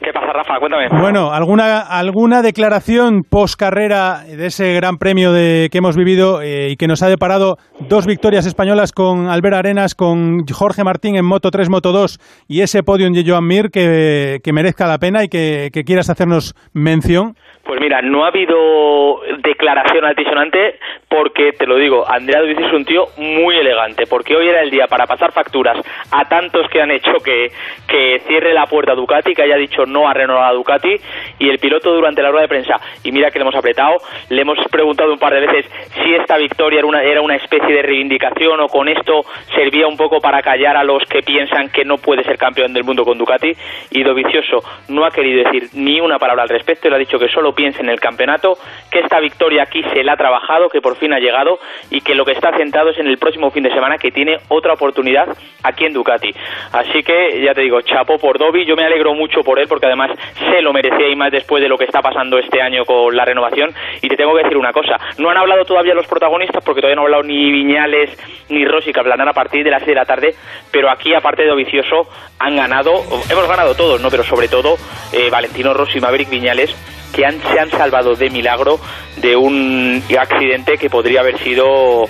[0.00, 0.58] ¿Qué pasa, Rafa?
[0.60, 0.88] Cuéntame.
[1.00, 6.70] Bueno, ¿alguna, alguna declaración post carrera de ese gran premio de, que hemos vivido eh,
[6.70, 11.24] y que nos ha deparado dos victorias españolas con Albert Arenas, con Jorge Martín en
[11.24, 15.28] Moto 3, Moto 2 y ese podium de Joan Mir que, merezca la pena y
[15.28, 17.34] que quieras hacernos mención?
[17.68, 22.84] Pues mira, no ha habido declaración altisonante porque, te lo digo, Andrea Dovizioso es un
[22.86, 25.76] tío muy elegante, porque hoy era el día para pasar facturas
[26.10, 27.52] a tantos que han hecho que,
[27.86, 30.96] que cierre la puerta Ducati, que haya dicho no a renovar a Ducati,
[31.38, 33.98] y el piloto durante la rueda de prensa, y mira que le hemos apretado,
[34.30, 35.70] le hemos preguntado un par de veces
[36.02, 40.40] si esta victoria era una, especie de reivindicación o con esto servía un poco para
[40.40, 43.52] callar a los que piensan que no puede ser campeón del mundo con Ducati,
[43.90, 47.28] y Dovizioso no ha querido decir ni una palabra al respecto, le ha dicho que
[47.28, 48.56] solo piense en el campeonato,
[48.88, 51.58] que esta victoria aquí se la ha trabajado, que por fin ha llegado
[51.90, 54.36] y que lo que está centrado es en el próximo fin de semana que tiene
[54.46, 55.26] otra oportunidad
[55.64, 56.30] aquí en Ducati.
[56.72, 59.86] Así que ya te digo, chapo por Dovi, yo me alegro mucho por él porque
[59.86, 63.16] además se lo merecía y más después de lo que está pasando este año con
[63.16, 63.74] la renovación.
[64.02, 66.94] Y te tengo que decir una cosa, no han hablado todavía los protagonistas porque todavía
[66.94, 68.16] no han hablado ni Viñales
[68.50, 70.34] ni Rossi, que hablarán a partir de las 6 de la tarde,
[70.70, 72.06] pero aquí aparte de Dovicioso
[72.38, 72.92] han ganado,
[73.28, 74.10] hemos ganado todos, ¿no?
[74.10, 74.76] Pero sobre todo
[75.12, 78.78] eh, Valentino Rossi Maverick Viñales que han, se han salvado de milagro
[79.16, 82.06] de un accidente que podría haber sido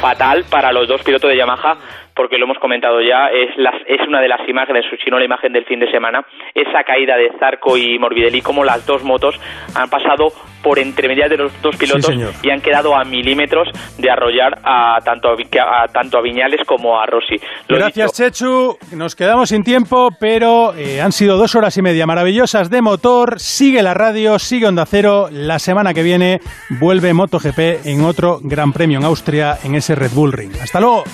[0.00, 1.76] fatal para los dos pilotos de Yamaha
[2.14, 5.24] porque lo hemos comentado ya, es, las, es una de las imágenes, si no la
[5.24, 6.24] imagen del fin de semana,
[6.54, 9.40] esa caída de Zarco y Morbidelli, como las dos motos
[9.74, 10.32] han pasado
[10.62, 13.68] por entre medias de los dos pilotos y han quedado a milímetros
[13.98, 17.36] de arrollar a tanto a, tanto a Viñales como a Rossi.
[17.68, 18.76] Lo Gracias, Chechu.
[18.92, 23.40] Nos quedamos sin tiempo, pero eh, han sido dos horas y media maravillosas de motor.
[23.40, 25.28] Sigue la radio, sigue Onda Cero.
[25.30, 26.40] La semana que viene
[26.80, 30.52] vuelve MotoGP en otro Gran Premio en Austria, en ese Red Bull Ring.
[30.62, 31.04] Hasta luego.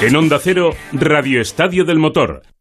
[0.00, 2.55] En Onda Cero, Radio Estadio del Motor.